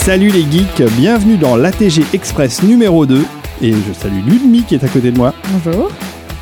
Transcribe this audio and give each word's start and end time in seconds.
Salut 0.00 0.28
les 0.28 0.42
geeks, 0.50 0.82
bienvenue 0.96 1.36
dans 1.36 1.56
l'ATG 1.56 2.02
Express 2.14 2.62
numéro 2.62 3.06
2. 3.06 3.22
Et 3.62 3.72
je 3.72 3.92
salue 3.92 4.20
Ludmi 4.26 4.62
qui 4.62 4.74
est 4.74 4.84
à 4.84 4.88
côté 4.88 5.10
de 5.10 5.16
moi. 5.18 5.34
Bonjour. 5.64 5.90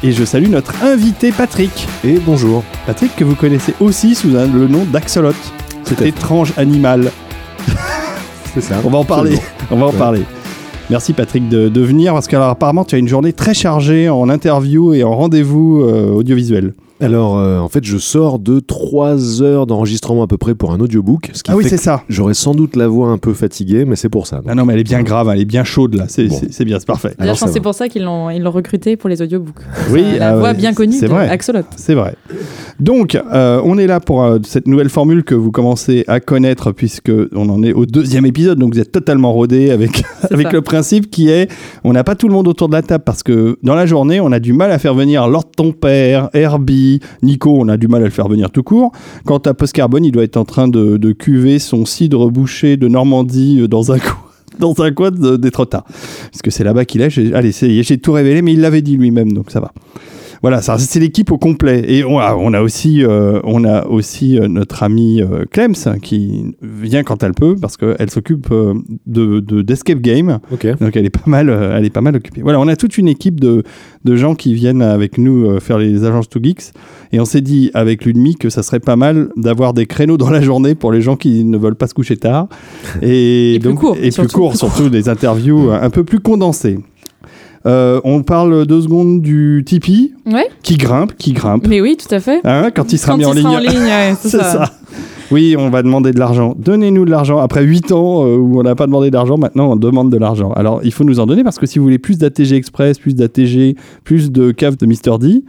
Et 0.03 0.13
je 0.13 0.25
salue 0.25 0.49
notre 0.49 0.83
invité 0.85 1.33
Patrick. 1.33 1.89
Et 2.05 2.19
bonjour. 2.25 2.63
Patrick 2.87 3.15
que 3.17 3.25
vous 3.25 3.35
connaissez 3.35 3.75
aussi 3.81 4.15
sous 4.15 4.37
un- 4.37 4.47
le 4.47 4.69
nom 4.69 4.85
d'Axolot. 4.85 5.33
Cet 5.85 6.03
étrange 6.03 6.53
animal. 6.57 7.11
C'est 8.55 8.61
ça. 8.61 8.77
On 8.85 8.91
va 8.91 8.99
en 8.99 9.05
parler. 9.05 9.39
On 9.71 9.77
va 9.77 9.87
en 9.87 9.91
Ouais. 9.91 9.99
parler. 9.99 10.23
Merci 10.91 11.13
Patrick 11.13 11.49
de, 11.49 11.69
de 11.69 11.81
venir 11.83 12.15
parce 12.15 12.29
qu'apparemment 12.29 12.85
tu 12.85 12.95
as 12.95 12.99
une 12.99 13.09
journée 13.09 13.33
très 13.33 13.53
chargée 13.55 14.09
en 14.09 14.29
interview 14.31 14.95
et 14.95 15.03
en 15.05 15.15
rendez-vous 15.17 15.83
euh, 15.83 16.11
audiovisuel. 16.13 16.75
Alors, 17.01 17.39
euh, 17.39 17.59
en 17.61 17.69
fait, 17.69 17.85
je 17.85 17.97
sors 17.97 18.39
de 18.39 18.59
3 18.61 19.43
heures 19.43 19.67
d'enregistrement 19.67 20.25
à 20.25 20.27
peu 20.27 20.37
près 20.37 20.55
pour 20.55 20.73
un 20.73 20.81
audiobook. 20.81 21.31
Ce 21.33 21.43
qui 21.43 21.51
Ah 21.51 21.57
oui 21.57 21.65
c'est 21.69 21.77
ça. 21.77 22.03
J'aurais 22.09 22.35
sans 22.35 22.55
doute 22.55 22.75
la 22.77 22.89
voix 22.89 23.09
un 23.09 23.19
peu 23.19 23.35
fatiguée, 23.35 23.85
mais 23.85 23.95
c'est 23.97 24.09
pour 24.09 24.27
ça. 24.27 24.41
Ah 24.47 24.55
non 24.55 24.65
mais 24.65 24.75
elle 24.75 24.81
est 24.81 24.85
bien 24.85 25.03
grave, 25.03 25.29
elle 25.33 25.41
est 25.41 25.45
bien 25.45 25.65
chaude 25.65 25.95
là. 25.95 26.07
C'est 26.09 26.27
Bon. 26.27 26.41
bien, 26.65 26.79
c'est 26.79 26.87
parfait. 26.87 27.15
Alors, 27.19 27.35
je 27.35 27.41
pense 27.41 27.53
c'est 27.53 27.61
pour 27.61 27.75
ça 27.75 27.89
qu'ils 27.89 28.03
l'ont 28.03 28.31
ils 28.31 28.43
l'ont 28.43 28.51
recruté 28.51 28.97
pour 28.97 29.09
les 29.09 29.23
audiobooks. 29.23 29.61
Oui, 29.91 30.05
la 30.19 30.31
ah 30.31 30.37
voix 30.37 30.53
bien 30.55 30.75
connue 30.75 30.93
c'est 30.93 31.07
de 31.07 31.11
vrai. 31.13 31.29
Axolot. 31.29 31.61
C'est 31.77 31.95
vrai. 31.95 32.15
Donc, 32.81 33.15
euh, 33.17 33.61
on 33.65 33.79
est 33.79 33.87
là 33.87 34.01
pour 34.01 34.23
euh, 34.23 34.39
cette 34.45 34.67
nouvelle 34.67 34.89
formule 34.89 35.25
que 35.25 35.35
vous 35.35 35.51
commencez 35.51 36.05
à 36.09 36.21
connaître 36.21 36.73
puisque 36.73 37.13
on 37.35 37.49
en 37.49 37.63
est 37.63 37.73
au 37.73 37.87
deuxième 37.87 38.27
épisode, 38.27 38.59
donc 38.59 38.75
vous 38.75 38.81
êtes 38.81 38.93
totalement 38.93 39.33
rodé 39.33 39.71
avec, 39.71 40.03
avec 40.31 40.49
ça. 40.49 40.53
le 40.53 40.63
principe 40.63 41.11
qui 41.11 41.29
est, 41.29 41.51
on 41.85 41.93
n'a 41.93 42.05
pas 42.05 42.15
tout 42.15 42.29
le 42.29 42.35
monde 42.35 42.49
autour 42.49 42.69
de 42.69 42.75
la 42.75 42.83
table 42.83 43.05
parce 43.05 43.23
que 43.23 43.59
dans 43.63 43.75
la 43.75 43.87
journée, 43.87 44.21
on 44.21 44.33
a 44.33 44.41
du 44.41 44.53
mal 44.53 44.71
à 44.73 44.79
faire 44.79 44.95
venir 44.95 45.29
Lord 45.29 45.51
ton 45.57 45.73
père, 45.73 46.31
Herbie, 46.35 46.88
Nico, 47.23 47.57
on 47.59 47.69
a 47.69 47.77
du 47.77 47.89
mal 47.89 48.03
à 48.03 48.07
le 48.07 48.11
faire 48.11 48.29
venir 48.29 48.51
tout 48.51 48.63
court. 48.63 48.93
Quant 49.25 49.39
à 49.39 49.55
Post 49.55 49.75
Carbone, 49.75 50.05
il 50.05 50.13
doit 50.13 50.25
être 50.25 50.37
en 50.37 50.45
train 50.45 50.69
de, 50.69 51.13
cuver 51.13 51.59
son 51.59 51.85
cidre 51.85 52.31
bouché 52.31 52.77
de 52.77 52.89
Normandie 52.89 53.61
euh, 53.61 53.69
dans 53.69 53.93
un 53.93 53.99
coin. 53.99 54.17
Dans 54.59 54.75
un 54.83 54.91
coin 54.91 55.13
de- 55.13 55.37
d'Étretat. 55.37 55.85
Parce 55.87 56.43
que 56.43 56.51
c'est 56.51 56.65
là-bas 56.65 56.85
qu'il 56.85 57.01
est. 57.01 57.17
Allez, 57.33 57.53
j'ai 57.53 57.99
tout 57.99 58.13
révélé, 58.13 58.43
mais 58.43 58.55
il 58.55 58.61
l'avait 58.61 58.83
dit 58.83 58.97
lui-même, 58.97 59.33
donc 59.33 59.53
ça 59.53 59.61
va. 59.61 59.73
Voilà, 60.43 60.63
ça, 60.63 60.79
c'est 60.79 61.01
l'équipe 61.01 61.31
au 61.33 61.39
complet. 61.39 61.85
Et 61.89 62.05
on 62.05 62.19
a, 62.19 62.35
on 62.37 62.53
a 62.53 62.61
aussi, 62.63 63.05
euh, 63.05 63.41
on 63.45 63.65
a 63.65 63.87
aussi 63.87 64.39
euh, 64.39 64.47
notre 64.49 64.83
amie 64.83 65.21
euh, 65.21 65.45
Clems 65.51 65.75
qui 66.03 66.55
vient 66.63 67.03
quand 67.03 67.23
elle 67.23 67.35
peut 67.35 67.57
parce 67.61 67.77
qu'elle 67.77 68.11
s'occupe 68.11 68.49
euh, 68.53 68.75
de 69.07 69.41
de- 69.41 69.63
d'escape 69.63 69.99
game. 70.01 70.39
Donc 70.81 70.97
elle 70.97 71.05
est 71.07 71.11
pas 71.11 71.29
mal, 71.29 71.51
euh, 71.51 71.77
elle 71.77 71.85
est 71.85 71.91
pas 71.91 72.01
mal 72.01 72.15
occupée. 72.15 72.43
Voilà, 72.43 72.61
on 72.61 72.69
a 72.69 72.77
toute 72.77 72.99
une 72.99 73.09
équipe 73.09 73.41
de, 73.41 73.63
de 74.05 74.17
gens 74.17 74.35
qui 74.35 74.55
viennent 74.55 74.83
avec 74.83 75.19
nous 75.19 75.47
euh, 75.51 75.61
faire 75.61 75.79
les 75.79 76.05
agences 76.05 76.29
to 76.29 76.39
geeks. 76.43 76.73
Et 77.13 77.21
on 77.21 77.25
s'est 77.25 77.41
dit 77.41 77.71
avec 77.75 78.05
Ludmi 78.05 78.37
que 78.37 78.49
ça 78.51 78.63
serait 78.63 78.81
pas 78.81 78.97
mal 78.97 79.31
d'avoir 79.37 79.73
des 79.75 79.87
créneaux 79.87 80.19
dans 80.19 80.31
la 80.31 80.41
journée 80.41 80.75
pour 80.75 80.93
les 80.93 81.01
gens 81.01 81.17
qui 81.17 81.43
ne 81.45 81.59
veulent 81.59 81.75
pas 81.75 81.87
se 81.89 81.95
coucher 81.95 82.17
tard. 82.17 82.49
Et, 83.03 83.55
Et 83.55 83.59
plus 83.59 83.69
donc 83.71 83.81
court, 83.81 83.97
et 84.01 84.11
plus 84.11 84.29
court, 84.29 84.57
surtout 84.57 84.89
des 84.89 85.09
interviews 85.09 85.71
un 85.73 85.91
peu 85.91 86.05
plus 86.05 86.21
condensées. 86.21 86.79
Euh, 87.67 88.01
on 88.05 88.23
parle 88.23 88.67
deux 88.67 88.81
secondes 88.83 89.21
du 89.21 89.63
Tipeee 89.67 90.13
Ouais, 90.27 90.49
qui 90.63 90.77
grimpe, 90.77 91.15
qui 91.17 91.33
grimpe. 91.33 91.67
mais 91.67 91.81
oui, 91.81 91.97
tout 91.97 92.13
à 92.15 92.21
fait. 92.21 92.41
Hein, 92.45 92.71
quand 92.75 92.93
il 92.93 92.99
sera 92.99 93.13
Quand 93.13 93.19
mis 93.19 93.25
il 93.25 93.27
en 93.27 93.33
ligne. 93.33 93.43
sera 93.43 93.57
en 93.57 93.61
ligne, 93.61 93.83
ouais, 93.85 94.15
c'est 94.21 94.29
ça. 94.29 94.45
ça. 94.45 94.73
Oui, 95.31 95.57
on 95.59 95.69
va 95.69 95.83
demander 95.83 96.13
de 96.13 96.19
l'argent. 96.19 96.55
Donnez-nous 96.59 97.05
de 97.05 97.11
l'argent. 97.11 97.39
Après 97.39 97.63
8 97.63 97.93
ans 97.93 98.25
euh, 98.25 98.37
où 98.37 98.59
on 98.59 98.63
n'a 98.63 98.75
pas 98.75 98.87
demandé 98.87 99.11
d'argent, 99.11 99.37
maintenant 99.37 99.73
on 99.73 99.77
demande 99.77 100.11
de 100.11 100.17
l'argent. 100.17 100.53
Alors 100.53 100.81
il 100.85 100.93
faut 100.93 101.05
nous 101.05 101.21
en 101.21 101.27
donner 101.27 101.45
parce 101.45 101.59
que 101.59 101.67
si 101.67 101.79
vous 101.79 101.85
voulez 101.85 101.99
plus 101.99 102.17
d'ATG 102.17 102.53
Express, 102.55 102.99
plus 102.99 103.15
d'ATG, 103.15 103.77
plus 104.05 104.31
de 104.33 104.53
cave 104.53 104.77
de 104.79 104.87
Mr. 104.87 105.19
D, 105.21 105.43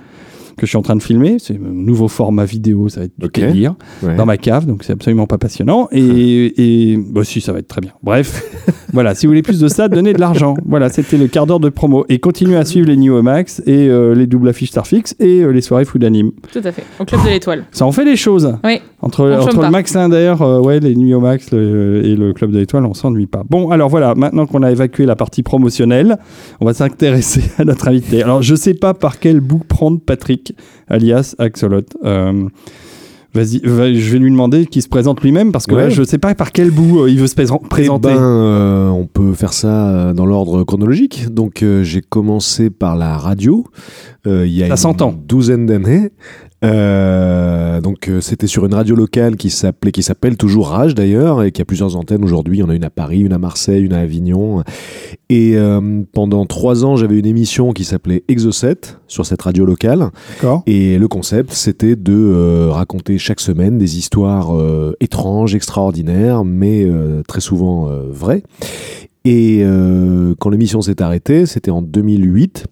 que 0.60 0.66
je 0.66 0.70
suis 0.72 0.78
en 0.78 0.82
train 0.82 0.96
de 0.96 1.02
filmer, 1.02 1.38
c'est 1.40 1.56
un 1.56 1.72
nouveau 1.74 2.08
format 2.08 2.46
vidéo, 2.46 2.90
ça 2.90 3.00
va 3.02 3.06
être 3.08 3.18
du 3.18 3.26
Ok. 3.26 3.40
délire, 3.40 3.76
Ouais. 4.04 4.16
dans 4.16 4.26
ma 4.26 4.38
cave, 4.38 4.66
donc 4.66 4.84
c'est 4.84 4.94
absolument 4.94 5.26
pas 5.28 5.38
passionnant. 5.38 5.88
Et, 5.92 6.04
et 6.94 6.98
bah, 6.98 7.24
si, 7.24 7.42
ça 7.42 7.54
va 7.54 7.60
être 7.60 7.68
très 7.68 7.82
bien. 7.82 7.92
Bref, 8.04 8.44
voilà, 8.94 9.16
si 9.16 9.26
vous 9.26 9.32
voulez 9.32 9.42
plus 9.42 9.60
de 9.60 9.68
ça, 9.68 9.88
donnez 9.88 10.14
de 10.14 10.20
l'argent. 10.20 10.56
Voilà, 10.66 10.90
c'était 10.90 11.18
le 11.18 11.28
quart 11.28 11.46
d'heure 11.48 11.60
de 11.60 11.70
promo. 11.70 12.06
Et 12.10 12.20
continuez 12.20 12.58
à 12.58 12.66
suivre 12.66 12.88
les 12.88 12.98
New 12.98 13.22
Max 13.22 13.62
et 13.66 13.88
euh, 13.88 14.14
les 14.14 14.28
doubles 14.28 14.50
affiches 14.50 14.70
Starfix 14.70 15.16
et 15.20 15.42
euh, 15.42 15.52
les 15.52 15.62
soirées 15.62 15.86
food 15.86 16.04
anime. 16.04 16.32
Tout 16.52 16.62
à 16.64 16.72
fait. 16.72 16.84
Au 17.00 17.06
club 17.06 17.24
de 17.24 17.30
l'étoile. 17.30 17.66
Ça 17.72 17.86
en 17.86 17.92
fait 17.92 18.06
des 18.06 18.16
choses. 18.16 18.54
Oui. 18.64 18.80
Entre, 19.02 19.24
entre 19.32 19.62
le. 19.64 19.70
Max 19.70 19.94
Linder, 19.94 20.36
euh, 20.42 20.60
ouais, 20.60 20.80
les 20.82 21.14
au 21.14 21.22
Max 21.22 21.52
le- 21.52 22.02
et 22.04 22.16
le 22.18 22.34
Club 22.34 22.52
de 22.52 22.60
l'Étoile, 22.60 22.86
on 22.86 22.94
s'ennuie 22.94 23.28
pas. 23.28 23.44
Bon, 23.50 23.70
alors 23.72 23.88
voilà, 23.88 24.14
maintenant 24.16 24.46
qu'on 24.46 24.62
a 24.62 24.72
évacué 24.72 25.06
la 25.06 25.16
partie 25.16 25.42
promotionnelle, 25.42 26.18
on 26.60 26.66
va 26.66 26.74
s'intéresser 26.74 27.42
à 27.58 27.64
notre 27.64 27.88
invité. 27.88 28.22
Alors, 28.22 28.42
je 28.42 28.56
sais 28.56 28.74
pas 28.74 28.94
par 28.94 29.20
quel 29.20 29.40
bout 29.40 29.62
prendre 29.66 30.00
Patrick, 30.02 30.49
alias 30.88 31.36
Axolot. 31.40 31.82
Euh, 32.04 32.48
Vas-y, 33.32 33.60
va- 33.60 33.94
je 33.94 34.12
vais 34.12 34.18
lui 34.18 34.32
demander 34.32 34.66
qu'il 34.66 34.82
se 34.82 34.88
présente 34.90 35.22
lui-même 35.22 35.52
parce 35.52 35.68
que 35.68 35.76
Ouais. 35.76 35.84
là, 35.84 35.90
je 35.90 36.02
sais 36.02 36.18
pas 36.18 36.34
par 36.34 36.52
quel 36.52 36.72
bout 36.72 37.02
euh, 37.02 37.12
il 37.12 37.20
veut 37.20 37.28
se 37.28 37.36
Eh 37.66 37.68
présenter. 37.70 38.08
ben, 38.10 38.18
euh, 38.20 38.90
on 38.90 39.06
peut 39.06 39.34
faire 39.34 39.54
ça 39.54 40.14
dans 40.16 40.26
l'ordre 40.26 40.64
chronologique. 40.64 41.32
Donc, 41.32 41.62
euh, 41.62 41.84
j'ai 41.84 42.02
commencé 42.02 42.72
par 42.72 42.96
la 42.96 43.18
radio 43.18 43.66
il 44.26 44.48
y 44.52 44.64
a 44.64 44.68
Ça 44.68 44.74
une 44.74 44.78
douzaine 45.28 45.68
d'années. 45.68 46.10
Euh, 46.66 47.80
donc, 47.82 48.10
euh, 48.10 48.22
c'était 48.22 48.48
sur 48.48 48.66
une 48.66 48.74
radio 48.74 48.96
locale 48.96 49.38
qui 49.38 49.50
s'appelait, 49.50 49.92
qui 49.92 50.04
s'appelle 50.04 50.36
toujours 50.38 50.70
Rage 50.70 50.96
d'ailleurs, 50.96 51.44
et 51.44 51.52
qui 51.52 51.62
a 51.62 51.66
plusieurs 51.66 51.96
antennes 51.96 52.24
aujourd'hui. 52.24 52.58
Il 52.58 52.62
y 52.62 52.64
en 52.64 52.70
a 52.70 52.76
une 52.76 52.84
à 52.84 52.90
Paris, 52.90 53.22
une 53.22 53.34
à 53.34 53.38
Marseille, 53.38 53.84
une 53.84 53.94
à 53.94 54.00
Avignon. 54.00 54.64
Et 55.30 55.56
euh, 55.56 56.02
pendant 56.14 56.46
trois 56.46 56.84
ans, 56.84 56.96
j'avais 56.96 57.18
une 57.18 57.26
émission 57.26 57.72
qui 57.72 57.84
s'appelait 57.84 58.24
Exocet 58.28 58.98
sur 59.08 59.26
cette 59.26 59.42
radio 59.42 59.66
locale. 59.66 60.10
Et 60.66 60.98
le 60.98 61.08
concept, 61.08 61.52
c'était 61.54 61.96
de 61.96 62.14
euh, 62.14 62.70
raconter 62.72 63.18
chaque 63.18 63.40
semaine 63.40 63.78
des 63.78 63.98
histoires 63.98 64.56
euh, 64.56 64.96
étranges, 65.00 65.56
extraordinaires, 65.56 66.44
mais 66.44 66.84
euh, 66.84 67.22
très 67.28 67.42
souvent 67.42 67.90
euh, 67.90 68.08
vraies. 68.10 68.44
Et 69.26 69.60
euh, 69.62 70.34
quand 70.40 70.50
l'émission 70.50 70.82
s'est 70.82 71.02
arrêtée, 71.02 71.46
c'était 71.46 71.72
en 71.72 71.82
2008. 71.82 72.66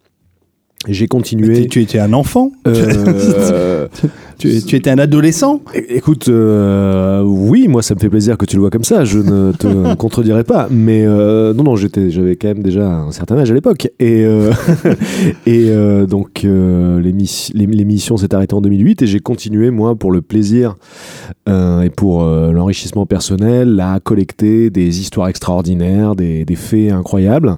J'ai 0.88 1.08
continué. 1.08 1.64
Tu, 1.64 1.68
tu 1.70 1.82
étais 1.82 2.00
un 2.00 2.14
enfant 2.14 2.52
Euh, 2.68 3.88
tu, 4.38 4.62
tu 4.64 4.76
étais 4.76 4.92
un 4.92 5.00
adolescent 5.00 5.62
écoute, 5.74 6.30
euh, 6.30 7.24
oui, 7.24 7.68
moi 7.68 7.82
ça 7.82 7.96
me 7.96 8.00
fait 8.00 8.10
plaisir 8.10 8.38
que 8.38 8.46
tu 8.46 8.56
le 8.58 8.62
vois 8.62 8.70
comme 8.70 8.84
ça, 8.84 9.04
je 9.04 9.18
ne 9.18 9.52
te 9.54 9.96
contredirai 9.96 10.44
pas. 10.44 10.68
Mais 10.70 11.04
euh, 11.06 11.54
non, 11.56 11.64
non, 11.64 11.76
j'étais, 11.76 12.12
j'avais 12.12 12.36
quand 12.36 12.50
même 12.50 12.62
déjà 12.62 12.88
un 12.88 13.12
certain 13.12 13.38
âge 13.40 13.50
à 13.50 13.56
l'époque. 13.56 13.90
Et, 14.00 14.24
euh, 14.26 14.52
et 15.48 15.72
donc 16.08 16.44
l'émis- 16.44 17.50
l'ém- 17.56 17.72
l'émission 17.76 18.16
s'est 18.18 18.34
arrêtée 18.36 18.54
en 18.56 18.62
2008 18.62 19.02
et 19.02 19.08
j'ai 19.08 19.20
continué, 19.20 19.72
moi, 19.72 19.96
pour 19.96 20.12
le 20.12 20.22
plaisir 20.22 20.76
et 21.48 21.90
pour 21.90 22.24
l'enrichissement 22.24 23.06
personnel, 23.08 23.80
à 23.80 24.00
collecter 24.00 24.70
des 24.70 25.00
histoires 25.02 25.28
extraordinaires, 25.30 26.16
des, 26.16 26.46
des 26.46 26.56
faits 26.56 26.92
incroyables. 26.92 27.56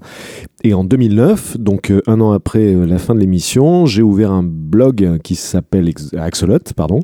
Et 0.63 0.73
en 0.73 0.83
2009, 0.83 1.57
donc 1.57 1.89
euh, 1.89 2.01
un 2.05 2.19
an 2.19 2.33
après 2.33 2.73
euh, 2.73 2.85
la 2.85 2.97
fin 2.97 3.15
de 3.15 3.19
l'émission, 3.21 3.85
j'ai 3.85 4.01
ouvert 4.01 4.31
un 4.31 4.43
blog 4.43 5.19
qui 5.23 5.35
s'appelle 5.35 5.89
Axolot, 6.17 6.59
pardon, 6.75 6.99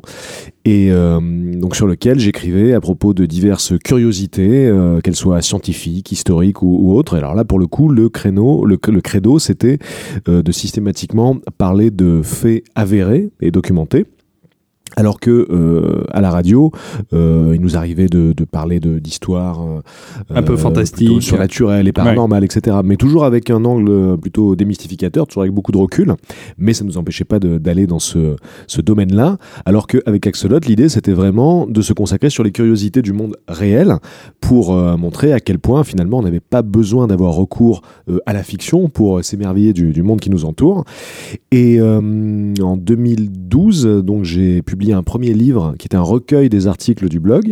et 0.66 0.92
euh, 0.92 1.22
donc 1.54 1.78
sur 1.78 1.88
lequel 1.88 2.20
j'écrivais 2.20 2.74
à 2.74 2.82
propos 2.82 3.14
de 3.14 3.26
diverses 3.26 3.74
curiosités, 3.82 4.70
qu'elles 5.04 5.16
soient 5.16 5.42
scientifiques, 5.42 6.12
historiques 6.12 6.62
ou, 6.62 6.94
autres. 6.96 7.16
Alors 7.16 7.34
là, 7.34 7.46
pour 7.46 7.60
le 7.60 7.68
coup, 7.68 7.88
le 7.88 8.10
créneau, 8.10 8.66
le, 8.66 8.78
le 8.88 9.02
credo, 9.02 9.40
c'était 9.40 9.78
de 10.26 10.52
systématiquement 10.52 11.38
parler 11.58 11.92
de 11.92 12.22
faits 12.24 12.64
avérés 12.76 13.30
et 13.42 13.52
documentés. 13.52 14.06
Alors 14.98 15.20
que 15.20 15.48
euh, 15.50 16.06
à 16.12 16.22
la 16.22 16.30
radio, 16.30 16.72
euh, 17.12 17.52
il 17.54 17.60
nous 17.60 17.76
arrivait 17.76 18.08
de, 18.08 18.34
de 18.34 18.46
parler 18.46 18.80
d'histoires 18.80 19.62
euh, 19.62 19.82
Un 20.34 20.42
peu 20.42 20.56
fantastiques. 20.56 21.22
surnaturelles 21.22 21.88
et 21.88 21.92
paranormales, 21.92 22.46
etc. 22.46 22.78
Mais 22.84 22.96
toujours 22.96 23.26
avec 23.26 23.50
un 23.50 23.66
angle 23.66 24.18
plutôt 24.18 24.56
démystificateur, 24.56 25.28
toujours 25.28 25.42
avec 25.44 25.54
beaucoup 25.54 25.74
de 25.74 25.78
recul. 25.78 26.14
Mais 26.58 26.74
ça 26.74 26.86
ne 26.86 26.90
nous 26.90 26.98
empêchait 26.98 27.26
pas 27.26 27.40
d'aller 27.40 27.88
dans 27.88 28.00
ce, 28.00 28.36
ce 28.68 28.80
domaine-là. 28.80 29.38
Alors 29.66 29.88
qu'avec 29.88 30.28
Axolot, 30.28 30.60
l'idée 30.66 30.88
c'était 30.88 31.14
vraiment 31.14 31.66
de 31.68 31.82
se 31.82 31.92
consacrer 31.92 32.30
sur 32.30 32.44
les 32.44 32.52
curiosités 32.52 33.02
du 33.02 33.12
monde 33.12 33.36
réel 33.50 33.96
pour 34.40 34.74
montrer 34.98 35.34
à 35.34 35.40
quel 35.40 35.60
point 35.60 35.84
finalement 35.84 36.20
on 36.20 36.24
n'avait 36.24 36.40
pas 36.40 36.62
besoin 36.62 37.08
d'avoir 37.08 37.34
recours 37.34 37.82
à 38.26 38.34
la 38.34 38.44
fiction 38.44 38.88
pour 38.88 39.24
s'émerveiller 39.24 39.74
du, 39.74 39.92
du 39.92 40.04
monde 40.04 40.22
qui 40.22 40.30
nous 40.30 40.46
entoure. 40.46 40.86
Et 41.52 41.82
en 41.82 42.78
2012, 42.78 43.86
donc 44.04 44.24
j'ai 44.24 44.62
un 44.94 45.04
premier 45.04 45.34
livre 45.34 45.76
qui 45.80 45.88
était 45.88 45.98
un 45.98 46.02
recueil 46.02 46.50
des 46.50 46.68
articles 46.68 47.10
du 47.10 47.20
blog. 47.20 47.52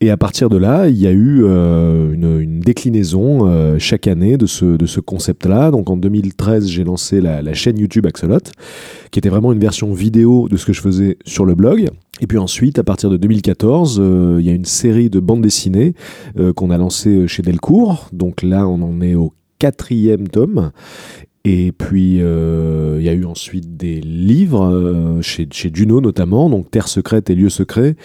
Et 0.00 0.10
à 0.10 0.16
partir 0.16 0.48
de 0.48 0.56
là, 0.56 0.88
il 0.88 0.98
y 0.98 1.06
a 1.06 1.12
eu 1.12 1.44
euh, 1.44 2.12
une, 2.12 2.58
déclinaison 2.58 3.46
euh, 3.46 3.78
chaque 3.78 4.08
année 4.08 4.36
de 4.36 4.46
ce, 4.46 4.76
de 4.76 4.86
ce 4.86 4.98
concept-là. 4.98 5.70
Donc 5.70 5.90
en 5.90 5.96
2013, 5.96 6.66
j'ai 6.66 6.82
lancé 6.82 7.20
la, 7.20 7.54
chaîne 7.54 7.78
YouTube 7.78 8.06
Axolot, 8.06 8.38
qui 9.12 9.20
était 9.20 9.28
vraiment 9.28 9.52
une 9.52 9.60
version 9.60 9.92
vidéo 9.92 10.48
de 10.48 10.56
ce 10.56 10.66
que 10.66 10.72
je 10.72 10.80
faisais 10.80 11.18
sur 11.24 11.44
le 11.44 11.54
blog. 11.54 11.88
Et 12.20 12.26
puis 12.26 12.38
ensuite, 12.38 12.80
à 12.80 12.84
partir 12.84 13.10
de 13.10 13.16
2014, 13.16 14.00
euh, 14.00 14.36
il 14.40 14.46
y 14.46 14.50
a 14.50 14.54
une 14.54 14.64
série 14.64 15.08
de 15.08 15.20
bandes 15.20 15.42
dessinées 15.42 15.94
qu'on 16.56 16.70
a 16.70 16.78
lancées 16.78 17.28
chez 17.28 17.42
Delcourt. 17.42 18.08
Donc 18.12 18.42
là, 18.42 18.66
on 18.66 18.82
en 18.82 19.00
est 19.00 19.14
au 19.14 19.32
quatrième 19.60 20.26
tome. 20.26 20.72
Et 21.44 21.72
puis, 21.72 22.18
euh, 22.20 22.98
il 23.00 23.04
y 23.04 23.08
a 23.08 23.12
eu 23.12 23.24
ensuite 23.24 23.76
des 23.76 24.00
livres, 24.00 24.64
euh, 24.64 25.22
chez, 25.22 25.48
chez 25.50 25.70
Juno 25.74 26.00
notamment, 26.00 26.48
donc 26.48 26.70
Terre 26.70 26.86
secrète 26.86 27.30
et 27.30 27.34
lieux 27.34 27.48
secrets, 27.48 27.96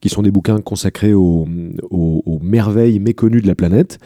qui 0.00 0.08
sont 0.08 0.22
des 0.22 0.30
bouquins 0.30 0.60
consacrés 0.60 1.12
aux, 1.12 1.46
aux- 1.90 2.40
merveilles 2.42 3.00
méconnues 3.00 3.42
de 3.42 3.46
la 3.46 3.54
planète. 3.54 3.98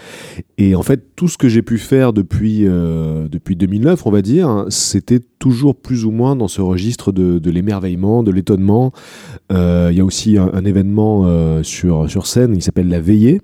Et 0.59 0.75
en 0.75 0.83
fait, 0.83 1.15
tout 1.15 1.29
ce 1.29 1.37
que 1.39 1.49
j'ai 1.49 1.63
pu 1.63 1.79
faire 1.79 2.13
depuis, 2.13 2.67
euh, 2.67 3.29
depuis 3.29 3.55
2009, 3.55 4.07
on 4.07 4.11
va 4.11 4.23
dire, 4.23 4.49
hein, 4.49 4.67
c'était 4.71 5.21
toujours 5.39 5.77
plus 5.77 6.05
ou 6.05 6.11
moins 6.11 6.35
dans 6.37 6.49
ce 6.49 6.61
registre 6.61 7.13
de, 7.13 7.51
l'émerveillement, 7.51 8.23
de 8.23 8.31
l'étonnement. 8.31 8.93
Il 9.51 9.93
y 9.93 10.01
a 10.01 10.05
aussi 10.05 10.37
un, 10.39 10.65
événement 10.65 11.63
sur, 11.63 12.09
sur 12.11 12.27
scène 12.27 12.57
qui 12.57 12.63
s'appelle 12.63 12.89
La 12.89 13.01
Veillée. 13.01 13.41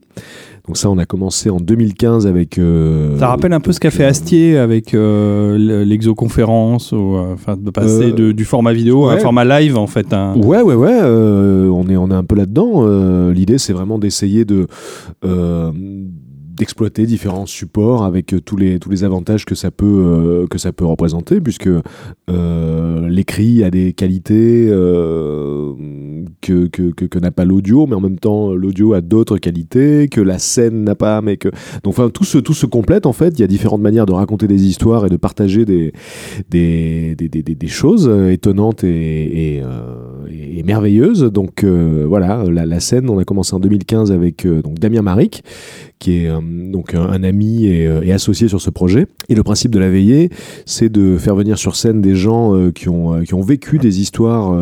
Donc 0.66 0.76
ça, 0.76 0.90
on 0.90 0.98
a 0.98 1.06
commencé 1.06 1.48
en 1.48 1.58
2015 1.58 2.26
avec... 2.26 2.58
euh, 2.58 3.16
Ça 3.18 3.28
rappelle 3.28 3.52
un 3.52 3.60
peu 3.60 3.70
ce 3.72 3.78
qu'a 3.78 3.90
fait 3.92 4.04
euh, 4.04 4.08
Astier 4.08 4.58
avec 4.58 4.94
euh, 4.94 5.56
le- 5.56 5.84
l'exoconférence, 5.84 6.92
enfin 6.92 7.56
de 7.56 7.70
passer 7.70 8.10
de- 8.12 8.32
du 8.32 8.44
format 8.44 8.72
vidéo 8.72 9.06
à 9.06 9.12
un 9.12 9.16
format 9.22 9.44
live 9.44 9.76
en 9.78 9.86
fait. 9.86 10.12
hein. 10.12 10.34
Ouais, 10.36 10.62
ouais, 10.62 10.74
ouais, 10.74 10.98
on, 11.02 11.88
est, 11.88 11.96
on 11.96 12.10
est 12.10 12.14
un 12.14 12.24
peu 12.24 12.34
là-dedans. 12.34 12.84
L'idée, 13.30 13.58
c'est 13.58 13.72
vraiment 13.72 13.98
d'essayer 13.98 14.44
de 14.44 14.66
d'exploiter 16.56 17.06
différents 17.06 17.46
supports 17.46 18.04
avec 18.04 18.32
euh, 18.32 18.40
tous 18.40 18.56
les 18.56 18.78
tous 18.78 18.90
les 18.90 19.04
avantages 19.04 19.44
que 19.44 19.54
ça 19.54 19.70
peut 19.70 19.86
euh, 19.86 20.46
que 20.46 20.58
ça 20.58 20.72
peut 20.72 20.84
représenter 20.84 21.40
puisque 21.40 21.68
euh, 22.30 23.08
l'écrit 23.08 23.62
a 23.62 23.70
des 23.70 23.92
qualités 23.92 24.66
que, 26.42 26.66
que, 26.66 26.90
que, 26.90 27.18
n'a 27.18 27.30
pas 27.30 27.44
l'audio 27.44 27.86
mais 27.86 27.94
en 27.94 28.00
même 28.00 28.18
temps 28.18 28.52
l'audio 28.52 28.94
a 28.94 29.00
d'autres 29.00 29.38
qualités 29.38 30.08
que 30.08 30.20
la 30.20 30.38
scène 30.38 30.84
n'a 30.84 30.94
pas 30.94 31.20
mais 31.20 31.36
que 31.36 31.48
donc 31.82 31.92
enfin 31.98 32.10
tout 32.10 32.24
se 32.24 32.38
tout 32.38 32.54
se 32.54 32.66
complète 32.66 33.06
en 33.06 33.12
fait 33.12 33.38
il 33.38 33.40
y 33.40 33.44
a 33.44 33.46
différentes 33.46 33.82
manières 33.82 34.06
de 34.06 34.12
raconter 34.12 34.46
des 34.46 34.66
histoires 34.66 35.06
et 35.06 35.08
de 35.08 35.16
partager 35.16 35.64
des 35.64 35.92
des, 36.50 37.14
des, 37.16 37.28
des, 37.28 37.66
choses 37.66 38.08
étonnantes 38.30 38.84
et, 38.84 39.56
et, 39.56 40.62
merveilleuses. 40.62 41.22
Donc 41.24 41.64
voilà, 41.64 42.44
la, 42.44 42.66
la 42.66 42.80
scène, 42.80 43.08
on 43.08 43.18
a 43.18 43.24
commencé 43.24 43.54
en 43.54 43.60
2015 43.60 44.12
avec 44.12 44.46
donc 44.46 44.78
Damien 44.78 45.02
Maric, 45.02 45.42
qui 45.98 46.18
est 46.18 46.28
euh, 46.28 46.40
donc 46.42 46.94
un, 46.94 47.22
ami 47.22 47.66
et, 47.66 47.86
euh, 47.86 48.02
et 48.02 48.12
associé 48.12 48.48
sur 48.48 48.60
ce 48.60 48.70
projet. 48.70 49.06
Et 49.28 49.34
le 49.34 49.42
principe 49.42 49.70
de 49.70 49.78
la 49.78 49.90
veillée, 49.90 50.30
c'est 50.66 50.88
de 50.88 51.16
faire 51.18 51.34
venir 51.34 51.58
sur 51.58 51.76
scène 51.76 52.00
des 52.00 52.14
gens 52.14 52.54
euh, 52.54 52.70
qui, 52.70 52.88
ont, 52.88 53.22
qui 53.22 53.34
ont 53.34 53.40
vécu 53.40 53.78
des 53.78 54.00
histoires 54.00 54.54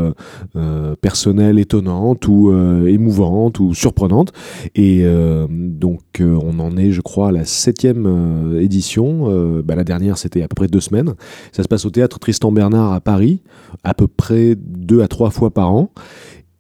personnelles 1.01 1.59
étonnantes 1.59 2.27
ou 2.29 2.53
émouvantes 2.87 3.61
ou 3.61 3.75
surprenantes. 3.75 4.33
Et 4.75 5.05
donc 5.51 6.01
on 6.21 6.59
en 6.59 6.77
est, 6.77 6.93
je 6.93 7.01
crois, 7.01 7.29
à 7.29 7.33
la 7.33 7.45
septième 7.45 8.57
édition. 8.59 9.63
Bah, 9.63 9.75
la 9.75 9.85
dernière, 9.85 10.19
c'était 10.19 10.43
à 10.43 10.49
peu 10.49 10.55
près 10.55 10.69
deux 10.69 10.81
semaines. 10.81 11.15
Ça 11.53 11.63
se 11.63 11.69
passe 11.69 11.85
au 11.85 11.91
théâtre 11.91 12.19
Tristan 12.19 12.53
Bernard 12.53 12.93
à 12.93 13.01
Paris, 13.01 13.43
à 13.83 13.95
peu 13.95 14.07
près 14.07 14.55
deux 14.57 15.03
à 15.03 15.09
trois 15.09 15.31
fois 15.31 15.51
par 15.51 15.73
an. 15.73 15.91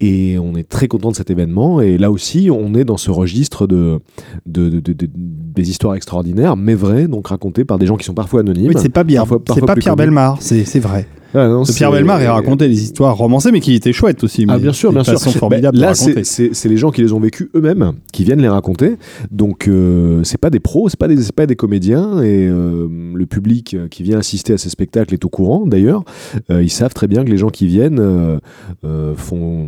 Et 0.01 0.39
on 0.39 0.55
est 0.57 0.69
très 0.69 0.89
content 0.89 1.11
de 1.13 1.17
cet 1.17 1.31
événement. 1.31 1.81
Et 1.81 1.99
là 1.99 2.11
aussi, 2.11 2.51
on 2.51 2.75
est 2.75 2.85
dans 2.85 2.97
ce 2.97 3.11
registre 3.11 3.67
de, 3.67 4.01
de, 4.45 4.69
de- 4.69 4.81
de- 4.81 4.93
de- 4.93 5.09
des 5.15 5.71
histoires 5.71 5.95
extraordinaires, 5.95 6.57
mais 6.57 6.75
vraies, 6.75 7.07
donc 7.07 7.29
racontées 7.29 7.65
par 7.65 7.79
des 7.79 7.87
gens 7.87 7.97
qui 7.97 8.05
sont 8.05 8.13
parfois 8.15 8.41
anonymes. 8.41 8.69
Oui, 8.69 8.75
c'est 8.83 8.89
pas 8.89 9.05
bien. 9.05 9.21
Parfois- 9.21 9.41
C'est 9.55 9.61
pas 9.65 9.77
Pierre. 9.77 9.97
Belmar, 9.97 10.39
c'est 10.41 10.81
vrai. 10.81 11.07
Ah, 11.35 11.49
non, 11.49 11.65
Pierre 11.65 11.91
Belmar, 11.91 12.23
il 12.23 12.29
racontait 12.29 12.69
des 12.69 12.83
histoires 12.83 13.17
romancées, 13.17 13.51
mais 13.51 13.61
qui 13.61 13.75
étaient 13.75 13.93
chouettes 13.93 14.23
aussi. 14.23 14.47
Ah 14.49 14.59
bien 14.59 14.73
sûr, 14.73 14.93
bien 14.93 15.03
sûr. 15.03 15.15
façon 15.15 15.31
Bah, 15.31 15.39
formidable 15.39 15.79
là, 15.79 15.95
c'est 15.95 16.69
les 16.69 16.77
gens 16.77 16.91
qui 16.91 17.03
les 17.03 17.13
ont 17.13 17.21
vécus 17.21 17.49
eux-mêmes, 17.55 17.93
qui 18.13 18.25
viennent 18.25 18.41
les 18.41 18.49
raconter. 18.49 18.97
Donc, 19.31 19.67
euh, 19.69 20.23
c'est 20.25 20.39
pas 20.39 20.51
des 20.51 20.61
pros, 20.61 20.89
c'est 20.89 20.99
pas 20.99 21.09
des, 21.09 21.21
c'est 21.21 21.35
pas 21.35 21.47
des 21.47 21.57
comédiens, 21.57 22.23
et 22.23 22.47
euh, 22.47 22.89
le 23.15 23.27
public 23.27 23.75
euh, 23.75 23.89
qui 23.89 24.03
vient 24.03 24.19
assister 24.19 24.53
à 24.53 24.59
ces 24.59 24.71
spectacles 24.71 25.13
est 25.15 25.25
au 25.25 25.29
courant. 25.29 25.67
D'ailleurs, 25.67 26.05
Euh, 26.51 26.63
ils 26.63 26.71
savent 26.71 26.93
très 26.95 27.07
bien 27.09 27.25
que 27.25 27.31
les 27.31 27.39
gens 27.39 27.49
qui 27.49 27.67
viennent 27.67 27.99
euh, 28.01 28.39
euh, 28.85 29.15
font 29.17 29.67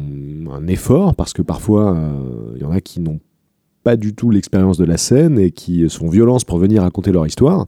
un 0.53 0.67
effort 0.69 1.15
parce 1.15 1.33
que 1.33 1.43
parfois, 1.43 1.95
euh, 1.97 2.53
il 2.57 2.63
y 2.63 2.65
en 2.65 2.71
a 2.71 2.81
qui 2.81 3.01
n'ont 3.01 3.19
pas 3.87 3.97
du 3.97 4.15
tout 4.15 4.31
l'expérience 4.31 4.79
de 4.79 4.85
la 4.85 4.97
scène 4.97 5.39
et 5.39 5.53
qui 5.53 5.89
sont 5.89 6.09
violences 6.09 6.43
pour 6.43 6.59
venir 6.59 6.83
raconter 6.83 7.13
leur 7.13 7.25
histoire. 7.25 7.67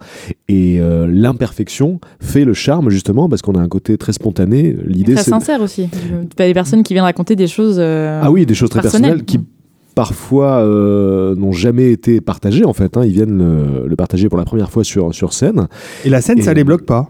Et 0.48 0.78
euh, 0.80 1.06
l'imperfection 1.08 2.00
fait 2.18 2.44
le 2.44 2.54
charme 2.54 2.90
justement 2.90 3.28
parce 3.28 3.40
qu'on 3.40 3.54
a 3.54 3.60
un 3.60 3.68
côté 3.68 3.96
très 3.96 4.12
spontané. 4.12 4.76
L'idée, 4.84 5.14
Très 5.14 5.22
c'est 5.22 5.30
sincère 5.30 5.60
aussi. 5.62 5.88
Pas 6.36 6.46
des 6.48 6.54
personnes 6.54 6.82
qui 6.82 6.92
viennent 6.92 7.04
raconter 7.04 7.36
des 7.36 7.46
choses. 7.46 7.76
euh, 7.78 8.20
ah 8.20 8.32
oui, 8.32 8.46
des 8.46 8.54
choses 8.54 8.68
très 8.70 8.80
personnelles. 8.82 9.22
personnelles 9.22 9.26
qui 9.26 9.38
parfois 9.94 10.58
euh, 10.64 11.36
n'ont 11.36 11.52
jamais 11.52 11.92
été 11.92 12.20
partagées 12.20 12.64
en 12.64 12.72
fait. 12.72 12.96
hein. 12.96 13.04
Ils 13.04 13.12
viennent 13.12 13.38
le, 13.38 13.86
le 13.86 13.96
partager 13.96 14.28
pour 14.28 14.38
la 14.38 14.44
première 14.44 14.70
fois 14.72 14.82
sur, 14.82 15.14
sur 15.14 15.32
scène. 15.32 15.68
Et 16.04 16.10
la 16.10 16.20
scène, 16.20 16.40
Et- 16.40 16.42
ça 16.42 16.52
les 16.52 16.64
bloque 16.64 16.84
pas? 16.84 17.08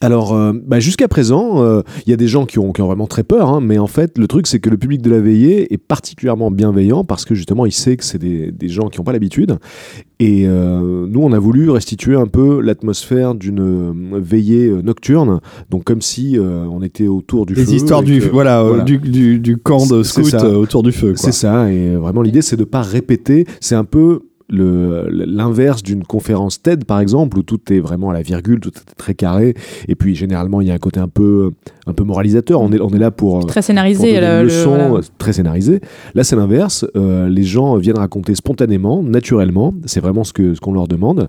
Alors, 0.00 0.34
euh, 0.34 0.52
bah, 0.66 0.78
jusqu'à 0.78 1.08
présent, 1.08 1.62
euh, 1.62 1.80
il 2.06 2.10
y 2.10 2.12
a 2.12 2.16
des 2.16 2.28
gens 2.28 2.44
qui 2.44 2.58
ont, 2.58 2.72
qui 2.72 2.82
ont 2.82 2.86
vraiment 2.86 3.06
très 3.06 3.22
peur, 3.22 3.48
hein, 3.48 3.60
mais 3.62 3.78
en 3.78 3.86
fait, 3.86 4.18
le 4.18 4.26
truc, 4.28 4.46
c'est 4.46 4.60
que 4.60 4.68
le 4.68 4.76
public 4.76 5.00
de 5.02 5.10
la 5.10 5.20
veillée 5.20 5.72
est 5.72 5.78
particulièrement 5.78 6.50
bienveillant 6.50 7.04
parce 7.04 7.24
que 7.24 7.34
justement, 7.34 7.64
il 7.66 7.72
sait 7.72 7.96
que 7.96 8.04
c'est 8.04 8.18
des, 8.18 8.52
des 8.52 8.68
gens 8.68 8.88
qui 8.88 8.98
n'ont 8.98 9.04
pas 9.04 9.12
l'habitude. 9.12 9.56
Et 10.18 10.46
euh, 10.46 11.06
nous, 11.08 11.20
on 11.22 11.32
a 11.32 11.38
voulu 11.38 11.70
restituer 11.70 12.14
un 12.16 12.26
peu 12.26 12.60
l'atmosphère 12.60 13.34
d'une 13.34 13.60
euh, 13.60 14.18
veillée 14.18 14.68
euh, 14.68 14.82
nocturne, 14.82 15.40
donc 15.70 15.84
comme 15.84 16.00
si 16.02 16.38
euh, 16.38 16.64
on 16.70 16.82
était 16.82 17.06
autour 17.08 17.46
du 17.46 17.54
feu. 17.54 17.60
Les 17.62 17.74
histoires 17.74 18.02
du, 18.02 18.20
que- 18.20 18.28
voilà, 18.28 18.60
euh, 18.62 18.68
voilà. 18.68 18.84
Du, 18.84 18.98
du, 18.98 19.38
du 19.38 19.56
camp 19.58 19.86
de 19.86 20.02
euh, 20.44 20.56
autour 20.56 20.82
du 20.82 20.92
feu. 20.92 21.08
quoi. 21.08 21.16
C'est 21.16 21.32
ça, 21.32 21.70
et 21.70 21.90
euh, 21.90 21.98
vraiment 21.98 22.22
l'idée 22.22 22.42
c'est 22.42 22.56
de 22.56 22.64
pas 22.64 22.82
répéter. 22.82 23.46
C'est 23.60 23.74
un 23.74 23.84
peu 23.84 24.20
l'inverse 24.48 25.82
d'une 25.82 26.04
conférence 26.04 26.62
TED 26.62 26.84
par 26.84 27.00
exemple 27.00 27.38
où 27.38 27.42
tout 27.42 27.60
est 27.72 27.80
vraiment 27.80 28.10
à 28.10 28.12
la 28.14 28.22
virgule, 28.22 28.60
tout 28.60 28.70
est 28.70 28.94
très 28.96 29.14
carré. 29.14 29.54
Et 29.88 29.94
puis 29.94 30.14
généralement 30.14 30.60
il 30.60 30.68
y 30.68 30.70
a 30.70 30.74
un 30.74 30.78
côté 30.78 31.00
un 31.00 31.08
peu 31.08 31.50
un 31.86 31.92
peu 31.92 32.04
moralisateur. 32.04 32.60
On 32.60 32.72
est 32.72 32.80
on 32.80 32.90
est 32.90 32.98
là 32.98 33.10
pour 33.10 33.46
Très 33.46 33.60
pour 33.60 33.64
scénarisé. 33.64 34.14
donner 34.14 34.42
le- 34.44 34.64
voilà. 34.64 34.90
euh, 34.92 35.00
très 35.18 35.32
scénarisée. 35.32 35.80
Là, 36.14 36.24
c'est 36.24 36.36
l'inverse. 36.36 36.86
Euh, 36.96 37.28
les 37.28 37.42
gens 37.44 37.76
viennent 37.76 37.98
raconter 37.98 38.34
spontanément, 38.34 39.02
naturellement. 39.02 39.74
C'est 39.84 40.00
vraiment 40.00 40.24
ce 40.24 40.32
que 40.32 40.54
ce 40.54 40.60
qu'on 40.60 40.72
leur 40.72 40.88
demande. 40.88 41.28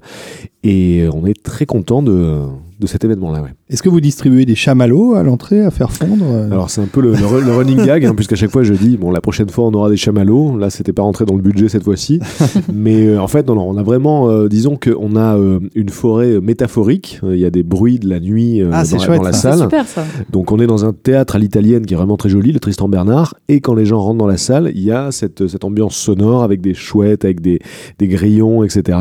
Et 0.64 1.08
on 1.14 1.25
est 1.25 1.42
très 1.42 1.66
content 1.66 2.02
de, 2.02 2.40
de 2.80 2.88
cet 2.88 3.04
événement-là. 3.06 3.42
Ouais. 3.42 3.50
Est-ce 3.70 3.82
que 3.84 3.90
vous 3.90 4.02
distribuez 4.02 4.46
des 4.46 4.56
chamallows 4.56 5.16
à 5.16 5.24
l'entrée 5.24 5.62
à 5.64 5.72
faire 5.72 5.92
fondre 5.92 6.26
euh 6.30 6.52
Alors, 6.52 6.70
c'est 6.70 6.82
un 6.82 6.86
peu 6.86 7.02
le, 7.02 7.12
le 7.14 7.26
ru- 7.26 7.44
le 7.44 7.52
running 7.56 7.84
gag, 7.86 8.06
hein, 8.06 8.14
puisqu'à 8.16 8.36
chaque 8.36 8.52
fois 8.52 8.64
je 8.64 8.74
dis, 8.74 8.98
bon, 8.98 9.12
la 9.12 9.22
prochaine 9.22 9.50
fois 9.50 9.66
on 9.66 9.74
aura 9.74 9.90
des 9.90 9.98
chamallows. 9.98 10.58
Là, 10.58 10.69
c'était 10.69 10.94
pas 10.94 11.02
rentré 11.04 11.26
dans 11.26 11.36
le 11.36 11.42
budget 11.42 11.69
cette 11.69 11.84
fois-ci. 11.84 12.19
Mais 12.74 13.07
euh, 13.07 13.22
en 13.22 13.28
fait, 13.28 13.48
non, 13.48 13.56
non, 13.56 13.68
on 13.69 13.78
a 13.78 13.84
vraiment, 13.84 14.30
euh, 14.30 14.48
disons 14.48 14.78
qu'on 14.78 15.16
a 15.16 15.38
euh, 15.38 15.60
une 15.76 15.90
forêt 15.90 16.40
métaphorique. 16.42 17.19
Euh, 17.24 17.36
Il 17.36 17.42
y 17.42 17.46
a 17.46 17.50
des 17.50 17.64
bruits 17.64 18.00
de 18.00 18.07
la 18.10 18.19
nuit 18.19 18.62
euh, 18.62 18.69
Ah, 18.74 18.84
dans, 18.84 18.98
la- 18.98 19.04
chouette, 19.04 19.18
dans 19.18 19.24
la 19.24 19.34
ça. 19.34 19.52
C'est 19.54 19.57
salle. 19.57 19.68
super 19.69 19.88
ça. 19.88 20.06
Donc 20.31 20.52
on 20.52 20.60
est 20.60 20.68
dans 20.68 20.86
un 20.86 20.94
théâtre 20.94 21.36
à 21.36 21.40
l'italienne 21.40 21.86
qui 21.86 21.94
est 21.94 21.98
vraiment 21.98 22.18
très 22.18 22.30
joli, 22.30 22.52
le 22.52 22.60
Tristan 22.60 22.88
Bernard, 22.90 23.34
et 23.48 23.60
quand 23.62 23.74
les 23.74 23.86
gens 23.86 24.00
rentrent 24.00 24.18
dans 24.19 24.28
la 24.28 24.38
salle, 24.38 24.72
il 24.76 24.84
y 24.84 24.92
a 24.92 25.12
cette, 25.12 25.48
cette 25.48 25.64
ambiance 25.64 25.96
sonore 25.96 26.44
avec 26.44 26.62
des 26.62 26.74
chouettes, 26.74 27.26
avec 27.26 27.42
des, 27.42 27.60
des 28.00 28.07
grillons, 28.07 28.64
etc. 28.64 28.98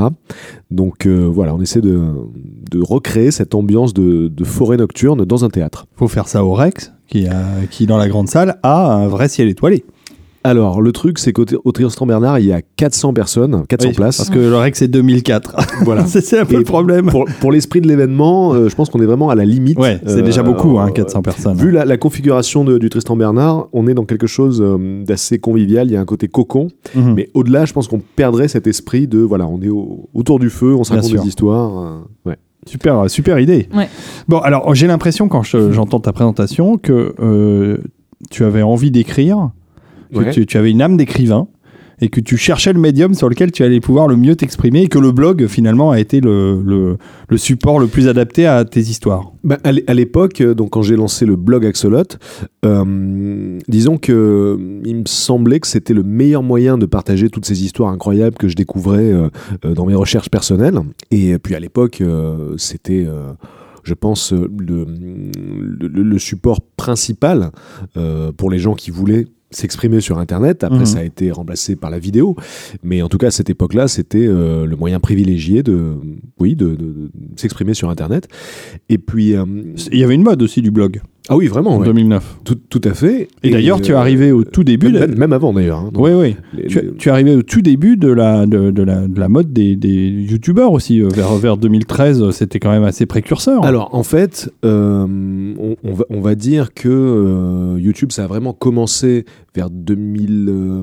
Donc 0.71 1.07
euh, 1.07 1.31
voilà, 1.33 1.55
on 1.55 1.61
essaie 1.61 1.81
de, 1.81 2.01
recréer 2.75 3.31
cette 3.31 3.55
ambiance 3.55 3.95
de, 3.95 4.31
forêt 4.45 4.77
nocturne 4.77 5.25
dans 5.25 5.45
un 5.45 5.49
théâtre. 5.49 5.87
faut 5.95 6.09
faire 6.09 6.29
ça 6.29 6.45
au 6.45 6.53
Rex, 6.53 6.93
qui 7.09 7.87
dans 7.87 7.99
la 7.99 8.09
grande 8.09 8.29
salle 8.29 8.59
a 8.63 8.95
un 8.95 9.09
vrai 9.09 9.29
ciel 9.29 9.49
étoilé. 9.49 9.85
Alors 10.49 10.81
le 10.81 10.93
truc 10.93 11.19
c'est 11.19 11.33
qu'au 11.33 11.45
Tristan 11.45 12.07
Bernard, 12.07 12.39
il 12.39 12.47
y 12.47 12.53
a 12.53 12.61
400 12.63 13.13
personnes, 13.15 13.65
400 13.69 13.89
Oui, 13.89 13.95
places. 13.95 14.17
Parce 14.19 14.31
que 14.31 14.39
le 14.39 14.57
Rex 14.57 14.79
c'est 14.79 14.89
2004. 14.89 15.57
Voilà. 15.85 16.07
c'est 16.07 16.39
un 16.39 16.45
peu 16.45 16.55
Et 16.55 16.59
le 16.59 16.65
problème. 16.65 17.07
Pour, 17.11 17.25
pour 17.41 17.53
l'esprit 17.53 17.81
de 17.81 17.89
l'événement, 17.89 18.53
euh, 18.55 18.69
je 18.69 18.75
pense 18.75 18.89
qu'on 18.91 19.01
est 19.01 19.07
vraiment 19.07 19.29
à 19.31 19.35
la 19.35 19.45
limite. 19.45 19.79
Ouais, 19.79 20.01
c'est 20.07 20.19
Euh, 20.19 20.23
déjà 20.23 20.43
beaucoup, 20.43 20.79
hein, 20.79 20.87
euh, 20.89 20.93
400 20.93 21.23
personnes. 21.23 21.57
Vu 21.57 21.71
la, 21.71 21.85
la 21.85 21.97
configuration 21.97 22.65
de- 22.65 22.79
du 22.79 22.89
Tristan 22.91 23.17
Bernard, 23.17 23.69
on 23.73 23.87
est 23.89 23.95
dans 23.95 24.05
quelque 24.05 24.27
chose 24.27 24.63
euh, 24.63 25.05
d'assez 25.05 25.39
convivial. 25.39 25.89
Il 25.89 25.93
y 25.95 25.97
a 25.97 26.01
un 26.01 26.05
côté 26.05 26.29
cocon. 26.29 26.69
Mhm. 26.95 27.15
Mais 27.15 27.29
au-delà, 27.35 27.65
je 27.65 27.73
pense 27.73 27.89
qu'on 27.89 28.01
perdrait 28.17 28.49
cet 28.49 28.67
esprit 28.67 29.07
de 29.09 29.19
voilà, 29.19 29.47
on 29.47 29.61
est 29.63 29.69
au- 29.69 30.09
autour 30.15 30.39
du 30.39 30.51
feu, 30.51 30.75
on 30.75 30.85
se 30.85 30.93
raconte 30.93 31.13
des 31.13 31.27
histoires. 31.29 31.79
euh, 31.79 32.31
ouais. 32.31 32.37
Super, 32.67 33.09
super 33.09 33.39
idée. 33.39 33.69
Ouais. 33.75 33.89
Bon, 34.29 34.39
alors 34.39 34.75
j'ai 34.75 34.87
l'impression 34.87 35.29
quand 35.29 35.43
je- 35.43 35.73
j'entends 35.73 36.01
ta 36.01 36.13
présentation 36.13 36.79
que 36.79 37.15
euh, 37.21 37.77
tu 38.31 38.45
avais 38.45 38.63
envie 38.63 38.91
d'écrire, 38.91 39.51
que 40.13 40.19
Ouais. 40.19 40.31
tu, 40.31 40.47
tu 40.47 40.57
avais 40.59 40.71
une 40.71 40.83
âme 40.83 40.97
d'écrivain 40.97 41.49
et 42.03 42.11
que 42.11 42.21
tu 42.21 42.37
cherchais 42.37 42.75
le 42.75 42.79
médium 42.79 43.15
sur 43.15 43.27
lequel 43.31 43.51
tu 43.51 43.63
allais 43.63 43.81
pouvoir 43.81 44.07
le 44.07 44.17
mieux 44.17 44.37
t'exprimer 44.37 44.83
et 44.83 44.89
que 44.89 44.99
le 44.99 45.13
blog 45.13 45.47
finalement 45.47 45.93
a 45.93 45.99
été 45.99 46.21
le, 46.21 46.61
le- 46.63 46.99
le 47.27 47.39
support 47.39 47.79
le 47.79 47.87
plus 47.87 48.07
adapté 48.07 48.47
à 48.47 48.67
tes 48.67 48.81
histoires. 48.81 49.33
Bah, 49.45 49.57
à 49.65 49.73
l'é- 49.73 49.83
à 49.87 49.95
l'époque, 49.95 50.43
euh, 50.43 50.53
donc 50.55 50.71
quand 50.71 50.83
j'ai 50.83 50.95
lancé 50.95 51.25
le 51.25 51.37
blog 51.37 51.65
Axolot, 51.65 52.03
euh, 52.67 53.59
disons 53.69 53.97
que 53.97 54.59
il 54.85 54.97
me 54.97 55.03
semblait 55.07 55.61
que 55.61 55.67
c'était 55.67 55.95
le 55.95 56.03
meilleur 56.03 56.43
moyen 56.43 56.77
de 56.79 56.87
partager 56.87 57.31
toutes 57.31 57.47
ces 57.47 57.65
histoires 57.65 57.91
incroyables 57.91 58.37
que 58.37 58.49
je 58.49 58.57
découvrais 58.57 59.13
euh, 59.13 59.29
dans 59.75 59.87
mes 59.87 59.95
recherches 59.95 60.29
personnelles. 60.31 60.79
Et 61.11 61.39
puis 61.39 61.55
à 61.55 61.61
l'époque, 61.61 62.01
euh, 62.01 62.55
c'était 62.59 63.07
je 63.85 63.95
pense, 63.95 64.33
le, 64.33 64.85
le, 65.81 66.03
le 66.03 66.19
support 66.19 66.61
principal 66.77 67.53
euh, 67.97 68.33
pour 68.33 68.51
les 68.51 68.59
gens 68.59 68.75
qui 68.75 68.91
voulaient 68.91 69.27
s'exprimer 69.51 70.01
sur 70.01 70.19
Internet. 70.19 70.65
Après, 70.65 70.81
Mhm. 70.81 70.87
ça 70.87 70.99
a 70.99 71.03
été 71.05 71.31
remplacé 71.31 71.77
par 71.77 71.91
la 71.91 71.99
vidéo. 71.99 72.35
Mais 72.83 73.03
en 73.03 73.09
tout 73.09 73.19
cas, 73.19 73.29
à 73.29 73.31
cette 73.31 73.49
époque-là, 73.51 73.89
c'était 73.89 74.27
euh, 74.27 74.67
le 74.67 74.77
moyen 74.77 74.99
privilégié 75.01 75.63
de, 75.63 75.95
oui, 76.39 76.57
de, 76.57 76.71
de- 76.71 76.77
de 76.77 77.11
s'exprimer 77.37 77.75
sur 77.75 77.89
Internet. 77.91 78.29
Et 78.89 78.99
puis, 78.99 79.35
euh, 79.35 79.45
Il 79.93 79.99
y 79.99 80.05
avait 80.05 80.15
une 80.15 80.23
mode 80.25 80.43
aussi 80.43 80.63
du 80.63 80.71
blog. 80.71 81.01
Ah 81.29 81.37
oui, 81.37 81.47
vraiment. 81.49 81.71
en 81.73 81.79
ouais. 81.81 81.87
2009. 81.87 82.39
Tout, 82.45 82.57
tout 82.69 82.81
à 82.85 82.95
fait. 82.95 83.29
Et, 83.43 83.51
d'ailleurs, 83.51 83.81
tu 83.81 83.93
es 83.93 83.95
euh, 83.95 83.99
arrivé 83.99 84.31
au 84.33 84.45
tout 84.45 84.63
début. 84.65 84.93
de- 84.93 85.07
Même, 85.17 85.33
avant 85.33 85.53
d'ailleurs. 85.53 85.79
hein. 85.81 85.91
Oui, 85.97 86.11
oui. 86.15 86.37
Les- 86.57 86.67
Tu, 86.67 86.81
les- 86.81 86.93
tu 86.95 87.09
es 87.09 87.13
arrivé 87.13 87.35
au 87.35 87.43
tout 87.43 87.63
début 87.63 87.97
de 87.97 88.09
la, 88.13 88.47
de, 88.47 88.71
de 88.71 88.83
la, 88.83 89.09
de 89.09 89.19
la 89.19 89.29
mode 89.29 89.53
des, 89.53 89.75
des 89.77 90.09
youtubeurs 90.09 90.73
aussi. 90.73 91.01
euh, 91.03 91.09
Vers, 91.15 91.35
vers 91.35 91.57
2013, 91.57 92.23
euh, 92.23 92.31
c'était 92.31 92.59
quand 92.61 92.71
même 92.71 92.85
assez 92.85 93.07
précurseur. 93.07 93.65
Alors 93.65 93.91
en 93.95 94.03
fait, 94.03 94.53
euh, 94.65 95.05
on, 95.59 95.77
on 95.83 95.93
va, 95.95 96.05
on 96.11 96.21
va 96.21 96.35
dire 96.35 96.73
que 96.75 96.89
euh, 96.89 97.81
YouTube, 97.81 98.13
ça 98.13 98.25
a 98.25 98.27
vraiment 98.27 98.53
commencé 98.53 99.25
vers 99.55 99.71
2000, 99.71 100.47
euh, 100.49 100.83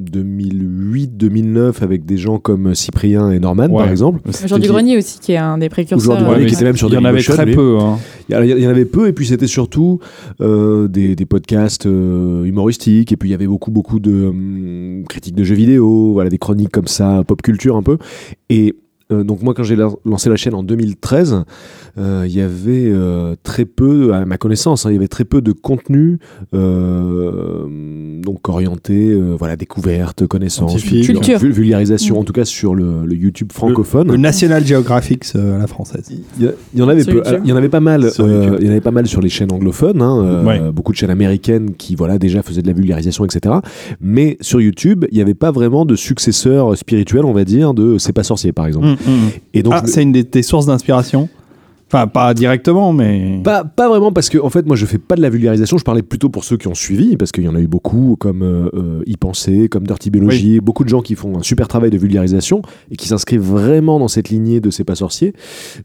2008, 0.00 1.16
2009 1.16 1.82
avec 1.82 2.04
des 2.04 2.16
gens 2.16 2.38
comme 2.38 2.74
Cyprien 2.74 3.30
et 3.30 3.38
Norman 3.40 3.66
Ouais. 3.70 3.78
par 3.82 3.90
exemple. 3.90 4.20
Jean 4.46 4.58
du 4.58 4.68
Grenier 4.68 4.98
aussi, 4.98 5.18
qui 5.20 5.32
est 5.32 5.36
un 5.38 5.58
des 5.58 5.68
précurseurs. 5.68 6.14
Jean 6.16 6.18
du 6.20 6.24
euh, 6.24 6.32
Grenier 6.32 6.46
qui 6.46 6.54
était 6.54 6.64
même 6.64 6.76
sur 6.76 6.88
il 6.88 6.94
y 6.94 6.98
en 6.98 7.04
avait 7.04 7.22
très 7.22 7.46
lui. 7.46 7.54
peu. 7.54 7.78
hein. 7.80 7.96
Il 8.28 8.32
y 8.32 8.34
a- 8.36 8.44
il 8.44 8.62
y 8.62 8.66
en 8.66 8.70
avait 8.70 8.84
peu 8.84 9.08
et 9.08 9.12
puis 9.12 9.26
c'était 9.26 9.46
surtout 9.46 9.79
euh, 10.40 10.88
des, 10.88 11.16
des 11.16 11.26
podcasts 11.26 11.86
euh, 11.86 12.44
humoristiques 12.44 13.12
et 13.12 13.16
puis 13.16 13.28
il 13.28 13.32
y 13.32 13.34
avait 13.34 13.46
beaucoup 13.46 13.70
beaucoup 13.70 14.00
de 14.00 14.26
hum, 14.26 15.04
critiques 15.08 15.34
de 15.34 15.44
jeux 15.44 15.54
vidéo, 15.54 16.12
voilà 16.12 16.30
des 16.30 16.38
chroniques 16.38 16.70
comme 16.70 16.88
ça, 16.88 17.22
pop 17.26 17.42
culture 17.42 17.76
un 17.76 17.82
peu. 17.82 17.98
Et 18.48 18.76
euh, 19.12 19.24
donc 19.24 19.42
moi 19.42 19.54
quand 19.54 19.62
j'ai 19.62 19.76
la- 19.76 19.90
lancé 20.04 20.28
la 20.30 20.36
chaîne 20.36 20.54
en 20.54 20.62
2013, 20.62 21.42
euh, 21.98 22.24
il 22.26 22.32
y 22.34 22.40
avait 22.40 22.86
euh, 22.90 23.34
très 23.42 23.64
peu, 23.64 24.14
à 24.14 24.24
ma 24.24 24.36
connaissance, 24.38 24.86
hein, 24.86 24.90
il 24.90 24.94
y 24.94 24.96
avait 24.96 25.08
très 25.08 25.24
peu 25.24 25.40
de 25.40 25.52
contenu 25.52 26.18
euh, 26.54 28.20
donc 28.22 28.48
orienté, 28.48 29.10
euh, 29.10 29.34
voilà 29.38 29.56
découverte, 29.56 30.26
connaissance. 30.26 30.80
Culture. 30.82 31.38
vul- 31.38 31.52
vulgarisation, 31.52 32.16
Mm. 32.16 32.18
en 32.18 32.24
tout 32.24 32.32
cas 32.32 32.44
sur 32.44 32.74
le, 32.74 33.04
le 33.04 33.14
YouTube 33.14 33.52
francophone. 33.52 34.08
Le 34.10 34.16
National 34.16 34.64
Geographic 34.64 35.24
euh, 35.36 35.56
à 35.56 35.58
la 35.58 35.66
française. 35.66 36.10
Il 36.38 36.52
y, 36.74 36.82
en 36.82 36.88
avait 36.88 37.04
peu. 37.04 37.22
Il 37.44 37.48
y 37.48 37.52
en 37.52 37.56
avait 37.56 37.68
pas 37.68 37.80
mal. 37.80 38.04
Euh, 38.20 38.56
il 38.60 38.66
y 38.66 38.68
en 38.68 38.72
avait 38.72 38.80
pas 38.80 38.90
mal 38.90 39.06
sur 39.06 39.20
les 39.20 39.28
chaînes 39.28 39.52
anglophones. 39.52 40.02
hein, 40.02 40.24
euh, 40.24 40.44
Ouais. 40.44 40.60
Beaucoup 40.72 40.92
de 40.92 40.96
chaînes 40.96 41.10
américaines 41.10 41.74
qui 41.74 41.94
voilà 41.94 42.18
déjà 42.18 42.42
faisaient 42.42 42.62
de 42.62 42.66
la 42.66 42.72
vulgarisation, 42.72 43.24
etc. 43.24 43.56
Mais 44.00 44.36
sur 44.40 44.60
YouTube, 44.60 45.04
il 45.10 45.16
n'y 45.16 45.22
avait 45.22 45.34
pas 45.34 45.50
vraiment 45.50 45.84
de 45.84 45.96
successeur 45.96 46.76
spirituel, 46.76 47.24
on 47.24 47.32
va 47.32 47.44
dire, 47.44 47.74
de 47.74 47.98
C'est 47.98 48.12
pas 48.12 48.22
sorcier, 48.22 48.52
par 48.52 48.66
exemple. 48.66 48.86
Hum. 48.86 48.96
Et 49.54 49.62
donc 49.62 49.74
ah, 49.76 49.82
c'est 49.86 50.02
une 50.02 50.12
de 50.12 50.22
tes 50.22 50.42
sources 50.42 50.66
d'inspiration? 50.66 51.28
Enfin, 51.92 52.06
pas 52.06 52.34
directement, 52.34 52.92
mais. 52.92 53.40
Pas, 53.42 53.64
pas 53.64 53.88
vraiment 53.88 54.12
parce 54.12 54.28
que 54.28 54.38
en 54.38 54.48
fait 54.48 54.64
moi 54.64 54.76
je 54.76 54.86
fais 54.86 54.98
pas 54.98 55.16
de 55.16 55.22
la 55.22 55.28
vulgarisation, 55.28 55.76
je 55.76 55.82
parlais 55.82 56.02
plutôt 56.02 56.28
pour 56.28 56.44
ceux 56.44 56.56
qui 56.56 56.68
ont 56.68 56.74
suivi 56.74 57.16
parce 57.16 57.32
qu'il 57.32 57.42
y 57.42 57.48
en 57.48 57.56
a 57.56 57.60
eu 57.60 57.66
beaucoup 57.66 58.16
comme 58.20 58.44
euh, 58.44 58.68
euh, 58.74 59.02
y 59.06 59.16
penser, 59.16 59.68
comme 59.68 59.88
Dirty 59.88 60.10
Biology, 60.10 60.60
beaucoup 60.60 60.84
de 60.84 60.88
gens 60.88 61.02
qui 61.02 61.16
font 61.16 61.36
un 61.38 61.42
super 61.42 61.66
travail 61.66 61.90
de 61.90 61.98
vulgarisation 61.98 62.62
et 62.92 62.96
qui 62.96 63.08
s'inscrivent 63.08 63.40
vraiment 63.40 63.98
dans 63.98 64.06
cette 64.06 64.28
lignée 64.28 64.60
de 64.60 64.70
c'est 64.70 64.84
pas 64.84 64.94
sorcier. 64.94 65.34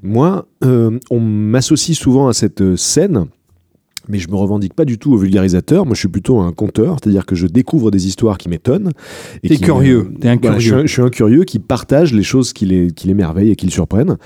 Moi, 0.03 0.45
euh, 0.63 0.99
on 1.09 1.19
m'associe 1.19 1.97
souvent 1.97 2.27
à 2.27 2.33
cette 2.33 2.61
euh, 2.61 2.77
scène. 2.77 3.25
Mais 4.09 4.19
je 4.19 4.29
me 4.29 4.35
revendique 4.35 4.73
pas 4.73 4.85
du 4.85 4.97
tout 4.97 5.13
au 5.13 5.17
vulgarisateur. 5.17 5.85
Moi, 5.85 5.95
je 5.95 5.99
suis 5.99 6.07
plutôt 6.07 6.39
un 6.39 6.51
conteur, 6.51 6.97
c'est-à-dire 7.01 7.25
que 7.25 7.35
je 7.35 7.47
découvre 7.47 7.91
des 7.91 8.07
histoires 8.07 8.37
qui 8.37 8.49
m'étonnent. 8.49 8.91
et 9.43 9.49
T'es 9.49 9.55
qui 9.55 9.63
curieux, 9.63 10.11
t'es 10.19 10.29
un 10.29 10.37
Voilà, 10.41 10.59
je, 10.59 10.61
suis 10.61 10.69
curieux. 10.71 10.87
je 10.87 10.91
suis 10.91 11.01
un 11.01 11.09
curieux 11.09 11.43
qui 11.43 11.59
partage 11.59 12.13
les 12.13 12.23
choses 12.23 12.53
qui 12.53 12.65
les, 12.65 12.91
qui 12.91 13.07
l'émerveillent 13.07 13.51
et 13.51 13.55
qui 13.55 13.65
le 13.65 13.71
surprennent. 13.71 14.17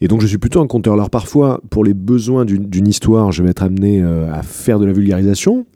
Et 0.00 0.06
donc 0.06 0.20
je 0.20 0.26
suis 0.26 0.38
plutôt 0.38 0.60
un 0.60 0.66
conteur. 0.66 0.94
Alors 0.94 1.10
parfois, 1.10 1.60
pour 1.70 1.84
les 1.84 1.94
besoins 1.94 2.44
d'une 2.44 2.68
d'une 2.68 2.86
histoire, 2.86 3.32
je 3.32 3.42
vais 3.42 3.50
être 3.50 3.62
amené 3.62 4.00
euh, 4.00 4.32
à 4.32 4.42
faire 4.42 4.78
de 4.78 4.84
la 4.84 4.92
vulgarisation 4.92 5.66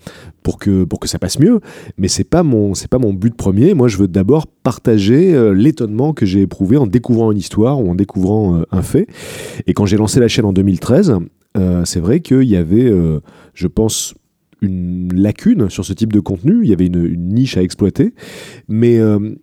pour 0.42 0.58
que, 0.58 0.84
pour 0.84 1.00
que 1.00 1.08
ça 1.08 1.18
passe 1.18 1.38
mieux. 1.38 1.60
Mais 1.98 2.08
c'est 2.08 2.24
pas 2.24 2.42
mon 2.42 2.74
c'est 2.74 2.88
pas 2.88 2.98
mon 2.98 3.12
but 3.12 3.34
premier. 3.34 3.74
Moi, 3.74 3.88
je 3.88 3.96
veux 3.96 4.08
d'abord 4.08 4.46
partager 4.46 5.34
euh, 5.34 5.52
l'étonnement 5.52 6.12
que 6.12 6.26
j'ai 6.26 6.42
éprouvé 6.42 6.76
en 6.76 6.86
découvrant 6.86 7.32
une 7.32 7.38
histoire 7.38 7.80
ou 7.80 7.90
en 7.90 7.94
découvrant 7.94 8.56
euh, 8.56 8.62
un 8.70 8.82
fait. 8.82 9.06
Et 9.66 9.74
quand 9.74 9.86
j'ai 9.86 9.96
lancé 9.96 10.20
la 10.20 10.28
chaîne 10.28 10.44
en 10.44 10.52
2013, 10.52 11.16
euh, 11.56 11.84
c'est 11.84 12.00
vrai 12.00 12.20
qu'il 12.20 12.44
y 12.44 12.56
avait, 12.56 12.90
euh, 12.90 13.20
je 13.54 13.66
pense, 13.66 14.14
une 14.60 15.12
lacune 15.12 15.68
sur 15.68 15.84
ce 15.84 15.92
type 15.92 16.12
de 16.12 16.20
contenu. 16.20 16.60
Il 16.62 16.70
y 16.70 16.72
avait 16.72 16.86
une, 16.86 17.04
une 17.04 17.28
niche 17.28 17.56
à 17.56 17.62
exploiter. 17.62 18.14
Mais 18.68 18.98
euh, 18.98 19.34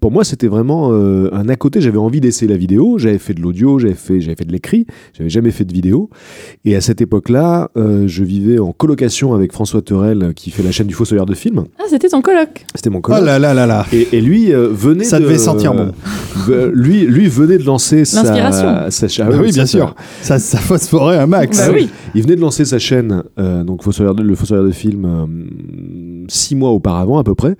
pour 0.00 0.10
moi, 0.10 0.24
c'était 0.24 0.46
vraiment 0.48 0.90
euh, 0.92 1.28
un 1.32 1.48
à 1.48 1.56
côté. 1.56 1.80
J'avais 1.80 1.98
envie 1.98 2.20
d'essayer 2.20 2.50
la 2.50 2.56
vidéo. 2.56 2.98
J'avais 2.98 3.18
fait 3.18 3.34
de 3.34 3.40
l'audio, 3.40 3.78
j'avais 3.78 3.94
fait, 3.94 4.20
j'avais 4.20 4.36
fait 4.36 4.44
de 4.44 4.52
l'écrit. 4.52 4.86
J'avais 5.16 5.30
jamais 5.30 5.50
fait 5.50 5.64
de 5.64 5.72
vidéo. 5.72 6.08
Et 6.64 6.74
à 6.76 6.80
cette 6.80 7.00
époque-là, 7.00 7.70
euh, 7.76 8.06
je 8.08 8.24
vivais 8.24 8.58
en 8.58 8.72
colocation 8.72 9.34
avec 9.34 9.52
François 9.52 9.82
Terrel, 9.82 10.32
qui 10.34 10.50
fait 10.50 10.62
la 10.62 10.72
chaîne 10.72 10.86
du 10.86 10.94
Fossoyeur 10.94 11.26
de 11.26 11.34
films. 11.34 11.64
Ah, 11.78 11.84
c'était 11.88 12.08
ton 12.08 12.22
coloc. 12.22 12.64
C'était 12.74 12.90
mon 12.90 12.98
Oh 12.98 13.02
coloc. 13.02 13.24
là 13.24 13.38
là 13.38 13.54
là 13.54 13.66
là. 13.66 13.86
Et, 13.92 14.08
et 14.12 14.20
lui 14.20 14.52
euh, 14.52 14.68
venait 14.70 15.04
Ça 15.04 15.18
de, 15.18 15.24
devait 15.24 15.38
sentir 15.38 15.74
bon. 15.74 15.92
euh, 16.48 16.70
lui, 16.74 17.00
lui 17.06 17.26
venait 17.28 17.58
de 17.58 17.64
lancer 17.64 18.04
sa, 18.04 18.22
L'inspiration. 18.22 18.90
sa 18.90 19.08
cha- 19.08 19.24
Bah 19.24 19.36
oui, 19.40 19.48
ça, 19.48 19.52
bien 19.54 19.66
ça- 19.66 19.78
sûr. 19.78 19.94
Ça, 20.22 20.38
ça 20.38 20.58
phosphorait 20.58 21.18
un 21.18 21.26
max. 21.26 21.58
Bah 21.58 21.72
oui. 21.74 21.88
Il 22.14 22.22
venait 22.22 22.36
de 22.36 22.40
lancer 22.40 22.64
sa 22.64 22.78
chaîne, 22.78 23.22
euh, 23.38 23.64
donc 23.64 23.82
Fossoyeur 23.82 24.14
de- 24.14 24.22
le 24.22 24.34
Fossoyeur 24.34 24.64
de 24.64 24.70
films, 24.70 25.04
euh, 25.04 26.24
six 26.28 26.54
mois 26.54 26.70
auparavant 26.70 27.18
à 27.18 27.24
peu 27.24 27.34
près. 27.34 27.56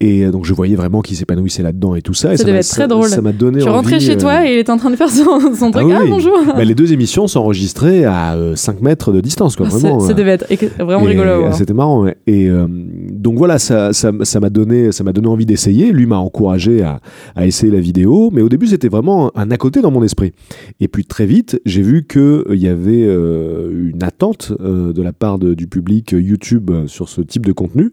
Et 0.00 0.24
euh, 0.24 0.30
donc 0.30 0.44
je 0.44 0.52
voyais 0.54 0.76
vraiment 0.76 1.00
qu'il 1.02 1.16
s'épanouissait 1.16 1.62
là-dedans 1.70 1.94
et 1.94 2.02
tout 2.02 2.14
ça. 2.14 2.32
Et 2.34 2.36
Ça 2.36 2.44
m'a- 2.44 2.48
devait 2.48 2.58
être 2.60 2.68
très 2.68 2.88
drôle. 2.88 3.08
Ça 3.08 3.20
m'a 3.20 3.32
donné 3.32 3.60
Je 3.60 3.64
envie, 3.66 3.76
rentrais 3.76 4.00
chez 4.00 4.12
euh, 4.12 4.18
toi 4.20 4.46
et 4.46 4.54
il 4.54 4.58
était 4.58 4.70
en 4.72 4.76
train 4.76 4.90
de 4.90 4.96
faire 4.96 5.08
son, 5.10 5.54
son 5.54 5.70
truc. 5.70 5.86
oui, 5.86 5.92
Ah, 5.96 6.00
oui. 6.04 6.10
bonjour. 6.10 6.38
bah, 6.46 6.64
les 6.64 6.74
deux 6.74 6.92
émissions 6.92 7.26
s'enregistraient 7.26 8.04
à 8.04 8.36
5 8.54 8.80
mètres 8.80 9.12
de 9.12 9.20
distance, 9.20 9.56
quoi, 9.56 9.66
Ah, 9.70 9.76
vraiment. 9.76 10.00
ça, 10.00 10.06
ça 10.06 10.12
euh. 10.12 10.14
devait 10.16 10.32
être 10.32 10.46
vraiment 10.82 11.04
Et, 11.06 11.10
rigolo. 11.10 11.28
euh, 11.30 11.38
voir. 11.38 11.54
C'était 11.54 11.72
marrant. 11.74 12.02
ouais. 12.04 12.16
Et 12.26 12.48
euh, 12.48 12.66
donc 12.68 13.36
voilà, 13.38 13.58
ça, 13.58 13.92
ça, 13.92 14.12
ça 14.22 14.40
m'a 14.40 14.50
donné, 14.50 14.92
ça 14.92 15.04
m'a 15.04 15.12
donné 15.12 15.28
envie 15.28 15.46
d'essayer. 15.46 15.92
Lui 15.92 16.06
m'a 16.06 16.18
encouragé 16.18 16.82
à, 16.82 17.00
à 17.36 17.46
essayer 17.46 17.72
la 17.72 17.80
vidéo, 17.80 18.30
mais 18.32 18.42
au 18.42 18.48
début 18.48 18.66
c'était 18.66 18.88
vraiment 18.88 19.30
un 19.36 19.50
à 19.50 19.56
côté 19.56 19.80
dans 19.80 19.90
mon 19.90 20.02
esprit. 20.02 20.32
Et 20.80 20.88
puis 20.88 21.04
très 21.04 21.26
vite, 21.26 21.60
j'ai 21.66 21.82
vu 21.82 22.04
que 22.04 22.44
il 22.50 22.58
y 22.60 22.68
avait 22.68 23.04
euh, 23.06 23.90
une 23.92 24.02
attente 24.02 24.52
euh, 24.60 24.92
de 24.92 25.02
la 25.02 25.12
part 25.12 25.38
de- 25.38 25.54
du 25.54 25.66
public 25.66 26.12
YouTube 26.12 26.70
euh, 26.70 26.86
sur 26.86 27.08
ce 27.08 27.20
type 27.20 27.44
de 27.46 27.52
contenu. 27.52 27.92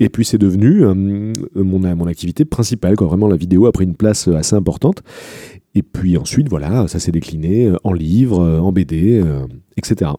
Et 0.00 0.08
puis 0.08 0.24
c'est 0.24 0.38
devenu 0.38 0.84
euh, 0.84 0.94
mon, 0.94 1.78
mon 1.96 2.06
activité 2.06 2.44
principale. 2.44 2.96
Quoi. 2.96 3.07
Vraiment, 3.08 3.26
la 3.28 3.36
vidéo 3.36 3.66
a 3.66 3.72
pris 3.72 3.84
une 3.84 3.94
place 3.94 4.28
assez 4.28 4.54
importante. 4.54 5.02
Et 5.74 5.82
puis 5.82 6.16
ensuite, 6.16 6.48
voilà, 6.48 6.88
ça 6.88 6.98
s'est 6.98 7.12
décliné 7.12 7.66
euh, 7.66 7.76
en 7.84 7.92
livre, 7.92 8.40
euh, 8.40 8.58
en 8.60 8.72
BD, 8.72 9.20
euh, 9.22 9.40
etc. 9.76 10.12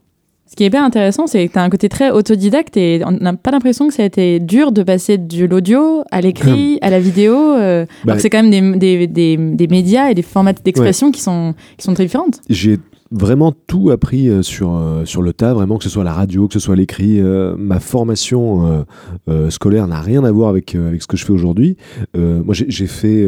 Ce 0.46 0.56
qui 0.56 0.64
est 0.64 0.68
hyper 0.68 0.84
intéressant, 0.84 1.28
c'est 1.28 1.48
que 1.48 1.54
tu 1.54 1.60
as 1.60 1.64
un 1.64 1.70
côté 1.70 1.90
très 1.90 2.10
autodidacte 2.10 2.76
et 2.78 3.02
on 3.06 3.12
n'a 3.12 3.34
pas 3.34 3.52
l'impression 3.52 3.88
que 3.88 3.94
ça 3.94 4.02
a 4.04 4.06
été 4.08 4.40
dur 4.40 4.72
de 4.72 4.82
passer 4.82 5.18
de 5.20 5.46
l'audio 5.46 6.04
à 6.12 6.22
l'écrit, 6.22 6.80
à 6.82 6.90
la 6.90 7.00
vidéo. 7.00 7.36
euh, 7.36 7.86
Bah, 7.86 7.92
alors 8.14 8.16
que 8.16 8.22
c'est 8.24 8.32
quand 8.32 8.42
même 8.44 8.78
des, 8.80 8.98
des, 8.98 9.08
des, 9.08 9.38
des 9.38 9.68
médias 9.68 10.10
et 10.10 10.16
des 10.16 10.24
formats 10.24 10.54
d'expression 10.54 11.12
qui, 11.12 11.22
sont, 11.22 11.54
qui 11.78 11.84
sont 11.86 11.94
très 11.94 12.06
différentes. 12.06 12.42
j'ai 12.50 12.80
vraiment 13.12 13.52
tout 13.52 13.90
appris 13.92 14.30
euh, 14.30 14.42
sur, 14.42 14.76
euh, 14.76 15.06
sur 15.06 15.22
le 15.22 15.34
tas, 15.34 15.54
vraiment, 15.54 15.78
que 15.78 15.84
ce 15.84 15.90
soit 15.90 16.04
la 16.04 16.14
radio, 16.14 16.48
que 16.48 16.54
ce 16.54 16.60
soit 16.60 16.76
l'écrit. 16.76 17.20
Euh, 17.20 17.56
ma 17.58 17.80
formation 17.80 18.86
scolaire 19.50 19.88
n'a 19.88 20.02
rien 20.02 20.24
à 20.24 20.32
voir 20.32 20.50
avec, 20.50 20.76
avec 20.76 21.02
ce 21.02 21.08
que 21.08 21.18
je 21.18 21.26
fais 21.26 21.32
aujourd'hui. 21.34 21.78
Moi, 22.16 22.54
j'ai 22.54 22.88
fait, 22.88 23.28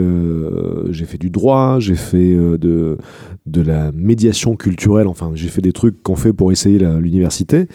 j'ai 0.89 1.05
fait 1.05 1.17
du 1.17 1.29
droit, 1.29 1.79
j'ai 1.79 1.95
fait 1.95 2.35
de, 2.35 2.97
de 3.45 3.61
la 3.61 3.91
médiation 3.91 4.55
culturelle, 4.55 5.07
enfin, 5.07 5.31
j'ai 5.35 5.47
fait 5.47 5.61
des 5.61 5.71
trucs 5.73 6.01
qu'on 6.01 6.15
fait 6.15 6.33
pour 6.33 6.51
essayer 6.51 6.79
l'université. 6.79 7.67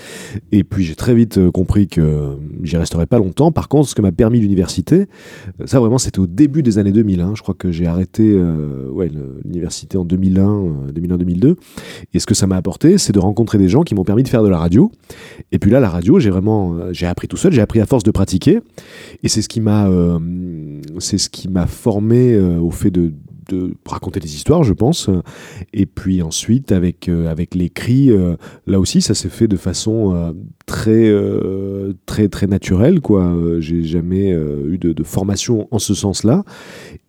Et 0.53 0.65
puis, 0.65 0.85
j'ai 0.85 0.95
très 0.95 1.15
vite 1.15 1.51
compris 1.51 1.89
que 1.89 2.37
j'y 2.63 2.77
resterais 2.77 3.07
pas 3.07 3.19
longtemps. 3.19 3.53
Par 3.53 3.69
contre, 3.69 3.89
ce 3.89 3.95
que 3.95 4.03
m'a 4.03 4.13
permis 4.13 4.41
l'université, 4.41 5.07
ça 5.65 5.81
vraiment, 5.81 5.99
c'était 5.99 6.21
au 6.21 6.27
début 6.27 6.63
des 6.63 6.79
années 6.79 6.93
2000. 6.93 7.21
hein. 7.21 7.33
Je 7.35 7.43
crois 7.43 7.55
que 7.55 7.71
j'ai 7.71 7.87
arrêté 7.87 8.37
l'université 9.45 9.97
en 9.97 10.05
2001, 10.05 10.49
euh, 10.49 10.93
2001-2002. 10.93 11.57
Et 12.15 12.19
ce 12.19 12.27
que 12.27 12.35
ça 12.35 12.47
m'a 12.47 12.57
apporté, 12.57 12.99
c'est 12.99 13.13
de 13.13 13.19
rencontrer 13.19 13.59
des 13.59 13.69
gens 13.69 13.83
qui 13.83 13.95
m'ont 13.95 14.05
permis 14.05 14.23
de 14.23 14.29
faire 14.29 14.43
de 14.43 14.49
la 14.49 14.59
radio. 14.59 14.91
Et 15.53 15.59
puis 15.59 15.71
là, 15.71 15.81
la 15.81 15.89
radio, 15.89 16.19
j'ai 16.19 16.31
vraiment, 16.31 16.75
euh, 16.75 16.93
j'ai 16.93 17.07
appris 17.07 17.29
tout 17.29 17.37
seul, 17.37 17.53
j'ai 17.53 17.61
appris 17.61 17.81
à 17.81 17.87
force 17.87 18.05
de 18.05 18.11
pratiquer. 18.11 18.61
Et 19.23 19.29
c'est 19.29 19.43
ce 19.43 19.49
qui 19.49 19.61
m'a, 19.61 19.89
euh, 19.89 20.19
c'est 20.99 21.19
ce 21.19 21.29
qui 21.29 21.49
m'a 21.49 21.67
formé 21.67 22.35
euh, 22.35 22.59
au 22.59 22.71
fait 22.71 22.91
de, 22.91 23.13
raconter 23.87 24.19
des 24.19 24.35
histoires, 24.35 24.65
je 24.65 24.73
pense. 24.73 25.09
Et 25.73 25.87
puis 25.87 26.21
ensuite, 26.21 26.73
avec 26.73 27.09
avec 27.09 27.55
l'écrit, 27.55 28.11
là 28.67 28.81
aussi, 28.81 29.01
ça 29.01 29.15
s'est 29.15 29.29
fait 29.29 29.47
de 29.47 29.57
façon 29.57 30.35
très 30.67 31.15
très 32.07 32.29
très 32.29 32.49
naturelle, 32.49 33.01
quoi. 33.01 33.37
J'ai 33.61 33.85
jamais 33.85 34.33
eu 34.33 34.79
de 34.79 35.05
formation 35.05 35.69
en 35.71 35.79
ce 35.79 35.95
sens-là. 35.95 36.43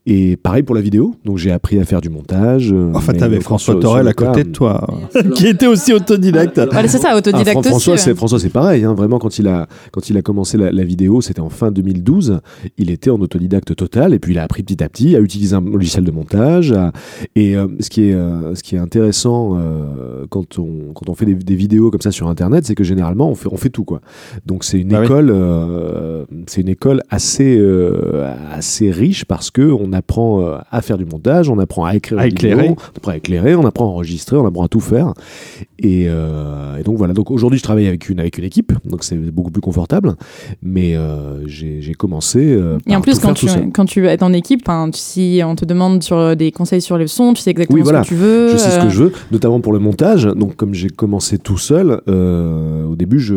Et 0.09 0.37
pareil 0.37 0.63
pour 0.63 0.73
la 0.73 0.79
vidéo. 0.79 1.15
Donc 1.25 1.37
j'ai 1.37 1.51
appris 1.51 1.77
à 1.79 1.83
faire 1.83 1.99
du 1.99 2.07
montage. 2.09 2.71
euh, 2.71 2.91
Enfin, 2.95 3.11
t'avais 3.13 3.41
François 3.41 3.73
sur- 3.73 3.81
Torel 3.81 4.03
sur 4.03 4.09
à 4.09 4.13
côté 4.13 4.45
de 4.45 4.51
toi, 4.51 4.87
qui 5.35 5.47
était 5.47 5.67
aussi 5.67 5.91
autodidacte. 5.91 6.61
Voilà, 6.71 6.87
c'est 6.87 6.97
ça, 6.97 7.09
Ah, 7.11 7.17
autodidacte 7.17 7.49
Fran- 7.51 7.59
aussi. 7.59 7.69
François, 7.69 7.93
ouais. 7.93 7.99
c'est 7.99 8.15
François, 8.15 8.39
c'est 8.39 8.49
pareil. 8.49 8.85
hein. 8.85 8.93
Vraiment, 8.93 9.19
quand 9.19 9.37
il 9.37 9.47
a 9.49 9.67
quand 9.91 10.09
il 10.09 10.15
a 10.17 10.21
commencé 10.21 10.57
la, 10.57 10.71
la 10.71 10.83
vidéo, 10.85 11.19
c'était 11.19 11.41
en 11.41 11.49
fin 11.49 11.71
2012. 11.71 12.39
Il 12.77 12.89
était 12.89 13.09
en 13.09 13.19
autodidacte 13.19 13.75
total, 13.75 14.13
et 14.13 14.19
puis 14.19 14.31
il 14.33 14.39
a 14.39 14.43
appris 14.43 14.63
petit 14.63 14.81
à 14.81 14.87
petit 14.87 15.13
à 15.15 15.19
utiliser 15.19 15.55
un 15.55 15.61
logiciel 15.61 16.05
de 16.05 16.11
montage. 16.11 16.71
à- 16.71 16.93
Et 17.35 17.57
euh, 17.57 17.67
ce 17.81 17.89
qui 17.89 18.03
est 18.09 18.13
euh, 18.13 18.55
ce 18.55 18.63
qui 18.63 18.75
est 18.75 18.79
intéressant 18.79 19.57
euh, 19.59 20.25
quand 20.29 20.57
on 20.57 20.93
quand 20.95 21.09
on 21.09 21.15
fait 21.15 21.25
des, 21.25 21.35
des 21.35 21.55
vidéos 21.55 21.91
comme 21.91 21.99
ça 22.01 22.11
sur 22.11 22.29
Internet, 22.29 22.65
c'est 22.65 22.75
que 22.75 22.85
généralement 22.85 23.29
on 23.29 23.35
fait 23.35 23.49
on 23.51 23.57
fait 23.57 23.69
tout 23.69 23.83
quoi. 23.83 23.99
Donc 24.45 24.63
c'est 24.63 24.79
une 24.79 24.95
oui. 24.95 25.03
école 25.03 25.29
euh, 25.31 26.23
c'est 26.47 26.61
une 26.61 26.69
école 26.69 27.01
assez 27.09 27.57
euh, 27.59 28.33
assez 28.53 28.89
riche 28.89 29.25
parce 29.25 29.51
que 29.51 29.63
on 29.69 29.91
apprend 29.97 30.41
euh, 30.41 30.57
à 30.71 30.81
faire 30.81 30.97
du 30.97 31.05
montage, 31.05 31.49
on 31.49 31.59
apprend 31.59 31.83
à 31.85 31.95
écrire, 31.95 32.19
À 32.19 32.25
une 32.25 32.29
vidéo, 32.29 32.51
éclairer. 32.51 32.69
on 32.69 32.97
apprend 32.97 33.11
à 33.11 33.17
éclairer, 33.17 33.55
on 33.55 33.65
apprend 33.65 33.85
à 33.85 33.87
enregistrer, 33.89 34.37
on 34.37 34.45
apprend 34.45 34.63
à 34.63 34.67
tout 34.69 34.79
faire. 34.79 35.13
Et, 35.79 36.05
euh, 36.07 36.77
et 36.77 36.83
donc 36.83 36.97
voilà. 36.97 37.13
Donc 37.13 37.29
aujourd'hui, 37.31 37.59
je 37.59 37.63
travaille 37.63 37.87
avec 37.87 38.09
une 38.09 38.19
avec 38.19 38.37
une 38.37 38.43
équipe, 38.45 38.71
donc 38.85 39.03
c'est 39.03 39.17
beaucoup 39.17 39.51
plus 39.51 39.61
confortable. 39.61 40.15
Mais 40.61 40.95
euh, 40.95 41.45
j'ai 41.47 41.93
commencé. 41.93 42.39
euh, 42.53 42.77
Et 42.87 42.95
en 42.95 43.01
plus, 43.01 43.19
tout 43.19 43.27
quand 43.27 43.37
faire 43.37 43.61
tu, 43.63 43.71
quand 43.71 43.85
tu 43.85 44.07
es 44.07 44.23
en 44.23 44.33
équipe, 44.33 44.69
si 44.93 45.41
on 45.43 45.55
te 45.55 45.65
demande 45.65 46.01
sur 46.03 46.35
des 46.35 46.51
conseils 46.51 46.81
sur 46.81 46.97
le 46.97 47.07
son, 47.07 47.33
tu 47.33 47.41
sais 47.41 47.51
exactement 47.51 47.75
Oui, 47.77 47.83
voilà. 47.83 48.03
ce 48.03 48.09
que 48.09 48.13
tu 48.15 48.19
veux. 48.19 48.49
Je 48.51 48.57
sais 48.57 48.71
ce 48.71 48.79
que 48.79 48.89
je 48.89 49.03
veux, 49.03 49.11
notamment 49.31 49.59
pour 49.59 49.73
le 49.73 49.79
montage. 49.79 50.25
Donc, 50.25 50.55
comme 50.55 50.73
j'ai 50.73 50.89
commencé 50.89 51.37
tout 51.37 51.57
seul, 51.57 52.01
euh, 52.07 52.85
au 52.85 52.95
début, 52.95 53.19
je, 53.19 53.35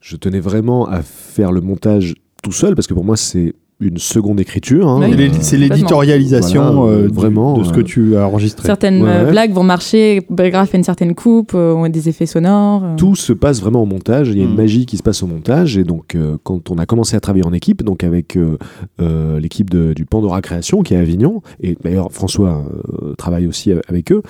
je 0.00 0.16
tenais 0.16 0.40
vraiment 0.40 0.86
à 0.88 1.02
faire 1.02 1.52
le 1.52 1.60
montage 1.60 2.14
tout 2.42 2.52
seul 2.52 2.74
parce 2.74 2.86
que 2.86 2.94
pour 2.94 3.04
moi, 3.04 3.16
c'est 3.16 3.54
une 3.80 3.98
seconde 3.98 4.40
écriture. 4.40 4.88
hein. 4.88 5.00
Oui. 5.02 5.14
Euh, 5.18 5.28
C'est 5.40 5.56
l'éditorialisation 5.56 6.82
Voilà, 6.82 6.96
euh, 6.98 7.08
vraiment, 7.12 7.56
de 7.58 7.64
ce 7.64 7.72
que 7.72 7.80
euh, 7.80 7.84
tu 7.84 8.16
as 8.16 8.26
enregistré. 8.26 8.66
Certaines 8.66 9.02
Ouais, 9.02 9.30
blagues 9.30 9.52
vont 9.52 9.62
marcher, 9.62 10.20
Belgrave 10.28 10.66
fait 10.68 10.76
une 10.76 10.84
certaine 10.84 11.14
coupe, 11.14 11.52
euh, 11.54 11.72
ont 11.74 11.88
des 11.88 12.08
effets 12.08 12.26
sonores. 12.26 12.82
euh. 12.84 12.96
tout 12.96 13.14
se 13.16 13.32
passe 13.32 13.60
vraiment 13.60 13.82
au 13.82 13.86
montage. 13.86 14.28
Il 14.28 14.38
y 14.38 14.40
a 14.42 14.44
une 14.44 14.52
Mm. 14.52 14.56
magie 14.56 14.86
qui 14.86 14.96
se 14.98 15.02
passe 15.02 15.22
au 15.22 15.26
montage. 15.26 15.78
Et 15.78 15.84
donc, 15.84 16.14
euh, 16.14 16.36
quand 16.42 16.70
on 16.70 16.76
a 16.78 16.84
commencé 16.86 17.16
à 17.16 17.20
travailler 17.20 17.46
en 17.46 17.52
équipe, 17.52 17.82
donc 17.82 18.04
avec 18.04 18.36
euh, 18.36 18.58
euh, 19.00 19.40
l'équipe 19.40 19.70
de- 19.70 19.92
du 19.94 20.04
Pandora 20.04 20.42
Création 20.42 20.82
qui 20.82 20.94
est 20.94 20.96
à 20.98 21.00
Avignon, 21.00 21.40
et 21.62 21.76
d'ailleurs 21.82 22.12
François 22.12 22.62
euh, 23.02 23.14
travaille 23.14 23.46
aussi 23.46 23.72
a- 23.72 23.80
avec 23.88 24.12
eux, 24.12 24.22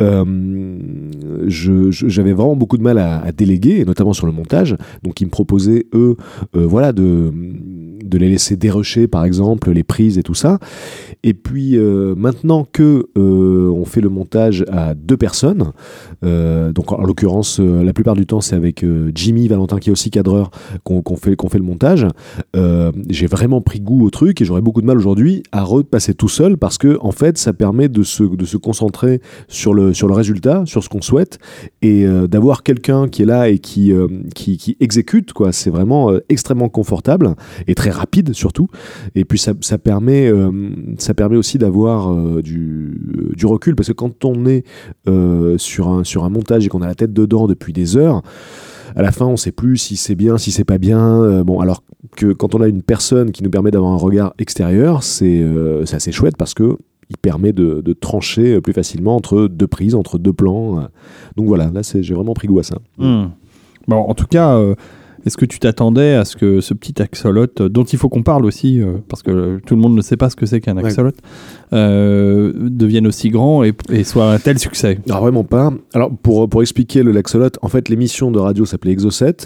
euh, 0.00 0.24
j'avais 1.48 2.32
vraiment 2.32 2.56
beaucoup 2.56 2.78
de 2.78 2.82
mal 2.82 2.98
à, 2.98 3.20
à 3.22 3.32
déléguer, 3.32 3.80
et 3.80 3.84
notamment 3.84 4.12
sur 4.12 4.26
le 4.26 4.32
montage. 4.32 4.76
Donc, 5.02 5.20
ils 5.20 5.24
me 5.24 5.30
proposaient 5.30 5.86
eux, 5.94 6.16
euh, 6.56 6.66
voilà, 6.66 6.92
de 6.92 7.32
de 8.04 8.18
les 8.18 8.28
laisser 8.28 8.56
dérocher, 8.56 8.91
par 9.08 9.24
exemple, 9.24 9.70
les 9.70 9.84
prises 9.84 10.18
et 10.18 10.22
tout 10.22 10.34
ça. 10.34 10.58
Et 11.24 11.34
puis 11.34 11.76
euh, 11.76 12.14
maintenant 12.16 12.66
que 12.70 13.06
euh, 13.16 13.70
on 13.70 13.84
fait 13.84 14.00
le 14.00 14.08
montage 14.08 14.64
à 14.70 14.94
deux 14.94 15.16
personnes, 15.16 15.72
euh, 16.24 16.72
donc 16.72 16.92
en, 16.92 16.96
en 16.96 17.04
l'occurrence 17.04 17.60
la 17.60 17.92
plupart 17.92 18.14
du 18.14 18.26
temps 18.26 18.40
c'est 18.40 18.56
avec 18.56 18.84
Jimmy 19.14 19.48
Valentin 19.48 19.78
qui 19.78 19.90
est 19.90 19.92
aussi 19.92 20.10
cadreur 20.10 20.50
qu'on 20.84 21.02
fait 21.16 21.36
qu'on 21.36 21.48
fait 21.48 21.58
le 21.58 21.64
montage. 21.64 22.06
J'ai 23.08 23.26
vraiment 23.26 23.60
pris 23.60 23.80
goût 23.80 24.04
au 24.04 24.10
truc 24.10 24.40
et 24.40 24.44
j'aurais 24.44 24.60
beaucoup 24.60 24.80
de 24.80 24.86
mal 24.86 24.96
aujourd'hui 24.96 25.42
à 25.52 25.62
repasser 25.62 26.14
tout 26.14 26.28
seul 26.28 26.56
parce 26.56 26.78
que 26.78 26.98
en 27.00 27.12
fait 27.12 27.38
ça 27.38 27.52
permet 27.52 27.88
de 27.88 28.02
se 28.02 28.22
de 28.22 28.44
se 28.44 28.56
concentrer 28.56 29.20
sur 29.48 29.74
le 29.74 29.94
sur 29.94 30.08
le 30.08 30.14
résultat, 30.14 30.62
sur 30.66 30.82
ce 30.82 30.88
qu'on 30.88 31.02
souhaite 31.02 31.38
et 31.82 32.06
d'avoir 32.28 32.62
quelqu'un 32.62 33.08
qui 33.08 33.22
est 33.22 33.26
là 33.26 33.48
et 33.48 33.58
qui 33.58 33.92
qui, 34.34 34.56
qui 34.56 34.76
exécute 34.80 35.32
quoi. 35.32 35.52
C'est 35.52 35.70
vraiment 35.70 36.12
extrêmement 36.28 36.68
confortable 36.68 37.34
et 37.66 37.74
très 37.74 37.90
rapide 37.90 38.32
surtout. 38.32 38.68
Et 39.14 39.24
puis 39.24 39.38
ça, 39.38 39.54
permet, 39.78 40.28
euh, 40.28 40.50
ça 40.98 41.14
permet 41.14 41.36
aussi 41.36 41.58
d'avoir 41.58 42.12
euh, 42.12 42.42
du, 42.42 43.00
euh, 43.16 43.34
du 43.34 43.46
recul 43.46 43.74
parce 43.74 43.88
que 43.88 43.92
quand 43.92 44.24
on 44.24 44.46
est 44.46 44.64
sur, 45.58 45.88
un, 45.88 46.04
sur 46.04 46.24
un 46.24 46.30
montage 46.30 46.66
et 46.66 46.68
qu'on 46.68 46.82
a 46.82 46.86
la 46.86 46.94
tête 46.94 47.12
dedans 47.12 47.46
depuis 47.46 47.72
des 47.72 47.96
heures, 47.96 48.22
à 48.94 49.02
la 49.02 49.12
fin 49.12 49.26
on 49.26 49.36
sait 49.36 49.52
plus 49.52 49.78
si 49.78 49.96
c'est 49.96 50.14
bien, 50.14 50.38
si 50.38 50.50
c'est 50.50 50.64
pas 50.64 50.78
bien. 50.78 51.42
Bon, 51.44 51.60
alors 51.60 51.82
que 52.16 52.32
quand 52.32 52.54
on 52.54 52.60
a 52.60 52.68
une 52.68 52.82
personne 52.82 53.32
qui 53.32 53.42
nous 53.42 53.50
permet 53.50 53.70
d'avoir 53.70 53.92
un 53.92 53.96
regard 53.96 54.34
extérieur, 54.38 55.02
c'est 55.02 55.44
assez 55.92 56.12
chouette 56.12 56.36
parce 56.36 56.54
que 56.54 56.76
il 57.10 57.16
permet 57.18 57.52
de, 57.52 57.92
trancher 57.92 58.60
plus 58.60 58.72
facilement 58.72 59.16
entre 59.16 59.46
deux 59.46 59.66
prises, 59.66 59.94
entre 59.94 60.18
deux 60.18 60.32
plans. 60.32 60.88
Donc 61.36 61.46
voilà, 61.46 61.70
là 61.72 61.80
j'ai 61.82 62.14
vraiment 62.14 62.34
pris 62.34 62.48
goût 62.48 62.58
à 62.58 62.62
ça. 62.62 62.78
Hmm. 62.98 63.26
Bon, 63.88 63.96
en 63.96 64.14
tout 64.14 64.26
cas, 64.26 64.58
est-ce 65.26 65.36
que 65.36 65.44
tu 65.44 65.58
t'attendais 65.58 66.14
à 66.14 66.24
ce 66.24 66.36
que 66.36 66.60
ce 66.60 66.74
petit 66.74 67.00
axolote, 67.02 67.60
euh, 67.62 67.68
dont 67.68 67.84
il 67.84 67.98
faut 67.98 68.08
qu'on 68.08 68.22
parle 68.22 68.44
aussi, 68.44 68.80
euh, 68.80 68.94
parce 69.08 69.22
que 69.22 69.58
tout 69.66 69.74
le 69.74 69.80
monde 69.80 69.94
ne 69.94 70.02
sait 70.02 70.16
pas 70.16 70.30
ce 70.30 70.36
que 70.36 70.46
c'est 70.46 70.60
qu'un 70.60 70.76
Ouais. 70.76 70.86
axolote, 70.86 71.16
euh, 71.72 72.52
devienne 72.56 73.06
aussi 73.06 73.30
grand 73.30 73.62
et, 73.64 73.72
et 73.90 74.04
soit 74.04 74.32
un 74.32 74.38
tel 74.38 74.58
succès? 74.58 74.98
Alors 75.08 75.22
vraiment 75.22 75.44
pas. 75.44 75.72
Alors 75.94 76.10
pour, 76.10 76.48
pour 76.48 76.62
expliquer 76.62 77.02
le 77.02 77.12
laxolote, 77.12 77.58
en 77.62 77.68
fait 77.68 77.88
l'émission 77.88 78.30
de 78.30 78.38
radio 78.38 78.64
s'appelait 78.64 78.92
Exocet. 78.92 79.36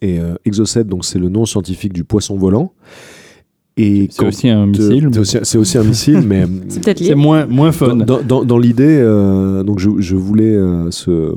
Et 0.00 0.18
euh, 0.18 0.34
Exocet, 0.44 0.84
donc 0.84 1.04
c'est 1.04 1.18
le 1.20 1.28
nom 1.28 1.46
scientifique 1.46 1.92
du 1.92 2.02
poisson 2.04 2.36
volant. 2.36 2.72
Et 3.78 4.08
C'est 4.10 4.26
aussi 4.26 4.48
un 4.50 4.66
missile. 4.66 5.08
c'est 5.24 5.56
aussi, 5.56 5.78
un 5.78 5.82
missile, 5.84 6.20
mais 6.26 6.44
C'est 6.96 7.14
moins, 7.14 7.46
moins 7.46 7.72
fun. 7.72 7.96
dans, 7.96 8.04
dans- 8.04 8.22
dans- 8.22 8.44
dans 8.44 8.58
l'idée, 8.58 8.98
euh, 9.00 9.62
donc 9.62 9.78
je, 9.78 9.88
je 9.98 10.14
voulais 10.14 10.54
euh, 10.54 10.90
ce, 10.90 11.34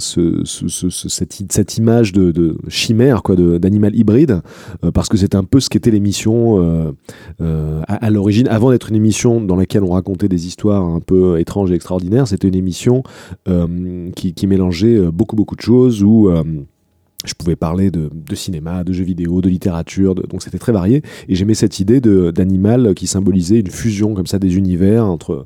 ce- 0.00 0.40
ce- 0.44 0.68
ce- 0.68 0.90
ce- 0.90 1.08
cette, 1.08 1.76
image 1.76 2.12
de, 2.12 2.56
chimère, 2.68 3.22
quoi, 3.22 3.36
d'animal 3.36 3.94
hybride, 3.94 4.40
euh, 4.84 4.90
parce 4.90 5.08
que 5.08 5.16
c'est 5.16 5.34
un 5.34 5.44
peu 5.44 5.60
ce 5.60 5.68
qu'était 5.70 5.90
l'émission 5.90 6.60
euh, 6.60 6.92
euh, 7.40 7.80
à, 7.86 8.10
l'origine. 8.10 8.48
Avant 8.48 8.70
d'être 8.70 8.88
une 8.90 8.96
émission 8.96 9.40
dans 9.40 9.56
laquelle 9.56 9.84
on 9.84 9.92
racontait 9.92 10.28
des 10.28 10.46
histoires 10.46 10.82
un 10.82 11.00
peu 11.00 11.38
étranges 11.38 11.70
et 11.70 11.74
extraordinaires, 11.74 12.26
c'était 12.26 12.48
une 12.48 12.54
émission 12.54 13.02
qui, 14.16 14.34
qui 14.34 14.46
mélangeait 14.46 15.10
beaucoup 15.12 15.36
beaucoup 15.36 15.56
de 15.56 15.60
choses 15.60 16.02
où 16.02 16.30
je 17.26 17.34
pouvais 17.34 17.56
parler 17.56 17.90
de, 17.90 18.08
de 18.12 18.34
cinéma, 18.34 18.82
de 18.82 18.92
jeux 18.92 19.04
vidéo, 19.04 19.40
de 19.42 19.48
littérature, 19.48 20.14
de- 20.14 20.22
donc 20.26 20.42
c'était 20.42 20.58
très 20.58 20.72
varié. 20.72 21.02
Et 21.28 21.34
j'aimais 21.34 21.54
cette 21.54 21.78
idée 21.78 22.00
d'animal 22.00 22.94
qui 22.94 23.06
symbolisait 23.06 23.60
une 23.60 23.70
fusion 23.70 24.14
comme 24.14 24.26
ça 24.26 24.38
des 24.38 24.56
univers 24.56 25.04
entre 25.06 25.44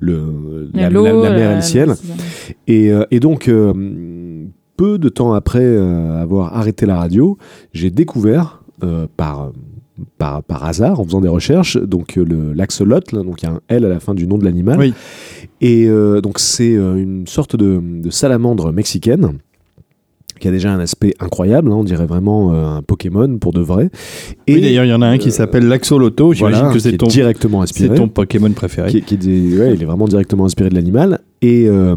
le, 0.00 0.68
la, 0.74 0.90
L'eau, 0.90 1.04
la- 1.04 1.12
la 1.12 1.30
mer 1.30 1.50
et 1.52 1.56
le 1.56 1.62
ciel. 1.62 1.94
Et, 2.66 2.92
euh, 2.92 3.04
et 3.10 3.20
donc, 3.20 3.48
euh, 3.48 3.72
peu 4.76 4.98
de 4.98 5.08
temps 5.08 5.32
après 5.32 5.64
euh, 5.64 6.20
avoir 6.20 6.56
arrêté 6.56 6.84
la 6.84 6.96
radio, 6.96 7.38
j'ai 7.72 7.90
découvert 7.90 8.62
euh, 8.82 9.06
par, 9.16 9.52
par, 10.18 10.42
par 10.42 10.64
hasard, 10.64 11.00
en 11.00 11.04
faisant 11.04 11.20
des 11.20 11.28
recherches, 11.28 11.78
donc 11.78 12.18
euh, 12.18 12.24
le 12.24 12.52
l'axolot, 12.52 13.00
là, 13.12 13.22
donc 13.22 13.42
il 13.42 13.46
y 13.46 13.48
a 13.48 13.52
un 13.52 13.60
L 13.68 13.84
à 13.84 13.88
la 13.88 14.00
fin 14.00 14.12
du 14.14 14.26
nom 14.26 14.36
de 14.36 14.44
l'animal. 14.44 14.78
Oui. 14.78 14.92
Et 15.60 15.86
euh, 15.86 16.20
donc 16.20 16.38
c'est 16.38 16.74
euh, 16.76 16.96
une 16.96 17.26
sorte 17.28 17.56
de, 17.56 17.80
de 17.82 18.10
salamandre 18.10 18.72
mexicaine 18.72 19.38
qui 20.40 20.48
a 20.48 20.50
déjà 20.50 20.72
un 20.72 20.80
aspect 20.80 21.14
incroyable, 21.20 21.70
hein, 21.70 21.76
on 21.76 21.84
dirait 21.84 22.06
vraiment 22.06 22.52
euh, 22.52 22.78
un 22.78 22.82
Pokémon 22.82 23.38
pour 23.38 23.52
de 23.52 23.60
vrai. 23.60 23.90
Oui, 24.48 24.60
d'ailleurs, 24.60 24.84
il 24.84 24.90
y 24.90 24.94
en 24.94 25.02
a 25.02 25.06
un 25.06 25.18
qui 25.18 25.28
euh, 25.28 25.32
s'appelle 25.32 25.66
l'Axoloto. 25.66 26.32
J'imagine 26.32 26.58
voilà, 26.58 26.74
que 26.74 26.78
c'est 26.80 26.94
est 26.94 26.98
ton, 26.98 27.06
directement 27.06 27.62
inspiré 27.62 27.94
ton 27.94 28.08
Pokémon 28.08 28.50
préféré. 28.50 29.00
qui, 29.00 29.14
ouais, 29.14 29.74
il 29.74 29.82
est 29.82 29.86
vraiment 29.86 30.06
directement 30.06 30.44
inspiré 30.44 30.70
de 30.70 30.74
l'animal. 30.74 31.20
Et 31.40 31.66
euh, 31.68 31.94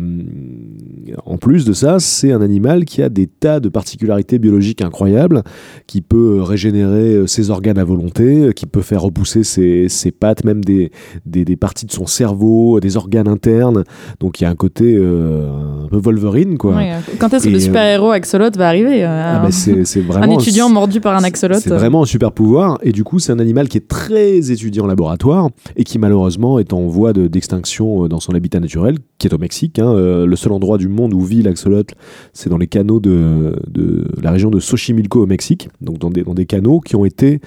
en 1.26 1.38
plus 1.38 1.66
de 1.66 1.74
ça, 1.74 2.00
c'est 2.00 2.32
un 2.32 2.42
animal 2.42 2.86
qui 2.86 3.02
a 3.02 3.10
des 3.10 3.28
tas 3.28 3.60
de 3.60 3.70
particularités 3.70 4.40
biologiques 4.40 4.82
incroyables, 4.82 5.44
qui 5.88 6.02
peut 6.02 6.42
régénérer 6.42 7.16
euh, 7.16 7.28
ses 7.28 7.50
organes 7.50 7.78
à 7.78 7.84
volonté, 7.84 8.44
euh, 8.48 8.52
qui 8.52 8.66
peut 8.66 8.82
faire 8.82 9.02
repousser 9.02 9.44
ses, 9.44 9.90
ses 9.90 10.12
pattes, 10.12 10.44
même 10.44 10.64
des, 10.64 10.92
des, 11.26 11.46
des 11.46 11.56
parties 11.56 11.86
de 11.86 11.92
son 11.92 12.06
cerveau, 12.06 12.80
des 12.80 12.98
organes 12.98 13.28
internes. 13.28 13.84
Donc 14.20 14.40
il 14.40 14.44
y 14.44 14.48
a 14.48 14.50
un 14.50 14.56
côté 14.56 14.96
euh, 14.98 15.50
un 15.86 15.88
peu 15.88 15.98
Wolverine, 15.98 16.58
quoi. 16.58 16.76
Ouais, 16.76 16.92
Quand 17.20 17.34
est-ce 17.34 17.46
que 17.46 17.50
le 17.50 17.58
euh, 17.58 17.60
super-héros 17.60 18.12
axolote 18.12 18.58
va 18.58 18.68
arriver 18.68 19.04
Ah 19.04 19.48
c'est 19.52 20.00
un 20.00 20.04
vraiment 20.04 20.40
étudiant 20.40 20.70
mordu 20.70 21.00
par 21.02 21.16
un 21.16 21.24
axolote. 21.24 21.60
C'est 21.60 21.70
vraiment 21.70 22.04
un 22.04 22.06
super 22.06 22.32
pouvoir. 22.32 22.78
Et 22.84 22.92
du 22.92 23.04
coup, 23.04 23.20
c'est 23.20 23.32
un 23.32 23.40
animal 23.40 23.68
qui 23.70 23.78
est 23.78 23.88
très 23.88 24.52
étudié 24.52 24.82
en 24.82 24.88
laboratoire 24.88 25.50
et 25.76 25.84
qui, 25.84 26.00
malheureusement, 26.00 26.60
est 26.60 26.74
en 26.74 26.88
voie 26.88 27.14
de- 27.14 27.28
d'extinction 27.28 28.08
dans 28.08 28.20
son 28.20 28.34
habitat 28.34 28.60
naturel, 28.60 28.98
qui 29.18 29.28
est 29.28 29.34
au 29.34 29.38
Mexique. 29.38 29.80
hein. 29.80 29.94
Le 30.26 30.36
seul 30.36 30.52
endroit 30.52 30.78
du 30.78 30.88
monde 30.88 30.97
où 31.06 31.22
vit 31.22 31.42
l'axolote, 31.42 31.92
c'est 32.34 32.50
dans 32.50 32.58
les 32.58 32.68
canaux 32.68 33.00
de, 33.00 33.56
de 33.70 34.06
la 34.22 34.32
région 34.32 34.50
de 34.50 34.60
Xochimilco 34.60 35.22
au 35.24 35.26
Mexique. 35.26 35.70
Donc, 35.82 36.00
dans 36.00 36.10
des, 36.10 36.24
dans 36.24 36.34
des 36.34 36.46
canaux 36.46 36.80
qui 36.80 36.96
ont 36.96 37.06
été 37.06 37.40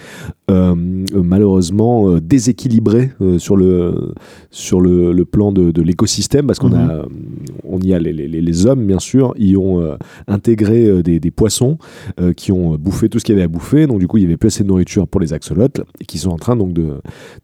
euh, 0.51 0.75
malheureusement 1.15 2.09
euh, 2.11 2.21
déséquilibrés 2.21 3.11
euh, 3.21 3.39
sur, 3.39 3.57
le, 3.57 4.13
sur 4.51 4.81
le, 4.81 5.13
le 5.13 5.25
plan 5.25 5.53
de, 5.53 5.71
de 5.71 5.83
l'écosystème 5.83 6.47
parce 6.47 6.59
qu'on 6.59 6.71
Mhm. 6.71 6.75
a, 6.91 7.05
on 7.65 7.79
y 7.81 7.93
a 7.95 7.99
les, 7.99 8.13
les- 8.13 8.29
les 8.29 8.67
hommes, 8.67 8.87
bien 8.87 8.99
sûr, 8.99 9.35
y 9.39 9.57
ont 9.57 9.81
euh, 9.81 9.97
intégré 10.29 11.03
des, 11.03 11.19
des 11.21 11.31
poissons 11.31 11.79
qui 12.37 12.53
ont 12.53 12.77
bouffé 12.77 13.09
tout 13.09 13.19
ce 13.19 13.25
qu'il 13.25 13.35
y 13.35 13.37
avait 13.37 13.45
à 13.45 13.49
bouffer. 13.49 13.87
Donc 13.87 13.99
du 13.99 14.07
coup, 14.07 14.19
il 14.19 14.23
y 14.23 14.27
avait 14.27 14.37
plus 14.37 14.49
assez 14.49 14.63
de 14.63 14.69
nourriture 14.69 15.07
pour 15.09 15.21
les 15.21 15.33
axolotes 15.33 15.81
et 16.01 16.05
qui 16.05 16.19
sont 16.19 16.31
en 16.31 16.37
train 16.37 16.57
donc 16.57 16.75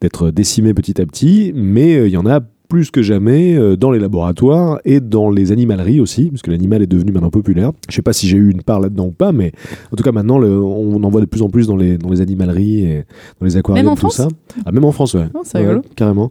d'être 0.01 0.31
décimés 0.31 0.75
petit 0.75 1.01
à 1.01 1.07
petit. 1.07 1.53
Mais 1.55 2.07
il 2.07 2.11
y 2.13 2.17
en 2.17 2.27
a 2.27 2.41
plus 2.69 2.91
que 2.91 3.03
jamais 3.03 3.57
euh, 3.57 3.77
dans 3.77 3.91
les 3.91 3.99
laboratoires 3.99 4.79
et 4.85 5.01
dans 5.01 5.31
les 5.31 5.53
animaleries 5.53 6.01
aussi, 6.01 6.31
parce 6.31 6.43
que 6.43 6.51
l'animal 6.51 6.83
est 6.83 6.87
devenu 6.87 7.13
maintenant 7.13 7.31
populaire. 7.31 7.73
Je 7.89 7.95
sais 7.95 8.03
pas 8.03 8.13
si 8.13 8.27
j'ai 8.29 8.37
eu 8.37 8.51
une 8.51 8.63
part 8.63 8.81
là-dedans 8.81 9.07
ou 9.07 9.11
pas, 9.13 9.33
mais 9.33 9.53
en 9.93 9.97
tout 9.97 10.03
cas 10.03 10.13
maintenant, 10.13 10.39
le- 10.39 10.61
on 10.61 11.03
en 11.03 11.09
voit 11.09 11.21
de 11.21 11.27
plus 11.27 11.43
en 11.43 11.49
plus 11.49 11.67
dans 11.67 11.77
les, 11.77 11.99
dans 11.99 12.11
les 12.11 12.21
animaleries 12.21 12.81
et 12.85 13.05
dans 13.41 13.47
les 13.47 13.57
aquariums, 13.57 13.85
Même 13.85 13.93
en 13.93 13.95
tout 13.95 14.01
France 14.01 14.17
ça. 14.17 14.29
Ah, 14.65 14.73
même 14.73 14.85
en 14.85 14.93
France, 14.93 15.15
ouais. 15.15 15.27
Oh, 15.35 15.41
c'est 15.45 15.59
Ouais, 15.59 15.65
rigolo. 15.65 15.83
carrément. 15.97 16.31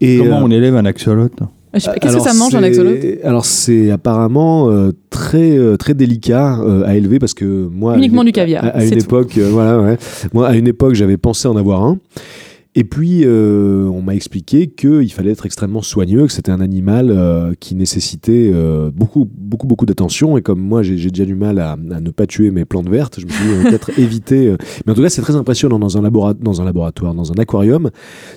Et, 0.00 0.18
Comment 0.18 0.38
euh, 0.38 0.44
on 0.44 0.50
élève 0.50 0.76
un 0.76 0.84
axolote 0.84 1.32
pas, 1.36 1.50
Qu'est-ce 1.72 1.90
que 1.90 2.08
alors, 2.08 2.24
ça 2.24 2.32
mange 2.32 2.54
un 2.54 2.60
c'est- 2.60 2.66
axolote? 2.68 3.04
Alors 3.22 3.44
c'est 3.44 3.90
apparemment 3.90 4.70
euh, 4.70 4.92
très 5.10 5.58
euh, 5.58 5.76
très 5.76 5.92
délicat 5.92 6.58
euh, 6.60 6.84
à 6.86 6.96
élever 6.96 7.18
parce 7.18 7.34
que 7.34 7.68
moi 7.70 7.98
Uniquement 7.98 8.22
une- 8.22 8.26
du 8.28 8.32
caviar, 8.32 8.64
À, 8.64 8.68
à 8.68 8.84
une 8.84 8.92
tout. 8.92 8.98
époque, 8.98 9.36
euh, 9.36 9.50
voilà, 9.52 9.78
ouais. 9.82 9.98
Moi 10.32 10.48
à 10.48 10.54
une 10.56 10.68
époque 10.68 10.94
j'avais 10.94 11.18
pensé 11.18 11.48
en 11.48 11.56
avoir 11.56 11.84
un. 11.84 11.98
Et 12.78 12.84
puis, 12.84 13.22
euh, 13.24 13.88
on 13.88 14.02
m'a 14.02 14.14
expliqué 14.14 14.66
qu'il 14.66 15.10
fallait 15.10 15.30
être 15.30 15.46
extrêmement 15.46 15.80
soigneux, 15.80 16.26
que 16.26 16.32
c'était 16.32 16.52
un 16.52 16.60
animal 16.60 17.10
euh, 17.10 17.54
qui 17.58 17.74
nécessitait 17.74 18.50
euh, 18.52 18.90
beaucoup, 18.94 19.26
beaucoup, 19.34 19.66
beaucoup 19.66 19.86
d'attention. 19.86 20.36
Et 20.36 20.42
comme 20.42 20.60
moi, 20.60 20.82
j'ai 20.82 20.96
déjà 21.10 21.24
du 21.24 21.34
mal 21.34 21.58
à, 21.58 21.72
à 21.72 22.00
ne 22.00 22.10
pas 22.10 22.26
tuer 22.26 22.50
mes 22.50 22.66
plantes 22.66 22.90
vertes, 22.90 23.18
je 23.18 23.24
me 23.24 23.30
suis 23.30 23.44
dit, 23.44 23.62
peut-être 23.70 23.90
éviter. 23.98 24.54
Mais 24.84 24.92
en 24.92 24.94
tout 24.94 25.00
cas, 25.02 25.08
c'est 25.08 25.22
très 25.22 25.36
impressionnant 25.36 25.78
dans 25.78 25.96
un, 25.96 26.02
labora- 26.02 26.34
dans 26.38 26.60
un 26.60 26.66
laboratoire, 26.66 27.14
dans 27.14 27.32
un 27.32 27.36
aquarium. 27.38 27.90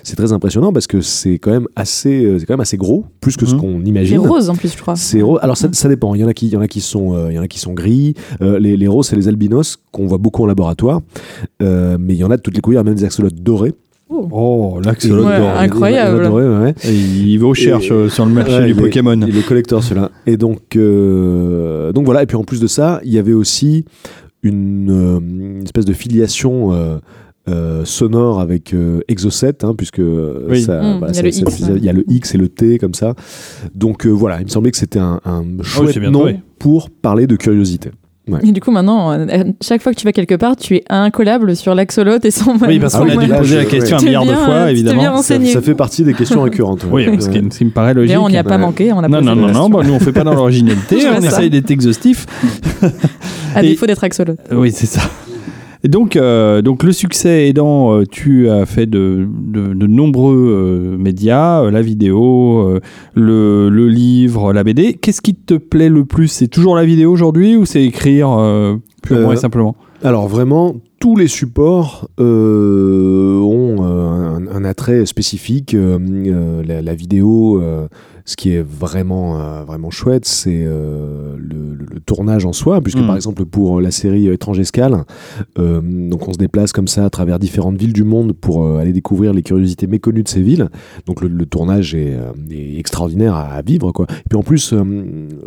C'est 0.03 0.15
très 0.15 0.31
impressionnant 0.31 0.71
parce 0.71 0.87
que 0.87 1.01
c'est 1.01 1.37
quand 1.37 1.51
même 1.51 1.67
assez, 1.75 2.37
c'est 2.39 2.45
quand 2.45 2.53
même 2.53 2.61
assez 2.61 2.77
gros, 2.77 3.05
plus 3.19 3.35
que 3.35 3.45
ce 3.45 3.55
Mhm. 3.55 3.59
qu'on 3.59 3.79
C'est 3.83 3.89
imagine. 3.89 4.19
rose 4.19 4.49
en 4.49 4.55
plus, 4.55 4.71
je 4.73 4.81
crois. 4.81 4.95
C'est 4.95 5.21
rose. 5.21 5.39
Alors 5.41 5.57
ça, 5.57 5.67
ça 5.73 5.89
dépend. 5.89 6.15
Il 6.15 6.21
y 6.21 6.23
en 6.23 6.29
a 6.29 6.33
qui, 6.33 6.47
il 6.47 6.53
y 6.53 6.55
en 6.55 6.61
a 6.61 6.67
qui 6.69 6.79
sont, 6.79 7.13
euh, 7.13 7.27
il 7.29 7.35
y 7.35 7.39
en 7.39 7.41
a 7.43 7.47
qui 7.49 7.59
sont 7.59 7.73
gris. 7.73 8.13
Euh, 8.41 8.57
les, 8.57 8.77
les 8.77 8.87
roses, 8.87 9.07
c'est 9.07 9.17
les 9.17 9.27
albinos 9.27 9.75
qu'on 9.91 10.05
voit 10.07 10.17
beaucoup 10.17 10.43
en 10.43 10.45
laboratoire. 10.45 11.01
Euh, 11.61 11.97
mais 11.99 12.13
il 12.13 12.19
y 12.19 12.23
en 12.23 12.31
a 12.31 12.37
de 12.37 12.41
toutes 12.41 12.55
les 12.55 12.61
couleurs, 12.61 12.85
même 12.85 12.95
des 12.95 13.03
axolotes 13.03 13.35
dorés. 13.35 13.73
Oh, 14.09 14.79
l'axolote 14.83 15.25
Ouais, 15.27 15.37
doré. 15.37 15.51
incroyable. 15.57 16.25
Ouais, 16.27 16.73
Il 16.85 17.37
va 17.37 17.47
au 17.47 17.53
cherche 17.53 17.89
Et- 17.91 17.93
euh, 17.93 18.09
sur 18.09 18.25
le 18.25 18.31
marché 18.33 18.53
Ouais, 18.53 18.65
du 18.65 18.71
il 18.71 18.77
est- 18.77 18.81
Pokémon. 18.81 19.19
Il 19.27 19.37
est 19.37 19.45
collector 19.45 19.83
celui-là. 19.83 20.09
Et 20.25 20.35
donc, 20.37 20.75
euh, 20.75 21.91
donc 21.91 22.05
voilà. 22.05 22.23
Et 22.23 22.25
puis 22.25 22.35
en 22.37 22.43
plus 22.43 22.59
de 22.59 22.67
ça, 22.67 22.99
il 23.03 23.13
y 23.13 23.17
avait 23.19 23.33
aussi 23.33 23.85
une, 24.41 24.89
euh, 24.89 25.19
une 25.19 25.63
espèce 25.63 25.85
de 25.85 25.93
filiation. 25.93 26.73
euh, 26.73 26.97
euh, 27.47 27.83
sonore 27.83 28.39
avec 28.41 28.75
euh, 28.75 28.99
Exocet, 29.07 29.63
hein, 29.63 29.73
puisque 29.75 30.01
Oui. 30.03 30.61
ça, 30.61 30.81
voilà, 30.99 31.11
il 31.13 31.15
y 31.15 31.19
a 31.19 31.23
le 31.23 31.31
ça- 31.31 31.41
X, 31.41 31.55
ça- 31.57 31.71
ouais. 31.71 31.77
il 31.77 31.83
y 31.83 31.89
a 31.89 31.93
le 31.93 32.03
X 32.07 32.35
et 32.35 32.37
le 32.37 32.47
T 32.47 32.77
comme 32.77 32.93
ça. 32.93 33.15
Donc 33.73 34.05
euh, 34.05 34.09
voilà, 34.11 34.39
il 34.39 34.43
me 34.43 34.49
semblait 34.49 34.69
que 34.69 34.77
c'était 34.77 34.99
un, 34.99 35.19
un 35.25 35.43
chouette 35.63 35.91
c'est 35.93 35.99
bien 35.99 36.11
nom 36.11 36.19
trouvé. 36.19 36.39
pour 36.59 36.91
parler 36.91 37.25
de 37.25 37.35
curiosité. 37.37 37.89
Et 38.43 38.51
du 38.51 38.61
coup, 38.61 38.71
maintenant, 38.71 39.11
euh, 39.11 39.25
chaque 39.61 39.81
fois 39.81 39.93
que 39.93 39.97
tu 39.99 40.05
vas 40.05 40.11
quelque 40.11 40.35
part, 40.35 40.55
tu 40.55 40.75
es 40.75 40.83
incollable 40.89 41.55
sur 41.55 41.73
l'axolote 41.75 42.25
et 42.25 42.31
son 42.31 42.55
Oui, 42.67 42.79
parce 42.79 42.95
qu'on 42.95 43.09
a 43.09 43.15
dû 43.25 43.31
poser 43.31 43.57
la 43.57 43.65
question 43.65 43.97
un 43.97 44.01
milliard 44.01 44.25
de 44.25 44.33
fois, 44.33 44.71
évidemment. 44.71 45.21
Ça, 45.21 45.35
ça 45.43 45.61
fait 45.61 45.75
partie 45.75 46.03
des 46.03 46.13
questions 46.13 46.41
récurrentes. 46.41 46.85
Oui, 46.91 47.07
ouais. 47.07 47.19
ce 47.19 47.29
qui, 47.29 47.41
ce 47.51 47.57
qui 47.57 47.65
me 47.65 47.71
paraît 47.71 47.93
logique. 47.93 48.11
Mais 48.11 48.17
on 48.17 48.29
n'y 48.29 48.37
a 48.37 48.43
pas 48.43 48.51
Ouais. 48.51 48.57
manqué, 48.57 48.91
on 48.93 48.99
a 48.99 49.07
Non, 49.07 49.21
non, 49.21 49.35
non, 49.35 49.51
non, 49.51 49.69
bah, 49.69 49.81
nous 49.85 49.93
on 49.93 49.99
fait 49.99 50.11
pas 50.11 50.23
dans 50.23 50.33
l'originalité, 50.35 50.97
on 51.17 51.21
essaye 51.21 51.49
d'être 51.49 51.71
exhaustif. 51.71 52.25
À 53.55 53.63
Et- 53.63 53.69
défaut 53.69 53.85
d'être 53.85 54.03
axolote. 54.03 54.39
Oui, 54.51 54.71
c'est 54.71 54.85
ça. 54.85 55.01
Donc, 55.87 56.17
euh, 56.17 56.61
donc 56.61 56.83
le 56.83 56.91
succès 56.91 57.47
aidant, 57.47 57.93
euh, 57.93 58.03
tu 58.03 58.49
as 58.49 58.65
fait 58.65 58.85
de, 58.85 59.25
de, 59.29 59.73
de 59.73 59.87
nombreux 59.87 60.35
euh, 60.35 60.97
médias, 60.97 61.71
la 61.71 61.81
vidéo, 61.81 62.67
euh, 62.67 62.79
le, 63.15 63.69
le 63.69 63.87
livre, 63.87 64.51
la 64.51 64.65
BD. 64.65 64.95
Qu'est-ce 64.95 65.21
qui 65.21 65.35
te 65.35 65.53
plaît 65.53 65.87
le 65.87 66.03
plus? 66.03 66.27
C'est 66.27 66.49
toujours 66.49 66.75
la 66.75 66.83
vidéo 66.83 67.11
aujourd'hui 67.11 67.55
ou 67.55 67.65
c'est 67.65 67.83
écrire 67.83 68.27
purement 69.03 69.31
et 69.31 69.37
simplement? 69.37 69.75
Alors 70.03 70.27
vraiment, 70.27 70.75
tous 70.99 71.15
les 71.15 71.27
supports 71.27 72.09
ont 72.19 73.77
un, 73.81 74.47
un 74.47 74.65
attrait 74.65 75.05
spécifique. 75.05 75.75
La, 76.67 76.81
la 76.81 76.93
vidéo, 76.93 77.61
ce 78.29 78.35
qui 78.35 78.51
est 78.51 78.61
vraiment, 78.61 79.39
euh, 79.39 79.63
vraiment 79.63 79.89
chouette, 79.89 80.25
c'est 80.25 80.63
euh, 80.63 81.35
le, 81.37 81.73
le- 81.73 81.85
le 81.91 81.99
tournage 81.99 82.45
en 82.45 82.53
soi, 82.53 82.79
puisque 82.81 83.03
par 83.05 83.15
exemple 83.15 83.43
pour 83.45 83.81
la 83.81 83.89
série 83.89 84.27
Étrange 84.27 84.59
Escale, 84.59 85.03
euh, 85.57 85.81
donc 85.83 86.27
on 86.27 86.33
se 86.33 86.37
déplace 86.37 86.71
comme 86.71 86.87
ça 86.87 87.05
à 87.05 87.09
travers 87.09 87.39
différentes 87.39 87.77
villes 87.77 87.93
du 87.93 88.03
monde 88.03 88.33
pour 88.33 88.63
euh, 88.65 88.77
aller 88.77 88.93
découvrir 88.93 89.33
les 89.33 89.41
curiosités 89.41 89.87
méconnues 89.87 90.21
de 90.21 90.27
ces 90.27 90.41
villes. 90.43 90.69
Donc 91.07 91.21
le, 91.21 91.27
le 91.27 91.45
tournage 91.47 91.95
est, 91.95 92.13
euh, 92.13 92.31
est 92.51 92.77
extraordinaire 92.77 93.33
à, 93.33 93.45
à 93.45 93.61
vivre. 93.63 93.91
Quoi. 93.91 94.05
Et 94.11 94.29
puis 94.29 94.37
en 94.37 94.43
plus, 94.43 94.73
euh, 94.73 94.83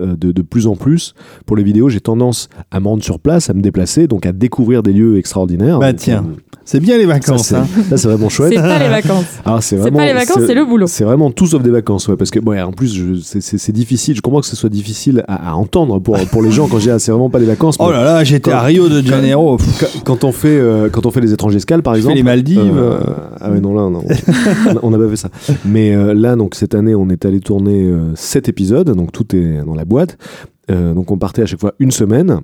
euh, 0.00 0.16
de, 0.16 0.32
de 0.32 0.42
plus 0.42 0.66
en 0.66 0.74
plus, 0.74 1.14
pour 1.46 1.56
les 1.56 1.62
vidéos, 1.62 1.88
j'ai 1.88 2.00
tendance 2.00 2.48
à 2.72 2.80
me 2.80 2.88
rendre 2.88 3.04
sur 3.04 3.20
place, 3.20 3.48
à 3.48 3.54
me 3.54 3.60
déplacer, 3.62 4.08
donc 4.08 4.26
à 4.26 4.32
découvrir 4.32 4.82
des 4.82 4.92
lieux 4.92 5.18
extraordinaires. 5.18 5.78
Bah 5.78 5.92
Donc, 5.92 6.00
tiens, 6.00 6.24
euh, 6.28 6.40
C'est 6.64 6.80
bien 6.80 6.96
les 6.98 7.04
ça, 7.04 7.08
vacances. 7.12 7.46
c'est 7.46 7.54
hein. 7.56 7.66
ça, 7.90 7.96
c'est 7.96 8.08
vraiment 8.08 8.28
chouette. 8.28 8.52
C'est 8.54 8.60
pas 8.62 8.78
les 8.80 8.88
vacances. 8.88 9.26
Alors, 9.44 9.62
c'est 9.62 9.76
pas 9.76 10.06
les 10.06 10.12
vacances, 10.14 10.42
c'est 10.46 10.54
le 10.54 10.64
boulot. 10.64 10.86
C'est 10.88 11.04
vraiment 11.04 11.30
tout 11.30 11.46
sauf 11.46 11.62
des 11.62 11.70
vacances, 11.70 12.08
ouais, 12.08 12.16
parce 12.16 12.30
que 12.30 12.40
bon, 12.40 12.52
en 12.72 12.74
plus, 12.74 13.22
c'est- 13.22 13.70
difficile. 13.72 14.16
Je 14.16 14.22
comprends 14.22 14.40
que 14.40 14.46
ce 14.46 14.56
soit 14.56 14.70
difficile 14.70 15.24
à, 15.28 15.50
à 15.50 15.54
entendre 15.54 15.98
pour, 15.98 16.16
pour 16.30 16.42
les 16.42 16.50
gens 16.50 16.68
quand 16.68 16.78
ah, 16.88 16.98
c'est 16.98 17.10
vraiment 17.12 17.28
pas 17.28 17.38
des 17.38 17.44
vacances. 17.44 17.76
Oh 17.78 17.86
mais 17.88 17.92
là 17.92 18.04
là, 18.04 18.24
j'étais 18.24 18.50
à 18.50 18.62
Rio 18.62 18.88
de 18.88 19.02
Janeiro. 19.02 19.58
Quand, 19.78 19.86
quand 20.04 20.24
on 20.24 20.32
fait 20.32 20.48
euh, 20.58 20.88
quand 20.88 21.04
on 21.04 21.10
fait 21.10 21.20
les 21.20 21.34
étranges 21.34 21.54
escales, 21.54 21.82
par 21.82 21.92
je 21.94 21.98
exemple. 21.98 22.16
les 22.16 22.22
Maldives. 22.22 22.58
euh, 22.58 22.98
euh, 22.98 23.00
ah 23.40 23.50
ouais 23.50 23.60
non 23.60 23.74
là 23.74 23.90
non, 23.90 24.02
on 24.82 24.90
n'a 24.90 24.96
pas 24.98 25.08
fait 25.10 25.16
ça. 25.16 25.28
Mais 25.66 25.94
euh, 25.94 26.14
là 26.14 26.34
donc 26.34 26.54
cette 26.54 26.74
année 26.74 26.94
on 26.94 27.10
est 27.10 27.26
allé 27.26 27.40
tourner 27.40 27.92
sept 28.14 28.48
épisodes, 28.48 28.88
donc 28.90 29.12
tout 29.12 29.36
est 29.36 29.62
dans 29.66 29.74
la 29.74 29.84
boîte. 29.84 30.16
Donc 30.68 31.10
on 31.10 31.18
partait 31.18 31.42
à 31.42 31.46
chaque 31.46 31.60
fois 31.60 31.74
une 31.78 31.90
semaine. 31.90 32.40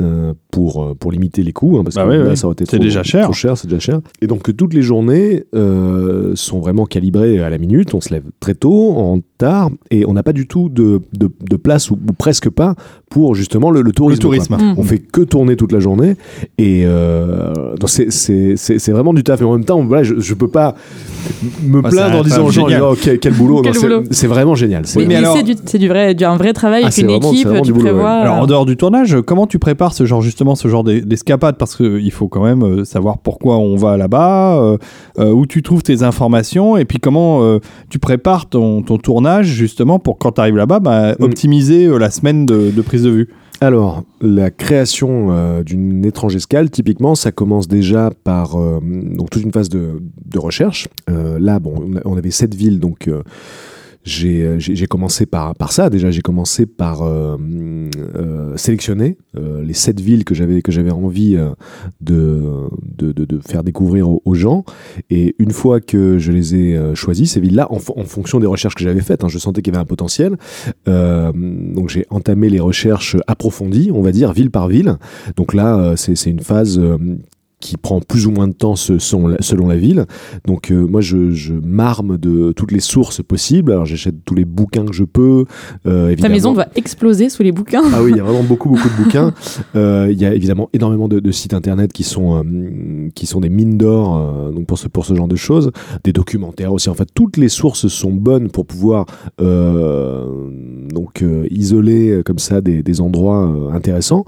Euh, 0.00 0.32
pour, 0.50 0.82
euh, 0.82 0.94
pour 0.94 1.12
limiter 1.12 1.42
les 1.42 1.52
coûts, 1.52 1.76
hein, 1.78 1.84
parce 1.84 1.96
Bah 1.96 2.04
que 2.04 2.08
ouais, 2.08 2.18
là, 2.18 2.28
ouais. 2.30 2.36
ça 2.36 2.46
aurait 2.46 2.54
été 2.54 2.64
trop, 2.64 2.78
déjà 2.78 3.02
cher. 3.02 3.24
trop 3.24 3.32
cher, 3.34 3.58
c'est 3.58 3.68
déjà 3.68 3.78
cher. 3.78 4.00
Et 4.22 4.26
donc 4.26 4.42
que 4.42 4.50
toutes 4.52 4.72
les 4.72 4.80
journées 4.82 5.44
euh, 5.54 6.32
sont 6.34 6.60
vraiment 6.60 6.86
calibrées 6.86 7.40
à 7.42 7.50
la 7.50 7.58
minute. 7.58 7.92
On 7.94 8.00
se 8.00 8.08
lève 8.14 8.24
très 8.40 8.54
tôt, 8.54 8.92
en 8.96 9.20
tard, 9.36 9.70
et 9.90 10.06
on 10.06 10.14
n'a 10.14 10.22
pas 10.22 10.32
du 10.32 10.46
tout 10.46 10.68
de, 10.70 11.00
de, 11.12 11.30
de 11.40 11.56
place 11.56 11.90
ou, 11.90 11.94
ou 12.08 12.12
presque 12.14 12.48
pas 12.48 12.74
pour 13.12 13.34
justement 13.34 13.70
le, 13.70 13.82
le 13.82 13.92
tourisme. 13.92 14.18
Le 14.18 14.22
tourisme. 14.22 14.56
Mm. 14.56 14.74
On 14.78 14.82
fait 14.82 14.98
que 14.98 15.20
tourner 15.20 15.56
toute 15.56 15.72
la 15.72 15.80
journée, 15.80 16.16
et 16.58 16.82
euh, 16.86 17.52
c'est- 17.86 18.90
vraiment 18.92 19.12
du 19.12 19.22
taf. 19.22 19.40
Et 19.40 19.44
en 19.44 19.52
même 19.52 19.64
temps, 19.64 19.82
voilà, 19.82 20.02
je, 20.02 20.18
je 20.18 20.34
peux 20.34 20.48
pas 20.48 20.74
me 21.62 21.80
Bah, 21.82 21.88
c'est 21.90 21.96
plaindre 21.96 22.18
en 22.18 22.22
disant 22.22 22.36
taf 22.36 22.46
aux 22.46 22.50
gens, 22.50 22.68
génial. 22.68 22.82
oh, 22.84 22.94
quel, 23.00 23.18
quel 23.18 23.34
boulot. 23.34 23.62
C'est- 24.10 24.26
vraiment 24.26 24.54
génial. 24.54 24.86
C'est- 24.86 24.98
Oui, 24.98 25.04
mais 25.06 25.14
mais 25.14 25.18
alors- 25.26 25.36
c'est 25.66 25.78
du, 25.78 25.88
vrai, 25.88 26.14
du, 26.14 26.24
un 26.24 26.36
vrai 26.36 26.52
travail 26.54 26.82
Ah, 26.84 26.86
avec 26.86 26.98
une 26.98 27.06
vraiment- 27.08 27.32
équipe, 27.32 27.46
vraiment 27.46 27.62
tu 27.62 27.66
du 27.66 27.72
boulot, 27.74 27.84
ouais. 27.84 27.90
prévois. 27.92 28.10
Alors 28.10 28.36
en 28.36 28.44
euh, 28.44 28.46
dehors 28.46 28.66
du 28.66 28.76
tournage, 28.76 29.16
comment 29.26 29.46
tu 29.46 29.58
prépares 29.58 29.92
ce 29.92 30.06
genre 30.06 30.22
justement 30.22 30.54
ce 30.54 30.68
genre 30.68 30.84
d'es- 30.84 31.02
d'escapade? 31.02 31.56
Parce 31.58 31.76
qu'il 31.76 32.10
faut 32.12 32.28
quand 32.28 32.42
même 32.42 32.62
euh, 32.62 32.84
savoir 32.84 33.18
pourquoi 33.18 33.58
on 33.58 33.76
va 33.76 33.96
là-bas, 33.96 34.58
euh, 35.18 35.30
où 35.32 35.46
tu 35.46 35.62
trouves 35.62 35.82
tes 35.82 36.02
informations, 36.02 36.76
et 36.78 36.84
puis 36.86 36.98
comment 36.98 37.42
euh, 37.42 37.58
tu 37.90 37.98
prépares 37.98 38.46
ton, 38.48 38.82
ton 38.82 38.96
tournage 38.98 39.46
justement 39.46 39.98
pour 39.98 40.16
quand 40.18 40.32
tu 40.32 40.40
arrives 40.40 40.56
là-bas, 40.56 40.80
bah, 40.80 41.12
Mm. 41.18 41.24
optimiser 41.24 41.98
la 41.98 42.10
semaine 42.10 42.46
de, 42.46 42.70
de 42.74 42.82
prise 42.82 43.01
de 43.02 43.10
vue. 43.10 43.28
Alors, 43.62 44.02
la 44.20 44.50
création 44.50 45.28
euh, 45.30 45.62
d'une 45.62 46.04
étrange 46.04 46.34
escale, 46.34 46.68
typiquement, 46.68 47.14
ça 47.14 47.30
commence 47.30 47.68
déjà 47.68 48.10
par 48.24 48.60
euh, 48.60 48.80
donc 48.82 49.30
toute 49.30 49.44
une 49.44 49.52
phase 49.52 49.68
de, 49.68 50.00
recherche. 50.34 50.88
Euh, 51.08 51.38
là, 51.38 51.60
bon, 51.60 51.92
on 52.04 52.16
avait 52.16 52.32
sept 52.32 52.56
villes, 52.56 52.80
donc 52.80 53.08
j'ai 54.04 54.42
euh, 54.42 54.58
j'ai- 54.58 54.74
j'ai 54.74 54.86
commencé 54.86 55.26
par, 55.26 55.54
par 55.54 55.72
ça. 55.72 55.90
Déjà, 55.90 56.10
j'ai 56.10 56.22
commencé 56.22 56.66
par 56.66 57.02
euh, 57.02 57.36
euh, 58.16 58.56
sélectionner 58.56 59.16
euh, 59.36 59.62
les 59.62 59.74
sept 59.74 60.00
villes 60.00 60.24
que 60.24 60.34
j'avais 60.34 60.62
que 60.62 60.72
j'avais 60.72 60.90
envie 60.90 61.36
euh, 61.36 61.50
de, 62.00 62.40
de, 62.98 63.12
de- 63.12 63.24
de 63.24 63.38
faire 63.46 63.62
découvrir 63.62 64.08
aux, 64.08 64.34
gens. 64.34 64.64
Et 65.10 65.34
une 65.38 65.50
fois 65.50 65.80
que 65.80 66.18
je 66.18 66.32
les 66.32 66.54
ai 66.54 66.76
euh, 66.76 66.94
choisies, 66.94 67.26
ces 67.26 67.40
villes-là, 67.40 67.68
en, 67.70 67.76
en 67.76 68.04
fonction 68.04 68.40
des 68.40 68.46
recherches 68.46 68.74
que 68.74 68.82
j'avais 68.84 69.00
faites, 69.02 69.24
hein, 69.24 69.28
je 69.28 69.38
sentais 69.38 69.62
qu'il 69.62 69.72
y 69.72 69.76
avait 69.76 69.82
un 69.82 69.86
potentiel. 69.86 70.36
Donc 70.86 71.88
j'ai 71.88 72.06
entamé 72.10 72.48
les 72.48 72.60
recherches 72.60 73.16
approfondies, 73.26 73.90
on 73.92 74.02
va 74.02 74.12
dire, 74.12 74.32
ville 74.32 74.50
par 74.50 74.68
ville. 74.68 74.96
Donc 75.36 75.54
là, 75.54 75.94
c'est 75.96 76.30
une 76.30 76.40
phase 76.40 76.80
qui 77.62 77.76
prend 77.76 78.00
plus 78.00 78.26
ou 78.26 78.32
moins 78.32 78.48
de 78.48 78.52
temps 78.52 78.74
selon 78.74 79.28
la, 79.28 79.36
selon 79.40 79.68
la 79.68 79.76
ville. 79.76 80.04
Donc 80.46 80.70
euh, 80.72 80.84
moi, 80.84 81.00
je, 81.00 81.30
je 81.30 81.54
m'arme 81.54 82.18
de 82.18 82.50
toutes 82.52 82.72
les 82.72 82.80
sources 82.80 83.22
possibles. 83.22 83.70
Alors 83.70 83.86
j'achète 83.86 84.16
tous 84.24 84.34
les 84.34 84.44
bouquins 84.44 84.84
que 84.84 84.92
je 84.92 85.04
peux. 85.04 85.44
euh, 85.86 86.14
Ta 86.16 86.28
maison 86.28 86.52
doit 86.52 86.66
exploser 86.74 87.28
sous 87.30 87.44
les 87.44 87.52
bouquins. 87.52 87.84
Ah 87.94 88.02
oui, 88.02 88.10
il 88.10 88.16
y 88.16 88.20
a 88.20 88.24
vraiment 88.24 88.42
beaucoup, 88.42 88.68
beaucoup 88.68 88.88
de 88.88 89.02
bouquins. 89.04 89.32
Euh, 89.76 90.08
Il 90.10 90.20
y 90.20 90.24
a 90.26 90.34
évidemment 90.34 90.68
énormément 90.72 91.06
de, 91.08 91.20
de 91.20 91.30
sites 91.30 91.54
internet 91.54 91.92
qui 91.92 92.02
sont, 92.02 92.44
qui 93.14 93.26
sont 93.26 93.40
des 93.40 93.48
mines 93.48 93.78
d'or 93.78 94.50
donc 94.52 94.66
pour, 94.66 94.76
ce, 94.78 94.88
pour 94.88 95.04
ce 95.06 95.14
genre 95.14 95.28
de 95.28 95.36
choses. 95.36 95.70
Des 96.02 96.12
documentaires 96.12 96.72
aussi. 96.72 96.88
En 96.90 96.94
fait, 96.94 97.08
toutes 97.14 97.36
les 97.36 97.48
sources 97.48 97.86
sont 97.86 98.10
bonnes 98.12 98.50
pour 98.50 98.66
pouvoir 98.66 99.06
donc, 99.38 101.24
isoler 101.50 102.22
comme 102.24 102.38
ça 102.38 102.60
des, 102.60 102.82
des 102.82 103.00
endroits 103.00 103.70
intéressants. 103.72 104.24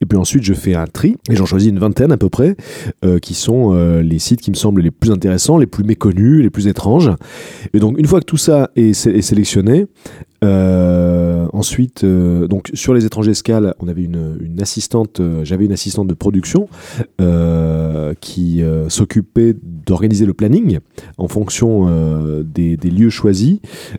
Et 0.00 0.06
puis 0.06 0.18
ensuite, 0.18 0.42
je 0.42 0.54
fais 0.54 0.74
un 0.74 0.86
tri 0.86 1.16
et 1.30 1.36
j'en 1.36 1.46
choisis 1.46 1.68
une 1.70 1.78
vingtaine 1.78 2.12
à 2.12 2.16
peu 2.16 2.28
près 2.30 2.56
euh, 3.04 3.18
qui 3.18 3.34
sont 3.34 3.74
euh, 3.74 4.02
les 4.02 4.18
sites 4.18 4.40
qui 4.40 4.50
me 4.50 4.56
semblent 4.56 4.80
les 4.80 4.90
plus 4.90 5.10
intéressants, 5.10 5.58
les 5.58 5.66
plus 5.66 5.84
méconnus, 5.84 6.42
les 6.42 6.50
plus 6.50 6.66
étranges. 6.66 7.10
Et 7.72 7.78
donc, 7.78 7.98
une 7.98 8.06
fois 8.06 8.20
que 8.20 8.24
tout 8.24 8.36
ça 8.36 8.70
est, 8.76 8.92
sé- 8.92 9.10
est 9.10 9.22
sélectionné, 9.22 9.86
euh, 10.44 11.46
ensuite, 11.52 12.04
donc 12.04 12.70
sur 12.74 12.94
les 12.94 13.04
étrangers 13.04 13.32
escales, 13.32 13.74
on 13.80 13.88
avait 13.88 14.04
une, 14.04 14.58
assistante, 14.60 15.20
j'avais 15.42 15.64
une 15.64 15.72
assistante 15.72 16.06
de 16.06 16.14
production 16.14 16.68
qui 18.20 18.62
s'occupait 18.88 19.54
d'organiser 19.62 20.26
le 20.26 20.34
planning 20.34 20.78
en 21.16 21.26
fonction 21.26 22.42
des, 22.44 22.76
lieux 22.76 23.10
choisis. 23.10 23.58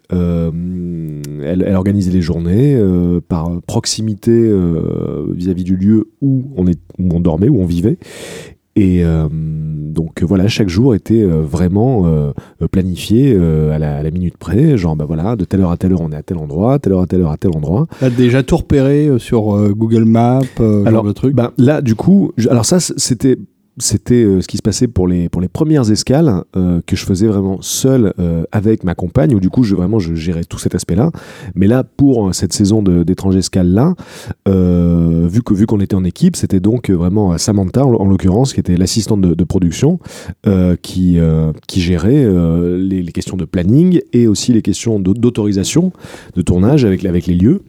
Elle, 0.10 1.76
organisait 1.76 2.12
les 2.12 2.22
journées 2.22 2.82
par 3.28 3.62
proximité 3.68 4.50
vis-à-vis 5.34 5.66
du 5.66 5.76
lieu 5.76 6.10
où 6.22 6.44
on, 6.56 6.68
est, 6.68 6.80
où 6.98 7.10
on 7.14 7.20
dormait, 7.20 7.50
où 7.50 7.60
on 7.60 7.66
vivait. 7.66 7.98
Et 8.80 9.04
euh, 9.04 9.28
donc 9.32 10.24
voilà, 10.24 10.48
chaque 10.48 10.70
jour 10.70 10.96
était 10.96 11.22
euh, 11.22 11.42
vraiment 11.42 12.04
euh, 12.06 12.32
planifié 12.72 13.36
à, 13.36 13.78
la, 13.80 13.98
à 13.98 14.04
la 14.04 14.12
minute 14.12 14.38
près, 14.38 14.78
genre 14.78 14.96
bah 14.96 15.06
voilà, 15.06 15.36
de 15.36 15.44
telle 15.44 15.62
heure 15.62 15.72
à 15.72 15.78
telle 15.78 15.92
heure 15.94 16.02
on 16.02 16.12
est 16.12 16.16
à 16.16 16.24
tel 16.24 16.38
endroit, 16.38 16.80
telle 16.80 16.94
heure 16.94 17.02
à 17.02 17.08
telle 17.08 17.22
heure 17.22 17.32
à 17.32 17.38
tel 17.38 17.52
endroit. 17.56 17.88
T'as 18.00 18.10
déjà 18.10 18.42
tout 18.44 18.58
repéré 18.58 19.10
sur 19.18 19.44
Google 19.76 20.06
Maps, 20.06 20.40
Alors, 20.60 20.90
genre 20.92 21.04
de 21.04 21.12
truc? 21.12 21.36
Bah, 21.36 21.52
là, 21.58 21.82
du 21.82 21.96
coup, 21.96 22.32
je- 22.38 22.48
alors 22.50 22.66
ça, 22.66 22.80
c'était 22.80 23.38
c'était 23.80 24.24
euh, 24.24 24.42
ce 24.42 24.48
qui 24.48 24.58
se 24.58 24.62
passait 24.62 24.88
pour 24.88 25.08
les, 25.08 25.30
pour 25.30 25.42
les 25.42 25.48
premières 25.48 25.90
escales 25.92 26.44
euh, 26.56 26.82
que 26.86 26.96
je 26.96 27.06
faisais 27.06 27.28
vraiment 27.28 27.60
seul 27.62 28.14
euh, 28.20 28.44
avec 28.52 28.84
ma 28.84 28.96
compagne, 28.96 29.34
où 29.34 29.40
du 29.40 29.50
coup, 29.50 29.64
je, 29.64 29.76
vraiment, 29.76 30.00
je 30.00 30.14
gérais 30.16 30.44
tout 30.44 30.60
cet 30.60 30.76
aspect-là. 30.76 31.12
Mais 31.56 31.68
là, 31.68 31.84
pour 31.84 32.34
cette 32.36 32.54
saison 32.54 32.82
d'étrange 32.82 33.36
escale-là, 33.36 33.96
vu 34.46 35.42
qu'on 35.42 35.54
vu 35.54 35.66
qu'on 35.66 35.80
était 35.80 35.96
en 35.96 36.04
équipe, 36.04 36.36
c'était 36.36 36.60
donc 36.60 36.90
vraiment 36.90 37.38
Samantha, 37.38 37.86
en, 37.86 38.06
l'occurrence, 38.06 38.54
qui 38.54 38.60
était 38.60 38.78
l'assistante 38.78 39.22
de, 39.22 39.34
de, 39.34 39.44
production, 39.44 40.00
qui, 40.82 41.18
qui 41.68 41.82
gérait 41.82 42.28
les, 42.78 43.02
les, 43.02 43.12
questions 43.12 43.38
de 43.38 43.46
planning 43.46 44.02
et 44.14 44.28
aussi 44.28 44.54
les 44.54 44.62
questions 44.62 45.00
d'autorisation 45.00 45.92
de 46.36 46.42
tournage 46.42 46.86
avec, 46.86 47.06
avec 47.06 47.28
les 47.28 47.36
lieux. 47.36 47.62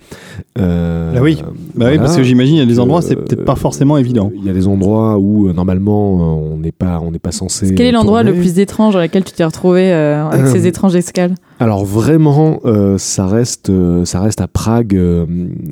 ah 0.57 1.23
oui, 1.23 1.39
bah 1.75 1.89
oui 1.91 1.99
parce 1.99 2.17
que 2.17 2.23
j'imagine, 2.23 2.57
il 2.57 2.61
y 2.61 2.63
a 2.63 2.67
des 2.67 2.79
endroits, 2.79 3.03
c'est 3.03 3.17
peut-être 3.17 3.45
pas 3.45 3.57
forcément 3.57 3.97
évident. 3.97 4.33
Il 4.35 4.45
y 4.45 4.51
a 4.51 4.53
des 4.53 4.67
endroits 4.67 5.19
où, 5.19 5.53
normalement, 5.53 6.00
on 6.01 6.57
n'est 6.59 6.73
pas, 6.73 7.01
on 7.01 7.11
n'est 7.11 7.19
pas 7.19 7.33
censé. 7.33 7.75
Quel 7.75 7.87
est 7.87 7.93
l'endroit 7.93 8.23
le 8.23 8.33
plus 8.33 8.59
étrange 8.59 8.95
dans 8.95 9.01
lequel 9.01 9.25
tu 9.25 9.33
t'es 9.33 9.45
retrouvé 9.45 9.93
euh, 9.93 10.27
avec 10.29 10.47
ces 10.53 10.67
étranges 10.67 10.97
escales? 10.97 11.35
Alors 11.61 11.85
vraiment, 11.85 12.61
euh, 12.65 12.97
ça 12.97 13.27
reste, 13.27 13.69
euh, 13.69 14.07
ça 14.07 14.21
reste 14.21 14.41
à 14.41 14.49
Prague. 14.49 14.99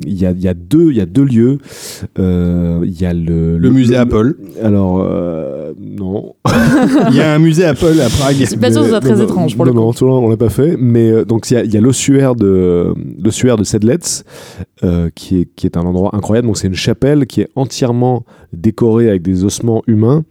Il 0.05 0.13
y, 0.13 0.27
a, 0.27 0.31
y, 0.31 0.47
a, 0.47 0.53
deux, 0.53 0.91
il 0.91 0.97
y 0.97 1.01
a 1.01 1.07
deux 1.07 1.23
lieux. 1.23 1.57
Il 2.15 2.91
y 2.91 3.05
a 3.05 3.13
le, 3.13 3.57
le, 3.57 3.69
musée 3.71 3.95
Apple. 3.95 4.35
Alors 4.61 5.03
non. 5.79 6.35
Il 7.09 7.15
y 7.15 7.21
a 7.21 7.33
un 7.33 7.39
musée 7.39 7.65
Apple 7.65 7.99
à 7.99 8.09
Prague. 8.09 8.35
C'est 8.45 8.57
pas 8.57 8.71
sûr 8.71 8.83
que 8.83 8.99
très 8.99 9.19
étrange 9.19 9.55
pour 9.55 9.65
non, 9.65 9.87
le 9.87 9.93
coup. 9.93 10.05
Non, 10.05 10.25
on 10.25 10.29
l'a 10.29 10.37
pas 10.37 10.49
fait. 10.49 10.77
Mais 10.77 11.25
donc 11.25 11.49
il 11.49 11.55
y 11.55 11.57
a, 11.57 11.65
y 11.65 11.75
a 11.75 11.81
l'ossuaire 11.81 12.35
de 12.35 12.93
l'ossuaire 13.19 13.57
de 13.57 13.63
Sedlec, 13.63 14.03
qui 15.15 15.39
est 15.39 15.49
qui 15.55 15.65
est 15.65 15.75
un 15.75 15.81
endroit 15.81 16.15
incroyable. 16.15 16.47
Donc 16.47 16.57
c'est 16.57 16.67
une 16.67 16.75
chapelle 16.75 17.25
qui 17.25 17.41
est 17.41 17.49
entièrement 17.55 18.25
décorée 18.53 19.09
avec 19.09 19.21
des 19.21 19.43
ossements 19.43 19.83
humains 19.87 20.23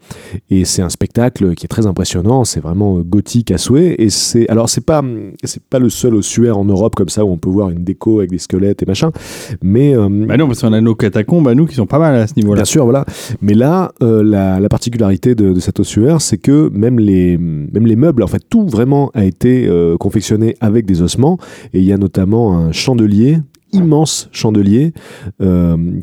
et 0.51 0.65
c'est 0.65 0.83
un 0.83 0.89
spectacle 0.89 1.55
qui 1.55 1.67
est 1.67 1.69
très 1.69 1.87
impressionnant. 1.87 2.45
C'est 2.45 2.61
vraiment 2.61 3.01
gothique 3.01 3.51
à 3.51 3.59
souhait. 3.59 3.97
Et 3.99 4.11
c'est 4.11 4.49
alors 4.49 4.69
c'est 4.69 4.85
pas 4.85 5.03
c'est 5.49 5.63
pas 5.63 5.79
le 5.79 5.89
seul 5.89 6.15
ossuaire 6.15 6.59
en 6.59 6.65
Europe 6.65 6.95
comme 6.95 7.09
ça 7.09 7.25
où 7.25 7.31
on 7.31 7.39
peut 7.39 7.49
voir 7.49 7.71
une 7.71 7.83
déco 7.83 8.19
avec 8.19 8.31
des 8.31 8.39
squelettes 8.39 8.83
et 8.83 8.87
machin. 8.87 9.11
Mais 9.63 9.97
euh, 9.97 10.09
bah 10.09 10.37
non, 10.37 10.47
parce 10.47 10.61
qu'on 10.61 10.73
a 10.73 10.81
nos 10.81 10.95
catacombes 10.95 11.49
à 11.49 11.55
nous 11.55 11.67
qui 11.67 11.75
sont 11.75 11.87
pas 11.87 11.99
mal 11.99 12.15
à 12.15 12.27
ce 12.27 12.35
niveau-là. 12.37 12.63
Bien 12.63 12.65
sûr, 12.65 12.85
voilà. 12.85 13.05
Mais 13.43 13.55
là, 13.55 13.93
euh, 14.03 14.23
la, 14.23 14.61
la, 14.61 14.69
particularité 14.69 15.35
de, 15.35 15.53
de 15.53 15.61
cet 15.61 15.81
ossuaire, 15.81 16.21
c'est 16.21 16.39
que 16.39 16.71
même 16.73 16.99
les 16.99 17.39
même 17.39 17.87
les 17.87 17.97
meubles, 17.97 18.23
en 18.23 18.27
fait, 18.27 18.43
tout 18.49 18.67
vraiment 18.67 19.11
a 19.15 19.25
été 19.25 19.67
euh, 19.67 19.97
confectionné 19.97 20.57
avec 20.61 20.87
des 20.87 21.03
ossements. 21.03 21.39
Et 21.73 21.81
il 21.81 21.85
y 21.85 21.93
a 21.93 21.99
notamment 21.99 22.57
un 22.57 22.73
chandelier 22.73 23.39
immense 23.73 24.31
chandelier 24.33 24.95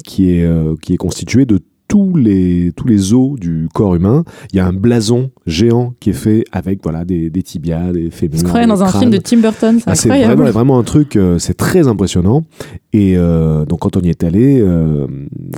qui 0.03 0.29
est 0.29 0.47
qui 0.81 0.93
est 0.93 0.97
constitué 0.97 1.45
de 1.45 1.59
tous 1.95 2.17
les, 2.17 2.73
tous 2.75 2.89
les 2.89 3.13
os 3.13 3.39
du 3.39 3.69
corps 3.73 3.95
humain. 3.95 4.25
Il 4.51 4.57
y 4.57 4.59
a 4.59 4.67
un 4.67 4.73
blason 4.73 5.31
géant 5.47 5.93
qui 6.01 6.09
est 6.09 6.13
fait 6.13 6.43
avec 6.51 6.83
voilà, 6.83 7.05
des, 7.05 7.29
des 7.29 7.41
tibias, 7.41 7.93
des 7.93 8.11
fémurs. 8.11 8.39
Je 8.39 8.67
dans 8.67 8.83
un 8.83 8.91
film 8.91 9.11
de 9.11 9.17
Tim 9.17 9.37
Burton, 9.37 9.79
c'est 9.79 9.89
ah, 9.89 9.93
incroyable. 9.93 10.31
C'est 10.31 10.35
vraiment, 10.35 10.51
vraiment, 10.51 10.79
un 10.79 10.83
truc, 10.83 11.15
euh, 11.15 11.39
c'est 11.39 11.53
très 11.53 11.87
impressionnant. 11.87 12.43
Et 12.91 13.13
euh, 13.15 13.63
donc 13.63 13.79
quand 13.79 13.95
on 13.95 14.01
y 14.01 14.09
est 14.09 14.25
allé, 14.25 14.59
euh, 14.59 15.07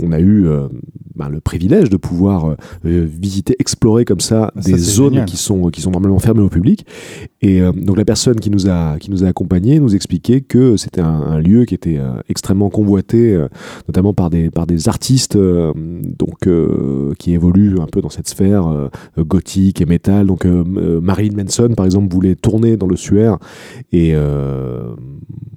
on 0.03 0.11
a 0.11 0.19
eu 0.19 0.45
ben, 1.15 1.29
le 1.29 1.39
privilège 1.39 1.89
de 1.89 1.97
pouvoir 1.97 2.55
visiter, 2.83 3.55
explorer 3.57 4.05
comme 4.05 4.19
ça, 4.19 4.51
ah, 4.55 4.61
des 4.61 4.77
zones 4.77 5.25
qui 5.25 5.37
sont, 5.37 5.69
qui 5.69 5.81
sont 5.81 5.89
normalement 5.89 6.19
fermées 6.19 6.43
au 6.43 6.49
public. 6.49 6.85
Et 7.41 7.61
donc 7.61 7.97
la 7.97 8.05
personne 8.05 8.39
qui 8.39 8.51
nous 8.51 8.69
a, 8.69 8.97
qui 8.99 9.09
nous 9.09 9.23
a 9.23 9.27
accompagnés 9.27 9.79
nous 9.79 9.95
expliquait 9.95 10.41
que 10.41 10.77
c'était 10.77 11.01
un, 11.01 11.07
un, 11.07 11.39
lieu 11.39 11.65
qui 11.65 11.73
était 11.73 11.99
extrêmement 12.29 12.69
convoité, 12.69 13.43
notamment 13.87 14.13
par 14.13 14.29
des, 14.29 14.51
par 14.51 14.67
des 14.67 14.87
artistes 14.87 15.37
donc 16.27 16.45
euh, 16.45 17.13
qui 17.17 17.33
évolue 17.33 17.79
un 17.79 17.85
peu 17.85 18.01
dans 18.01 18.09
cette 18.09 18.27
sphère 18.27 18.67
euh, 18.67 18.89
gothique 19.17 19.81
et 19.81 19.85
métal. 19.85 20.27
Donc 20.27 20.45
euh, 20.45 20.99
Marilyn 21.01 21.35
Manson, 21.35 21.73
par 21.75 21.85
exemple, 21.85 22.13
voulait 22.13 22.35
tourner 22.35 22.75
dans 22.75 22.87
le 22.87 22.97
Suaire 22.97 23.37
et 23.93 24.15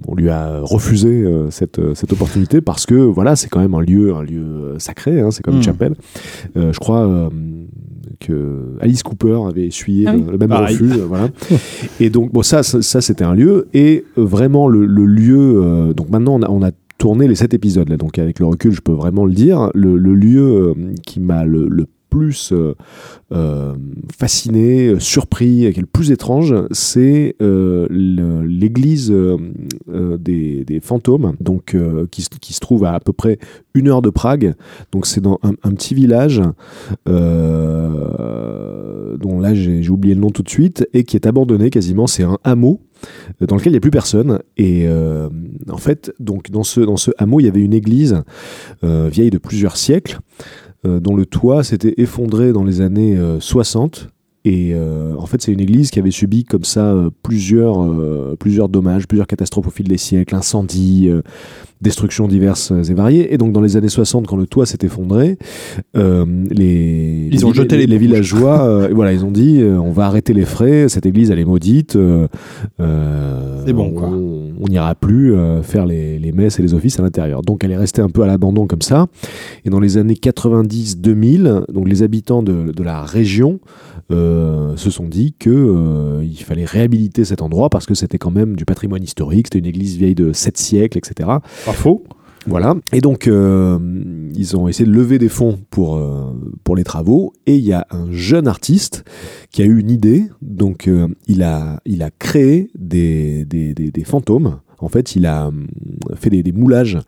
on 0.07 0.15
lui 0.15 0.29
a 0.29 0.61
refusé 0.61 1.27
cette, 1.51 1.95
cette 1.95 2.13
opportunité 2.13 2.61
parce 2.61 2.87
que 2.87 2.95
voilà, 2.95 3.37
c'est 3.37 3.49
quand 3.49 3.61
même 3.61 3.75
un 3.75 3.81
lieu, 3.81 4.15
un 4.15 4.23
lieu 4.23 4.75
sacré. 4.79 5.21
Hein, 5.21 5.31
c'est 5.31 5.43
comme 5.43 5.55
une 5.55 5.61
hmm. 5.61 5.65
chapelle. 5.65 5.95
je 6.55 6.79
crois 6.79 7.31
que 8.21 8.77
Alice 8.81 9.03
Cooper 9.03 9.41
avait 9.49 9.67
essuyé 9.67 10.07
ah 10.07 10.15
le, 10.15 10.39
même 10.39 10.53
refus. 10.53 10.91
voilà. 11.09 11.29
Et 12.01 12.11
donc, 12.11 12.33
bon, 12.33 12.43
ça, 12.43 12.63
ça, 12.63 13.01
c'était 13.01 13.25
un 13.25 13.35
lieu. 13.35 13.69
Et 13.73 14.05
vraiment, 14.17 14.69
le, 14.69 14.85
lieu. 14.85 15.93
donc 15.97 16.11
maintenant, 16.11 16.35
on 16.35 16.43
a, 16.43 16.51
on 16.51 16.63
a 16.63 16.71
tourné 17.01 17.27
les 17.27 17.35
sept 17.35 17.55
épisodes. 17.55 17.89
Là. 17.89 17.97
Donc 17.97 18.19
avec 18.19 18.39
le 18.39 18.47
recul, 18.47 18.73
je 18.73 18.83
peux 18.83 18.93
vraiment 18.93 19.25
le 19.25 19.33
dire. 19.33 19.71
Le, 19.75 19.97
lieu 19.97 20.43
euh, 20.43 20.75
qui 21.05 21.19
m'a 21.19 21.45
le, 21.45 21.87
plus 22.11 22.53
euh, 22.53 22.75
euh, 23.33 23.75
fasciné, 24.17 24.99
surpris, 24.99 25.71
qui 25.73 25.79
est 25.79 25.81
le 25.81 25.87
plus 25.87 26.11
étrange, 26.11 26.55
c'est 26.71 27.37
l'église 27.41 29.15
des, 29.89 30.81
fantômes, 30.83 31.35
donc 31.41 31.77
qui, 32.11 32.23
se 32.23 32.61
trouve 32.61 32.85
à 32.85 32.95
à 32.95 33.01
peu 33.01 33.13
près 33.13 33.39
une 33.75 33.89
heure 33.89 34.03
de 34.03 34.11
Prague. 34.11 34.55
Donc 34.93 35.07
c'est 35.07 35.21
dans 35.21 35.39
un, 35.43 35.55
petit 35.73 35.95
village 35.95 36.43
dont 37.07 37.11
là 39.41 39.55
j'ai 39.55 39.89
oublié 39.89 40.15
le 40.15 40.21
nom 40.21 40.31
tout 40.31 40.43
de 40.43 40.51
suite 40.51 40.87
et 40.93 41.05
qui 41.05 41.17
est 41.17 41.27
abandonné 41.27 41.71
quasiment. 41.71 42.07
C'est 42.07 42.25
un 42.25 42.39
hameau 42.45 42.81
dans 43.41 43.57
lequel 43.57 43.69
il 43.69 43.75
n'y 43.75 43.79
a 43.79 43.81
plus 43.81 43.91
personne. 43.91 44.41
Et 44.57 44.87
euh, 44.87 45.29
en 45.71 45.79
fait, 45.79 46.13
donc 46.21 46.51
dans 46.51 46.63
ce, 46.63 46.81
dans 46.81 46.97
ce 46.97 47.11
hameau, 47.19 47.41
il 47.41 47.47
y 47.47 47.49
avait 47.49 47.63
une 47.63 47.75
église 47.75 48.23
euh, 48.85 49.09
vieille 49.11 49.31
de 49.31 49.39
plusieurs 49.39 49.77
siècles, 49.77 50.19
euh, 50.29 50.70
dont 50.85 51.15
le 51.15 51.27
toit 51.27 51.63
s'était 51.63 51.95
effondré 51.99 52.53
dans 52.53 52.65
les 52.65 52.81
années 52.81 53.19
60 53.39 54.09
et 54.45 54.73
euh, 54.73 55.15
en 55.19 55.27
fait, 55.27 55.43
c'est 55.43 55.53
une 55.53 55.61
église 55.61 55.91
qui 55.91 55.99
avait 55.99 56.11
subi 56.11 56.45
comme 56.45 56.65
ça 56.65 56.93
euh, 56.93 57.11
plusieurs, 57.23 57.83
euh, 57.83 58.37
plusieurs 58.39 58.71
dommages, 58.71 59.07
plusieurs 59.07 59.27
catastrophes 59.27 59.67
au 59.67 59.71
fil 59.71 59.87
des 59.87 59.99
siècles, 59.99 60.35
incendies, 60.35 61.11
destructions 61.81 62.29
diverses 62.29 62.73
et 62.89 62.95
variées. 62.95 63.33
Et 63.33 63.39
donc, 63.39 63.53
dans 63.53 63.61
les 63.61 63.77
années 63.77 63.89
60, 63.89 64.27
quand 64.27 64.37
le 64.37 64.47
toit 64.47 64.67
s'est 64.67 64.79
effondré, 64.83 65.39
les, 65.95 67.29
ils 67.33 67.47
ont 67.47 67.53
jeté 67.53 67.87
les, 67.87 67.99
villageois, 67.99 68.89
voilà, 68.93 69.13
ils 69.13 69.25
ont 69.25 69.31
dit 69.31 69.63
on 69.63 69.93
va 69.93 70.07
arrêter 70.07 70.33
les 70.33 70.45
frais, 70.45 70.89
cette 70.89 71.07
église 71.07 71.31
elle 71.31 71.39
est 71.39 71.45
maudite. 71.45 71.97
c'est 72.79 73.73
bon, 73.73 73.91
quoi. 73.93 74.09
On 74.09 74.69
n'ira 74.69 74.95
plus 74.95 75.35
faire 75.63 75.87
les, 75.87 76.19
les, 76.19 76.33
messes 76.33 76.59
et 76.59 76.63
les 76.63 76.75
offices 76.75 76.99
à 76.99 77.03
l'intérieur. 77.03 77.43
Donc, 77.43 77.65
elle 77.65 77.71
est 77.71 77.77
restée 77.77 78.03
un 78.03 78.11
peu 78.11 78.23
à 78.23 78.27
l'abandon 78.27 78.67
comme 78.67 78.83
ça. 78.83 79.07
Et 79.65 79.71
dans 79.71 79.81
les 79.81 79.97
années 79.97 80.15
90-2000, 80.15 81.73
donc 81.73 81.89
les 81.89 82.03
habitants 82.03 82.43
de, 82.43 82.73
de 82.73 82.83
la 82.83 83.03
région 83.03 83.61
euh, 84.13 84.77
se 84.77 84.91
sont 84.91 85.07
dit 85.07 85.35
que 85.39 85.51
euh, 85.51 86.25
il 86.25 86.43
fallait 86.43 86.65
réhabiliter 86.65 87.25
cet 87.25 87.43
endroit 87.43 87.71
parce 87.71 87.87
que 87.87 87.95
c'était 87.95 88.19
quand 88.19 88.33
même 88.33 88.57
du 88.57 88.65
patrimoine 88.65 89.03
historique, 89.03 89.47
c'était 89.47 89.61
une 89.61 89.67
église 89.67 89.97
vieille 89.97 90.17
de 90.17 90.33
7 90.33 90.59
siècles, 90.59 90.99
etc. 90.99 91.29
Faux. 91.73 92.05
Voilà. 92.47 92.75
Et 92.93 93.01
donc, 93.01 93.29
euh, 93.29 93.79
ils 94.35 94.57
ont 94.57 94.67
essayé 94.67 94.89
de 94.89 94.95
lever 94.95 95.19
des 95.19 95.29
fonds 95.29 95.59
pour, 95.71 96.01
pour 96.65 96.75
les 96.75 96.85
travaux. 96.85 97.33
Et 97.47 97.57
il 97.57 97.65
y 97.65 97.73
a 97.73 97.87
un 97.91 98.11
jeune 98.11 98.49
artiste 98.49 99.05
qui 99.51 99.63
a 99.63 99.67
eu 99.67 99.79
une 99.79 99.91
idée. 99.91 100.25
Donc, 100.41 100.89
il, 101.27 101.43
a, 101.43 101.81
il 101.85 102.03
a 102.03 102.11
créé 102.11 102.71
des, 102.75 103.45
des, 103.45 103.75
des 103.75 104.05
fantômes 104.05 104.61
en 104.81 104.89
fait, 104.89 105.17
il 105.17 105.27
a 105.27 105.49
hum, 105.49 105.67
fait 106.17 106.31
des, 106.31 106.53
moulages 106.53 106.99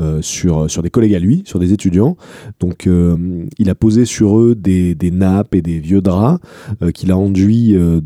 euh, 0.00 0.20
sur, 0.22 0.70
sur 0.70 0.82
des 0.82 0.90
collègues 0.90 1.14
à 1.14 1.18
lui, 1.18 1.42
sur 1.46 1.58
des 1.58 1.72
étudiants. 1.72 2.16
Donc, 2.60 2.86
euh, 2.86 3.46
il 3.58 3.70
a 3.70 3.74
posé 3.74 4.04
sur 4.04 4.38
eux 4.38 4.54
des, 4.54 4.96
nappes 5.12 5.54
et 5.54 5.62
des 5.62 5.78
vieux 5.78 6.00
draps 6.00 6.40
euh, 6.82 6.90
qu'il 6.90 7.10
a 7.10 7.16
enduits 7.16 7.72
de, 7.72 8.00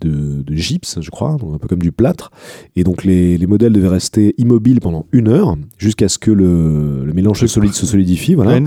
de, 0.00 0.54
gypse, 0.54 0.98
je 1.00 1.10
crois, 1.10 1.36
donc 1.36 1.54
un 1.54 1.58
peu 1.58 1.68
comme 1.68 1.82
du 1.82 1.92
plâtre. 1.92 2.30
Et 2.76 2.84
donc, 2.84 3.04
les, 3.04 3.38
modèles 3.46 3.72
devaient 3.72 3.88
rester 3.88 4.34
immobiles 4.38 4.80
pendant 4.80 5.06
une 5.12 5.28
heure 5.28 5.56
jusqu'à 5.78 6.08
ce 6.08 6.18
que 6.18 6.30
le, 6.30 7.12
mélange 7.14 7.44
solide 7.46 7.72
se 7.72 7.86
solidifie. 7.86 8.34
Voilà. 8.34 8.58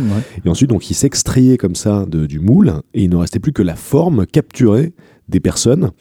Et 0.45 0.49
ensuite, 0.49 0.69
donc, 0.69 0.89
il 0.89 0.93
s'extrayait 0.93 1.57
comme 1.57 1.75
ça 1.75 2.05
du 2.07 2.39
moule 2.39 2.73
et 2.93 3.03
il 3.03 3.09
ne 3.09 3.15
restait 3.15 3.39
plus 3.39 3.53
que 3.53 3.63
la 3.63 3.75
forme 3.75 4.25
capturée 4.25 4.93
des 5.29 5.39
personnes. 5.39 5.91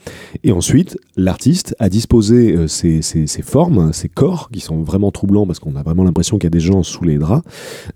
Et 0.44 0.52
ensuite, 0.52 0.98
l'artiste 1.16 1.74
a 1.78 1.88
disposé 1.88 2.54
euh, 2.54 2.66
ces, 2.68 3.26
formes, 3.42 3.92
ces 3.92 4.08
corps, 4.08 4.50
qui 4.50 4.60
sont 4.60 4.82
vraiment 4.82 5.10
troublants 5.10 5.46
parce 5.46 5.58
qu'on 5.58 5.76
a 5.76 5.82
vraiment 5.82 6.04
l'impression 6.04 6.38
qu'il 6.38 6.46
y 6.46 6.48
a 6.48 6.50
des 6.50 6.60
gens 6.60 6.82
sous 6.82 7.04
les 7.04 7.18
draps, 7.18 7.46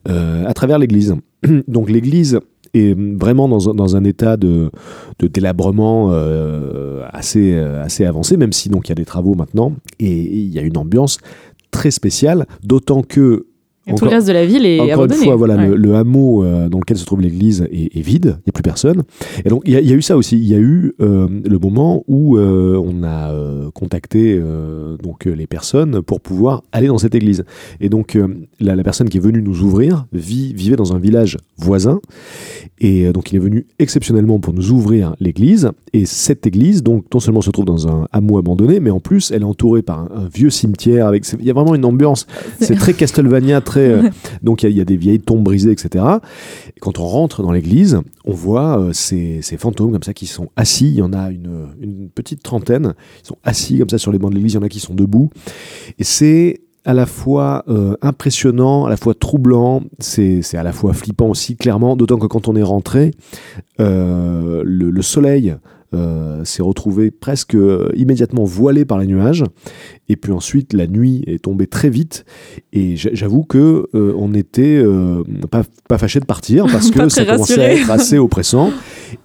euh, 0.09 0.45
à 0.47 0.55
travers 0.55 0.79
l'église. 0.79 1.17
Donc 1.69 1.91
l'église 1.91 2.41
est 2.73 2.97
vraiment 2.97 3.49
dans, 3.49 3.97
un 3.97 4.05
état 4.05 4.37
de, 4.37 4.71
délabrement 5.19 6.11
euh, 6.13 7.05
assez, 7.11 7.59
assez 7.59 8.05
avancé, 8.05 8.37
même 8.37 8.53
si 8.53 8.69
donc 8.69 8.87
il 8.87 8.91
y 8.91 8.93
a 8.93 8.95
des 8.95 9.05
travaux 9.05 9.35
maintenant, 9.35 9.73
et 9.99 10.13
il 10.13 10.55
y 10.55 10.59
a 10.61 10.63
une 10.63 10.77
ambiance 10.77 11.19
très 11.73 11.91
spéciale, 11.91 12.47
d'autant 12.63 13.03
que 13.03 13.47
Et 13.87 13.95
tout 13.95 14.05
le 14.05 14.11
reste 14.11 14.29
de 14.29 14.33
la 14.33 14.45
ville 14.47 14.67
est 14.67 14.79
Encore 14.81 14.93
abandonné. 15.05 15.19
une 15.21 15.25
fois, 15.25 15.37
voilà, 15.37 15.57
Ouais. 15.57 15.69
le, 15.69 15.77
le 15.77 15.95
hameau 15.95 16.45
euh, 16.45 16.69
dans 16.69 16.79
lequel 16.79 16.97
se 16.99 17.05
trouve 17.07 17.23
l'église 17.23 17.67
est, 17.73 17.97
est 17.97 18.01
vide, 18.03 18.37
il 18.41 18.43
n'y 18.47 18.51
a 18.51 18.53
plus 18.53 18.63
personne. 18.63 19.03
Et 19.45 19.49
donc, 19.49 19.63
il 19.65 19.73
y, 19.73 19.77
a- 19.77 19.81
il 19.81 19.89
y 19.89 19.93
a 19.93 19.97
eu 19.97 20.03
ça 20.03 20.17
aussi. 20.17 20.37
Il 20.37 20.47
y 20.47 20.55
a 20.55 20.59
eu 20.59 20.93
euh, 21.01 21.27
le 21.45 21.59
moment 21.59 22.05
où 22.07 22.37
euh, 22.37 22.77
on 22.77 23.03
a 23.03 23.33
contacté 23.75 24.41
donc, 25.03 25.25
les 25.25 25.47
personnes 25.47 26.03
pour 26.03 26.21
pouvoir 26.21 26.63
aller 26.73 26.87
dans 26.89 26.99
cette 26.99 27.15
église. 27.15 27.45
Et 27.81 27.89
donc, 27.89 28.19
la, 28.61 28.77
la 28.77 28.83
personne 28.85 29.09
qui 29.09 29.17
est 29.17 29.21
venue 29.21 29.43
nous 29.43 29.63
ouvrir 29.63 30.07
vit, 30.13 30.53
vivait 30.53 30.77
dans 30.77 30.93
un 30.95 30.99
village 30.99 31.37
voisin. 31.57 32.01
Et 32.81 33.13
donc, 33.13 33.33
il 33.33 33.37
est 33.37 33.41
venu 33.41 33.67
exceptionnellement 33.79 34.39
pour 34.41 34.53
nous 34.55 34.71
ouvrir 34.71 35.15
l'église. 35.21 35.71
Et 35.93 36.07
cette 36.07 36.47
église, 36.47 36.83
donc, 36.83 37.05
non 37.13 37.21
seulement 37.21 37.41
se 37.43 37.51
trouve 37.51 37.65
dans 37.65 37.89
un 37.89 38.07
hameau 38.13 38.39
abandonné, 38.39 38.79
mais 38.81 38.91
en 38.91 39.01
plus, 39.01 39.31
elle 39.33 39.43
est 39.43 39.47
entourée 39.47 39.83
par 39.83 40.01
un, 40.01 40.09
un 40.25 40.29
vieux 40.33 40.51
cimetière. 40.51 41.07
Avec, 41.07 41.25
il 41.39 41.45
y 41.45 41.51
a 41.51 41.55
vraiment 41.55 41.75
une 41.75 41.85
ambiance. 41.85 42.27
C'est 42.61 42.75
très 42.77 42.93
Castlevania, 42.95 43.61
très. 43.61 43.80
Euh, 43.89 44.09
donc, 44.43 44.63
il 44.63 44.67
y, 44.67 44.69
a- 44.69 44.71
il 44.71 44.77
y 44.77 44.81
a 44.81 44.85
des 44.85 44.97
vieilles 44.97 45.21
tombes 45.21 45.43
brisées, 45.43 45.73
etc. 45.73 46.05
Et 46.77 46.81
quand 46.81 46.99
on 46.99 47.07
rentre 47.07 47.43
dans 47.43 47.53
l'église, 47.53 48.01
on 48.25 48.33
voit 48.33 48.79
euh, 48.79 48.93
ces, 48.93 49.41
ces 49.43 49.57
fantômes 49.57 49.93
comme 49.93 50.03
ça 50.03 50.15
qui 50.15 50.27
sont 50.27 50.49
assis. 50.57 50.89
Il 50.89 50.97
y 50.97 51.03
en 51.03 51.13
a 51.13 51.31
une, 51.31 51.67
une 51.81 52.09
petite 52.11 52.43
trentaine. 52.43 52.95
Ils 53.23 53.27
sont 53.27 53.37
assis 53.45 53.79
comme 53.79 53.89
ça 53.89 53.99
sur 53.99 54.13
les 54.13 54.19
bancs 54.19 54.31
de 54.31 54.37
l'église. 54.37 54.53
Il 54.53 54.57
y 54.57 54.59
en 54.59 54.63
a 54.63 54.69
qui 54.69 54.81
sont 54.81 54.95
debout. 54.95 55.31
Et 55.99 56.05
c'est 56.05 56.61
à 56.87 56.95
la 56.95 57.05
fois 57.05 57.63
euh, 57.69 57.95
impressionnant, 58.01 58.87
à 58.87 58.89
la 58.89 58.97
fois 58.97 59.13
troublant, 59.15 59.83
c'est 59.99 60.41
c'est 60.41 60.57
à 60.57 60.63
la 60.63 60.73
fois 60.73 60.95
flippant 60.95 61.29
aussi, 61.29 61.55
clairement, 61.57 61.95
d'autant 61.95 62.17
que 62.19 62.27
quand 62.27 62.49
on 62.49 62.57
est 62.57 62.63
rentré, 62.63 63.11
euh, 63.81 64.63
le, 64.65 64.91
le 64.91 65.03
soleil 65.03 65.55
euh, 65.95 66.45
s'est 66.45 66.63
retrouvé 66.63 67.11
presque 67.11 67.55
euh, 67.55 67.91
immédiatement 67.97 68.45
voilé 68.45 68.85
par 68.85 68.99
les 68.99 69.07
nuages, 69.07 69.45
et 70.09 70.17
puis 70.17 70.33
ensuite 70.33 70.73
la 70.73 70.87
nuit 70.87 71.23
est 71.27 71.43
tombée 71.43 71.67
très 71.67 71.91
vite, 71.91 72.25
et 72.73 72.97
j'a- 72.97 73.11
j'avoue 73.13 73.43
que 73.45 73.89
euh, 73.95 74.13
on 74.17 74.33
était 74.35 74.77
euh, 74.83 75.23
pas, 75.51 75.63
pas 75.89 75.99
fâché 75.99 76.21
de 76.21 76.25
partir, 76.27 76.67
parce 76.67 76.91
que 76.93 77.09
ça 77.09 77.25
commençait 77.25 77.61
à 77.65 77.73
être 77.75 77.91
assez 77.91 78.19
oppressant, 78.27 78.71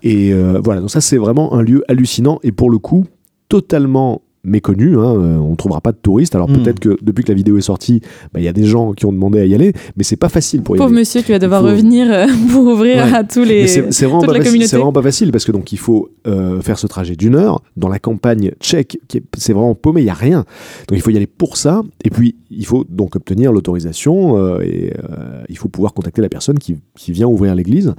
et 0.03 0.33
voilà, 0.63 0.81
donc 0.81 0.89
ça 0.91 1.01
c'est 1.01 1.17
vraiment 1.17 1.53
un 1.53 1.61
lieu 1.61 1.83
hallucinant, 1.87 2.39
et 2.43 2.51
pour 2.51 2.69
le 2.69 2.77
coup, 2.79 3.05
totalement 3.49 4.21
méconnu, 4.45 4.95
hein, 4.97 5.15
euh, 5.15 5.37
on 5.37 5.51
ne 5.51 5.55
trouvera 5.55 5.81
pas 5.81 5.91
de 5.91 5.97
touristes. 6.01 6.35
Alors 6.35 6.49
Hmm. 6.49 6.61
peut-être 6.61 6.79
que 6.79 6.97
depuis 7.01 7.23
que 7.23 7.29
la 7.31 7.35
vidéo 7.35 7.57
est 7.57 7.61
sortie, 7.61 8.01
bah, 8.33 8.39
il 8.39 8.43
y 8.43 8.47
a 8.47 8.53
des 8.53 8.63
gens 8.65 8.93
qui 8.93 9.05
ont 9.05 9.11
demandé 9.11 9.39
à 9.39 9.45
y 9.45 9.53
aller, 9.55 9.73
mais 9.97 10.03
c'est 10.03 10.15
pas 10.15 10.29
facile 10.29 10.61
pour 10.61 10.75
y 10.75 10.77
Pauvre 10.77 10.89
aller. 10.89 10.99
monsieur 10.99 11.21
qui 11.21 11.31
va 11.31 11.39
devoir 11.39 11.61
faut- 11.61 11.67
revenir 11.69 12.07
euh, 12.11 12.25
pour 12.51 12.65
ouvrir 12.65 12.97
Ouais. 13.03 13.13
à 13.13 13.23
tous 13.23 13.43
les. 13.43 13.67
C'est 13.67 13.81
vraiment, 14.05 14.19
vraiment 14.21 14.93
pas 14.93 15.01
facile 15.01 15.31
parce 15.31 15.45
que 15.45 15.51
donc 15.51 15.71
il 15.71 15.79
faut 15.79 16.09
euh, 16.27 16.61
faire 16.61 16.77
ce 16.79 16.87
trajet 16.87 17.15
d'une 17.15 17.35
heure 17.35 17.61
dans 17.77 17.89
la 17.89 17.99
campagne 17.99 18.51
tchèque, 18.59 18.99
qui 19.07 19.17
est- 19.17 19.23
c'est 19.37 19.53
vraiment 19.53 19.75
paumé, 19.75 20.01
il 20.01 20.07
y 20.07 20.09
a 20.09 20.13
rien. 20.13 20.45
Donc 20.87 20.97
il 20.97 21.01
faut 21.01 21.09
y 21.11 21.17
aller 21.17 21.27
pour 21.27 21.57
ça, 21.57 21.81
et 22.03 22.09
puis 22.09 22.35
il 22.51 22.65
faut 22.65 22.85
donc 22.89 23.15
obtenir 23.15 23.51
l'autorisation 23.51 24.37
euh, 24.37 24.59
et 24.61 24.93
euh, 25.09 25.43
il 25.49 25.57
faut 25.57 25.67
pouvoir 25.67 25.93
contacter 25.93 26.21
la 26.21 26.29
personne 26.29 26.59
qui, 26.59 26.75
qui 26.97 27.11
vient 27.11 27.27
ouvrir 27.27 27.55
l'église. 27.55 27.93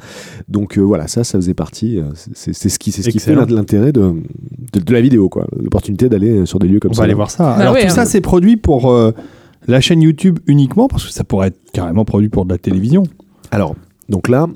Donc 0.48 0.78
euh, 0.78 0.82
voilà, 0.82 1.08
ça, 1.08 1.24
ça 1.24 1.38
faisait 1.38 1.54
partie. 1.54 1.98
c'est 2.34 2.52
c'est 2.54 2.68
ce 2.68 2.78
qui, 2.78 2.92
c'est 2.92 3.02
ce 3.02 3.10
qui 3.10 3.18
fait 3.18 3.34
l'intérêt 3.34 3.92
de, 3.92 4.12
de, 4.72 4.80
de 4.80 4.92
la 4.92 5.00
vidéo, 5.00 5.28
quoi, 5.28 5.46
l'opportunité 5.60 6.08
d'aller 6.08 6.35
sur 6.44 6.58
des 6.58 6.68
lieux 6.68 6.80
comme 6.80 6.90
On 6.90 6.94
ça. 6.94 7.00
va 7.00 7.04
aller 7.04 7.14
voir 7.14 7.30
ça. 7.30 7.44
Bah 7.44 7.54
Alors 7.62 7.74
ouais, 7.74 7.82
tout 7.82 7.86
hein. 7.86 7.90
ça, 7.90 8.04
c'est 8.04 8.20
produit 8.20 8.56
pour 8.56 8.90
euh, 8.90 9.12
la 9.66 9.80
chaîne 9.80 10.02
YouTube 10.02 10.38
uniquement, 10.46 10.88
parce 10.88 11.06
que 11.06 11.12
ça 11.12 11.24
pourrait 11.24 11.48
être 11.48 11.70
carrément 11.72 12.04
produit 12.04 12.28
pour 12.28 12.44
de 12.44 12.52
la 12.52 12.58
télévision. 12.58 13.04
Alors, 13.50 13.74
donc 14.08 14.28
là, 14.28 14.46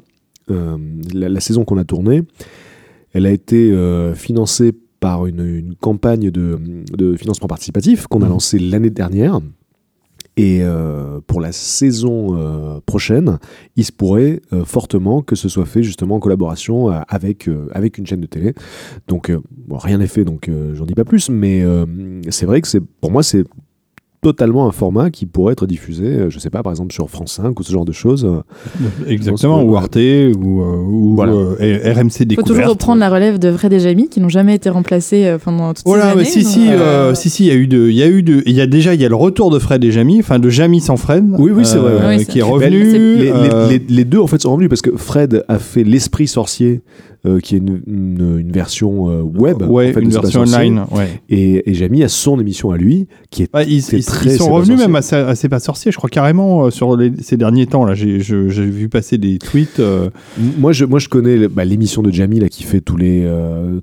euh, 0.51 0.77
la, 1.15 1.29
la 1.29 1.41
saison 1.41 1.65
qu'on 1.65 1.79
a 1.79 1.85
tournée, 1.85 2.23
elle 3.15 3.27
a 3.27 3.31
été 3.31 3.71
euh, 3.73 4.15
financée 4.15 4.73
par 5.01 5.27
une, 5.27 5.41
une 5.47 5.75
campagne 5.77 6.31
de, 6.31 6.59
de 6.97 7.17
financement 7.17 7.49
participatif 7.49 8.07
qu'on 8.07 8.21
a 8.21 8.27
Mhm. 8.27 8.31
lancée 8.33 8.59
l'année 8.59 8.91
dernière. 8.91 9.41
Et 10.41 10.61
euh, 10.63 11.21
pour 11.27 11.43
la 11.43 11.53
saison 11.53 12.35
euh, 12.35 12.81
prochaine, 12.87 13.39
il 13.77 13.85
se 13.85 13.93
pourrait 13.93 14.41
euh, 14.55 14.65
fortement 14.65 15.21
que 15.21 15.37
ce 15.37 15.51
soit 15.51 15.67
fait 15.67 15.83
justement 15.83 16.15
en 16.15 16.19
collaboration 16.19 16.89
avec, 17.09 17.47
une 17.47 18.07
chaîne 18.07 18.23
de 18.23 18.27
télé. 18.27 18.55
Donc 19.07 19.31
rien 19.71 19.99
n'est 19.99 20.07
fait, 20.07 20.25
donc 20.25 20.51
j'en 20.73 20.87
dis 20.87 20.95
pas 20.95 21.05
plus, 21.05 21.29
mais 21.29 21.63
c'est 22.31 22.47
vrai 22.47 22.63
que 22.63 22.79
pour 23.03 23.11
moi 23.11 23.23
c'est 23.23 23.45
totalement 24.23 24.67
un 24.69 24.73
format 24.73 25.11
qui 25.11 25.25
pourrait 25.27 25.53
être 25.53 25.67
diffusé, 25.67 26.05
euh, 26.05 26.31
je 26.31 26.39
sais 26.39 26.51
pas, 26.51 26.63
par 26.63 26.73
exemple 26.73 26.93
sur 26.93 27.09
France 27.09 27.33
5 27.43 27.59
ou 27.59 27.63
ce 27.63 27.73
genre 27.73 27.85
de 27.87 27.93
choses. 27.93 28.25
euh, 28.27 28.43
Exactement, 29.07 29.63
ou 29.63 29.77
Arte, 29.77 29.97
ou, 29.97 30.01
euh, 30.01 30.77
ou 30.77 31.15
Voilà. 31.15 31.33
euh, 31.33 31.55
RMC 31.95 32.05
Il 32.05 32.11
faut 32.19 32.25
Découverte. 32.25 32.47
toujours 32.49 32.69
reprendre 32.69 33.01
la 33.01 33.09
relève 33.09 33.39
de 33.39 33.51
Fred 33.53 33.73
et 33.73 33.81
Jamie 33.81 34.09
qui 34.09 34.21
n'ont 34.21 34.29
jamais 34.29 34.55
été 34.55 34.69
remplacés 34.69 35.37
pendant 35.43 35.73
toutes 35.73 35.87
Voilà, 35.87 36.13
ces 36.13 36.19
années. 36.19 36.25
si, 36.25 36.43
donc, 36.43 36.47
si, 36.53 36.69
euh, 36.71 37.15
si, 37.15 37.31
si, 37.31 37.45
il 37.45 37.49
y 37.49 37.51
a 37.51 37.55
eu 37.55 37.67
de, 37.67 37.89
il 37.89 37.95
y 37.97 38.03
a 38.03 38.09
eu 38.09 38.23
de, 38.23 38.43
il 38.47 38.53
y 38.53 38.61
a 38.61 38.67
déjà, 38.67 38.95
il 38.95 39.01
y 39.01 39.05
a 39.05 39.09
le 39.09 39.15
retour 39.17 39.51
de 39.51 39.59
Fred 39.59 39.83
et 39.85 39.91
Jamie, 39.91 40.19
enfin 40.21 40.39
de 40.39 40.51
Jamie 40.51 40.81
sans 40.81 40.97
Fred. 40.97 41.25
Oui, 41.39 41.51
oui, 41.55 41.65
c'est 41.65 41.79
vrai. 41.79 42.17
Oui, 42.19 42.27
qui 42.27 42.41
est 42.41 42.43
revenu. 42.43 42.85
Mais 42.85 42.99
les, 42.99 43.33
les- 43.33 43.79
les- 43.79 43.85
les 43.89 44.05
deux 44.05 44.19
en 44.19 44.27
fait 44.27 44.41
sont 44.43 44.53
revenus 44.53 44.69
parce 44.69 44.83
que 44.83 44.97
Fred 44.97 45.45
a 45.49 45.59
fait 45.59 45.83
l'esprit 45.85 46.29
sorcier 46.29 46.83
euh, 47.27 47.39
qui 47.41 47.55
est 47.55 47.59
une, 47.59 47.81
une- 47.87 48.39
une 48.41 48.51
version 48.53 49.11
euh, 49.11 49.21
web 49.23 49.63
ouais, 49.63 49.91
en 49.91 49.93
fait, 49.93 50.01
une 50.01 50.11
C'est 50.11 50.21
version 50.21 50.47
sorcier. 50.47 50.69
online. 50.71 50.85
Ouais. 50.91 51.21
et, 51.29 51.71
et 51.71 51.75
Jamie 51.75 52.03
a 52.03 52.09
son 52.09 52.41
émission 52.41 52.71
à 52.71 52.77
lui 52.79 53.07
qui 53.31 53.43
est 53.43 53.51
ils, 53.69 53.83
C'est 53.83 53.99
ils- 53.99 54.05
très 54.05 54.27
ils 54.27 54.31
C'est 54.33 54.39
sont 54.39 54.47
pas 54.49 54.53
revenus 54.55 54.79
sorcier. 54.79 54.87
même 54.87 54.97
assez, 54.97 55.17
assez 55.17 55.49
pas 55.49 55.59
sorcier, 55.61 55.93
je 55.93 55.97
crois 55.99 56.09
carrément 56.11 56.65
euh, 56.67 56.71
sur 56.71 56.97
les- 56.97 57.13
ces 57.23 57.37
derniers 57.37 57.67
temps 57.67 57.85
là. 57.85 57.95
J'ai 57.95 58.21
je- 58.21 58.49
j'ai 58.49 58.65
vu 58.65 58.89
passer 58.89 59.19
des 59.19 59.39
tweets. 59.39 59.81
euh, 59.81 60.09
moi 60.59 60.73
je 60.73 60.85
moi 60.85 60.99
je 60.99 61.09
connais 61.09 61.47
bah, 61.49 61.65
l'émission 61.65 62.03
de 62.03 62.11
Jamie 62.11 62.41
là 62.41 62.49
qui 62.49 62.63
fait 62.65 62.81
tous 62.81 62.97
les 62.97 63.29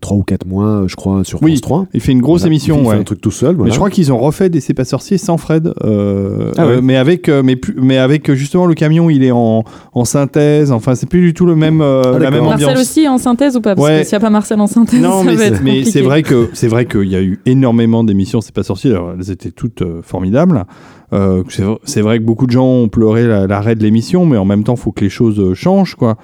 3 0.01 0.17
ou 0.17 0.23
4 0.23 0.45
mois 0.47 0.83
je 0.87 0.95
crois 0.95 1.23
sur 1.23 1.41
Oui, 1.43 1.51
France 1.51 1.61
3 1.61 1.85
il 1.93 2.01
fait 2.01 2.11
une 2.11 2.21
grosse 2.21 2.41
Voilà. 2.41 2.47
émission. 2.53 2.77
il 2.79 2.83
fait 2.83 2.89
ouais. 2.89 2.95
un 2.95 3.03
truc 3.03 3.21
tout 3.21 3.31
seul 3.31 3.55
Mais 3.59 3.69
je 3.71 3.75
crois 3.75 3.89
qu'ils 3.89 4.11
ont 4.11 4.17
refait 4.17 4.49
des 4.49 4.59
C'est 4.61 4.73
pas 4.73 4.85
sorcier 4.85 5.17
sans 5.17 5.37
Fred, 5.37 5.73
euh, 5.83 6.51
Ah 6.57 6.65
ouais. 6.65 6.73
euh, 6.73 6.81
mais 6.83 6.95
avec, 6.97 7.29
euh, 7.29 7.41
mais 7.43 7.55
plus, 7.55 7.75
mais 7.81 7.97
avec 7.97 8.29
euh, 8.29 8.35
justement 8.35 8.65
le 8.65 8.73
camion, 8.73 9.09
il 9.09 9.23
est 9.23 9.31
en, 9.31 9.63
en 9.93 10.05
synthèse. 10.05 10.71
Enfin, 10.71 10.95
c'est 10.95 11.07
plus 11.07 11.21
du 11.21 11.33
tout 11.33 11.45
le 11.45 11.55
même, 11.55 11.79
euh, 11.81 12.01
Ah, 12.15 12.19
la 12.19 12.31
même 12.31 12.43
Marcel 12.43 12.69
ambiance. 12.69 12.81
aussi 12.81 13.07
en 13.07 13.17
synthèse 13.27 13.55
ou 13.57 13.61
pas 13.61 13.75
Parce 13.75 13.87
Ouais. 13.87 13.99
que 14.01 14.05
s'il 14.07 14.13
n'y 14.15 14.23
a 14.23 14.25
pas 14.25 14.29
Marcel 14.29 14.59
en 14.61 14.67
synthèse, 14.67 15.01
Non, 15.01 15.19
ça 15.19 15.23
mais 15.25 15.35
va 15.35 15.41
c'est, 15.43 15.47
être 15.53 15.63
mais 15.63 15.83
c'est 15.83 16.01
vrai 16.01 16.23
que 16.23 16.49
c'est 16.53 16.67
vrai 16.67 16.85
qu'il 16.85 17.07
y 17.09 17.15
a 17.15 17.21
eu 17.21 17.39
énormément 17.45 18.03
d'émissions. 18.03 18.41
C'est 18.41 18.53
pas 18.55 18.63
sorcier. 18.63 18.91
alors, 18.91 19.13
elles 19.17 19.31
étaient 19.31 19.51
toutes 19.51 19.81
euh, 19.81 20.01
formidables. 20.01 20.65
Euh, 21.13 21.43
c'est, 21.85 22.01
vrai 22.01 22.19
que 22.19 22.23
beaucoup 22.23 22.47
de 22.47 22.51
gens 22.51 22.65
ont 22.67 22.89
pleuré 22.89 23.25
la- 23.27 23.47
l'arrêt 23.47 23.75
de 23.75 23.83
l'émission, 23.83 24.25
mais 24.25 24.35
en 24.37 24.43
même 24.45 24.63
temps, 24.65 24.75
il 24.75 24.79
faut 24.81 24.91
que 24.91 25.03
les 25.05 25.09
choses 25.09 25.39
euh, 25.39 25.53
changent, 25.53 25.95
quoi, 25.95 26.17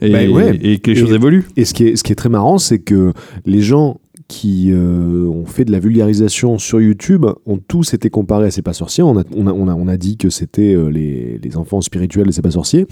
et, 0.00 0.10
Bah 0.10 0.18
ouais. 0.32 0.56
et 0.62 0.78
que 0.78 0.90
les 0.92 0.96
Et- 0.96 1.00
choses 1.00 1.12
évoluent. 1.12 1.46
Et 1.56 1.64
ce 1.64 1.74
qui 1.74 1.88
est, 1.88 1.96
ce 1.96 2.04
qui 2.04 2.12
est 2.12 2.16
très 2.16 2.28
marrant, 2.28 2.58
c'est 2.58 2.78
que 2.78 3.12
les 3.46 3.60
gens 3.62 3.98
qui 4.28 4.70
euh, 4.72 5.26
ont 5.26 5.46
fait 5.46 5.64
de 5.64 5.72
la 5.72 5.78
vulgarisation 5.80 6.58
sur 6.58 6.80
YouTube 6.80 7.24
ont 7.46 7.58
tous 7.66 7.94
été 7.94 8.10
comparés 8.10 8.46
à 8.46 8.50
C'est 8.50 8.62
pas 8.62 8.74
sorcier. 8.74 9.02
On 9.02 9.18
a, 9.18 9.24
on 9.34 9.46
a, 9.46 9.52
on 9.52 9.68
a, 9.68 9.74
on 9.74 9.88
a 9.88 9.96
dit 9.96 10.18
que 10.18 10.28
c'était 10.30 10.74
euh, 10.74 10.88
les, 10.88 11.40
les 11.42 11.56
enfants 11.56 11.80
spirituels 11.80 12.26
de 12.26 12.30
C'est 12.32 12.42
pas 12.42 12.50
sorcier. 12.50 12.86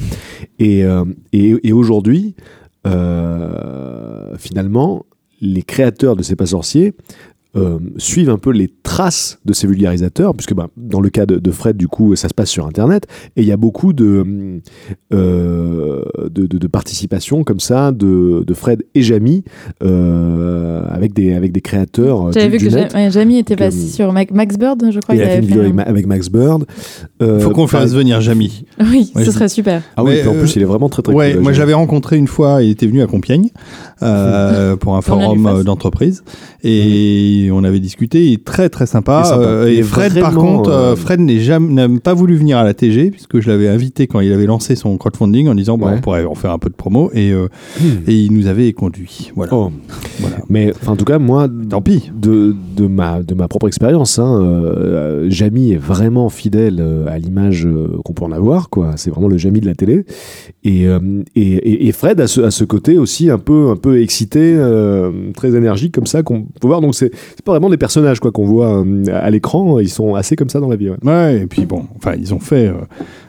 Et, 0.58 0.82
euh, 0.84 1.04
et, 1.34 1.54
et 1.62 1.72
aujourd'hui, 1.74 2.34
euh, 2.38 2.40
finalement, 4.38 5.06
les 5.40 5.62
créateurs 5.62 6.16
de 6.16 6.22
C'est 6.22 6.36
pas 6.36 6.46
sorcier 6.46 6.94
euh, 7.56 7.78
suivent 7.96 8.30
un 8.30 8.38
peu 8.38 8.50
les 8.50 8.70
traces 8.82 9.38
de 9.44 9.52
ces 9.52 9.66
vulgarisateurs, 9.66 10.34
puisque 10.34 10.54
bah, 10.54 10.68
dans 10.76 11.00
le 11.00 11.08
cas 11.10 11.26
de, 11.26 11.36
de 11.38 11.50
Fred, 11.50 11.76
du 11.76 11.88
coup, 11.88 12.14
ça 12.16 12.28
se 12.28 12.34
passe 12.34 12.50
sur 12.50 12.66
Internet, 12.66 13.06
et 13.36 13.42
il 13.42 13.46
y 13.48 13.52
a 13.52 13.56
beaucoup 13.56 13.92
de, 13.92 14.60
euh, 15.12 16.02
de, 16.30 16.46
de- 16.46 16.58
de 16.58 16.66
participation 16.66 17.44
comme 17.44 17.60
ça 17.60 17.92
de, 17.92 18.44
de 18.46 18.54
Fred 18.54 18.84
et 18.94 19.02
Jamie 19.02 19.44
euh, 19.82 20.82
avec, 20.90 21.14
des, 21.14 21.34
avec 21.34 21.52
des 21.52 21.60
créateurs. 21.60 22.28
euh, 22.28 22.32
J'avais 22.32 22.58
du- 22.58 22.64
vu 22.64 22.70
que 22.70 22.74
net. 22.74 22.94
Ouais, 22.94 23.10
Jamie 23.10 23.38
était 23.38 23.56
passé 23.56 23.84
euh, 23.84 23.88
sur 23.88 24.12
Mac- 24.12 24.30
Max 24.32 24.56
Bird, 24.58 24.82
je 24.90 25.00
crois. 25.00 25.14
Qu'il 25.14 25.22
il 25.22 25.26
a 25.26 25.28
fait 25.28 25.32
avait 25.36 25.42
une 25.42 25.46
vidéo 25.48 25.60
fait 25.62 25.66
avec, 25.66 25.74
Ma- 25.74 25.82
avec 25.82 26.06
Max 26.06 26.28
Bird. 26.28 26.64
Euh, 27.22 27.36
Il 27.38 27.42
faut 27.42 27.50
qu'on 27.50 27.66
pareil- 27.66 27.86
fasse 27.88 27.94
venir 27.94 28.20
Jamie. 28.20 28.64
Oui, 28.80 29.10
Ouais, 29.14 29.22
ce 29.24 29.26
je- 29.26 29.30
serait 29.32 29.48
super. 29.48 29.82
Ah 29.96 30.04
oui, 30.04 30.20
en 30.26 30.32
plus, 30.34 30.54
il 30.56 30.62
est 30.62 30.66
vraiment 30.66 30.88
très 30.88 31.02
très 31.02 31.12
Ouais, 31.14 31.32
cool. 31.32 31.42
moi 31.42 31.52
je 31.52 31.58
l'avais 31.60 31.74
rencontré 31.74 32.16
une 32.16 32.28
fois, 32.28 32.62
il 32.62 32.70
était 32.70 32.86
venu 32.86 33.02
à 33.02 33.06
Compiègne 33.06 33.48
euh, 34.02 34.76
pour 34.80 34.96
un 34.96 35.00
forum 35.02 35.46
euh, 35.46 35.62
d'entreprise 35.62 36.22
et 36.62 37.48
on 37.52 37.64
avait 37.64 37.80
discuté, 37.80 38.26
il 38.26 38.32
est 38.34 38.44
très 38.44 38.68
très 38.68 38.86
sympa. 38.86 39.22
Euh, 39.38 39.66
et 39.68 39.82
Fred 39.82 40.18
par 40.20 40.34
contre, 40.34 40.94
Fred 40.96 41.20
n'est 41.20 41.38
jamais 41.40 41.72
n'a 41.72 41.88
pas 42.00 42.14
voulu 42.14 42.36
venir 42.36 42.58
à 42.58 42.64
la 42.64 42.74
TG 42.74 43.10
puisque 43.10 43.40
je 43.40 43.48
l'avais 43.48 43.68
invité 43.68 44.06
quand 44.06 44.20
il 44.20 44.32
avait 44.32 44.46
lancé 44.46 44.76
son 44.76 44.96
crowdfunding 44.96 45.48
en 45.48 45.54
disant 45.54 45.76
Ouais. 45.78 45.92
on 45.96 46.00
pourrait 46.00 46.24
en 46.24 46.34
faire 46.34 46.50
un 46.52 46.58
peu 46.58 46.68
de 46.70 46.74
promo 46.74 47.10
et, 47.14 47.32
Hmm. 47.32 47.84
et 48.08 48.14
il 48.14 48.32
nous 48.32 48.46
avait 48.46 48.72
conduit. 48.72 49.30
Voilà. 49.36 49.52
Oh. 49.54 49.70
voilà. 50.20 50.36
Mais 50.48 50.72
en 50.86 50.96
tout 50.96 51.04
cas, 51.04 51.18
moi, 51.18 51.48
Tant 51.68 51.82
pis. 51.82 52.10
de, 52.14 52.54
de, 52.76 52.86
ma, 52.86 53.22
de 53.22 53.34
ma 53.34 53.48
propre 53.48 53.66
expérience, 53.68 54.18
hein, 54.18 54.62
Jamie 55.28 55.72
est 55.72 55.76
vraiment 55.78 56.28
fidèle 56.28 56.82
à 57.08 57.18
l'image 57.18 57.68
qu'on 58.04 58.12
peut 58.12 58.24
en 58.24 58.32
avoir. 58.32 58.70
quoi. 58.70 58.92
C'est 58.96 59.10
vraiment 59.10 59.28
le 59.28 59.36
Jamie 59.38 59.60
de 59.60 59.66
la 59.66 59.74
télé. 59.74 60.04
Et, 60.64 60.84
et, 60.84 60.88
et- 61.36 61.86
et 61.88 61.92
Fred 61.92 62.20
a 62.20 62.26
ce, 62.26 62.40
a 62.40 62.50
ce 62.50 62.64
côté 62.64 62.98
aussi 62.98 63.30
un 63.30 63.38
peu, 63.38 63.68
un 63.70 63.76
peu 63.76 63.85
excité, 63.94 64.54
euh, 64.56 65.10
très 65.36 65.54
énergique 65.54 65.94
comme 65.94 66.06
ça 66.06 66.22
qu'on 66.22 66.42
peut 66.60 66.66
voir. 66.66 66.80
Donc 66.80 66.94
c'est 66.94 67.10
c'est 67.14 67.42
pas 67.44 67.52
vraiment 67.52 67.70
des 67.70 67.76
personnages 67.76 68.20
quoi 68.20 68.32
qu'on 68.32 68.44
voit 68.44 68.82
euh, 68.84 69.04
à 69.12 69.30
l'écran. 69.30 69.78
Ils 69.80 69.88
sont 69.88 70.14
assez 70.14 70.36
comme 70.36 70.48
ça 70.48 70.60
dans 70.60 70.68
la 70.68 70.76
vie. 70.76 70.90
ouais. 70.90 70.96
Ouais, 71.04 71.36
et 71.42 71.46
puis 71.46 71.64
bon, 71.66 71.84
enfin, 71.96 72.14
ils 72.18 72.34
ont 72.34 72.40
fait 72.40 72.66
euh, 72.68 72.72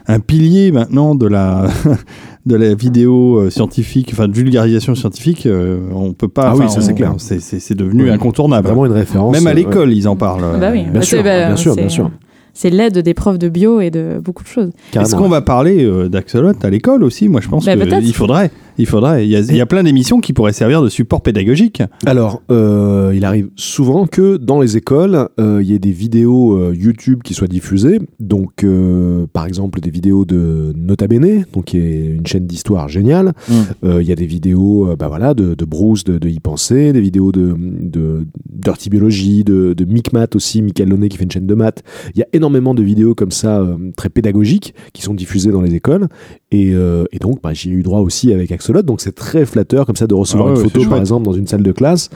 un 0.06 0.20
pilier 0.20 0.72
maintenant 0.72 1.14
de 1.14 1.26
la, 1.26 1.68
de 2.46 2.56
la 2.56 2.74
vidéo 2.74 3.36
euh, 3.38 3.50
scientifique, 3.50 4.10
enfin 4.12 4.28
de 4.28 4.34
vulgarisation 4.34 4.94
scientifique. 4.94 5.46
euh, 5.46 5.78
on 5.94 6.12
peut 6.12 6.28
pas. 6.28 6.50
Ah 6.52 6.56
oui, 6.56 6.68
ça, 6.68 6.80
c'est 6.80 6.94
clair. 6.94 7.14
C'est 7.18 7.40
c'est- 7.40 7.60
c'est 7.60 7.74
devenu 7.74 8.04
Ouais. 8.04 8.10
incontournable. 8.10 8.66
Vraiment 8.66 8.86
une 8.86 8.92
référence. 8.92 9.32
Même 9.36 9.46
à 9.46 9.50
euh, 9.50 9.54
l'école, 9.54 9.92
ils 9.92 10.08
en 10.08 10.16
parlent. 10.16 10.44
Ah 10.54 10.58
bah 10.58 10.70
oui. 10.72 10.82
Bien 10.84 10.92
Bah, 10.94 11.02
sûr, 11.02 11.22
bah, 11.22 11.46
bien 11.46 11.56
sûr, 11.56 11.74
c'est- 11.74 11.80
bien 11.80 11.88
sûr. 11.88 12.10
c'est 12.54 12.70
l'aide 12.70 12.98
des 12.98 13.14
profs 13.14 13.38
de 13.38 13.48
bio 13.48 13.80
et 13.80 13.90
de 13.90 14.18
beaucoup 14.24 14.42
de 14.42 14.48
choses. 14.48 14.70
Est-ce 14.94 15.14
qu'on 15.14 15.28
va 15.28 15.42
parler 15.42 15.84
euh, 15.84 16.08
d'Axolot 16.08 16.52
à 16.62 16.70
l'école 16.70 17.04
aussi? 17.04 17.28
Moi, 17.28 17.40
je 17.40 17.48
pense 17.48 17.64
Bah, 17.66 17.76
qu'il 17.76 18.14
faudrait. 18.14 18.50
Il 18.78 18.86
faudrait. 18.86 19.26
Il 19.26 19.30
y, 19.30 19.36
a, 19.36 19.40
il 19.40 19.56
y 19.56 19.60
a 19.60 19.66
plein 19.66 19.82
d'émissions 19.82 20.20
qui 20.20 20.32
pourraient 20.32 20.52
servir 20.52 20.82
de 20.82 20.88
support 20.88 21.20
pédagogique. 21.20 21.82
Alors, 22.06 22.42
euh, 22.50 23.12
il 23.14 23.24
arrive 23.24 23.48
souvent 23.56 24.06
que 24.06 24.36
dans 24.36 24.60
les 24.60 24.76
écoles, 24.76 25.28
euh, 25.40 25.60
il 25.62 25.70
y 25.70 25.74
ait 25.74 25.78
des 25.78 25.90
vidéos 25.90 26.54
euh, 26.54 26.74
YouTube 26.74 27.20
qui 27.24 27.34
soient 27.34 27.48
diffusées. 27.48 28.00
Donc, 28.20 28.64
euh, 28.64 29.26
par 29.32 29.46
exemple, 29.46 29.80
des 29.80 29.90
vidéos 29.90 30.24
de 30.24 30.72
Nota 30.76 31.08
Bene, 31.08 31.44
donc 31.52 31.66
qui 31.66 31.78
est 31.78 32.06
une 32.06 32.26
chaîne 32.26 32.46
d'histoire 32.46 32.88
géniale. 32.88 33.32
Mm. 33.48 33.52
Euh, 33.84 34.02
il 34.02 34.08
y 34.08 34.12
a 34.12 34.16
des 34.16 34.26
vidéos, 34.26 34.90
euh, 34.90 34.96
bah 34.96 35.08
voilà, 35.08 35.34
de, 35.34 35.54
de 35.54 35.64
Bruce, 35.64 36.04
de, 36.04 36.18
de 36.18 36.28
Y 36.28 36.40
penser, 36.40 36.92
des 36.92 37.00
vidéos 37.00 37.32
de, 37.32 37.56
de 37.58 38.26
Dirty 38.48 38.90
Biology, 38.90 39.44
de, 39.44 39.74
de 39.74 39.84
Micmat 39.84 40.28
aussi, 40.34 40.62
Michael 40.62 40.88
Launay 40.88 41.08
qui 41.08 41.16
fait 41.16 41.24
une 41.24 41.30
chaîne 41.30 41.46
de 41.46 41.54
maths. 41.54 41.82
Il 42.14 42.18
y 42.20 42.22
a 42.22 42.28
énormément 42.32 42.74
de 42.74 42.82
vidéos 42.82 43.14
comme 43.14 43.32
ça, 43.32 43.60
euh, 43.60 43.76
très 43.96 44.08
pédagogiques, 44.08 44.74
qui 44.92 45.02
sont 45.02 45.14
diffusées 45.14 45.50
dans 45.50 45.62
les 45.62 45.74
écoles. 45.74 46.06
Et, 46.50 46.72
euh, 46.72 47.04
et 47.12 47.18
donc, 47.18 47.42
bah, 47.42 47.52
j'y 47.52 47.68
ai 47.68 47.72
eu 47.72 47.82
droit 47.82 48.00
aussi 48.00 48.32
avec 48.32 48.50
Axolot. 48.50 48.80
Donc, 48.80 49.02
c'est 49.02 49.14
très 49.14 49.44
flatteur 49.44 49.84
comme 49.84 49.96
ça 49.96 50.06
de 50.06 50.14
recevoir 50.14 50.48
Ah 50.48 50.52
ouais, 50.52 50.62
une 50.62 50.70
photo, 50.70 50.88
par 50.88 50.98
exemple, 50.98 51.26
dans 51.26 51.34
une 51.34 51.46
salle 51.46 51.62
de 51.62 51.72
classe 51.72 52.08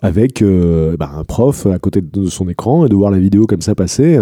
avec 0.00 0.42
euh, 0.42 0.96
bah, 0.96 1.10
un 1.16 1.24
prof 1.24 1.66
à 1.66 1.78
côté 1.80 2.00
de 2.00 2.26
son 2.26 2.48
écran 2.48 2.86
et 2.86 2.88
de 2.88 2.94
voir 2.94 3.10
la 3.10 3.18
vidéo 3.18 3.48
comme 3.48 3.62
ça 3.62 3.74
passer. 3.74 4.16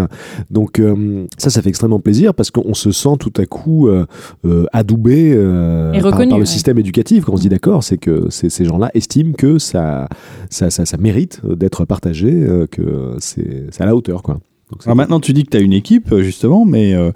Donc, 0.50 0.78
euh, 0.78 1.26
ça, 1.36 1.50
ça 1.50 1.60
fait 1.60 1.68
extrêmement 1.68 2.00
plaisir 2.00 2.32
parce 2.32 2.50
qu'on 2.50 2.72
se 2.72 2.92
sent 2.92 3.16
tout 3.20 3.32
à 3.36 3.44
coup 3.44 3.88
euh, 3.88 4.06
euh, 4.46 4.64
adoubé 4.72 5.32
euh, 5.34 5.92
Et 5.92 6.00
par, 6.00 6.12
reconnu, 6.12 6.30
par 6.30 6.38
le 6.38 6.44
ouais. 6.44 6.46
système 6.46 6.78
éducatif. 6.78 7.26
Quand 7.26 7.34
on 7.34 7.36
se 7.36 7.42
dit 7.42 7.50
d'accord, 7.50 7.84
c'est 7.84 7.98
que 7.98 8.30
ces, 8.30 8.48
ces 8.48 8.64
gens-là 8.64 8.90
estiment 8.94 9.34
que 9.34 9.58
ça, 9.58 10.08
ça, 10.48 10.70
ça, 10.70 10.86
ça 10.86 10.96
mérite 10.96 11.42
d'être 11.44 11.84
partagé, 11.84 12.30
euh, 12.32 12.66
que 12.66 13.16
c'est 13.18 13.68
à 13.78 13.84
la 13.84 13.94
hauteur. 13.94 14.22
Quoi. 14.22 14.40
Donc, 14.70 14.80
Alors 14.84 14.96
maintenant, 14.96 15.20
tu 15.20 15.34
dis 15.34 15.44
que 15.44 15.50
tu 15.50 15.56
as 15.58 15.60
une 15.60 15.72
équipe, 15.74 16.14
justement, 16.16 16.64
mais 16.64 16.94
euh, 16.94 17.10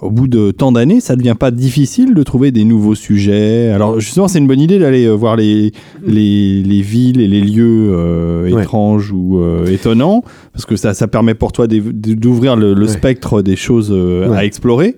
au 0.00 0.10
bout 0.10 0.28
de 0.28 0.50
tant 0.52 0.70
d'années, 0.72 1.00
ça 1.00 1.16
devient 1.16 1.34
pas 1.38 1.50
difficile 1.50 2.14
de 2.14 2.22
trouver 2.22 2.50
des 2.52 2.64
nouveaux 2.64 2.94
sujets. 2.94 3.70
Alors 3.70 3.98
justement, 4.00 4.28
c'est 4.28 4.38
une 4.38 4.46
bonne 4.46 4.60
idée 4.60 4.78
d'aller 4.78 5.06
euh, 5.06 5.12
voir 5.14 5.34
les, 5.36 5.72
les, 6.06 6.62
les 6.62 6.80
villes 6.82 7.20
et 7.20 7.26
les 7.28 7.40
lieux 7.40 7.90
euh, 7.92 8.50
Ouais. 8.50 8.62
étranges 8.62 9.10
ou 9.12 9.38
euh, 9.40 9.66
étonnants, 9.66 10.22
parce 10.52 10.64
que 10.64 10.76
ça, 10.76 10.94
ça 10.94 11.08
permet 11.08 11.34
pour 11.34 11.52
toi 11.52 11.66
d'ouvrir 11.68 12.56
le, 12.56 12.74
le 12.74 12.82
Ouais. 12.86 12.88
spectre 12.88 13.42
des 13.42 13.56
choses 13.56 13.90
euh, 13.92 14.28
Ouais. 14.28 14.36
à 14.38 14.44
explorer. 14.44 14.96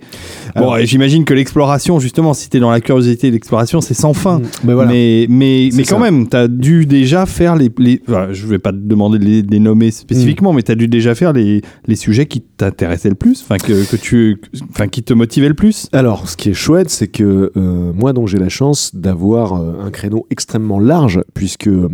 Alors- 0.55 0.77
bon, 0.77 0.85
j'imagine 0.85 1.25
que 1.25 1.35
l'exploration, 1.35 1.99
justement, 1.99 2.35
si 2.35 2.49
tu 2.51 2.57
es 2.59 2.61
dans 2.61 2.71
la 2.71 2.81
curiosité 2.81 3.29
de 3.29 3.33
l'exploration, 3.33 3.81
c'est 3.81 3.95
sans 3.95 4.13
fin. 4.15 4.41
Mais 4.65 4.75
voilà. 4.75 4.91
Mais, 4.91 5.27
mais, 5.29 5.71
mais 5.75 5.83
quand 5.85 5.99
ça. 5.99 6.11
même, 6.11 6.29
tu 6.29 6.37
as 6.37 6.49
dû 6.49 6.87
déjà 6.87 7.27
faire 7.27 7.57
les. 7.57 7.71
les 7.79 8.01
enfin, 8.09 8.29
je 8.33 8.47
vais 8.47 8.59
pas 8.59 8.73
te 8.73 8.79
demander 8.79 9.19
de 9.19 9.25
les, 9.25 9.43
de 9.43 9.51
les 9.51 9.61
nommer 9.61 9.91
spécifiquement, 9.91 10.53
mais 10.53 10.63
tu 10.63 10.73
as 10.73 10.75
dû 10.77 10.89
déjà 10.89 11.15
faire 11.15 11.33
les, 11.33 11.63
les 11.87 11.97
sujets 11.97 12.27
qui 12.27 12.41
t'intéressaient 12.41 13.09
le 13.09 13.15
plus, 13.15 13.43
enfin, 13.43 13.57
que, 13.59 13.91
que 13.91 13.97
tu, 13.97 14.41
enfin, 14.71 14.87
qui 14.91 15.03
te 15.03 15.15
motivaient 15.15 15.49
le 15.49 15.55
plus. 15.55 15.89
Alors, 15.93 16.29
ce 16.29 16.37
qui 16.37 16.51
est 16.51 16.55
chouette, 16.55 16.91
c'est 16.91 17.09
que 17.09 17.53
euh, 17.57 17.93
moi, 17.95 18.13
donc, 18.13 18.29
j'ai 18.29 18.39
la 18.39 18.49
chance 18.49 18.95
d'avoir 18.95 19.55
euh, 19.55 19.81
un 19.81 19.91
créneau 19.91 20.27
extrêmement 20.31 20.79
large, 20.79 21.23
puisque 21.35 21.69
euh, 21.69 21.89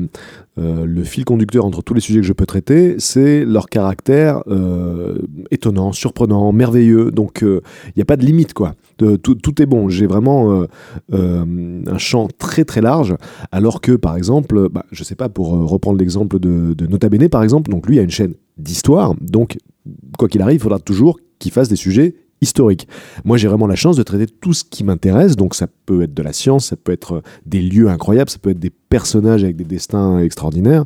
le 0.56 1.04
fil 1.04 1.24
conducteur 1.24 1.64
entre 1.64 1.82
tous 1.82 1.94
les 1.94 2.00
sujets 2.00 2.20
que 2.20 2.26
je 2.26 2.32
peux 2.32 2.46
traiter, 2.46 2.96
c'est 2.98 3.44
leur 3.44 3.68
caractère 3.68 4.42
étonnant, 5.50 5.92
surprenant, 5.92 6.50
merveilleux. 6.52 7.10
Donc, 7.10 7.40
il 7.42 7.92
n'y 7.94 8.02
a 8.02 8.06
pas 8.06 8.16
de 8.16 8.24
limite, 8.24 8.54
quoi. 8.54 8.74
Tout, 8.96 9.62
est 9.62 9.66
bon. 9.66 9.90
J'ai 9.90 10.06
vraiment 10.06 10.64
un 11.12 11.98
champ 11.98 12.28
très 12.38 12.64
très 12.64 12.80
large, 12.80 13.14
alors 13.52 13.82
que, 13.82 13.92
par 13.92 14.16
exemple, 14.16 14.70
bah, 14.70 14.86
je 14.92 15.04
sais 15.04 15.14
pas, 15.14 15.28
pour 15.28 15.50
reprendre 15.50 15.98
l'exemple 15.98 16.38
de, 16.38 16.72
de 16.72 16.86
Nota 16.86 17.10
Bene, 17.10 17.28
par 17.28 17.42
exemple, 17.42 17.70
donc 17.70 17.86
lui 17.86 17.98
a 17.98 18.02
une 18.02 18.10
chaîne 18.10 18.32
d'histoire, 18.56 19.14
donc 19.20 19.58
quoi 20.18 20.28
qu'il 20.28 20.40
arrive, 20.40 20.56
il 20.56 20.62
faudra 20.62 20.78
toujours 20.78 21.18
qu'il 21.38 21.52
fasse 21.52 21.68
des 21.68 21.76
sujets 21.76 22.14
historiques. 22.40 22.86
Moi, 23.24 23.36
j'ai 23.36 23.48
vraiment 23.48 23.66
la 23.66 23.76
chance 23.76 23.96
de 23.96 24.02
traiter 24.02 24.26
tout 24.26 24.52
ce 24.52 24.62
qui 24.64 24.84
m'intéresse. 24.84 25.36
Donc, 25.36 25.54
ça 25.54 25.66
peut 25.86 26.02
être 26.02 26.14
de 26.14 26.22
la 26.22 26.32
science, 26.32 26.66
ça 26.66 26.76
peut 26.76 26.92
être 26.92 27.14
euh, 27.14 27.22
des 27.46 27.62
lieux 27.62 27.88
incroyables, 27.88 28.30
ça 28.30 28.38
peut 28.38 28.50
être 28.50 28.58
des 28.58 28.72
personnages 28.88 29.42
avec 29.42 29.56
des 29.56 29.64
destins 29.64 30.18
extraordinaires. 30.18 30.84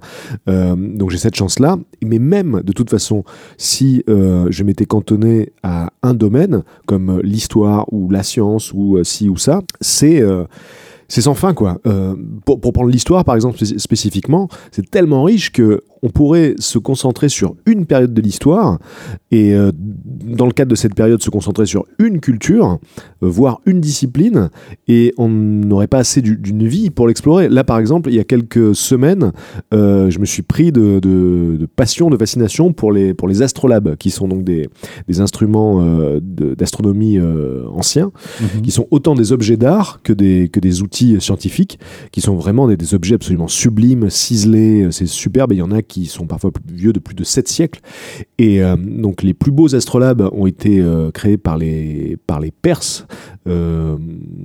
Euh, 0.49 0.77
donc, 0.77 1.11
j'ai 1.11 1.19
cette 1.19 1.35
chance-là. 1.35 1.77
Mais 2.03 2.19
même, 2.19 2.63
de 2.65 2.73
toute 2.73 2.91
façon, 2.91 3.25
si 3.59 4.05
euh, 4.09 4.47
je 4.51 4.63
m'étais 4.65 4.87
cantonné 4.87 5.53
à 5.63 5.91
un 6.03 6.15
domaine, 6.15 6.63
comme 6.87 7.21
l'histoire 7.23 7.93
ou 7.93 8.11
la 8.11 8.23
science 8.23 8.73
ou 8.73 9.03
ci 9.05 9.29
ou 9.29 9.37
ça, 9.37 9.61
c'est... 9.81 10.23
c'est 11.09 11.23
sans 11.23 11.35
fin, 11.35 11.55
quoi. 11.55 11.79
Pour, 12.45 12.61
pour 12.61 12.73
prendre 12.73 12.89
l'histoire, 12.91 13.25
par 13.25 13.35
exemple, 13.35 13.59
spéc- 13.59 13.79
spécifiquement, 13.79 14.49
c'est 14.71 14.89
tellement 14.89 15.25
riche 15.25 15.51
que 15.51 15.83
on 16.03 16.09
pourrait 16.09 16.55
se 16.59 16.79
concentrer 16.79 17.29
sur 17.29 17.55
une 17.67 17.85
période 17.87 18.15
de 18.15 18.21
l'histoire 18.23 18.79
et, 19.31 19.55
euh, 19.55 19.71
dans 19.75 20.47
le 20.47 20.53
cadre 20.53 20.71
de 20.71 20.75
cette 20.77 20.95
période, 20.95 21.23
se 21.23 21.31
concentrer 21.31 21.67
sur 21.67 21.85
une 21.99 22.21
culture, 22.21 22.79
euh, 23.23 23.29
voire 23.29 23.61
une 23.67 23.81
discipline, 23.81 24.51
et 24.89 25.13
on 25.19 25.29
n'aurait 25.29 25.87
pas 25.89 25.99
assez 25.99 26.23
du- 26.23 26.37
d'une 26.37 26.67
vie 26.67 26.91
pour 26.91 27.07
l'explorer. 27.07 27.49
Là, 27.49 27.65
par 27.65 27.79
exemple, 27.79 28.09
il 28.11 28.15
y 28.17 28.19
a 28.21 28.25
quelques 28.25 28.75
semaines, 28.75 29.33
euh, 29.75 30.11
je 30.11 30.19
me 30.19 30.25
suis 30.25 30.43
pris 30.43 30.73
de, 30.73 31.01
de- 31.01 31.57
de 31.59 31.67
passion, 31.67 32.09
de 32.11 32.17
fascination 32.17 32.73
pour 32.73 32.93
les, 32.93 33.13
pour 33.15 33.29
les 33.29 33.43
astrolabes, 33.43 33.97
qui 33.97 34.11
sont 34.11 34.27
donc 34.29 34.43
des, 34.45 34.69
des 35.09 35.21
instruments 35.21 35.81
d'astronomie 36.21 37.19
anciens, 37.75 38.11
qui 38.63 38.71
sont 38.71 38.87
autant 38.91 39.15
des 39.15 39.33
objets 39.33 39.57
d'art 39.57 40.01
que 40.03 40.13
des, 40.13 40.49
que 40.49 40.61
des 40.61 40.83
outils 40.83 41.21
scientifiques, 41.21 41.79
qui 42.13 42.21
sont 42.21 42.35
vraiment 42.37 42.69
des, 42.69 42.77
des 42.77 42.95
objets 42.95 43.15
absolument 43.17 43.49
sublimes, 43.49 44.09
ciselés, 44.11 44.89
c'est 44.91 45.07
superbe, 45.07 45.53
et 45.53 45.57
il 45.57 45.59
y 45.59 45.63
en 45.63 45.73
a 45.73 45.83
qui 45.91 46.07
sont 46.07 46.27
parfois 46.27 46.53
plus 46.53 46.63
vieux 46.73 46.93
de 46.93 47.01
plus 47.01 47.15
de 47.15 47.25
7 47.25 47.49
siècles. 47.49 47.81
Et 48.39 48.63
euh, 48.63 48.77
donc 48.77 49.23
les 49.23 49.35
plus 49.35 49.51
beaux 49.51 49.75
astrolabes 49.75 50.29
ont 50.33 50.47
été 50.47 50.81
euh, 50.81 51.11
créés 51.11 51.37
par 51.37 51.59
les, 51.59 52.17
par 52.27 52.41
les 52.41 52.53
Perses 52.53 53.07
euh, 53.49 53.97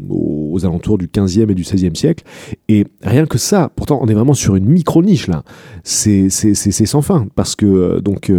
aux, 0.10 0.66
alentours 0.66 0.98
du 0.98 1.08
15e 1.08 1.52
et 1.52 1.56
du 1.56 1.64
16e 1.64 1.96
siècle. 1.96 2.24
Et 2.68 2.86
rien 3.04 3.26
que 3.26 3.38
ça, 3.38 3.72
pourtant 3.76 4.00
on 4.02 4.08
est 4.08 4.14
vraiment 4.14 4.34
sur 4.34 4.56
une 4.56 4.66
micro-niche 4.66 5.28
là, 5.28 5.44
c'est 5.84 6.30
sans 6.30 7.02
fin, 7.02 7.28
parce 7.36 7.56
que 7.56 8.00
donc 8.00 8.32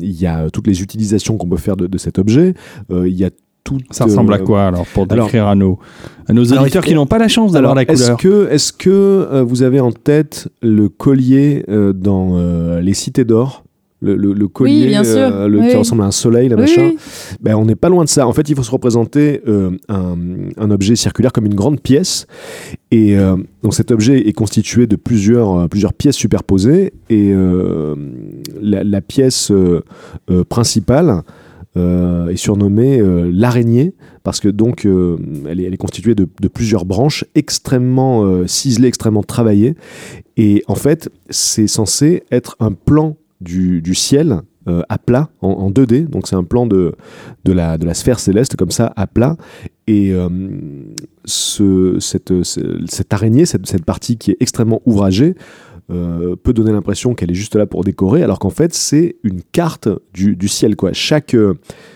il 0.00 0.20
y 0.20 0.26
a 0.26 0.50
toutes 0.50 0.66
les 0.66 0.82
utilisations 0.82 1.38
qu'on 1.38 1.48
peut 1.48 1.56
faire 1.56 1.76
de, 1.76 1.86
de 1.86 1.98
cet 1.98 2.18
objet, 2.18 2.54
il 2.90 3.14
y 3.14 3.24
a 3.24 3.30
tout... 3.64 3.78
Ça 3.90 4.04
ressemble 4.04 4.32
à 4.34 4.38
quoi 4.38 4.64
alors 4.66 4.86
pour 4.86 5.06
alors- 5.10 5.26
décrire 5.26 5.46
à 5.46 5.54
nos, 5.54 5.78
à 6.28 6.32
nos 6.32 6.50
Alors, 6.52 6.62
auditeurs 6.64 6.84
qui 6.84 6.94
n'ont 6.94 7.06
pas 7.06 7.18
la 7.18 7.28
chance 7.28 7.52
d'avoir 7.52 7.74
la 7.74 7.82
est-ce 7.82 8.02
couleur 8.12 8.16
que, 8.18 8.48
est-ce 8.50 8.72
que 8.72 8.90
euh, 8.90 9.42
vous 9.46 9.62
avez 9.62 9.80
en 9.80 9.92
tête 9.92 10.48
le 10.62 10.88
collier 10.88 11.64
euh, 11.68 11.92
dans 11.92 12.32
euh, 12.34 12.80
les 12.80 12.94
cités 12.94 13.24
d'or? 13.24 13.64
Le, 14.04 14.16
le- 14.16 14.32
le 14.32 14.48
collier 14.48 14.88
bien 14.88 15.04
sûr. 15.04 15.12
euh, 15.16 15.46
le, 15.46 15.58
Oui, 15.60 15.66
qui 15.68 15.72
oui. 15.74 15.78
ressemble 15.78 16.02
à 16.02 16.06
un 16.06 16.10
soleil, 16.10 16.48
là, 16.48 16.56
Oui, 16.56 16.62
machin. 16.62 16.86
oui. 16.88 16.96
Ben, 17.40 17.54
on 17.54 17.64
n'est 17.64 17.76
pas 17.76 17.88
loin 17.88 18.02
de 18.02 18.08
ça. 18.08 18.26
En 18.26 18.32
fait, 18.32 18.48
il 18.50 18.56
faut 18.56 18.64
se 18.64 18.70
représenter 18.72 19.42
euh, 19.46 19.70
un, 19.88 20.16
un 20.56 20.70
objet 20.72 20.96
circulaire 20.96 21.30
comme 21.32 21.46
une 21.46 21.54
grande 21.54 21.80
pièce. 21.80 22.26
Et 22.90 23.16
euh, 23.16 23.36
donc 23.62 23.74
cet 23.74 23.92
objet 23.92 24.26
est 24.28 24.32
constitué 24.32 24.88
de 24.88 24.96
plusieurs, 24.96 25.56
euh, 25.56 25.68
plusieurs 25.68 25.92
pièces 25.92 26.16
superposées. 26.16 26.92
Et 27.10 27.30
euh, 27.32 27.94
la, 28.60 28.82
la 28.82 29.00
pièce 29.02 29.52
euh, 29.52 29.82
euh, 30.32 30.42
principale 30.42 31.22
euh, 31.76 32.28
est 32.28 32.36
surnommée 32.36 33.00
euh, 33.00 33.30
l'araignée 33.32 33.94
parce 34.24 34.40
que 34.40 34.48
donc 34.48 34.84
euh, 34.84 35.16
elle, 35.48 35.58
est, 35.60 35.76
constituée 35.78 36.14
de, 36.14 36.26
plusieurs 36.52 36.84
branches 36.84 37.24
extrêmement 37.34 38.46
ciselées, 38.46 38.88
extrêmement 38.88 39.22
travaillées. 39.22 39.74
Et 40.36 40.62
en 40.66 40.74
fait, 40.74 41.10
c'est 41.30 41.66
censé 41.66 42.24
être 42.30 42.56
un 42.60 42.72
plan 42.72 43.16
du, 43.40 43.94
ciel 43.94 44.42
à 44.66 44.98
plat, 44.98 45.30
en, 45.40 45.48
en 45.48 45.70
2D. 45.70 46.06
Donc 46.08 46.28
c'est 46.28 46.36
un 46.36 46.44
plan 46.44 46.66
de, 46.66 46.94
de, 47.44 47.52
la, 47.52 47.78
de 47.78 47.86
la 47.86 47.94
sphère 47.94 48.20
céleste 48.20 48.54
comme 48.56 48.70
ça, 48.70 48.92
à 48.94 49.06
plat. 49.06 49.36
Et 49.88 50.12
ce, 51.24 51.96
cette, 51.98 52.42
ce- 52.42 52.80
cette 52.86 53.12
araignée, 53.12 53.46
cette, 53.46 53.66
cette 53.66 53.84
partie 53.84 54.18
qui 54.18 54.30
est 54.32 54.36
extrêmement 54.40 54.80
ouvragée, 54.86 55.34
euh, 55.92 56.36
peut 56.36 56.52
donner 56.52 56.72
l'impression 56.72 57.14
qu'elle 57.14 57.30
est 57.30 57.34
juste 57.34 57.56
là 57.56 57.66
pour 57.66 57.84
décorer, 57.84 58.22
alors 58.22 58.38
qu'en 58.38 58.50
fait 58.50 58.74
c'est 58.74 59.16
une 59.22 59.42
carte 59.42 59.88
du, 60.14 60.36
du 60.36 60.48
ciel. 60.48 60.76
Quoi. 60.76 60.92
Chaque, 60.92 61.34
euh, 61.34 61.54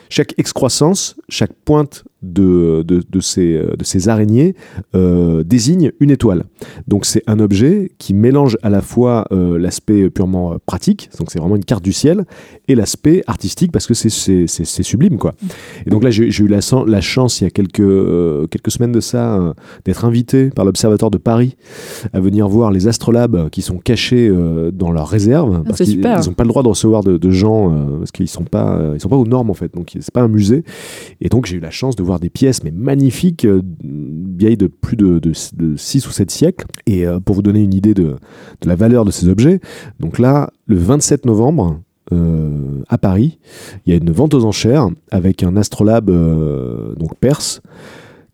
chaque 0.09 0.35
excroissance, 0.39 1.17
chaque 1.29 1.53
pointe 1.65 2.05
de, 2.23 2.83
de, 2.83 3.03
de 3.09 3.21
ces, 3.21 3.59
de 3.59 3.85
ces 3.85 4.09
araignées 4.09 4.55
euh, 4.95 5.45
désigne 5.45 5.93
une 6.01 6.11
étoile. 6.11 6.45
Donc 6.89 7.05
c'est 7.05 7.23
un 7.27 7.39
objet 7.39 7.93
qui 7.99 8.15
mélange 8.15 8.59
à 8.63 8.71
la 8.71 8.81
fois 8.81 9.27
euh, 9.33 9.59
l'aspect 9.59 10.11
purement 10.11 10.53
euh, 10.53 10.57
pratique, 10.65 11.11
donc 11.19 11.31
c'est 11.31 11.39
vraiment 11.39 11.57
une 11.57 11.65
carte 11.65 11.85
du 11.85 11.93
ciel, 11.93 12.25
et 12.69 12.75
l'aspect 12.75 13.23
artistique 13.27 13.73
parce 13.73 13.87
que 13.87 13.95
c'est- 13.95 14.47
sublime. 14.83 15.19
quoi. 15.19 15.35
Et 15.87 15.91
donc 15.91 16.05
là 16.05 16.11
j'ai 16.11 16.27
eu 16.27 16.49
la, 16.49 16.61
chance 17.01 17.41
il 17.41 17.45
y 17.45 17.47
a 17.47 17.51
quelques, 17.51 17.81
euh, 17.81 18.47
quelques 18.47 18.71
semaines 18.71 18.93
de 18.93 19.01
ça 19.01 19.55
d'être 19.85 20.05
invité 20.05 20.51
par 20.51 20.65
l'Observatoire 20.65 21.11
de 21.11 21.19
Paris 21.19 21.57
à 22.13 22.21
venir 22.21 22.49
voir 22.49 22.71
les 22.71 22.89
astrolabes 22.89 23.49
qui 23.51 23.63
sont 23.63 23.79
cachés 23.79 24.31
dans 24.73 24.93
leur 24.93 25.09
réserve 25.09 25.63
parce 25.65 25.79
c'est 25.79 25.85
qu'ils 25.85 26.01
n'ont 26.01 26.35
pas 26.35 26.45
le 26.45 26.49
droit 26.49 26.63
de 26.63 26.69
recevoir 26.69 27.03
de, 27.03 27.31
gens 27.31 27.73
parce 27.99 28.13
qu'ils 28.13 28.29
sont 28.29 28.45
pas 28.45 28.93
ils 28.95 29.01
sont 29.01 29.09
pas 29.09 29.17
aux 29.17 29.27
normes 29.27 29.51
en 29.51 29.55
fait 29.55 29.75
donc 29.75 29.96
c'est 30.01 30.13
pas 30.13 30.23
un 30.23 30.29
musée 30.29 30.65
et 31.21 31.29
donc 31.29 31.47
j'ai 31.47 31.57
eu 31.57 31.61
la 31.61 31.71
chance 31.71 31.97
de 31.97 32.03
voir 32.03 32.21
des 32.21 32.31
pièces 32.31 32.63
mais 32.63 32.71
magnifiques 32.71 33.45
euh, 33.45 33.63
vieilles 33.85 34.57
de 34.57 34.67
plus 34.67 34.97
de, 34.97 35.19
de, 35.19 35.77
6 35.77 36.07
ou 36.07 36.11
7 36.11 36.31
siècles 36.31 36.67
et 36.87 37.07
euh, 37.07 37.21
pour 37.21 37.35
vous 37.35 37.43
donner 37.43 37.61
une 37.61 37.75
idée 37.75 37.95
de, 37.95 38.17
la 38.65 38.77
valeur 38.77 39.05
de 39.05 39.11
ces 39.11 39.29
objets 39.29 39.61
donc 40.01 40.19
là 40.19 40.51
le 40.67 40.77
27 40.77 41.27
novembre 41.27 41.81
euh, 42.13 42.83
à 42.89 42.99
Paris, 42.99 43.41
il 43.85 43.93
y 43.93 43.93
a 43.93 43.99
une 43.99 44.13
vente 44.13 44.33
aux 44.33 44.45
enchères 44.45 44.89
avec 45.11 45.43
un 45.43 45.57
astrolabe 45.57 46.09
donc 46.97 47.17
perse 47.19 47.61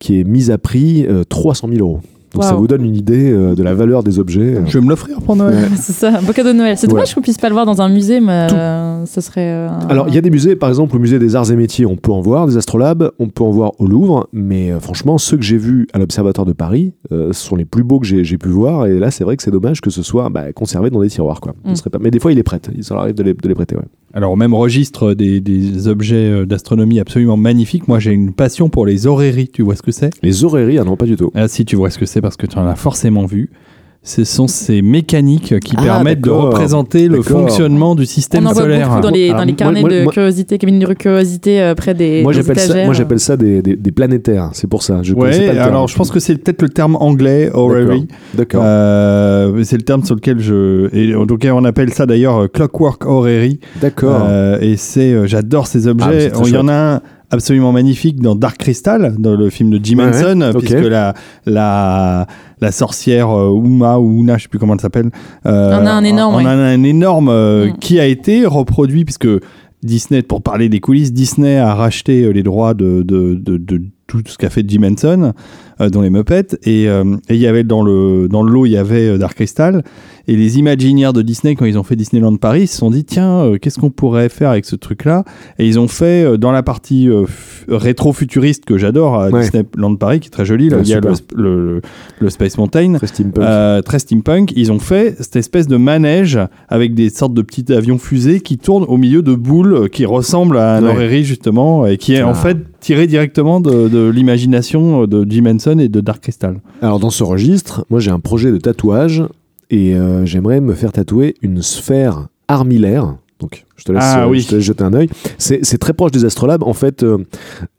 qui 0.03 0.19
est 0.19 0.25
mise 0.25 0.51
à 0.51 0.59
prix 0.59 1.07
euh, 1.07 1.23
300 1.23 1.69
000 1.69 1.81
euros. 1.81 2.01
Donc 2.35 2.45
ça 2.45 2.55
vous 2.55 2.67
donne 2.67 2.85
une 2.85 2.97
idée 2.97 3.31
euh, 3.31 3.55
de 3.55 3.63
la 3.63 3.75
valeur 3.75 4.03
des 4.03 4.19
objets. 4.19 4.57
Je 4.67 4.79
vais 4.79 4.85
me 4.85 4.89
l'offrir 4.91 5.21
pour 5.21 5.37
Noël. 5.37 5.55
Ouais. 5.55 5.69
C'est 5.77 5.93
ça, 5.93 6.19
un 6.19 6.23
beau 6.23 6.33
cadeau 6.33 6.53
de 6.53 6.57
Noël. 6.59 6.77
C'est 6.79 6.87
Ouais. 6.87 6.95
dommage 6.95 7.15
qu'on 7.15 7.21
puisse 7.21 7.37
pas 7.39 7.49
le 7.49 7.53
voir 7.55 7.67
dans 7.67 7.83
un 7.83 7.89
musée, 7.89 8.21
mais 8.21 8.47
Tout. 8.49 8.55
euh, 8.55 9.05
ce 9.07 9.21
serait. 9.21 9.53
euh, 9.53 9.69
Alors, 9.89 10.09
il 10.09 10.15
y 10.15 10.19
a 10.19 10.21
des 10.23 10.31
musées, 10.31 10.57
par 10.57 10.69
exemple, 10.69 10.97
au 10.97 10.99
musée 10.99 11.19
des 11.19 11.37
Arts 11.37 11.51
et 11.51 11.57
Métiers, 11.57 11.85
on 11.87 11.97
peut 11.97 12.13
en 12.13 12.21
voir, 12.21 12.47
des 12.47 12.57
astrolabes, 12.57 13.11
on 13.19 13.29
peut 13.29 13.45
en 13.45 13.51
voir 13.51 13.73
au 13.79 13.87
Louvre, 13.87 14.29
mais 14.33 14.71
euh, 14.73 14.81
franchement, 14.81 15.19
ceux 15.19 15.37
que 15.37 15.43
j'ai 15.43 15.59
vus 15.59 15.87
à 15.93 15.99
l'Observatoire 15.99 16.47
de 16.47 16.53
Paris 16.53 16.93
euh, 17.13 17.33
ce 17.33 17.45
sont 17.47 17.57
les 17.57 17.65
plus 17.67 17.83
beaux 17.85 18.01
que 18.01 18.07
j'ai 18.07 18.39
pu 18.39 18.49
voir, 18.49 18.87
et 18.87 18.99
là, 18.99 19.11
c'est 19.11 19.25
vrai 19.25 19.37
que 19.37 19.43
c'est 19.43 19.51
dommage 19.51 19.81
que 19.83 19.91
ce 19.91 20.03
soit 20.03 20.29
bah, 20.31 20.53
conservé 20.55 20.89
dans 20.91 21.01
des 21.03 21.09
tiroirs. 21.11 21.41
Quoi. 21.41 21.53
Mm. 21.65 21.75
serait 21.75 21.91
pas... 21.91 21.99
Mais 22.01 22.11
des 22.11 22.19
fois, 22.21 22.33
il 22.33 22.39
est 22.39 22.43
prêt, 22.43 22.61
il 22.75 22.83
leur 22.89 23.01
arrive 23.01 23.15
de 23.15 23.23
les, 23.23 23.35
de 23.35 23.49
les 23.49 23.55
prêter. 23.55 23.77
Ouais. 23.77 23.83
Alors, 24.15 24.33
au 24.33 24.37
même 24.37 24.55
registre 24.55 25.15
des, 25.15 25.41
des 25.41 25.89
objets 25.89 26.31
euh, 26.31 26.47
d'astronomie 26.47 27.01
absolument 27.01 27.37
magnifiques, 27.37 27.89
moi 27.89 27.99
j'ai 27.99 28.13
une 28.13 28.33
passion 28.33 28.69
pour 28.69 28.85
les 28.87 29.07
oreilleries. 29.07 29.49
Tu 29.49 29.63
vois 29.63 29.75
ce 29.77 29.83
que 29.83 29.91
c'est? 29.93 30.11
Les 30.23 30.45
oreilleries, 30.45 30.79
ah 30.79 30.85
non, 30.85 30.97
pas 30.97 31.07
du 31.07 31.17
tout. 31.17 31.31
Ah, 31.35 31.49
si 31.49 31.65
tu 31.65 31.77
vois 31.77 31.91
ce 31.91 31.99
que 31.99 32.05
c'est 32.07 32.21
parce 32.23 32.37
que 32.39 32.47
tu 32.47 32.57
en 32.59 32.67
as 32.67 32.77
forcément 32.77 33.27
vu. 33.27 33.51
Ce 34.05 34.25
sont 34.25 34.49
ces 34.49 34.83
mécaniques 34.83 35.61
qui 35.61 35.75
Ah, 35.79 35.83
permettent 35.85 36.23
de 36.23 36.31
représenter 36.31 37.07
le 37.07 37.23
fonctionnement 37.23 37.95
du 37.95 38.03
On 38.03 38.07
système 38.07 38.49
en 38.49 38.53
voit 38.53 38.63
solaire. 38.63 38.89
beaucoup 38.89 39.01
dans 39.01 39.11
les, 39.11 39.27
Alors, 39.29 39.37
dans 39.39 39.45
les 39.45 39.53
moi- 39.53 39.57
carnets 39.57 39.81
moi- 39.81 39.91
de 39.91 40.03
moi- 40.03 40.13
curiosité, 40.13 40.59
cabines 40.59 40.81
de 40.81 40.87
curiosité 40.95 41.63
euh, 41.63 41.77
près 41.77 41.95
des, 41.95 42.21
Moi, 42.25 42.33
j'appelle 42.33 42.59
ça, 42.59 42.65
étagères. 42.65 42.85
moi, 42.87 42.95
j'appelle 42.95 43.21
ça 43.21 43.37
des, 43.37 43.63
des, 43.63 43.77
des 43.77 43.93
planétaires, 43.93 44.51
c'est 44.55 44.67
pour 44.67 44.83
ça. 44.83 45.05
Je 45.05 45.15
connaissais 45.15 45.39
Ouais, 45.39 45.47
pas 45.47 45.53
le 45.53 45.59
terme. 45.59 45.69
alors 45.69 45.87
je 45.87 45.95
pense 45.95 46.11
que 46.11 46.19
c'est 46.19 46.35
peut-être 46.37 46.63
le 46.63 46.71
terme 46.71 46.97
anglais, 46.97 47.51
orrery. 47.55 48.09
D'accord. 48.35 48.63
Euh, 48.65 49.63
c'est 49.63 49.77
le 49.77 49.85
terme 49.85 50.03
sur 50.03 50.17
lequel 50.17 50.41
je. 50.41 50.89
Et 50.93 51.15
en 51.15 51.25
tout 51.25 51.39
cas, 51.39 51.53
on 51.55 51.65
appelle 51.65 51.93
ça 51.93 52.05
d'ailleurs 52.05 52.39
euh, 52.39 52.49
Clockwork 52.49 53.07
Orrery. 53.07 53.61
D'accord. 53.81 54.23
Euh, 54.27 54.59
et 54.61 54.77
c'est, 54.77 55.29
j'adore 55.29 55.69
ces 55.69 55.87
Ah, 55.87 55.91
objets. 55.93 56.33
Il 56.45 56.51
y 56.53 56.57
en 56.57 56.67
a 56.67 56.97
un 56.97 57.01
absolument 57.33 57.73
magnifique 57.73 58.21
dans 58.21 58.37
Dark 58.37 58.59
Crystal, 58.59 59.17
dans 59.19 59.35
le 59.35 59.51
film 59.51 59.71
de 59.71 59.81
Jim 59.83 59.99
Ouais, 59.99 60.05
Henson, 60.09 60.53
puisque 60.59 60.75
la, 60.85 61.15
la, 61.47 62.27
la 62.61 62.71
sorcière 62.73 63.31
euh, 63.31 63.51
Uma 63.53 63.99
ou 63.99 64.21
Una, 64.21 64.37
je 64.39 64.43
sais 64.45 64.49
plus 64.49 64.59
comment 64.59 64.75
elle 64.75 64.81
s'appelle. 64.81 65.11
euh, 65.47 65.79
On 65.83 65.87
a 65.87 65.93
un 65.93 66.05
énorme, 66.05 66.35
On 66.37 66.47
a 66.47 66.51
un 66.51 66.83
énorme 66.85 67.29
euh, 67.31 67.67
Mm. 67.69 67.79
qui 67.79 67.99
a 67.99 68.07
été 68.07 68.47
reproduit, 68.47 69.05
puisque 69.05 69.29
Disney, 69.83 70.23
pour 70.23 70.43
parler 70.43 70.69
des 70.69 70.79
coulisses, 70.81 71.13
Disney 71.13 71.57
a 71.59 71.75
racheté 71.75 72.23
euh, 72.23 72.31
les 72.31 72.43
droits 72.45 72.75
de, 72.75 73.03
de, 73.03 73.35
de, 73.35 73.57
de 73.57 73.83
tout 74.07 74.21
ce 74.27 74.37
qu'a 74.39 74.51
fait 74.51 74.65
Jim 74.69 74.83
Henson 74.85 75.33
dans 75.91 76.01
les 76.03 76.11
Muppets. 76.11 76.57
Et 76.65 76.89
euh, 76.89 77.17
et 77.29 77.35
il 77.35 77.41
y 77.41 77.47
avait 77.47 77.65
dans 77.65 77.83
le, 77.83 78.29
dans 78.29 78.43
le 78.43 78.53
lot, 78.53 78.67
il 78.67 78.73
y 78.73 78.77
avait 78.77 79.09
euh, 79.09 79.19
Dark 79.19 79.35
Crystal. 79.35 79.83
Et 80.29 80.37
les 80.37 80.57
Imagineers 80.61 81.13
de 81.13 81.21
Disney, 81.21 81.57
quand 81.57 81.65
ils 81.65 81.77
ont 81.77 81.83
fait 81.83 81.97
Disneyland 81.97 82.37
Paris, 82.37 82.63
ils 82.63 82.67
se 82.69 82.77
sont 82.79 82.91
dit 82.93 83.05
tiens, 83.05 83.41
euh, 83.41 83.59
qu'est-ce 83.59 83.81
qu'on 83.81 83.91
pourrait 83.91 84.29
faire 84.29 84.51
avec 84.51 84.65
ce 84.67 84.77
truc-là? 84.77 85.25
Et 85.59 85.67
ils 85.67 85.81
ont 85.81 85.89
fait 85.89 86.25
euh, 86.25 86.37
dans 86.37 86.53
la 86.53 86.63
partie 86.63 87.09
euh, 87.09 87.25
rétro-futuriste 87.69 88.65
que 88.65 88.79
j'adore 88.79 89.21
à 89.21 89.29
Ouais. 89.31 89.41
Disneyland 89.41 89.97
Paris, 89.97 90.21
qui 90.21 90.29
est 90.29 90.31
très 90.31 90.45
jolie, 90.45 90.69
là, 90.69 90.79
il 90.83 90.89
y 90.89 90.95
a 90.95 91.01
le, 91.35 91.81
le, 92.21 92.31
Space 92.31 92.57
Mountain. 92.59 92.95
Très 92.95 93.07
steampunk. 93.07 93.45
Euh, 93.45 93.83
très 93.83 93.99
steampunk, 93.99 94.53
ils 94.57 94.71
ont 94.73 94.79
fait 94.79 95.17
cette 95.21 95.37
espèce 95.37 95.67
de 95.67 95.77
manège 95.77 96.39
avec 96.69 96.95
des 96.95 97.11
sortes 97.11 97.35
de 97.35 97.43
petits 97.43 97.73
avions 97.73 97.99
fusées 97.99 98.41
qui 98.41 98.59
tournent 98.59 98.85
au 98.87 98.97
milieu 98.97 99.23
de 99.23 99.35
boules 99.35 99.75
euh, 99.75 99.89
qui 99.89 100.07
ressemblent 100.07 100.59
à 100.59 100.77
un 100.77 100.83
Ouais. 100.83 101.23
justement 101.23 101.87
et 101.87 101.97
qui 101.97 102.15
est 102.15 102.21
Ah. 102.21 102.29
en 102.29 102.35
fait 102.35 102.59
tiré 102.83 103.07
directement 103.07 103.61
de, 103.61 103.89
de 103.89 104.09
l'imagination 104.11 105.07
de 105.07 105.25
Jim 105.27 105.47
Henson 105.47 105.79
et 105.79 105.89
de 105.89 106.01
Dark 106.03 106.21
Crystal. 106.23 106.61
Alors 106.83 106.99
dans 107.01 107.09
ce 107.11 107.25
registre, 107.25 107.87
moi 107.89 107.99
j'ai 108.01 108.11
un 108.11 108.21
projet 108.21 108.53
de 108.53 108.59
tatouage 108.59 109.23
et 109.71 109.95
euh, 109.95 110.27
j'aimerais 110.27 110.61
me 110.61 110.75
faire 110.75 110.93
tatouer 110.93 111.35
une 111.41 111.63
sphère 111.63 112.29
armillaire. 112.49 113.17
Donc 113.41 113.65
je 113.77 113.85
te 113.85 113.91
laisse, 113.93 114.03
Ah 114.05 114.25
euh, 114.25 114.29
oui. 114.29 114.41
je 114.41 114.49
te 114.49 114.55
laisse 114.57 114.65
jeter 114.65 114.85
un 114.85 114.93
œil. 114.95 115.09
C'est 115.39 115.79
très 115.79 115.95
proche 115.95 116.13
des 116.13 116.25
astrolabes. 116.25 116.63
En 116.63 116.75
fait, 116.75 117.03
euh, 117.03 117.19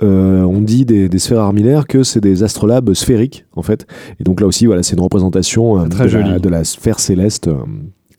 euh, 0.01 0.41
on 0.43 0.59
dit 0.61 0.83
des, 0.85 1.07
des 1.07 1.19
sphères 1.19 1.39
armillaires 1.39 1.85
que 1.87 2.03
c'est 2.03 2.19
des 2.19 2.43
astrolabes 2.43 2.93
sphériques 2.93 3.45
en 3.55 3.61
fait. 3.61 3.85
Et 4.19 4.23
donc 4.23 4.41
là 4.41 4.47
aussi, 4.47 4.65
voilà, 4.65 4.83
c'est 4.83 4.95
une 4.97 5.03
représentation 5.03 5.79
euh, 5.79 5.87
Très 5.87 6.07
de, 6.07 6.17
la, 6.17 6.39
de 6.39 6.49
la 6.49 6.63
sphère 6.63 6.99
céleste. 6.99 7.49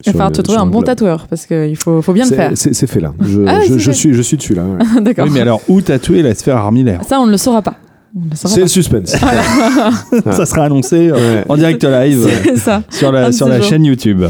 Il 0.01 0.07
va 0.07 0.11
sur 0.11 0.12
falloir 0.12 0.28
le- 0.30 0.36
te 0.36 0.42
trouver 0.42 0.59
un 0.59 0.66
bon 0.66 0.78
globe. 0.78 0.84
tatoueur 0.86 1.26
parce 1.28 1.47
qu'il 1.47 1.76
faut, 1.76 2.03
faut 2.03 2.12
bien 2.12 2.24
le 2.28 2.34
faire. 2.34 2.51
C'est 2.55 2.86
fait 2.86 3.01
là. 3.01 3.12
Je, 3.20 3.40
Ah, 3.47 3.61
je- 3.62 3.72
c'est 3.72 3.78
je 3.78 3.90
fait. 3.90 3.97
suis, 3.97 4.14
je 4.14 4.22
suis 4.22 4.36
dessus 4.36 4.55
là. 4.55 4.62
ouais. 4.64 5.01
D'accord. 5.03 5.24
Oui, 5.26 5.30
mais 5.32 5.40
alors 5.40 5.61
où 5.68 5.80
tatouer 5.80 6.22
la 6.22 6.34
sphère 6.34 6.57
armillaire? 6.57 7.01
Ça, 7.09 7.20
on 7.20 7.26
ne 7.26 7.30
le 7.30 7.36
saura 7.38 7.62
pas. 7.62 7.74
C'est 8.34 8.61
le 8.61 8.68
suspense. 8.68 9.11
Ça 10.30 10.47
sera 10.47 10.64
annoncé 10.64 11.11
euh, 11.11 11.14
Ouais. 11.40 11.45
en 11.49 11.57
direct 11.57 11.82
live 11.82 12.28
sur 12.90 13.11
la, 13.12 13.32
sur 13.32 13.49
la 13.49 13.61
chaîne 13.61 13.84
YouTube. 13.84 14.22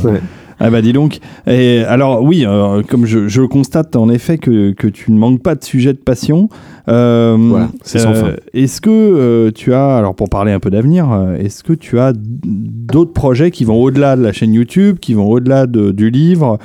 Ah 0.61 0.71
bah 0.71 0.83
dis 0.83 0.93
donc. 0.93 1.19
Et 1.47 1.81
alors 1.89 2.23
oui, 2.23 2.45
euh, 2.47 2.83
comme 2.89 3.07
je, 3.07 3.27
je 3.29 3.43
constate 3.43 3.97
en 3.97 4.09
effet 4.09 4.39
que, 4.39 4.73
que 4.73 4.87
tu 4.87 5.11
ne 5.13 5.19
manques 5.19 5.43
pas 5.43 5.55
de 5.55 5.65
sujet 5.65 5.93
de 5.93 5.99
passion. 5.99 6.49
euh, 6.89 7.37
Voilà, 7.39 7.69
c'est 7.83 7.99
sans 7.99 8.15
fin. 8.15 8.31
Est-ce 8.53 8.81
que 8.81 8.91
euh, 8.91 9.51
tu 9.53 9.75
as, 9.75 9.97
alors 9.97 10.15
pour 10.15 10.29
parler 10.29 10.53
un 10.53 10.61
peu 10.61 10.71
d'avenir, 10.71 11.11
euh, 11.13 11.37
est-ce 11.37 11.63
que 11.65 11.73
tu 11.73 11.99
as 11.99 12.13
d'autres 12.15 13.13
projets 13.13 13.51
qui 13.51 13.65
vont 13.65 13.77
au-delà 13.83 14.17
de 14.17 14.23
la 14.23 14.33
chaîne 14.33 14.53
YouTube, 14.55 14.99
qui 15.01 15.15
vont 15.15 15.29
au-delà 15.29 15.67
de- 15.67 15.91
du 15.91 16.11
livre, 16.11 16.59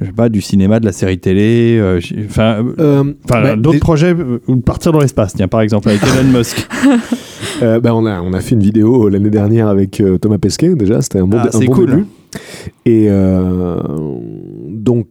je 0.00 0.06
sais 0.06 0.12
pas, 0.12 0.28
du 0.28 0.40
cinéma, 0.40 0.80
de 0.80 0.84
la 0.86 0.92
série 0.92 1.18
télé, 1.18 1.76
euh, 1.80 2.00
enfin, 2.28 2.64
euh, 2.78 3.02
Euh, 3.04 3.12
bah, 3.28 3.56
d'autres 3.56 3.72
des- 3.72 3.78
projets 3.78 4.14
euh, 4.14 4.40
ou 4.48 4.56
partir 4.56 4.92
dans 4.92 5.00
l'espace, 5.00 5.34
tiens 5.34 5.48
par 5.48 5.60
exemple 5.60 5.88
avec 5.88 6.00
Elon 6.02 6.38
Musk. 6.38 6.66
Euh, 7.62 7.80
bah, 7.80 7.92
on, 7.94 8.06
a, 8.06 8.20
on 8.20 8.32
a 8.34 8.40
fait 8.40 8.54
une 8.54 8.60
vidéo 8.62 9.08
l'année 9.08 9.30
dernière 9.30 9.66
avec 9.66 10.00
euh, 10.00 10.16
Thomas 10.18 10.38
Pesquet, 10.38 10.74
déjà, 10.76 11.00
c'était 11.02 11.18
un 11.18 11.26
bon, 11.26 11.38
Ah, 11.40 11.48
un 11.52 11.58
bon 11.58 11.72
cool. 11.72 11.90
début. 11.90 12.06
Et 12.84 13.06
euh, 13.08 13.78
donc, 14.68 15.06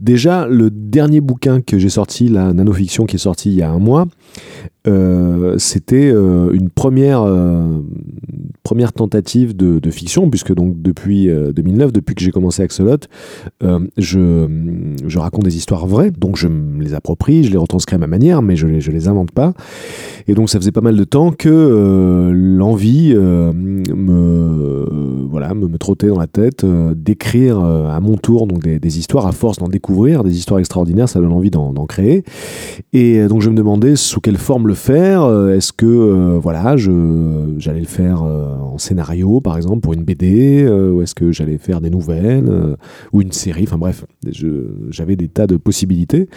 déjà, 0.00 0.46
le 0.46 0.70
dernier 0.70 1.20
bouquin 1.20 1.60
que 1.60 1.78
j'ai 1.78 1.88
sorti, 1.88 2.28
la 2.28 2.52
nanofiction 2.52 3.06
qui 3.06 3.16
est 3.16 3.20
sorti 3.20 3.50
il 3.50 3.56
y 3.56 3.62
a 3.62 3.70
un 3.70 3.78
mois, 3.78 4.06
euh, 4.88 5.54
c'était 5.58 6.10
euh, 6.12 6.50
une 6.52 6.68
première, 6.68 7.24
première 8.62 8.92
tentative 8.92 9.56
de, 9.56 9.78
de 9.78 9.90
fiction, 9.90 10.28
puisque 10.28 10.52
donc 10.54 10.82
depuis 10.82 11.30
euh, 11.30 11.52
2009, 11.52 11.92
depuis 11.92 12.14
que 12.14 12.22
j'ai 12.22 12.32
commencé 12.32 12.62
Axolot, 12.62 12.96
je, 13.96 14.96
je 15.06 15.18
raconte 15.18 15.44
des 15.44 15.56
histoires 15.56 15.86
vraies, 15.86 16.10
donc 16.10 16.36
je 16.36 16.48
me 16.48 16.82
les 16.82 16.94
approprie, 16.94 17.44
je 17.44 17.50
les 17.50 17.56
retranscris 17.56 17.94
à 17.94 17.98
ma 17.98 18.06
manière, 18.06 18.42
mais 18.42 18.56
je 18.56 18.66
les, 18.66 18.80
les 18.80 19.08
invente 19.08 19.30
pas. 19.30 19.54
Et 20.26 20.34
donc 20.34 20.50
ça 20.50 20.58
faisait 20.58 20.72
pas 20.72 20.80
mal 20.80 20.96
de 20.96 21.04
temps 21.04 21.30
que 21.30 22.32
l'envie 22.34 23.14
me, 23.14 23.84
voilà, 25.32 25.54
me, 25.54 25.66
me 25.66 25.78
trottait 25.78 26.08
dans 26.08 26.18
la 26.18 26.26
tête 26.26 26.62
euh, 26.62 26.94
d'écrire 26.94 27.58
euh, 27.58 27.88
à 27.88 28.00
mon 28.00 28.16
tour 28.16 28.46
donc 28.46 28.62
des, 28.62 28.98
histoires, 28.98 29.26
à 29.26 29.32
force 29.32 29.58
d'en 29.58 29.68
découvrir, 29.68 30.22
des 30.22 30.36
histoires 30.36 30.60
extraordinaires, 30.60 31.08
ça 31.08 31.20
donne 31.20 31.32
envie 31.32 31.50
d'en 31.50 31.86
créer. 31.86 32.22
Et 32.92 33.18
euh, 33.18 33.28
donc 33.28 33.40
je 33.40 33.48
me 33.48 33.56
demandais 33.56 33.96
sous 33.96 34.20
quelle 34.20 34.36
forme 34.36 34.68
le 34.68 34.74
faire. 34.74 35.22
Est-ce 35.48 35.72
que 35.72 36.36
voilà, 36.36 36.76
je 36.76 36.92
j'allais 37.56 37.80
le 37.80 37.86
faire 37.86 38.22
en 38.22 38.76
scénario 38.76 39.40
par 39.40 39.56
exemple 39.56 39.80
pour 39.80 39.94
une 39.94 40.04
BD, 40.04 40.68
ou 40.68 41.00
est-ce 41.00 41.14
que 41.14 41.32
j'allais 41.32 41.58
faire 41.58 41.80
des 41.80 41.90
nouvelles 41.90 42.76
ou 43.12 43.22
une 43.22 43.32
série. 43.32 43.64
Enfin 43.64 43.78
bref, 43.78 44.04
j'avais 44.90 45.16
des 45.16 45.28
tas 45.28 45.46
de 45.46 45.56
possibilités. 45.56 46.28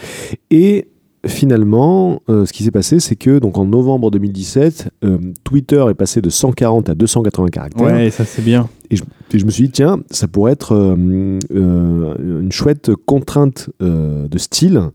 Et 0.50 0.88
finalement, 1.28 2.21
euh, 2.30 2.45
ce 2.45 2.53
qui 2.53 2.63
s'est 2.63 2.71
passé, 2.71 2.99
c'est 2.99 3.15
que 3.15 3.39
donc 3.39 3.57
en 3.57 3.65
novembre 3.65 4.11
2017, 4.11 4.89
euh, 5.03 5.17
Twitter 5.43 5.84
est 5.89 5.93
passé 5.93 6.21
de 6.21 6.30
140 6.30 6.89
à 6.89 6.95
280 6.95 7.47
caractères. 7.49 7.86
ouais, 7.86 8.09
ça 8.09 8.26
c'est 8.26 8.43
bien. 8.43 8.69
Et 8.91 8.97
je 9.38 9.45
me 9.45 9.49
suis 9.49 9.63
dit, 9.63 9.71
tiens, 9.71 9.99
ça 10.11 10.28
pourrait 10.28 10.51
être 10.51 10.76
euh, 10.76 11.39
une 11.49 12.51
chouette 12.51 12.91
contrainte 13.07 13.71
de 13.80 14.38
style 14.38 14.91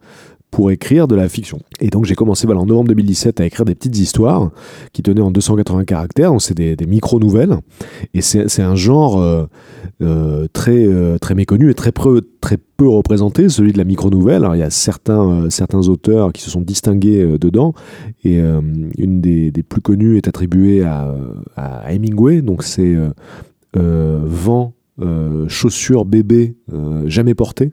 pour 0.50 0.70
écrire 0.70 1.06
de 1.08 1.14
la 1.14 1.28
fiction. 1.28 1.60
Et 1.80 1.88
donc 1.88 2.04
j'ai 2.04 2.14
commencé 2.14 2.46
en 2.46 2.66
novembre 2.66 2.88
2017 2.88 3.40
à 3.40 3.46
écrire 3.46 3.64
des 3.64 3.74
petites 3.74 3.98
histoires 3.98 4.50
qui 4.92 5.02
tenaient 5.02 5.20
en 5.20 5.30
280 5.30 5.84
caractères, 5.84 6.32
c'est 6.40 6.54
des, 6.54 6.76
micro-nouvelles. 6.86 7.58
Et 8.14 8.20
c'est 8.20 8.62
un 8.62 8.74
genre 8.74 9.20
euh, 9.20 9.46
euh, 10.02 10.46
très, 10.52 10.84
euh, 10.86 11.18
très 11.18 11.34
méconnu 11.34 11.70
et 11.70 11.74
très 11.74 11.92
peu, 11.92 12.22
représenté, 12.80 13.48
celui 13.48 13.72
de 13.72 13.78
la 13.78 13.84
micro-nouvelle. 13.84 14.48
Il 14.54 14.58
y 14.58 14.62
a 14.62 14.70
certains, 14.70 15.48
auteurs 15.88 16.32
qui 16.32 16.42
se 16.42 16.50
sont 16.50 16.62
distingués 16.62 17.38
dedans, 17.38 17.74
et 18.24 18.38
une 18.38 19.20
des, 19.20 19.52
plus 19.68 19.82
connues 19.82 20.16
est 20.16 20.28
attribuée 20.28 20.82
à, 20.82 21.14
à 21.56 21.92
Hemingway, 21.92 22.40
donc 22.40 22.62
c'est 22.62 22.96
Vent, 23.74 24.72
chaussures 25.48 26.06
bébé, 26.06 26.56
jamais 27.04 27.34
portées. 27.34 27.70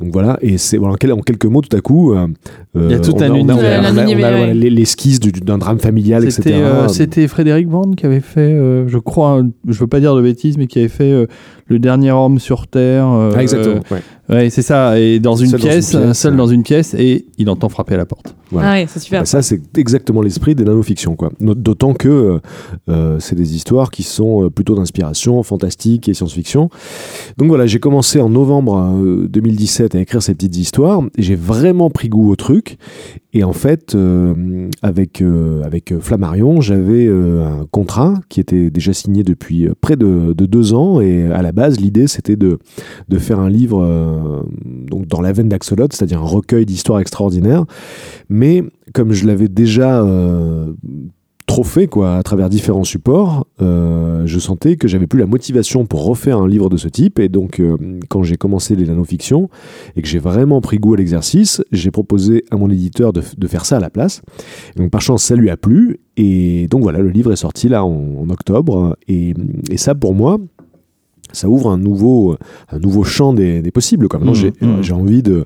Donc 0.00 0.12
voilà, 0.12 0.38
et 0.42 0.58
c'est 0.58 0.76
voilà, 0.76 0.94
en, 0.94 0.96
quel- 0.96 1.12
en 1.12 1.20
quelques 1.20 1.44
mots, 1.44 1.60
tout 1.60 1.76
à 1.76 1.80
coup, 1.80 2.14
euh, 2.14 2.26
Il 2.74 2.90
y 2.90 2.94
a 2.94 2.98
tout 2.98 3.12
on 3.14 3.20
un 3.22 3.30
on 3.30 3.34
univers. 3.36 3.56
on 3.56 3.60
a- 3.60 3.92
on 3.92 3.96
a- 3.96 4.00
Un 4.00 4.02
univers, 4.02 4.30
voilà, 4.30 4.46
ouais. 4.48 4.54
les- 4.54 4.70
l'esquisse 4.70 5.20
du- 5.20 5.30
d'un 5.30 5.56
drame 5.58 5.78
familial, 5.78 6.30
C'était 6.32 6.50
etc. 6.50 6.64
euh, 6.66 6.88
c'était 6.88 7.28
Frédéric 7.28 7.68
Bande 7.68 7.94
qui 7.94 8.04
avait 8.04 8.20
fait, 8.20 8.40
euh, 8.40 8.88
je 8.88 8.98
crois, 8.98 9.42
je 9.68 9.78
veux 9.78 9.86
pas 9.86 10.00
dire 10.00 10.16
de 10.16 10.22
bêtises, 10.22 10.58
mais 10.58 10.66
qui 10.66 10.80
avait 10.80 10.88
fait 10.88 11.12
euh, 11.12 11.26
le 11.68 11.78
dernier 11.78 12.10
homme 12.10 12.40
sur 12.40 12.66
Terre. 12.66 13.06
euh, 13.08 13.32
Ah, 13.36 13.42
exactement. 13.42 13.80
ouais. 13.92 14.02
Ouais, 14.28 14.50
c'est 14.50 14.62
ça. 14.62 14.98
Et 14.98 15.20
dans 15.20 15.36
une 15.36 15.50
dans 15.52 15.58
pièce, 15.58 15.90
pièce, 15.90 16.12
seul 16.18 16.32
ouais. 16.32 16.38
dans 16.38 16.46
une 16.46 16.62
pièce. 16.64 16.94
Et 16.98 17.23
il 17.38 17.48
entend 17.50 17.68
frapper 17.68 17.94
à 17.94 17.96
la 17.96 18.06
porte. 18.06 18.34
Voilà. 18.50 18.70
Ah 18.70 18.74
oui, 18.74 18.86
c'est 18.88 19.00
super. 19.00 19.20
Bah, 19.22 19.26
ça, 19.26 19.42
c'est 19.42 19.76
exactement 19.78 20.22
l'esprit 20.22 20.54
des 20.54 20.64
nanofictions. 20.64 21.16
quoi. 21.16 21.30
D'autant 21.40 21.94
que 21.94 22.08
euh, 22.08 22.38
euh, 22.88 23.16
c'est 23.20 23.34
des 23.34 23.54
histoires 23.56 23.90
qui 23.90 24.02
sont 24.02 24.44
euh, 24.44 24.50
plutôt 24.50 24.74
d'inspiration 24.74 25.42
fantastique 25.42 26.08
et 26.08 26.14
science-fiction. 26.14 26.68
Donc 27.38 27.48
voilà, 27.48 27.66
j'ai 27.66 27.80
commencé 27.80 28.20
en 28.20 28.28
novembre 28.28 28.76
euh, 28.78 29.26
2017 29.28 29.94
à 29.94 30.00
écrire 30.00 30.22
ces 30.22 30.34
petites 30.34 30.56
histoires. 30.56 31.02
J'ai 31.18 31.36
vraiment 31.36 31.90
pris 31.90 32.08
goût 32.08 32.30
au 32.30 32.36
truc. 32.36 32.78
Et 33.36 33.42
en 33.42 33.52
fait, 33.52 33.96
euh, 33.96 34.68
avec, 34.82 35.20
euh, 35.20 35.60
avec 35.64 35.98
Flammarion, 35.98 36.60
j'avais 36.60 37.06
euh, 37.06 37.44
un 37.44 37.66
contrat 37.72 38.14
qui 38.28 38.38
était 38.38 38.70
déjà 38.70 38.92
signé 38.92 39.24
depuis 39.24 39.68
près 39.80 39.96
de, 39.96 40.32
de 40.32 40.46
deux 40.46 40.72
ans. 40.72 41.00
Et 41.00 41.24
à 41.32 41.42
la 41.42 41.50
base, 41.50 41.80
l'idée, 41.80 42.06
c'était 42.06 42.36
de, 42.36 42.60
de 43.08 43.18
faire 43.18 43.40
un 43.40 43.50
livre 43.50 43.82
euh, 43.82 44.42
donc 44.64 45.08
dans 45.08 45.20
la 45.20 45.32
veine 45.32 45.48
d'Axolot, 45.48 45.88
c'est-à-dire 45.90 46.20
un 46.20 46.26
recueil 46.26 46.64
d'histoires 46.64 47.00
extraordinaires. 47.00 47.23
Mais 48.28 48.62
comme 48.92 49.12
je 49.12 49.26
l'avais 49.26 49.48
déjà 49.48 50.02
euh, 50.02 50.72
trop 51.46 51.64
fait 51.64 51.86
quoi, 51.86 52.16
à 52.16 52.22
travers 52.22 52.48
différents 52.48 52.84
supports, 52.84 53.46
euh, 53.60 54.22
je 54.26 54.38
sentais 54.38 54.76
que 54.76 54.88
j'avais 54.88 55.06
plus 55.06 55.20
la 55.20 55.26
motivation 55.26 55.86
pour 55.86 56.04
refaire 56.04 56.38
un 56.38 56.48
livre 56.48 56.68
de 56.70 56.76
ce 56.76 56.88
type. 56.88 57.18
Et 57.18 57.28
donc, 57.28 57.60
euh, 57.60 57.76
quand 58.08 58.22
j'ai 58.22 58.36
commencé 58.36 58.76
les 58.76 58.86
nanofictions 58.86 59.48
et 59.96 60.02
que 60.02 60.08
j'ai 60.08 60.18
vraiment 60.18 60.60
pris 60.60 60.78
goût 60.78 60.94
à 60.94 60.96
l'exercice, 60.96 61.62
j'ai 61.72 61.90
proposé 61.90 62.44
à 62.50 62.56
mon 62.56 62.70
éditeur 62.70 63.12
de, 63.12 63.22
de 63.36 63.46
faire 63.46 63.64
ça 63.64 63.76
à 63.76 63.80
la 63.80 63.90
place. 63.90 64.22
Et 64.76 64.80
donc, 64.80 64.90
par 64.90 65.00
chance, 65.00 65.22
ça 65.22 65.36
lui 65.36 65.50
a 65.50 65.56
plu. 65.56 66.00
Et 66.16 66.66
donc, 66.68 66.82
voilà, 66.82 67.00
le 67.00 67.10
livre 67.10 67.32
est 67.32 67.36
sorti 67.36 67.68
là 67.68 67.84
en, 67.84 68.22
en 68.22 68.30
octobre. 68.30 68.96
Et, 69.08 69.34
et 69.70 69.76
ça, 69.76 69.94
pour 69.94 70.14
moi, 70.14 70.38
ça 71.32 71.48
ouvre 71.48 71.70
un 71.70 71.78
nouveau, 71.78 72.36
un 72.70 72.78
nouveau 72.78 73.02
champ 73.02 73.32
des, 73.32 73.60
des 73.60 73.70
possibles. 73.70 74.08
Quoi. 74.08 74.20
Maintenant, 74.20 74.34
Mmh, 74.34 74.36
j'ai 74.36 74.66
mmh. 74.66 74.82
j'ai 74.82 74.92
envie 74.92 75.22
de, 75.22 75.44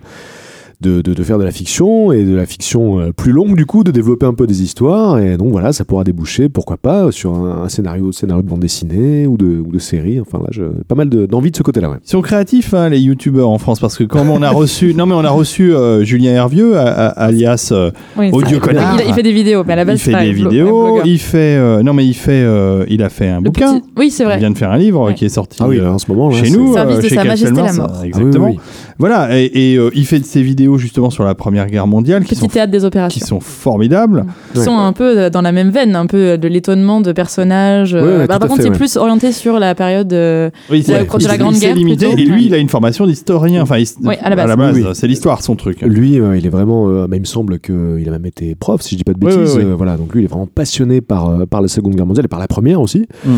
de, 0.80 1.00
de, 1.02 1.12
de 1.12 1.22
faire 1.24 1.38
de 1.38 1.44
la 1.44 1.50
fiction 1.50 2.12
et 2.12 2.22
de 2.24 2.34
la 2.36 2.46
fiction 2.46 3.00
euh, 3.00 3.10
plus 3.12 3.32
longue, 3.32 3.56
du 3.56 3.66
coup, 3.66 3.82
de 3.82 3.90
développer 3.90 4.26
un 4.26 4.34
peu 4.34 4.46
des 4.46 4.62
histoires. 4.62 5.18
Et 5.18 5.36
donc, 5.36 5.50
voilà, 5.50 5.72
ça 5.72 5.84
pourra 5.84 6.04
déboucher, 6.04 6.48
pourquoi 6.48 6.76
pas, 6.76 7.10
sur 7.10 7.34
un, 7.34 7.62
un 7.64 7.68
scénario, 7.68 8.12
scénario 8.12 8.42
de 8.42 8.48
bande 8.48 8.60
dessinée 8.60 9.26
ou 9.26 9.36
de, 9.36 9.58
ou 9.58 9.72
de 9.72 9.78
série. 9.80 10.20
Enfin, 10.20 10.38
là, 10.38 10.46
j'ai 10.50 10.62
pas 10.86 10.94
mal 10.94 11.08
de- 11.08 11.26
d'envie 11.26 11.50
de, 11.50 11.56
ce 11.56 11.62
côté-là. 11.64 11.90
Ouais. 11.90 11.96
Ils 12.04 12.08
sont 12.10 12.22
créatifs, 12.22 12.74
hein, 12.74 12.88
les 12.90 13.00
youtubeurs 13.00 13.48
en 13.48 13.58
France, 13.58 13.80
parce 13.80 13.96
que 13.98 14.04
quand 14.04 14.24
on 14.28 14.40
a 14.42 14.50
reçu, 14.50 14.94
non 14.96 15.06
mais 15.06 15.14
on 15.14 15.24
a 15.24 15.30
reçu 15.30 15.74
euh, 15.74 16.04
Julien 16.04 16.32
Hervieux, 16.32 16.76
alias 16.78 17.70
euh, 17.72 17.90
Oui, 18.16 18.30
Audio 18.32 18.60
connard. 18.60 18.98
Il, 19.02 19.08
il 19.08 19.14
fait 19.14 19.22
des 19.22 19.32
vidéos, 19.32 19.64
mais 19.66 19.72
à 19.72 19.76
la 19.76 19.84
base, 19.84 19.96
il 19.96 19.98
fait 20.00 20.10
c'est 20.12 20.16
pas 20.16 20.24
des 20.24 20.32
vidéos, 20.32 21.00
il 21.04 21.18
fait, 21.18 21.56
euh, 21.56 21.82
non 21.82 21.92
mais 21.92 22.06
il 22.06 22.14
fait, 22.14 22.42
euh, 22.44 22.84
il 22.88 23.02
a 23.02 23.08
fait 23.08 23.28
un 23.28 23.38
Le 23.40 23.44
bouquin. 23.50 23.80
petit- 23.80 23.88
Oui, 23.96 24.10
c'est 24.10 24.22
Il 24.22 24.26
vrai. 24.26 24.38
vient 24.38 24.50
de 24.50 24.58
faire 24.58 24.70
un 24.70 24.78
livre 24.78 25.06
Ouais. 25.06 25.14
qui 25.14 25.24
est 25.24 25.28
sorti 25.28 25.58
Ah 25.60 25.66
oui, 25.68 25.78
là, 25.78 25.92
en 25.92 25.98
ce 25.98 26.10
moment, 26.10 26.28
là, 26.30 26.36
chez 26.36 26.50
nous, 26.50 26.72
Service 26.72 26.98
euh, 26.98 27.02
de 27.02 27.08
chez 27.08 27.14
Sa 27.16 27.24
Majesté 27.24 27.54
la 27.62 27.72
Mort. 27.72 27.90
Ah 27.92 27.98
oui, 28.02 28.08
Exactement. 28.08 28.48
oui. 28.50 28.58
Voilà, 29.00 29.38
et, 29.38 29.72
et, 29.72 29.76
euh, 29.76 29.90
il 29.94 30.04
fait 30.06 30.24
ces 30.24 30.42
vidéos 30.42 30.67
justement 30.76 31.08
sur 31.08 31.24
la 31.24 31.34
Première 31.34 31.66
Guerre 31.68 31.86
mondiale 31.86 32.24
qui 32.24 32.34
sont, 32.34 32.46
théâtre 32.48 32.70
des 32.72 32.78
qui 32.80 32.84
opérations. 32.84 33.26
sont 33.26 33.40
formidables. 33.40 34.26
Qui 34.52 34.58
Ouais. 34.58 34.64
sont 34.64 34.76
un 34.76 34.92
peu 34.92 35.30
dans 35.30 35.40
la 35.42 35.52
même 35.52 35.70
veine, 35.70 35.96
un 35.96 36.06
peu 36.06 36.36
de 36.36 36.48
l'étonnement 36.48 37.00
de 37.00 37.12
personnages. 37.12 37.94
Ouais, 37.94 38.00
euh, 38.00 38.18
ouais, 38.20 38.26
bah, 38.26 38.38
par 38.38 38.48
contre, 38.48 38.56
fait, 38.56 38.62
c'est 38.64 38.70
ouais. 38.70 38.76
plus 38.76 38.96
orienté 38.96 39.32
sur 39.32 39.58
la 39.58 39.74
période. 39.74 40.12
euh, 40.12 40.50
Oui, 40.70 40.82
de 40.82 41.26
la 41.28 41.38
Grande 41.38 41.54
Guerre, 41.54 41.74
limité, 41.74 42.06
plutôt. 42.06 42.20
et 42.20 42.24
lui, 42.26 42.46
il 42.46 42.54
a 42.54 42.58
une 42.58 42.68
formation 42.68 43.06
d'historien. 43.06 43.62
Enfin, 43.62 43.76
à 44.20 44.30
la 44.30 44.56
base. 44.56 44.76
Oui. 44.76 44.84
c'est 44.94 45.06
l'histoire 45.06 45.42
son 45.42 45.54
truc. 45.56 45.80
Lui, 45.82 46.18
euh, 46.20 46.36
il 46.36 46.44
est 46.44 46.50
vraiment. 46.50 46.88
euh, 46.88 47.06
bah, 47.06 47.16
il 47.16 47.20
me 47.20 47.24
semble 47.24 47.58
qu'il 47.60 48.04
a 48.06 48.10
même 48.10 48.26
été 48.26 48.54
prof, 48.54 48.82
si 48.82 48.90
je 48.90 48.96
dis 48.96 49.04
pas 49.04 49.12
de 49.12 49.24
Ouais, 49.24 49.34
bêtises. 49.36 49.56
ouais, 49.56 49.64
ouais. 49.64 49.70
Euh, 49.70 49.74
voilà, 49.76 49.96
donc 49.96 50.12
lui, 50.12 50.22
il 50.22 50.24
est 50.24 50.28
vraiment 50.28 50.48
passionné 50.52 51.00
par, 51.00 51.28
euh, 51.30 51.46
par 51.46 51.62
la 51.62 51.68
Seconde 51.68 51.94
Guerre 51.94 52.06
mondiale 52.06 52.24
et 52.24 52.28
par 52.28 52.40
la 52.40 52.48
Première 52.48 52.80
aussi. 52.80 53.06
Mm. 53.24 53.30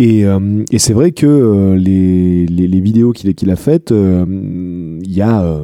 Et, 0.00 0.24
euh, 0.24 0.64
et 0.72 0.78
c'est 0.78 0.94
vrai 0.94 1.12
que 1.12 1.26
euh, 1.26 1.76
les, 1.76 2.80
vidéos 2.80 3.12
qu'il 3.12 3.50
a 3.50 3.56
faites, 3.56 3.92
euh, 3.92 4.98
il 5.02 5.12
y 5.12 5.20
a 5.20 5.60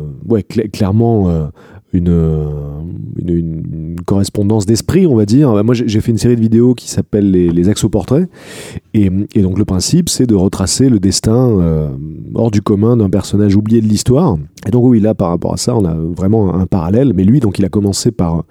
clairement 0.75 1.51
une, 1.95 3.97
correspondance 4.05 4.67
d'esprit, 4.67 5.07
on 5.07 5.17
va 5.17 5.25
dire. 5.25 5.65
Moi, 5.65 5.75
j'ai 5.75 6.01
fait 6.03 6.13
une 6.13 6.19
série 6.19 6.37
de 6.37 6.43
vidéos 6.43 6.75
qui 6.75 6.91
s'appelle 6.91 7.31
les, 7.31 7.49
les 7.49 7.71
exoportraits. 7.71 8.29
Et, 8.93 9.11
et 9.35 9.41
donc, 9.41 9.59
le 9.59 9.65
principe, 9.65 10.11
c'est 10.11 10.27
de 10.27 10.35
retracer 10.35 10.91
le 10.91 11.01
destin 11.01 11.89
hors 12.35 12.51
du 12.51 12.61
commun 12.61 12.99
d'un 12.99 13.09
personnage 13.09 13.57
oublié 13.57 13.81
de 13.81 13.87
l'histoire. 13.87 14.37
Et 14.67 14.71
donc, 14.71 14.85
oui, 14.85 15.01
là, 15.01 15.15
par 15.15 15.31
rapport 15.31 15.55
à 15.55 15.57
ça, 15.57 15.75
on 15.75 15.87
a 15.87 15.95
vraiment 15.95 16.55
un, 16.55 16.67
parallèle. 16.67 17.15
Mais 17.15 17.25
lui, 17.25 17.41
donc, 17.41 17.59
il 17.59 17.65
a 17.65 17.71
commencé 17.71 18.11
par, 18.11 18.45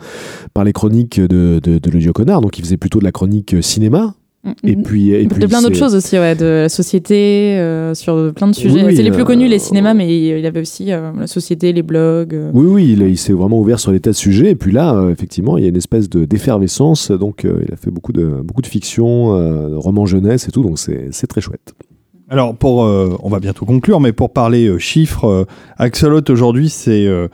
les 0.63 0.73
chroniques 0.73 1.21
de, 1.21 1.59
de, 1.61 1.77
de 1.77 1.91
l'audio 1.91 2.11
connard. 2.11 2.41
Donc, 2.41 2.57
il 2.57 2.65
faisait 2.65 2.77
plutôt 2.77 2.97
de 2.97 3.05
la 3.05 3.11
chronique 3.11 3.55
cinéma. 3.61 4.15
Et 4.63 4.75
puis, 4.75 5.11
et 5.11 5.27
puis 5.27 5.39
de 5.39 5.47
plein 5.47 5.61
d'autres 5.61 5.75
choses 5.75 5.95
aussi, 5.95 6.17
ouais, 6.17 6.35
de 6.35 6.45
la 6.45 6.69
société, 6.69 7.57
euh, 7.57 7.93
sur 7.93 8.33
plein 8.33 8.47
de 8.47 8.53
sujets. 8.55 8.83
Oui, 8.83 8.95
c'est 8.95 9.01
les 9.03 9.09
euh, 9.09 9.13
plus 9.13 9.25
connus, 9.25 9.47
les 9.47 9.59
cinémas, 9.59 9.93
mais 9.93 10.07
il 10.07 10.37
il 10.37 10.45
avait 10.45 10.61
aussi 10.61 10.91
euh, 10.91 11.11
la 11.19 11.27
société, 11.27 11.73
les 11.73 11.81
blogs. 11.83 12.33
euh. 12.33 12.51
Oui, 12.53 12.65
oui, 12.67 12.93
il, 12.93 13.01
il 13.07 13.17
s'est 13.17 13.33
vraiment 13.33 13.59
ouvert 13.59 13.79
sur 13.79 13.91
les 13.91 13.99
tas 13.99 14.11
de 14.11 14.15
sujets. 14.15 14.51
Et 14.51 14.55
puis 14.55 14.71
là, 14.71 14.93
euh, 14.93 15.11
effectivement, 15.11 15.57
il 15.57 15.63
y 15.63 15.65
a 15.65 15.69
une 15.69 15.75
espèce 15.77 16.09
de 16.09 16.25
d'effervescence. 16.25 17.11
Donc, 17.11 17.45
euh, 17.45 17.63
il 17.67 17.73
a 17.73 17.77
fait 17.77 17.91
beaucoup 17.91 18.11
de, 18.13 18.41
beaucoup 18.43 18.61
de 18.61 18.67
fiction, 18.67 19.35
euh, 19.35 19.69
de 19.69 19.75
romans 19.75 20.05
jeunesse 20.05 20.47
et 20.47 20.51
tout. 20.51 20.61
Donc, 20.61 20.77
c'est 20.79 21.07
c'est 21.11 21.27
très 21.27 21.41
chouette. 21.41 21.73
Alors, 22.27 22.55
pour, 22.55 22.83
euh, 22.83 23.15
on 23.21 23.29
va 23.29 23.39
bientôt 23.39 23.65
conclure, 23.65 23.99
mais 23.99 24.11
pour 24.11 24.31
parler 24.31 24.67
euh, 24.67 24.79
chiffres, 24.79 25.25
euh, 25.25 25.45
Axolot 25.77 26.21
aujourd'hui, 26.29 26.69
c'est 26.69 27.05
euh, 27.05 27.27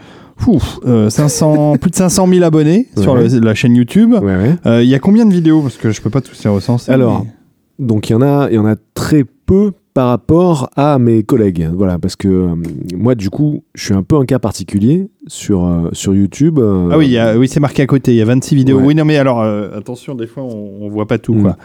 ouf, 0.48 0.80
euh, 0.86 1.10
500, 1.10 1.78
plus 1.82 1.92
de 1.92 1.96
500 1.96 2.28
000 2.28 2.44
abonnés 2.44 2.88
sur 2.98 3.16
le- 3.16 3.28
la 3.40 3.54
chaîne 3.56 3.76
YouTube. 3.76 4.14
Ouais, 4.14 4.22
ouais. 4.36 4.56
Euh, 4.66 4.84
Il 4.84 4.90
y 4.90 4.96
a 4.96 5.00
combien 5.00 5.26
de 5.26 5.34
vidéos? 5.34 5.62
Parce 5.62 5.78
que 5.78 5.92
je 5.92 6.02
peux 6.02 6.10
pas 6.10 6.22
tous 6.22 6.44
les 6.44 6.50
recenser. 6.50 6.92
Alors, 6.92 7.24
mais- 7.26 7.86
Donc, 7.88 8.10
il 8.10 8.14
y, 8.14 8.16
en 8.16 8.22
a, 8.22 8.48
il 8.50 8.56
y 8.56 8.60
en 8.60 8.66
a 8.66 8.76
très 8.94 9.24
peu 9.46 9.72
par 9.94 10.08
rapport 10.08 10.70
à 10.78 10.98
mes 11.00 11.24
collègues. 11.24 11.68
Voilà, 11.74 12.00
parce 12.00 12.16
que 12.16 12.28
euh, 12.30 12.56
moi, 12.96 13.14
du 13.16 13.30
coup, 13.30 13.64
je 13.76 13.84
suis 13.86 13.94
un 13.94 14.04
peu 14.04 14.16
un 14.16 14.24
cas 14.26 14.40
particulier 14.40 15.10
sur, 15.28 15.66
euh, 15.66 15.90
sur 15.92 16.14
YouTube. 16.16 16.60
euh, 16.60 16.90
Ah 16.94 16.98
oui, 16.98 17.08
il 17.08 17.12
y 17.12 17.18
a- 17.18 17.38
oui 17.38 17.50
c'est 17.50 17.60
marqué 17.60 17.82
à 17.82 17.88
côté, 17.88 18.14
il 18.14 18.18
y 18.18 18.22
a 18.22 18.26
26 18.26 18.56
vidéos. 18.56 18.78
Ouais. 18.78 18.86
Oui, 18.86 18.96
non, 18.96 19.04
mais 19.04 19.18
alors, 19.18 19.42
euh, 19.42 19.78
attention, 19.78 20.16
des 20.16 20.28
fois, 20.28 20.44
on, 20.44 20.78
on 20.86 20.90
voit 20.90 21.08
pas 21.08 21.18
tout. 21.18 21.34
Mm. 21.34 21.42
Quoi. 21.42 21.58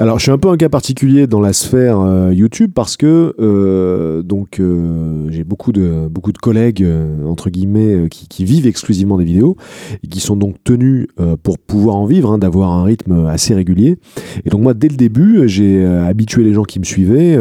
Alors, 0.00 0.18
je 0.18 0.22
suis 0.22 0.32
un 0.32 0.38
peu 0.38 0.48
un 0.48 0.56
cas 0.56 0.70
particulier 0.70 1.26
dans 1.26 1.42
la 1.42 1.52
sphère 1.52 2.00
euh, 2.00 2.32
YouTube 2.32 2.70
parce 2.74 2.96
que 2.96 3.34
euh, 3.38 4.22
donc 4.22 4.58
euh, 4.58 5.26
j'ai 5.28 5.44
beaucoup 5.44 5.72
de 5.72 6.08
beaucoup 6.10 6.32
de 6.32 6.38
collègues 6.38 6.86
entre 7.26 7.50
guillemets 7.50 8.08
qui, 8.08 8.46
vivent 8.46 8.66
exclusivement 8.66 9.18
des 9.18 9.26
vidéos 9.26 9.58
et 10.02 10.08
qui 10.08 10.20
sont 10.20 10.36
donc 10.36 10.56
tenus 10.64 11.08
pour 11.42 11.58
pouvoir 11.58 11.96
en 11.96 12.06
vivre, 12.06 12.32
hein, 12.32 12.38
d'avoir 12.38 12.72
un 12.72 12.84
rythme 12.84 13.26
assez 13.26 13.54
régulier. 13.54 13.98
Et 14.46 14.48
donc 14.48 14.62
moi, 14.62 14.72
dès 14.72 14.88
le 14.88 14.96
début, 14.96 15.46
j'ai 15.46 15.84
habitué 15.84 16.44
les 16.44 16.54
gens 16.54 16.64
qui 16.64 16.78
me 16.78 16.84
suivaient. 16.84 17.38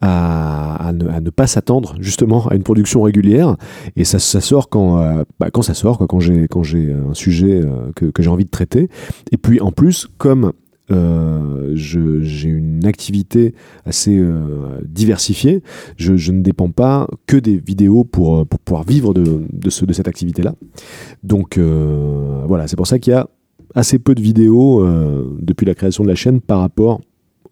à, 0.00 0.92
ne, 0.94 1.30
pas 1.30 1.46
s'attendre 1.46 1.94
justement 2.00 2.48
à 2.48 2.54
une 2.54 2.62
production 2.62 3.02
régulière 3.02 3.56
et 3.96 4.04
ça, 4.04 4.18
sort 4.18 4.70
quand, 4.70 4.96
bah, 5.38 5.50
quand 5.52 5.62
ça 5.62 5.74
sort 5.74 5.98
quand 6.08 6.20
j'ai 6.20 6.48
quand 6.48 6.62
j'ai 6.62 6.92
un 6.92 7.14
sujet 7.14 7.60
que 7.94 8.22
j'ai 8.22 8.30
envie 8.30 8.44
de 8.44 8.50
traiter 8.50 8.88
et 9.30 9.36
puis 9.36 9.60
en 9.60 9.70
plus 9.70 10.08
comme 10.18 10.52
euh, 10.92 11.70
j'ai 11.74 12.48
une 12.48 12.86
activité 12.86 13.54
assez 13.84 14.18
euh, 14.18 14.80
diversifiée. 14.84 15.62
Je, 15.96 16.32
ne 16.32 16.42
dépends 16.42 16.70
pas 16.70 17.08
que 17.26 17.36
des 17.36 17.56
vidéos 17.56 18.04
pour, 18.04 18.38
euh, 18.38 18.44
pour 18.44 18.60
pouvoir 18.60 18.84
vivre 18.84 19.14
de, 19.14 19.42
de, 19.52 19.70
ce, 19.70 19.84
de 19.84 19.92
cette 19.92 20.08
activité-là. 20.08 20.54
Donc 21.22 21.58
voilà, 21.58 22.66
c'est 22.66 22.76
pour 22.76 22.86
ça 22.86 22.98
qu'il 22.98 23.12
y 23.12 23.16
a 23.16 23.28
assez 23.74 23.98
peu 23.98 24.14
de 24.14 24.20
vidéos 24.20 24.86
depuis 25.40 25.64
la 25.64 25.74
création 25.74 26.04
de 26.04 26.08
la 26.08 26.14
chaîne 26.14 26.40
par 26.40 26.60
rapport 26.60 27.00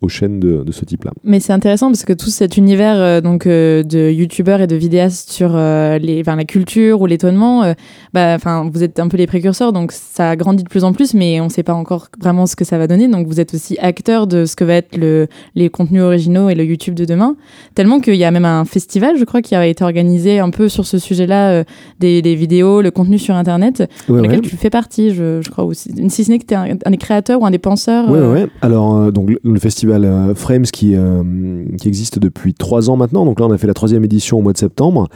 aux 0.03 0.09
chaînes 0.09 0.41
de, 0.41 0.63
de 0.65 0.73
ce 0.73 0.85
type-là. 0.85 1.13
Mais 1.25 1.41
c'est 1.41 1.53
intéressant 1.53 1.89
parce 1.89 2.05
que 2.05 2.13
tout 2.13 2.31
cet 2.31 2.57
univers 2.57 2.97
euh, 2.97 3.21
donc 3.21 3.47
euh, 3.47 3.83
de 3.83 4.11
youtubeurs 4.11 4.61
et 4.61 4.67
de 4.67 4.77
vidéastes 4.77 5.31
sur 5.31 5.53
euh, 5.55 5.99
les, 5.99 6.23
la 6.23 6.45
culture 6.45 7.01
ou 7.03 7.07
l'étonnement, 7.07 7.75
bah, 8.15 8.37
vous 8.73 8.83
êtes 8.83 8.99
un 8.99 9.09
peu 9.09 9.17
les 9.17 9.27
précurseurs, 9.27 9.73
donc 9.73 9.93
ça 9.93 10.37
grandit 10.37 10.63
de 10.63 10.69
plus 10.69 10.85
en 10.85 10.93
plus, 10.93 11.13
mais 11.13 11.41
on 11.41 11.45
ne 11.45 11.51
sait 11.51 11.63
pas 11.63 11.75
encore 11.75 12.09
vraiment 12.21 12.47
ce 12.47 12.57
que 12.57 12.65
ça 12.65 12.79
va 12.79 12.87
donner. 12.87 13.09
Donc 13.09 13.27
vous 13.27 13.41
êtes 13.41 13.53
aussi 13.53 13.77
acteur 13.79 14.27
de 14.27 14.45
ce 14.47 14.57
que 14.57 14.65
va 14.65 14.75
être 14.75 14.97
le, 14.97 15.27
les 15.55 15.69
contenus 15.69 16.03
originaux 16.03 16.49
et 16.49 16.55
le 16.55 16.65
YouTube 16.65 16.95
de 16.95 17.05
demain. 17.05 17.37
Tellement 17.75 18.01
qu'il 18.01 18.15
y 18.15 18.25
a 18.25 18.31
même 18.31 18.45
un 18.45 18.65
festival, 18.65 19.17
je 19.19 19.25
crois, 19.25 19.43
qui 19.43 19.55
a 19.55 19.67
été 19.67 19.85
organisé 19.85 20.39
un 20.39 20.51
peu 20.51 20.69
sur 20.69 20.87
ce 20.87 20.99
sujet-là, 20.99 21.65
des, 21.99 22.23
des 22.23 22.35
vidéos, 22.35 22.81
le 22.81 22.91
contenu 22.91 23.19
sur 23.19 23.35
Internet, 23.35 23.81
Ouais, 24.09 24.17
dans 24.17 24.23
lequel 24.23 24.41
ouais. 24.41 24.49
tu 24.49 24.57
fais 24.57 24.71
partie, 24.71 25.11
je, 25.15 25.41
je 25.43 25.51
crois 25.51 25.65
aussi. 25.65 25.91
Si 26.09 26.25
ce 26.25 26.31
n'est 26.31 26.39
que 26.39 26.47
tu 26.47 26.55
es 26.55 26.57
un, 26.57 26.77
un 26.85 26.91
des 26.91 26.97
créateurs 26.97 27.41
ou 27.43 27.47
un 27.47 27.51
des 27.51 27.59
penseurs. 27.59 28.11
Euh, 28.11 28.33
ouais. 28.33 28.47
Alors, 28.63 29.11
donc, 29.13 29.31
le, 29.31 29.41
le 29.43 29.59
festival 29.59 29.90
euh, 29.91 30.35
Frames 30.35 30.63
qui, 30.63 30.95
euh, 30.95 31.65
qui 31.79 31.89
existe 31.89 32.19
depuis 32.19 32.55
trois 32.55 32.91
ans 32.91 32.97
maintenant. 32.97 33.25
Donc 33.25 33.41
là, 33.41 33.47
on 33.47 33.53
a 33.53 33.59
fait 33.59 33.67
la 33.67 33.75
troisième 33.75 34.05
édition 34.05 34.39
au 34.39 34.43
mois 34.43 34.53
de 34.53 34.59
septembre. 34.59 35.09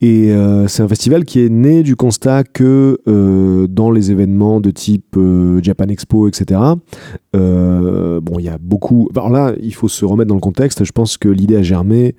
Et 0.00 0.32
euh, 0.32 0.66
c'est 0.68 0.82
un 0.82 0.88
festival 0.88 1.24
qui 1.24 1.40
est 1.40 1.48
né 1.48 1.82
du 1.82 1.96
constat 1.96 2.44
que 2.44 2.98
dans 3.68 3.90
les 3.90 4.10
événements 4.10 4.60
de 4.60 4.70
type 4.70 5.18
Japan 5.62 5.88
Expo, 5.88 6.28
etc., 6.28 6.60
bon, 7.34 8.38
il 8.38 8.44
y 8.44 8.48
a 8.48 8.58
beaucoup. 8.60 9.08
Alors 9.14 9.30
là, 9.30 9.52
il 9.60 9.74
faut 9.74 9.88
se 9.88 10.04
remettre 10.04 10.28
dans 10.28 10.34
le 10.34 10.40
contexte. 10.40 10.84
Je 10.84 10.92
pense 10.92 11.16
que 11.16 11.28
l'idée 11.28 11.56
a 11.56 11.62
germé 11.62 12.14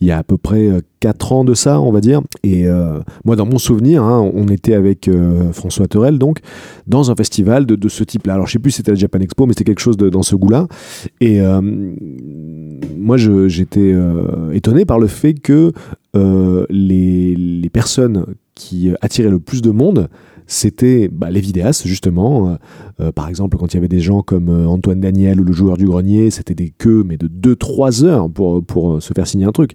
il 0.00 0.08
y 0.08 0.10
a 0.10 0.18
à 0.18 0.22
peu 0.22 0.36
près 0.36 0.68
4 1.00 1.32
ans 1.32 1.44
de 1.44 1.54
ça, 1.54 1.80
on 1.80 1.92
va 1.92 2.00
dire. 2.00 2.20
Et 2.42 2.66
euh, 2.66 3.00
moi, 3.24 3.36
dans 3.36 3.46
mon 3.46 3.58
souvenir, 3.58 4.02
hein, 4.02 4.30
on 4.34 4.48
était 4.48 4.74
avec 4.74 5.08
euh, 5.08 5.52
François 5.52 5.88
Terrel, 5.88 6.18
donc, 6.18 6.40
dans 6.86 7.10
un 7.10 7.14
festival 7.14 7.66
de, 7.66 7.88
ce 7.88 8.04
type-là. 8.04 8.34
Alors, 8.34 8.46
je 8.46 8.52
sais 8.52 8.58
plus 8.58 8.72
si 8.72 8.78
c'était 8.78 8.92
la 8.92 8.96
Japan 8.96 9.20
Expo, 9.20 9.46
mais 9.46 9.52
c'était 9.52 9.64
quelque 9.64 9.80
chose 9.80 9.96
dans 9.96 10.22
ce 10.22 10.36
goût-là. 10.36 10.66
Et 11.20 11.40
euh, 11.40 11.60
moi, 12.96 13.16
j'étais 13.16 13.92
euh, 13.94 14.52
étonné 14.52 14.84
par 14.84 14.98
le 14.98 15.06
fait 15.06 15.34
que 15.34 15.72
euh, 16.16 16.66
les, 16.70 17.70
personnes 17.72 18.26
qui 18.54 18.90
attirait 19.02 19.28
le 19.28 19.38
plus 19.38 19.60
de 19.60 19.70
monde, 19.70 20.08
c'était 20.46 21.08
bah, 21.08 21.30
les 21.30 21.40
vidéastes, 21.40 21.86
justement. 21.86 22.48
Euh, 22.48 22.54
euh, 23.00 23.12
par 23.12 23.28
exemple, 23.28 23.56
quand 23.56 23.72
il 23.72 23.74
y 23.74 23.78
avait 23.78 23.88
des 23.88 24.00
gens 24.00 24.22
comme 24.22 24.48
euh, 24.48 24.66
Antoine 24.66 25.00
Daniel 25.00 25.40
ou 25.40 25.44
le 25.44 25.52
joueur 25.52 25.76
du 25.76 25.86
grenier, 25.86 26.30
c'était 26.30 26.54
des 26.54 26.70
queues, 26.70 27.04
mais 27.06 27.16
de 27.16 27.28
2-3 27.28 28.04
heures 28.04 28.30
pour, 28.30 28.64
pour 28.64 29.02
se 29.02 29.12
faire 29.12 29.26
signer 29.26 29.44
un 29.44 29.52
truc. 29.52 29.72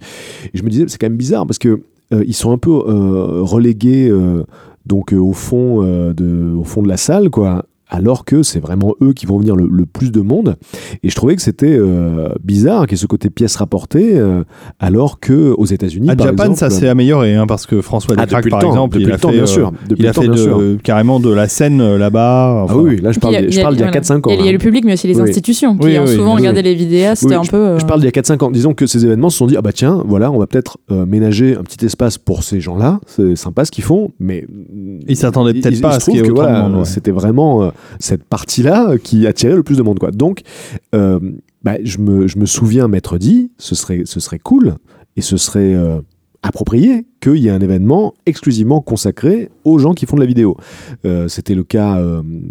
Et 0.53 0.57
je 0.57 0.63
me 0.63 0.69
disais, 0.69 0.85
c'est 0.87 0.97
quand 0.97 1.07
même 1.07 1.17
bizarre 1.17 1.45
parce 1.45 1.59
que 1.59 1.81
ils 2.27 2.33
sont 2.33 2.51
un 2.51 2.57
peu 2.57 2.73
relégués 2.73 4.11
donc 4.85 5.13
au 5.13 5.31
fond 5.31 5.81
de 5.81 6.53
au 6.53 6.65
fond 6.65 6.81
de 6.81 6.89
la 6.89 6.97
salle 6.97 7.29
quoi 7.29 7.63
alors 7.91 8.23
que 8.23 8.41
c'est 8.41 8.61
vraiment 8.61 8.95
eux 9.01 9.11
qui 9.11 9.25
vont 9.25 9.37
venir 9.37 9.55
le, 9.55 9.85
plus 9.85 10.11
de 10.11 10.21
monde. 10.21 10.55
Et 11.03 11.09
je 11.09 11.15
trouvais 11.15 11.35
que 11.35 11.41
c'était 11.41 11.77
euh, 11.77 12.29
bizarre 12.41 12.87
qu'il 12.87 12.97
y 12.97 12.99
ait 12.99 13.01
ce 13.01 13.05
côté 13.05 13.29
pièce 13.29 13.57
rapportée, 13.57 14.17
euh, 14.17 14.43
alors 14.79 15.19
que 15.19 15.53
aux 15.57 15.65
États-Unis, 15.65 16.09
à 16.09 16.15
Japan, 16.17 16.55
ça 16.55 16.69
s'est 16.69 16.87
amélioré, 16.87 17.35
hein, 17.35 17.45
parce 17.45 17.65
que 17.65 17.81
François 17.81 18.15
ah, 18.17 18.25
Descraques, 18.25 18.49
par 18.49 18.63
exemple, 18.63 18.99
il 18.99 19.11
a 19.11 19.17
fait, 19.17 19.31
bien 19.31 19.45
sûr. 19.45 19.73
il 19.95 20.07
a 20.07 20.13
fait 20.13 20.29
carrément 20.83 21.19
de 21.19 21.29
la 21.29 21.49
scène 21.49 21.81
euh, 21.81 21.97
là-bas. 21.97 22.65
ah 22.69 22.77
oui, 22.77 23.01
là 23.01 23.11
je 23.11 23.19
parle, 23.19 23.35
d'il 23.35 23.57
y 23.57 23.61
a, 23.61 23.91
4-5 23.91 24.29
ans. 24.29 24.35
Il 24.39 24.45
y 24.45 24.49
a 24.49 24.51
le 24.53 24.57
public, 24.57 24.85
mais 24.85 24.93
aussi 24.93 25.07
les 25.07 25.19
institutions 25.19 25.77
qui 25.77 25.99
ont 25.99 26.07
souvent 26.07 26.35
regardé 26.35 26.61
les 26.61 26.73
vidéos. 26.73 27.15
C'était 27.15 27.35
un 27.35 27.43
peu. 27.43 27.77
Je 27.77 27.85
parle 27.85 27.99
d'il 27.99 28.05
y 28.05 28.19
a 28.19 28.21
4-5 28.21 28.45
ans. 28.45 28.51
Disons 28.51 28.73
que 28.73 28.87
ces 28.87 29.05
événements 29.05 29.29
se 29.29 29.37
sont 29.37 29.47
dit 29.47 29.57
ah 29.57 29.61
bah 29.61 29.73
tiens, 29.73 30.01
voilà, 30.07 30.31
on 30.31 30.39
va 30.39 30.47
peut-être 30.47 30.77
ménager 30.89 31.57
un 31.57 31.63
petit 31.63 31.85
espace 31.85 32.17
pour 32.17 32.43
ces 32.43 32.61
gens-là. 32.61 33.01
C'est 33.05 33.35
sympa 33.35 33.65
ce 33.65 33.71
qu'ils 33.71 33.83
font, 33.83 34.11
mais 34.19 34.47
ils 35.07 35.17
s'attendaient 35.17 35.53
peut-être 35.53 35.81
pas 35.81 35.95
à 35.95 35.99
ce 35.99 36.09
qu'il 36.09 36.15
y 36.15 36.19
ait 36.19 36.85
C'était 36.85 37.11
vraiment 37.11 37.71
cette 37.99 38.23
partie-là 38.23 38.97
qui 38.97 39.27
attirait 39.27 39.55
le 39.55 39.63
plus 39.63 39.77
de 39.77 39.83
monde. 39.83 39.99
Quoi. 39.99 40.11
Donc, 40.11 40.41
euh, 40.95 41.19
bah, 41.63 41.75
je, 41.83 41.99
me, 41.99 42.45
souviens 42.45 42.87
m'être 42.87 43.17
dit, 43.17 43.51
ce 43.57 43.75
serait, 43.75 44.39
cool 44.39 44.75
et 45.15 45.21
ce 45.21 45.37
serait 45.37 45.75
euh, 45.75 46.01
approprié 46.41 47.05
qu'il 47.21 47.37
y 47.37 47.47
ait 47.47 47.51
un 47.51 47.61
événement 47.61 48.15
exclusivement 48.25 48.81
consacré 48.81 49.49
aux 49.63 49.77
gens 49.77 49.93
qui 49.93 50.07
font 50.07 50.15
de 50.15 50.21
la 50.21 50.27
vidéo. 50.27 50.57
Euh, 51.05 51.27
c'était 51.27 51.53
le 51.53 51.63
cas, 51.63 52.01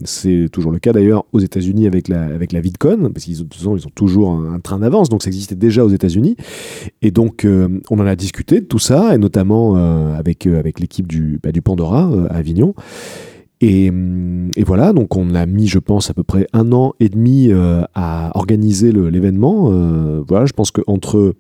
c'est 0.05 0.47
toujours 0.53 0.71
le 0.71 0.79
cas 0.79 0.93
d'ailleurs 0.93 1.25
aux 1.33 1.41
États-Unis 1.41 1.89
avec 1.89 2.07
la, 2.07 2.61
VidCon, 2.61 3.11
parce 3.13 3.25
qu'ils 3.25 3.43
ont, 3.43 3.77
toujours 3.95 4.33
un, 4.33 4.61
train 4.61 4.79
d'avance, 4.79 5.09
donc 5.09 5.25
ça 5.25 5.29
existait 5.29 5.57
déjà 5.57 5.85
aux 5.85 5.91
États-Unis. 5.91 6.37
Et 7.03 7.11
donc, 7.11 7.45
on 7.91 7.99
en 7.99 8.07
a 8.07 8.15
discuté 8.15 8.61
de 8.61 8.67
tout 8.67 8.79
ça, 8.79 9.13
et 9.15 9.19
notamment 9.19 9.75
avec, 10.15 10.47
avec 10.47 10.79
l'équipe 10.79 11.09
du, 11.09 11.41
bah, 11.43 11.51
du 11.51 11.63
Pandora 11.63 12.11
à 12.29 12.37
Avignon. 12.37 12.75
Et, 13.63 13.93
voilà, 14.65 14.93
donc 14.93 15.17
on 15.17 15.35
a 15.35 15.45
mis, 15.47 15.67
je 15.67 15.79
pense, 15.79 16.11
à 16.11 16.15
peu 16.15 16.23
près 16.23 16.47
un 16.53 16.73
an 16.73 16.95
et 16.99 17.09
demi 17.09 17.49
euh, 17.51 17.83
à 17.95 18.31
organiser 18.35 18.93
l'événement. 18.93 19.71
Euh, 19.71 20.23
voilà, 20.27 20.47
je 20.47 20.53
pense 20.53 20.71
qu'entre 20.71 21.35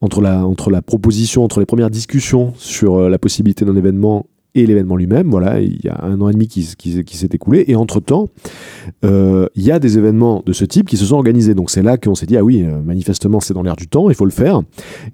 entre 0.00 0.20
la, 0.20 0.46
entre 0.46 0.70
la 0.70 0.82
proposition, 0.82 1.44
entre 1.44 1.60
les 1.60 1.66
premières 1.66 1.90
discussions 1.90 2.52
sur 2.56 2.96
euh, 2.96 3.08
la 3.08 3.18
possibilité 3.18 3.64
d'un 3.64 3.76
événement 3.76 4.26
et 4.54 4.66
l'événement 4.66 4.96
lui-même. 4.96 5.30
Voilà, 5.30 5.60
il 5.60 5.78
y 5.84 5.88
a 5.88 6.04
un 6.04 6.20
an 6.20 6.28
et 6.28 6.32
demi 6.32 6.48
qui, 6.48 6.62
s'est 6.62 7.28
écoulé. 7.32 7.64
Et 7.68 7.76
entre-temps, 7.76 8.28
euh, 9.04 9.46
il 9.54 9.62
y 9.62 9.70
a 9.70 9.78
des 9.78 9.98
événements 9.98 10.42
de 10.44 10.52
ce 10.52 10.64
type 10.64 10.88
qui 10.88 10.96
se 10.96 11.06
sont 11.06 11.16
organisés. 11.16 11.54
Donc 11.54 11.70
c'est 11.70 11.82
là 11.82 11.96
qu'on 11.96 12.14
s'est 12.14 12.26
dit, 12.26 12.36
ah 12.36 12.44
oui, 12.44 12.62
euh, 12.62 12.80
manifestement 12.80 13.40
c'est 13.40 13.54
dans 13.54 13.62
l'air 13.62 13.76
du 13.76 13.88
temps, 13.88 14.10
il 14.10 14.16
faut 14.16 14.24
le 14.24 14.30
faire. 14.30 14.62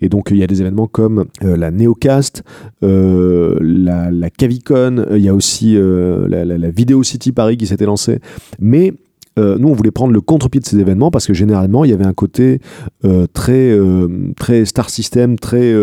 Et 0.01 0.09
donc 0.09 0.29
il 0.31 0.39
y 0.39 0.43
a 0.43 0.47
des 0.47 0.61
événements 0.61 0.87
comme 0.87 1.27
euh, 1.43 1.57
la 1.57 1.71
Neocast, 1.71 2.43
la, 2.83 4.11
la, 4.11 4.31
Cavicon, 4.31 5.07
il 5.13 5.23
y 5.23 5.29
a 5.29 5.35
aussi 5.35 5.75
la, 5.75 6.45
la, 6.45 6.59
la 6.59 6.71
Video 6.71 7.03
City 7.03 7.33
Paris 7.33 7.57
qui 7.57 7.67
s'était 7.67 7.87
lancée. 7.87 8.21
Mais 8.59 8.93
euh, 9.39 9.59
nous, 9.59 9.69
on 9.69 9.73
voulait 9.73 9.91
prendre 9.91 10.13
le 10.13 10.21
contre-pied 10.21 10.61
de 10.61 10.67
ces 10.67 10.79
événements 10.79 11.11
parce 11.11 11.27
que 11.27 11.35
généralement, 11.35 11.85
il 11.85 11.91
y 11.91 11.95
avait 11.95 12.07
un 12.07 12.13
côté 12.13 12.61
euh, 13.05 13.27
très, 13.33 13.71
euh, 13.71 14.33
très 14.37 14.65
star 14.65 14.91
system, 14.91 15.39
très 15.39 15.75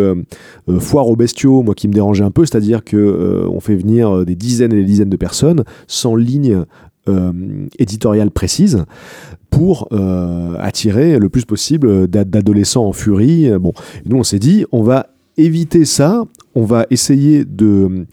foire 0.79 1.07
aux 1.07 1.15
bestiaux, 1.15 1.63
moi 1.63 1.75
qui 1.75 1.87
me 1.87 1.93
dérangeait 1.93 2.23
un 2.23 2.31
peu, 2.31 2.45
c'est-à-dire 2.45 2.83
que 2.83 3.45
on 3.49 3.59
fait 3.59 3.75
venir 3.75 4.25
des 4.25 4.35
dizaines 4.35 4.73
et 4.73 4.77
des 4.77 4.85
dizaines 4.85 5.09
de 5.09 5.17
personnes 5.17 5.63
sans 5.87 6.15
ligne 6.15 6.63
éditoriale 7.77 8.31
précise 8.31 8.85
pour 9.49 9.89
attirer 10.59 11.19
le 11.19 11.29
plus 11.29 11.45
possible 11.45 12.07
d'adolescents 12.07 12.85
en 12.85 12.93
furie. 12.93 13.51
Bon, 13.59 13.73
nous 14.05 14.17
on 14.17 14.23
s'est 14.23 14.39
dit, 14.39 14.65
on 14.71 14.83
va 14.83 15.07
éviter 15.37 15.85
ça, 15.85 16.25
on 16.55 16.65
va 16.65 16.85
essayer 16.89 17.45
de, 17.45 18.05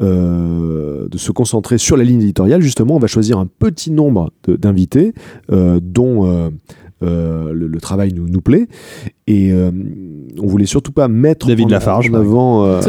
euh, 0.00 1.08
de 1.08 1.18
se 1.18 1.30
concentrer 1.32 1.78
sur 1.78 1.96
la 1.96 2.04
ligne 2.04 2.22
éditoriale. 2.22 2.60
Justement, 2.60 2.96
on 2.96 2.98
va 2.98 3.06
choisir 3.06 3.38
un 3.38 3.46
petit 3.46 3.90
nombre 3.90 4.30
d'invités 4.48 5.14
euh, 5.52 5.78
dont 5.82 6.50
euh, 7.02 7.52
le, 7.52 7.80
travail 7.80 8.12
nous, 8.12 8.28
nous 8.28 8.40
plaît. 8.40 8.66
Et 9.26 9.52
on 9.54 10.46
voulait 10.46 10.66
surtout 10.66 10.92
pas 10.92 11.08
mettre 11.08 11.46
David 11.46 11.66
en, 11.66 11.68
Lafarge, 11.68 12.10
en 12.10 12.14
avant. 12.14 12.80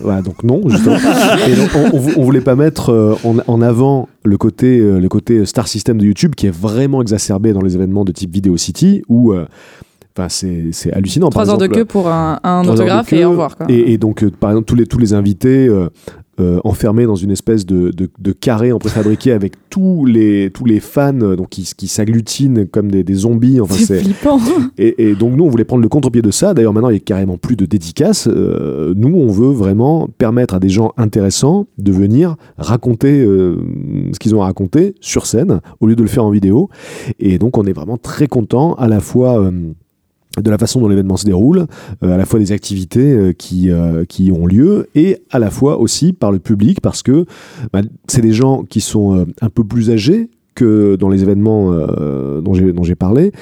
voilà, 0.00 0.22
donc 0.22 0.44
non, 0.44 0.60
justement. 0.68 0.96
Et 1.48 1.56
donc, 1.56 1.70
on, 1.74 2.20
on, 2.20 2.22
voulait 2.22 2.40
pas 2.40 2.56
mettre 2.56 3.18
en, 3.24 3.36
en, 3.46 3.62
avant 3.62 4.08
le 4.24 4.36
côté, 4.36 4.78
le 4.78 5.08
côté 5.08 5.44
star 5.46 5.68
system 5.68 5.98
de 5.98 6.04
YouTube 6.04 6.34
qui 6.34 6.46
est 6.46 6.54
vraiment 6.56 7.02
exacerbé 7.02 7.52
dans 7.52 7.62
les 7.62 7.74
événements 7.74 8.04
de 8.04 8.12
type 8.12 8.32
Video 8.32 8.56
City 8.56 9.02
où 9.08 9.32
Enfin, 10.16 10.28
c'est 10.28 10.92
hallucinant. 10.92 11.30
Trois 11.30 11.48
heures 11.48 11.58
de 11.58 11.66
queue 11.66 11.84
pour 11.84 12.08
un, 12.08 12.64
autographe 12.66 13.12
et 13.12 13.24
au 13.24 13.30
revoir. 13.30 13.56
Et, 13.68 13.96
donc, 13.98 14.22
euh, 14.22 14.30
par 14.30 14.50
exemple, 14.50 14.66
tous 14.66 14.74
les, 14.74 14.86
tous 14.86 14.98
les 14.98 15.14
invités 15.14 15.68
euh, 15.68 15.88
euh, 16.40 16.60
enfermés 16.64 17.06
dans 17.06 17.16
une 17.16 17.30
espèce 17.30 17.64
de, 17.64 17.90
de, 17.90 18.32
carré 18.32 18.72
en 18.72 18.78
préfabriqué 18.78 19.32
avec 19.32 19.54
tous 19.70 20.04
les, 20.04 20.50
tous 20.50 20.66
les 20.66 20.80
fans 20.80 21.12
donc, 21.12 21.48
qui, 21.48 21.70
qui 21.76 21.88
s'agglutinent 21.88 22.66
comme 22.66 22.90
des, 22.90 23.04
des, 23.04 23.14
zombies. 23.14 23.58
Enfin, 23.60 23.74
c'est 23.74 24.00
flippant. 24.00 24.38
Et, 24.76 25.10
et, 25.10 25.14
donc, 25.14 25.34
nous, 25.34 25.44
on 25.44 25.48
voulait 25.48 25.64
prendre 25.64 25.82
le 25.82 25.88
contre-pied 25.88 26.20
de 26.20 26.30
ça. 26.30 26.52
D'ailleurs, 26.52 26.74
maintenant, 26.74 26.90
il 26.90 26.94
n'y 26.94 26.98
a 26.98 27.00
carrément 27.00 27.38
plus 27.38 27.56
de 27.56 27.64
dédicaces. 27.64 28.26
nous, 28.26 29.14
on 29.16 29.28
veut 29.28 29.52
vraiment 29.52 30.08
permettre 30.18 30.54
à 30.54 30.60
des 30.60 30.68
gens 30.68 30.92
intéressants 30.98 31.66
de 31.78 31.92
venir 31.92 32.36
raconter 32.58 33.24
ce 33.24 34.18
qu'ils 34.18 34.34
ont 34.34 34.42
à 34.42 34.46
raconter 34.46 34.94
sur 35.00 35.24
scène 35.24 35.60
au 35.80 35.86
lieu 35.86 35.96
de 35.96 36.02
le 36.02 36.08
faire 36.08 36.24
en 36.24 36.30
vidéo. 36.30 36.68
Et 37.18 37.38
donc, 37.38 37.56
on 37.56 37.64
est 37.64 37.72
vraiment 37.72 37.96
très 37.96 38.26
content 38.26 38.74
à 38.74 38.88
la 38.88 39.00
fois 39.00 39.50
de 40.40 40.50
la 40.50 40.58
façon 40.58 40.80
dont 40.80 40.88
l'événement 40.88 41.16
se 41.16 41.26
déroule, 41.26 41.66
euh, 42.02 42.14
à 42.14 42.16
la 42.16 42.24
fois 42.24 42.38
des 42.38 42.52
activités 42.52 43.12
euh, 43.12 43.32
qui, 43.32 43.70
euh, 43.70 44.04
qui 44.04 44.32
ont 44.32 44.46
lieu 44.46 44.88
et 44.94 45.18
à 45.30 45.38
la 45.38 45.50
fois 45.50 45.78
aussi 45.78 46.12
par 46.12 46.32
le 46.32 46.38
public 46.38 46.80
parce 46.80 47.02
que 47.02 47.26
bah, 47.72 47.82
c'est 48.08 48.22
des 48.22 48.32
gens 48.32 48.62
qui 48.62 48.80
sont 48.80 49.26
un 49.40 49.48
peu 49.50 49.64
plus 49.64 49.90
âgés 49.90 50.30
que 50.54 50.96
dans 50.96 51.08
les 51.08 51.22
événements 51.22 51.72
dont 52.42 52.82
j'ai 52.82 52.94
parlé, 52.94 53.32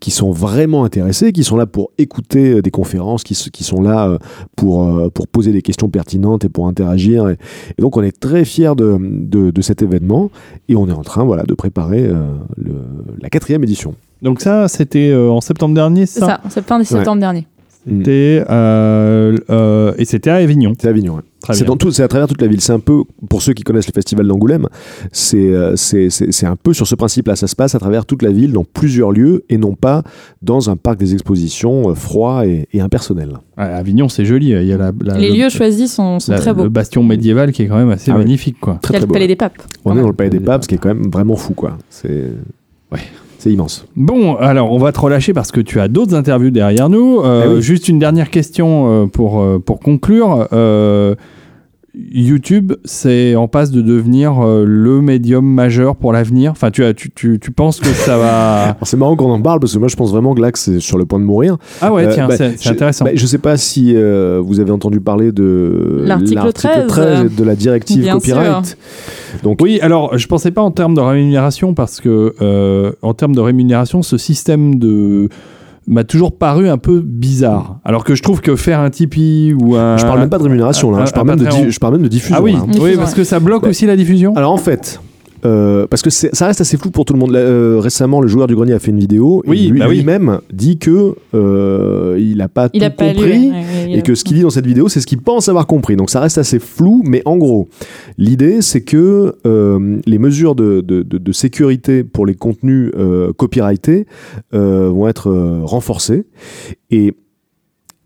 qui 0.00 0.10
sont 0.10 0.30
vraiment 0.30 0.84
intéressés, 0.84 1.30
qui 1.30 1.44
sont 1.44 1.56
là 1.56 1.66
pour 1.66 1.90
écouter 1.98 2.62
des 2.62 2.70
conférences, 2.70 3.22
qui, 3.22 3.34
sont 3.34 3.82
là 3.82 4.18
pour, 4.56 5.12
pour 5.12 5.28
poser 5.28 5.52
des 5.52 5.60
questions 5.60 5.90
pertinentes 5.90 6.46
et 6.46 6.48
pour 6.48 6.68
interagir. 6.68 7.28
Et, 7.28 7.36
donc 7.78 7.98
on 7.98 8.02
est 8.02 8.18
très 8.18 8.46
fiers 8.46 8.74
de, 8.74 8.98
de, 9.50 9.62
cet 9.62 9.82
événement 9.82 10.30
et 10.70 10.76
on 10.76 10.88
est 10.88 10.92
en 10.92 11.02
train 11.02 11.24
voilà, 11.24 11.42
de 11.42 11.52
préparer 11.52 12.10
la 13.20 13.28
quatrième 13.28 13.62
édition. 13.62 13.94
Donc 14.22 14.40
ça, 14.40 14.68
c'était 14.68 15.10
euh, 15.10 15.30
en 15.30 15.40
septembre 15.40 15.74
dernier, 15.74 16.06
ça 16.06 16.20
C'est 16.20 16.26
ça, 16.26 16.40
en 16.44 16.50
septembre, 16.50 16.84
septembre 16.84 17.20
dernier. 17.20 17.46
C'était 17.84 18.44
euh, 18.48 19.36
euh, 19.50 19.92
et 19.98 20.04
c'était 20.04 20.30
à 20.30 20.36
Avignon. 20.36 20.72
C'est 20.78 20.86
Avignon. 20.86 21.16
Ouais. 21.16 21.22
C'est 21.50 21.64
dans 21.64 21.76
tout, 21.76 21.90
c'est 21.90 22.04
à 22.04 22.06
travers 22.06 22.28
toute 22.28 22.40
la 22.40 22.46
ville. 22.46 22.60
C'est 22.60 22.72
un 22.72 22.78
peu 22.78 23.02
pour 23.28 23.42
ceux 23.42 23.54
qui 23.54 23.64
connaissent 23.64 23.88
le 23.88 23.92
festival 23.92 24.28
d'Angoulême, 24.28 24.68
c'est 25.10 25.52
c'est 25.74 26.08
c'est 26.08 26.46
un 26.46 26.54
peu 26.54 26.72
sur 26.72 26.86
ce 26.86 26.94
principe-là. 26.94 27.34
Ça 27.34 27.48
se 27.48 27.56
passe 27.56 27.74
à 27.74 27.80
travers 27.80 28.06
toute 28.06 28.22
la 28.22 28.30
ville, 28.30 28.52
dans 28.52 28.62
plusieurs 28.62 29.10
lieux, 29.10 29.44
et 29.48 29.58
non 29.58 29.74
pas 29.74 30.04
dans 30.42 30.70
un 30.70 30.76
parc 30.76 30.98
des 30.98 31.14
expositions 31.14 31.92
froid 31.96 32.46
et, 32.46 32.68
impersonnel. 32.80 33.30
Avignon, 33.56 34.08
c'est 34.08 34.24
joli. 34.24 34.50
Il 34.50 34.66
y 34.66 34.72
a 34.72 34.76
la, 34.76 34.92
les 35.18 35.36
lieux 35.36 35.48
choisis 35.48 35.92
sont, 35.92 36.20
sont 36.20 36.36
très 36.36 36.54
beaux. 36.54 36.62
Le 36.62 36.68
bastion 36.68 37.02
médiéval 37.02 37.50
qui 37.50 37.62
est 37.62 37.66
quand 37.66 37.78
même 37.78 37.90
assez 37.90 38.12
ah 38.12 38.18
magnifique, 38.18 38.60
quoi. 38.60 38.78
Très, 38.80 38.94
il 38.94 39.00
y 39.00 39.02
a 39.02 39.06
le 39.06 39.12
Palais 39.12 39.26
des 39.26 39.34
Papes. 39.34 39.60
On 39.84 39.96
est 39.96 40.00
dans 40.00 40.06
le 40.06 40.12
Palais 40.12 40.30
des 40.30 40.38
Papes, 40.38 40.62
ce 40.62 40.68
qui 40.68 40.76
est 40.76 40.78
quand 40.78 40.94
même 40.94 41.10
vraiment 41.10 41.34
fou, 41.34 41.54
quoi. 41.54 41.76
C'est 41.90 42.28
ouais. 42.92 43.00
C'est 43.42 43.50
immense. 43.50 43.84
Bon, 43.96 44.36
alors 44.36 44.70
on 44.70 44.78
va 44.78 44.92
te 44.92 45.00
relâcher 45.00 45.32
parce 45.32 45.50
que 45.50 45.60
tu 45.60 45.80
as 45.80 45.88
d'autres 45.88 46.14
interviews 46.14 46.52
derrière 46.52 46.88
nous. 46.88 47.18
Euh, 47.24 47.56
ah 47.56 47.60
juste 47.60 47.88
une 47.88 47.98
dernière 47.98 48.30
question 48.30 49.02
euh, 49.02 49.06
pour, 49.06 49.40
euh, 49.40 49.58
pour 49.58 49.80
conclure. 49.80 50.46
YouTube, 51.94 52.72
c'est 52.84 53.36
en 53.36 53.48
passe 53.48 53.70
de 53.70 53.82
devenir 53.82 54.42
le 54.42 55.00
médium 55.02 55.44
majeur 55.44 55.96
pour 55.96 56.12
l'avenir. 56.12 56.52
Enfin, 56.52 56.70
tu, 56.70 56.84
as, 56.84 56.94
tu, 56.94 57.10
tu, 57.10 57.38
tu, 57.38 57.50
penses 57.50 57.80
que 57.80 57.88
ça 57.88 58.16
va. 58.16 58.78
c'est 58.82 58.96
marrant 58.96 59.14
qu'on 59.14 59.30
en 59.30 59.42
parle 59.42 59.60
parce 59.60 59.74
que 59.74 59.78
moi 59.78 59.88
je 59.88 59.96
pense 59.96 60.10
vraiment 60.10 60.34
que 60.34 60.40
là 60.40 60.50
c'est 60.54 60.80
sur 60.80 60.96
le 60.96 61.04
point 61.04 61.18
de 61.18 61.24
mourir. 61.24 61.58
Ah 61.82 61.92
ouais, 61.92 62.08
tiens, 62.08 62.28
bah, 62.28 62.36
c'est 62.36 62.66
intéressant. 62.66 63.04
Bah, 63.04 63.10
je 63.14 63.26
sais 63.26 63.38
pas 63.38 63.56
si 63.58 63.94
vous 63.94 64.60
avez 64.60 64.70
entendu 64.70 65.00
parler 65.00 65.32
de 65.32 66.02
l'article 66.04 66.52
13, 66.52 66.86
13, 66.86 67.34
de 67.34 67.44
la 67.44 67.54
directive 67.54 68.10
copyright. 68.10 68.76
Donc 69.42 69.60
oui, 69.60 69.78
alors 69.80 70.16
je 70.18 70.26
pensais 70.26 70.50
pas 70.50 70.62
en 70.62 70.70
termes 70.70 70.94
de 70.94 71.00
rémunération 71.00 71.74
parce 71.74 72.00
que 72.00 72.34
euh, 72.40 72.92
en 73.02 73.14
termes 73.14 73.34
de 73.34 73.40
rémunération, 73.40 74.02
ce 74.02 74.18
système 74.18 74.78
de 74.78 75.28
m'a 75.86 76.04
toujours 76.04 76.36
paru 76.36 76.68
un 76.68 76.78
peu 76.78 77.00
bizarre. 77.00 77.80
Alors 77.84 78.04
que 78.04 78.14
je 78.14 78.22
trouve 78.22 78.40
que 78.40 78.56
faire 78.56 78.80
un 78.80 78.90
Tipeee 78.90 79.54
ou 79.54 79.76
un. 79.76 79.96
Je 79.96 80.04
parle 80.04 80.20
même 80.20 80.30
pas 80.30 80.38
de 80.38 80.44
rémunération 80.44 80.90
là, 80.90 81.04
je, 81.04 81.12
parle 81.12 81.28
même 81.28 81.38
de 81.38 81.70
je, 81.70 81.78
parle 81.78 81.94
même 81.94 82.02
de 82.02 82.08
diffusion. 82.08 82.36
Ah 82.38 82.42
oui, 82.42 82.56
hein. 82.56 82.66
oui 82.80 82.96
parce 82.96 83.14
que 83.14 83.24
ça 83.24 83.40
bloque 83.40 83.64
aussi 83.64 83.86
la 83.86 83.96
diffusion. 83.96 84.34
Alors 84.36 84.52
en 84.52 84.58
fait, 84.58 85.00
Euh, 85.44 85.86
parce 85.88 86.02
que 86.02 86.10
c'est- 86.10 86.34
ça 86.34 86.46
reste 86.46 86.60
assez 86.60 86.76
flou 86.76 86.90
pour 86.90 87.04
tout 87.04 87.12
le 87.14 87.18
monde. 87.18 87.32
Là, 87.32 87.40
euh, 87.40 87.78
récemment, 87.80 88.20
le 88.20 88.28
joueur 88.28 88.46
du 88.46 88.54
grenier 88.54 88.74
a 88.74 88.78
fait 88.78 88.90
une 88.92 88.98
vidéo 89.00 89.42
Oui, 89.46 89.66
et 89.66 89.68
lui- 89.70 89.78
bah 89.80 89.86
oui. 89.88 89.96
lui-même 89.96 90.38
dit 90.52 90.78
que 90.78 91.14
euh, 91.34 92.16
il 92.20 92.36
n'a 92.38 92.48
pas 92.48 92.68
Il 92.72 92.80
tout 92.80 92.86
a 92.86 92.90
pas 92.90 93.12
lu. 93.12 93.14
compris 93.16 93.52
et 93.92 94.02
que 94.02 94.14
ce 94.14 94.22
qu'il 94.24 94.36
dit 94.36 94.42
dans 94.42 94.50
cette 94.50 94.66
vidéo, 94.66 94.88
c'est 94.88 95.00
ce 95.00 95.06
qu'il 95.06 95.20
pense 95.20 95.48
avoir 95.48 95.66
compris. 95.66 95.96
Donc 95.96 96.10
ça 96.10 96.20
reste 96.20 96.38
assez 96.38 96.58
flou, 96.58 97.02
mais 97.04 97.22
en 97.24 97.36
gros, 97.36 97.68
l'idée 98.18 98.62
c'est 98.62 98.82
que 98.82 99.34
euh, 99.46 99.98
les 100.06 100.18
mesures 100.18 100.54
de, 100.54 100.80
de- 100.80 101.02
de- 101.02 101.18
de 101.18 101.32
sécurité 101.32 102.04
pour 102.04 102.24
les 102.26 102.34
contenus 102.34 102.90
euh, 102.96 103.32
copyrightés 103.32 104.06
euh, 104.54 104.88
vont 104.90 105.08
être 105.08 105.28
euh, 105.30 105.60
renforcées 105.64 106.24
et 106.90 107.14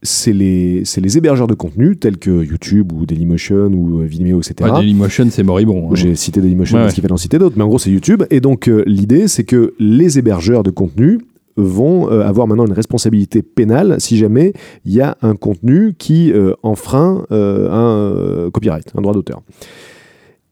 c'est 0.03 0.33
les, 0.33 0.83
les 1.01 1.19
hébergeurs 1.19 1.47
de 1.47 1.55
contenu 1.55 1.97
tels 1.97 2.19
que 2.19 2.45
YouTube 2.45 2.93
ou 2.93 3.07
Dailymotion 3.07 3.71
ou 3.73 4.01
euh, 4.01 4.05
Vimeo, 4.05 4.39
etc. 4.41 4.71
Ouais, 4.71 4.79
Dailymotion, 4.81 5.27
c'est 5.31 5.43
moribond. 5.43 5.89
hein. 5.91 5.95
J'ai 5.95 6.15
cité 6.15 6.41
Dailymotion 6.41 6.77
Ouais, 6.77 6.83
parce 6.85 6.95
qu'il 6.95 7.03
fallait 7.03 7.13
en 7.15 7.17
citer 7.17 7.39
d'autres, 7.39 7.57
mais 7.57 7.65
en 7.65 7.69
gros 7.69 7.79
c'est 7.79 7.91
YouTube. 7.91 8.23
Et 8.31 8.41
donc 8.41 8.69
euh, 8.69 8.83
l'idée 8.87 9.27
c'est 9.29 9.45
que 9.45 9.75
les 9.79 10.19
hébergeurs 10.19 10.63
de 10.63 10.71
contenu 10.71 11.19
vont 11.57 12.11
euh, 12.11 12.21
avoir 12.23 12.47
maintenant 12.47 12.67
une 12.67 12.73
responsabilité 12.75 13.43
pénale 13.43 13.97
si 13.99 14.19
jamais 14.19 14.53
il 14.85 14.93
y 14.93 15.01
a 15.01 15.17
un 15.23 15.35
contenu 15.35 15.95
qui 15.97 16.31
euh, 16.33 16.53
enfreint 16.63 17.25
un 17.31 18.51
copyright, 18.53 18.93
un 18.97 19.01
droit 19.01 19.15
d'auteur. 19.15 19.43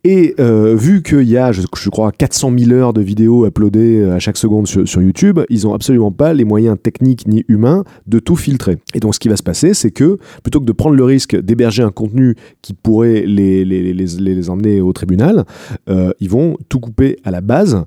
Et 0.06 0.34
euh, 0.38 0.76
vu 0.76 1.02
qu'il 1.02 1.22
y 1.22 1.38
a, 1.38 1.50
je, 1.52 1.62
je 1.62 1.90
crois, 1.90 2.12
400 2.12 2.52
000 2.58 2.72
heures 2.72 2.92
de 2.92 3.00
vidéos 3.00 3.46
uploadées 3.46 4.00
euh, 4.00 4.14
à 4.14 4.18
chaque 4.18 4.36
seconde 4.36 4.66
sur, 4.66 5.00
YouTube, 5.00 5.40
ils 5.48 5.62
n'ont 5.64 5.72
absolument 5.72 6.12
pas 6.12 6.34
les 6.34 6.44
moyens 6.44 6.76
techniques 6.80 7.26
ni 7.26 7.44
humains 7.48 7.84
de 8.06 8.18
tout 8.18 8.36
filtrer. 8.36 8.76
Et 8.94 9.00
donc 9.00 9.14
ce 9.14 9.20
qui 9.20 9.28
va 9.28 9.36
se 9.36 9.42
passer, 9.42 9.72
c'est 9.72 9.90
que 9.90 10.18
plutôt 10.42 10.60
que 10.60 10.66
de 10.66 10.72
prendre 10.72 10.94
le 10.94 11.04
risque 11.04 11.34
d'héberger 11.40 11.82
un 11.82 11.90
contenu 11.90 12.34
qui 12.60 12.74
pourrait 12.74 13.24
les, 13.26 13.64
les, 13.64 13.94
les, 13.94 14.04
les- 14.04 14.50
emmener 14.50 14.82
au 14.82 14.92
tribunal, 14.92 15.44
euh, 15.88 16.12
ils 16.20 16.28
vont 16.28 16.56
tout 16.68 16.80
couper 16.80 17.16
à 17.24 17.30
la 17.30 17.40
base 17.40 17.84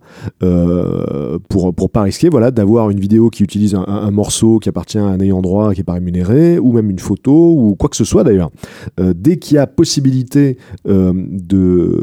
pour 1.49 1.74
pour 1.76 1.89
pas 1.91 2.01
risquer 2.01 2.30
voilà 2.30 2.49
d'avoir 2.49 2.89
une 2.89 2.99
vidéo 2.99 3.30
qui 3.30 3.43
utilise 3.43 3.76
un, 3.76 4.11
morceau 4.11 4.57
qui 4.57 4.70
appartient 4.70 4.97
à 4.97 5.03
un 5.03 5.20
ayant 5.20 5.41
droit 5.41 5.74
qui 5.74 5.82
est 5.82 5.84
pas 5.84 5.93
rémunéré 5.93 6.57
ou 6.57 6.72
même 6.72 6.89
une 6.89 6.99
photo 6.99 7.53
ou 7.53 7.76
quoi 7.76 7.89
que 7.89 7.95
ce 7.95 8.05
soit 8.05 8.24
d'ailleurs 8.24 8.49
dès 8.97 9.38
qu'il 9.38 9.55
y 9.55 9.57
a 9.59 9.68
possibilité 9.68 10.57
euh, 10.88 11.13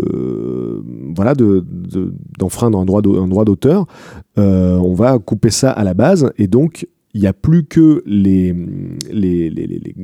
de 0.05 0.17
euh, 0.17 0.83
voilà 1.17 1.35
de 1.35 1.65
de- 1.71 2.13
d'enfreindre 2.39 2.79
un 2.79 2.85
droit 2.85 3.03
d'auteur 3.45 3.87
euh, 4.39 4.77
on 4.79 4.95
va 4.95 5.19
couper 5.19 5.51
ça 5.51 5.71
à 5.71 5.85
la 5.85 5.95
base 5.95 6.33
et 6.39 6.47
donc 6.47 6.87
il 7.17 7.21
n'y 7.21 7.29
a 7.29 7.33
plus 7.33 7.63
que 7.65 8.03
les, 8.07 8.53
les, 9.13 9.49
les- 9.49 9.95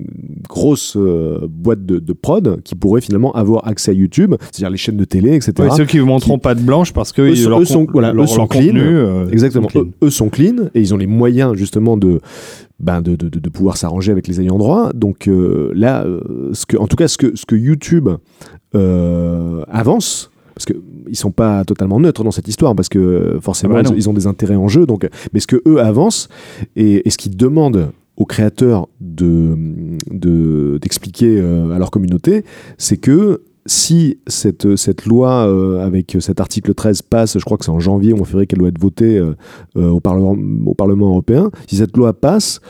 grosses 0.48 0.96
euh, 0.96 1.40
boîtes 1.50 1.84
de, 1.84 1.98
de 1.98 2.12
prod 2.12 2.60
qui 2.62 2.76
pourraient 2.76 3.00
finalement 3.00 3.32
avoir 3.32 3.66
accès 3.66 3.90
à 3.90 3.94
YouTube, 3.94 4.36
c'est-à-dire 4.52 4.70
les 4.70 4.76
chaînes 4.76 4.96
de 4.96 5.04
télé, 5.04 5.34
etc. 5.34 5.52
Ouais, 5.58 5.70
ceux 5.76 5.86
qui 5.86 5.96
ne 5.96 6.02
montreront 6.04 6.38
pas 6.38 6.54
de 6.54 6.60
blanche 6.60 6.92
parce 6.92 7.10
que 7.10 7.22
Eux 7.22 7.34
sont- 7.34 7.50
leur 7.50 7.90
voilà, 7.92 8.12
leur- 8.12 8.24
eux 8.24 8.26
sont 8.28 8.36
leur 8.36 8.48
clean. 8.48 8.60
contenu, 8.66 8.80
euh, 8.80 9.26
Exactement. 9.30 9.68
sont 9.68 9.80
clean. 9.80 9.90
Eux, 10.02 10.06
eux 10.06 10.10
sont 10.10 10.28
clean 10.28 10.56
et 10.74 10.80
ils 10.80 10.94
ont 10.94 10.96
les 10.96 11.08
moyens 11.08 11.54
justement 11.56 11.96
de, 11.96 12.20
ben 12.80 13.02
de, 13.02 13.14
de, 13.16 13.28
de- 13.28 13.48
pouvoir 13.50 13.76
s'arranger 13.76 14.10
avec 14.12 14.26
les 14.26 14.40
ayants 14.40 14.58
droit. 14.58 14.90
Donc 14.94 15.28
euh, 15.28 15.70
là, 15.74 16.04
euh, 16.04 16.50
ce 16.52 16.64
que, 16.66 16.76
en 16.76 16.86
tout 16.86 16.96
cas, 16.96 17.08
ce 17.08 17.18
que, 17.18 17.36
ce 17.36 17.44
que 17.46 17.54
YouTube 17.56 18.08
euh, 18.74 19.62
avance, 19.68 20.30
parce 20.54 20.64
que 20.66 20.74
ils 21.08 21.16
sont 21.16 21.30
pas 21.30 21.64
totalement 21.64 21.98
neutres 22.00 22.24
dans 22.24 22.30
cette 22.30 22.48
histoire, 22.48 22.74
parce 22.74 22.88
que 22.88 23.38
forcément 23.40 23.74
Ah 23.76 23.82
bah 23.82 23.90
ils, 23.92 23.96
ils 23.98 24.08
ont 24.08 24.12
des 24.14 24.26
intérêts 24.26 24.56
en 24.56 24.68
jeu. 24.68 24.86
Donc, 24.86 25.08
mais 25.32 25.40
ce 25.40 25.46
que 25.46 25.60
eux 25.66 25.80
avancent 25.80 26.28
et, 26.76 27.06
et 27.06 27.10
ce 27.10 27.18
qu'ils 27.18 27.36
demandent 27.36 27.90
aux 28.16 28.26
créateurs 28.26 28.88
de 29.00 29.56
de- 30.10 30.78
d'expliquer 30.80 31.40
à 31.40 31.78
leur 31.78 31.90
communauté, 31.90 32.44
c'est 32.78 32.96
que 32.98 33.42
si 33.66 34.18
cette, 34.26 34.76
cette 34.76 35.06
loi 35.06 35.46
euh, 35.46 35.84
avec 35.84 36.16
cet 36.20 36.40
article 36.40 36.74
13 36.74 37.02
passe, 37.02 37.38
je 37.38 37.44
crois 37.44 37.58
que 37.58 37.64
c'est 37.64 37.70
en 37.70 37.80
janvier 37.80 38.12
ou 38.12 38.20
en 38.20 38.24
février 38.24 38.46
qu'elle 38.46 38.58
doit 38.58 38.68
être 38.68 38.80
votée 38.80 39.18
euh, 39.18 39.34
euh, 39.76 39.90
au, 39.90 40.00
Parlement, 40.00 41.08
européen, 41.08 41.50
si 41.66 41.76
cette 41.76 41.96
loi 41.96 42.12
passe, 42.12 42.60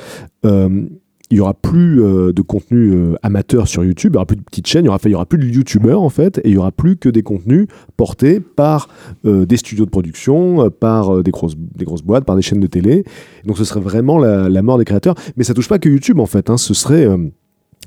euh, 0.44 0.86
il 1.30 1.36
y 1.36 1.40
aura 1.40 1.54
plus 1.54 2.02
euh, 2.02 2.32
de 2.32 2.42
contenu 2.42 2.92
euh, 2.92 3.14
amateur 3.22 3.68
sur 3.68 3.84
YouTube, 3.84 4.12
il 4.12 4.14
y 4.14 4.16
aura 4.16 4.26
plus 4.26 4.36
de 4.36 4.42
petites 4.42 4.66
chaînes, 4.66 4.84
il 4.84 5.10
y 5.10 5.14
aura, 5.14 5.26
plus 5.26 5.38
de 5.38 5.46
youtubeurs 5.46 6.02
en 6.02 6.08
fait, 6.08 6.38
et 6.38 6.48
il 6.48 6.54
y 6.54 6.56
aura 6.56 6.72
plus 6.72 6.96
que 6.96 7.08
des 7.08 7.22
contenus 7.22 7.68
portés 7.96 8.40
par 8.40 8.88
euh, 9.24 9.46
des 9.46 9.56
studios 9.56 9.84
de 9.84 9.90
production, 9.90 10.64
euh, 10.64 10.70
par 10.70 11.14
euh, 11.14 11.22
des, 11.22 11.30
grosses, 11.30 11.56
des 11.56 11.84
grosses 11.84 12.02
boîtes, 12.02 12.24
par 12.24 12.34
des 12.34 12.42
chaînes 12.42 12.60
de 12.60 12.66
télé. 12.66 13.04
Donc 13.44 13.58
ce 13.58 13.64
serait 13.64 13.80
vraiment 13.80 14.18
la, 14.18 14.62
mort 14.62 14.78
des 14.78 14.84
créateurs. 14.84 15.14
Mais 15.36 15.44
ça 15.44 15.54
touche 15.54 15.68
pas 15.68 15.78
que 15.78 15.88
YouTube 15.88 16.18
en 16.18 16.26
fait, 16.26 16.50
hein, 16.50 16.56
ce 16.56 16.74
serait 16.74 17.06
euh, 17.06 17.16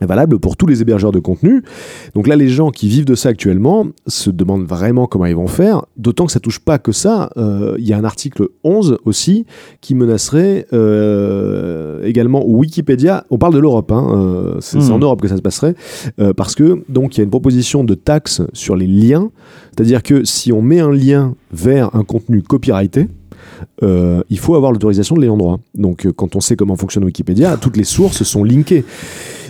valable 0.02 0.40
pour 0.40 0.58
tous 0.58 0.66
les 0.66 0.82
hébergeurs 0.82 1.12
de 1.12 1.20
contenu. 1.20 1.64
Donc 2.16 2.28
là, 2.28 2.36
les 2.36 2.50
gens 2.50 2.72
qui 2.72 2.88
vivent 2.88 3.06
de 3.06 3.16
ça 3.16 3.30
actuellement 3.30 3.88
se 4.08 4.30
demandent 4.30 4.66
vraiment 4.66 5.06
comment 5.06 5.26
ils 5.26 5.36
vont 5.36 5.48
faire, 5.48 5.86
d'autant 5.98 6.26
que 6.26 6.32
ça 6.32 6.40
touche 6.40 6.60
pas 6.60 6.80
que 6.80 6.92
ça. 6.92 7.30
Euh, 7.38 7.76
Il 7.78 7.88
y 7.88 7.94
a 7.94 7.98
un 7.98 8.04
article 8.04 8.48
11 8.64 8.98
aussi 9.06 9.46
qui 9.82 9.96
menacerait 9.96 10.66
euh, 10.74 12.04
également 12.04 12.46
Wikipédia. 12.46 13.26
On 13.30 13.38
parle 13.38 13.54
de 13.54 13.60
l'Europe, 13.60 13.92
hein, 13.92 14.08
euh, 14.14 14.58
c'est 14.60 14.78
en 14.92 15.00
Europe 15.00 15.22
que 15.22 15.28
ça 15.28 15.38
se 15.38 15.42
passerait, 15.42 15.76
parce 16.36 16.56
que 16.56 16.84
donc 16.90 17.16
il 17.16 17.20
y 17.20 17.22
a 17.22 17.24
une 17.24 17.30
proposition 17.30 17.84
de 17.84 17.94
taxe 17.94 18.42
sur 18.54 18.76
les 18.76 18.88
liens, 18.88 19.30
c'est-à-dire 19.72 20.04
que 20.04 20.24
si 20.24 20.52
on 20.52 20.62
met 20.62 20.80
un 20.80 20.92
lien 20.92 21.36
vers 21.52 21.96
un 21.96 22.04
contenu 22.04 22.42
copyrighté, 22.42 23.08
euh, 23.82 24.24
il 24.30 24.40
faut 24.40 24.56
avoir 24.56 24.72
l'autorisation 24.72 25.16
de 25.16 25.22
l'ayant 25.22 25.38
droit. 25.38 25.60
Donc, 25.76 26.06
euh, 26.06 26.12
quand 26.12 26.36
on 26.36 26.42
sait 26.42 26.56
comment 26.56 26.76
fonctionne 26.76 27.04
Wikipédia, 27.04 27.58
toutes 27.58 27.78
les 27.78 27.84
sources 27.84 28.24
sont 28.24 28.44
linkées. 28.44 28.86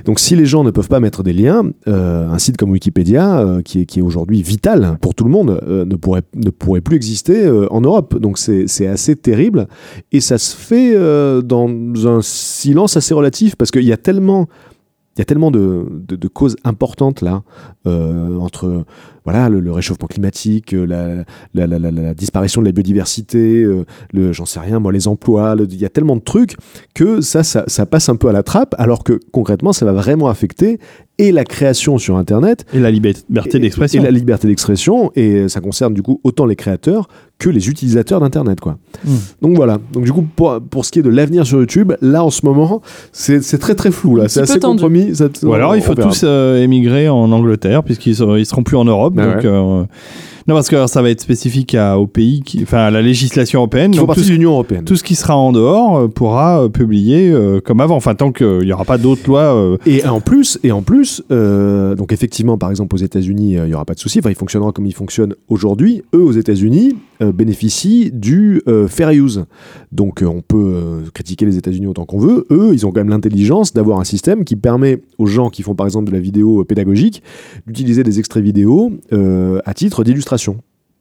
Donc, 0.06 0.20
si 0.20 0.36
les 0.36 0.46
gens 0.46 0.64
ne 0.64 0.72
peuvent 0.72 0.90
pas 0.90 1.00
mettre 1.00 1.24
des 1.24 1.34
liens, 1.34 1.64
euh, 1.88 2.30
un 2.30 2.38
site 2.38 2.58
comme 2.58 2.72
Wikipédia, 2.72 3.60
qui 3.64 3.82
est, 3.82 4.02
aujourd'hui 4.02 4.42
vital 4.42 4.98
pour 5.02 5.16
tout 5.16 5.24
le 5.24 5.30
monde, 5.30 5.62
ne, 5.66 5.96
pourrait, 5.96 6.24
ne 6.36 6.50
pourrait 6.50 6.82
plus 6.82 6.98
exister 6.98 7.50
en 7.72 7.80
Europe. 7.80 8.18
Donc, 8.20 8.38
c'est 8.38 8.88
assez 8.88 9.16
terrible. 9.16 9.68
Et 10.12 10.20
ça 10.20 10.38
se 10.38 10.56
fait 10.56 10.94
dans 11.44 11.70
un 12.06 12.22
silence 12.22 12.98
assez 12.98 13.14
relatif, 13.14 13.56
parce 13.56 13.72
qu'il 13.72 13.86
y 13.86 13.94
a 13.94 13.98
tellement... 13.98 14.48
Il 15.16 15.20
y 15.20 15.22
a 15.22 15.26
tellement 15.26 15.52
de, 15.52 15.86
de- 16.08 16.28
causes 16.28 16.56
importantes 16.64 17.22
là, 17.22 17.44
entre 17.86 18.84
voilà, 19.26 19.50
le, 19.50 19.60
le 19.60 19.72
réchauffement 19.72 20.08
climatique, 20.08 20.74
euh, 20.74 20.86
la, 20.86 21.24
la, 21.54 21.68
la- 21.68 21.80
la- 21.80 21.92
la 21.92 22.14
disparition 22.14 22.62
de 22.62 22.66
la 22.68 22.72
biodiversité, 22.72 23.64
euh, 23.64 23.86
le, 24.14 24.34
j'en 24.34 24.46
sais 24.46 24.60
rien, 24.60 24.80
moi, 24.80 24.92
les 24.92 25.08
emplois, 25.08 25.56
le- 25.56 25.68
il 25.70 25.80
y 25.80 25.86
a 25.86 25.90
tellement 25.90 26.16
de 26.16 26.22
trucs 26.22 26.56
que 26.94 27.22
ça, 27.22 27.44
ça, 27.44 27.64
ça 27.68 27.86
passe 27.86 28.10
un 28.10 28.16
peu 28.16 28.28
à 28.30 28.32
la 28.34 28.44
trappe, 28.44 28.76
alors 28.78 29.04
que 29.04 29.20
concrètement, 29.32 29.74
ça 29.74 29.86
va 29.86 29.94
vraiment 29.94 30.28
affecter 30.28 30.80
et 31.20 31.32
la 31.32 31.44
création 31.46 32.00
sur 32.00 32.18
Internet, 32.18 32.66
Et 32.74 32.80
la 32.80 32.90
liberté 32.90 33.60
d'expression. 33.60 34.02
et 34.02 34.04
la 34.04 34.10
liberté 34.12 34.48
d'expression, 34.48 35.12
et 35.16 35.48
ça 35.48 35.62
concerne 35.62 35.94
du 35.94 36.02
coup 36.02 36.20
autant 36.24 36.46
les 36.48 36.56
créateurs 36.56 37.08
que 37.38 37.50
les 37.50 37.70
utilisateurs 37.70 38.20
d'Internet, 38.20 38.60
quoi. 38.60 38.78
Mm. 39.06 39.10
Donc 39.42 39.56
voilà. 39.56 39.78
Donc 39.92 40.06
du 40.06 40.12
coup, 40.12 40.24
pour, 40.36 40.60
pour 40.62 40.86
ce 40.86 40.92
qui 40.92 41.00
est 41.00 41.04
de 41.04 41.10
l'avenir 41.10 41.46
sur 41.46 41.60
YouTube, 41.60 41.94
là 42.02 42.24
en 42.24 42.30
ce 42.32 42.46
moment, 42.46 42.82
c'est 43.12 43.44
c'est 43.44 43.58
très 43.60 43.76
très 43.76 43.92
flou 43.92 44.16
là. 44.16 44.24
Un 44.24 44.28
C'est 44.28 44.42
assez 44.42 44.60
tendu. 44.60 44.82
compromis. 44.82 45.16
Ça- 45.16 45.28
Ou 45.44 45.54
alors 45.54 45.72
on 45.72 45.76
il 45.76 45.82
faut 45.82 45.94
tous 45.94 46.22
euh, 46.24 46.62
émigrer 46.64 47.10
en 47.10 47.32
Angleterre 47.32 47.84
puisqu'ils 47.84 48.18
ils 48.38 48.46
seront 48.46 48.64
plus 48.64 48.78
en 48.78 48.86
Europe. 48.86 49.13
Bah 49.14 49.36
donc, 49.36 49.44
ouais. 49.44 49.86
Non, 50.48 50.56
parce 50.56 50.68
que 50.68 50.76
alors, 50.76 50.90
ça 50.90 51.02
va 51.02 51.10
être 51.10 51.22
spécifique 51.22 51.74
à, 51.74 51.98
au 51.98 52.06
pays, 52.06 52.42
qui, 52.42 52.64
enfin 52.64 52.80
à 52.80 52.92
la 52.92 53.02
législation 53.02 53.60
européenne. 53.60 53.92
Qui 53.92 54.00
Donc, 54.00 54.14
tout, 54.14 54.22
l'Union 54.28 54.52
européenne. 54.52 54.84
tout 54.84 54.98
ce 54.98 55.04
qui 55.04 55.16
sera 55.16 55.38
en 55.38 55.54
dehors 55.54 55.98
euh, 55.98 56.08
pourra 56.10 56.64
euh, 56.64 56.70
publier 56.70 57.32
euh, 57.32 57.62
comme 57.62 57.80
avant. 57.80 57.96
Enfin, 57.96 58.14
tant 58.14 58.34
qu'il 58.34 58.60
n'y 58.60 58.74
aura 58.74 58.84
pas 58.84 58.98
d'autres 58.98 59.26
lois. 59.28 59.78
Et 59.86 60.06
en 60.06 60.20
plus, 60.20 60.60
et 60.64 60.72
en 60.72 60.82
plus, 60.82 61.24
donc 61.30 62.12
effectivement, 62.12 62.58
par 62.58 62.70
exemple 62.70 62.96
aux 62.96 63.00
États-Unis, 63.00 63.54
il 63.54 63.70
y 63.70 63.74
aura 63.74 63.86
pas 63.86 63.94
de 63.94 64.00
souci. 64.00 64.20
Enfin, 64.20 64.30
il 64.30 64.36
fonctionnera 64.36 64.72
comme 64.72 64.86
il 64.86 64.94
fonctionne 64.94 65.36
aujourd'hui. 65.48 66.04
Eux, 66.14 66.22
aux 66.22 66.32
États-Unis, 66.32 66.98
bénéficient 67.22 68.12
du 68.12 68.62
fair 68.88 69.12
use. 69.12 69.46
Donc, 69.92 70.24
on 70.26 70.42
peut 70.42 71.04
critiquer 71.14 71.46
les 71.46 71.58
États-Unis 71.58 71.88
autant 71.88 72.06
qu'on 72.06 72.20
veut. 72.20 72.46
Eux, 72.52 72.72
ils 72.74 72.86
ont 72.86 72.92
quand 72.92 73.00
même 73.00 73.10
l'intelligence 73.10 73.74
d'avoir 73.74 74.00
un 74.00 74.04
système 74.04 74.44
qui 74.44 74.56
permet 74.56 75.02
aux 75.18 75.26
gens 75.26 75.50
qui 75.50 75.62
font 75.62 75.76
par 75.76 75.86
exemple 75.86 76.10
de 76.10 76.14
la 76.14 76.20
vidéo 76.20 76.64
pédagogique 76.64 77.22
d'utiliser 77.68 78.04
des 78.04 78.20
extraits 78.20 78.44
vidéo 78.44 78.92
à 79.12 79.74
titre 79.74 80.04
d'illustration. 80.04 80.33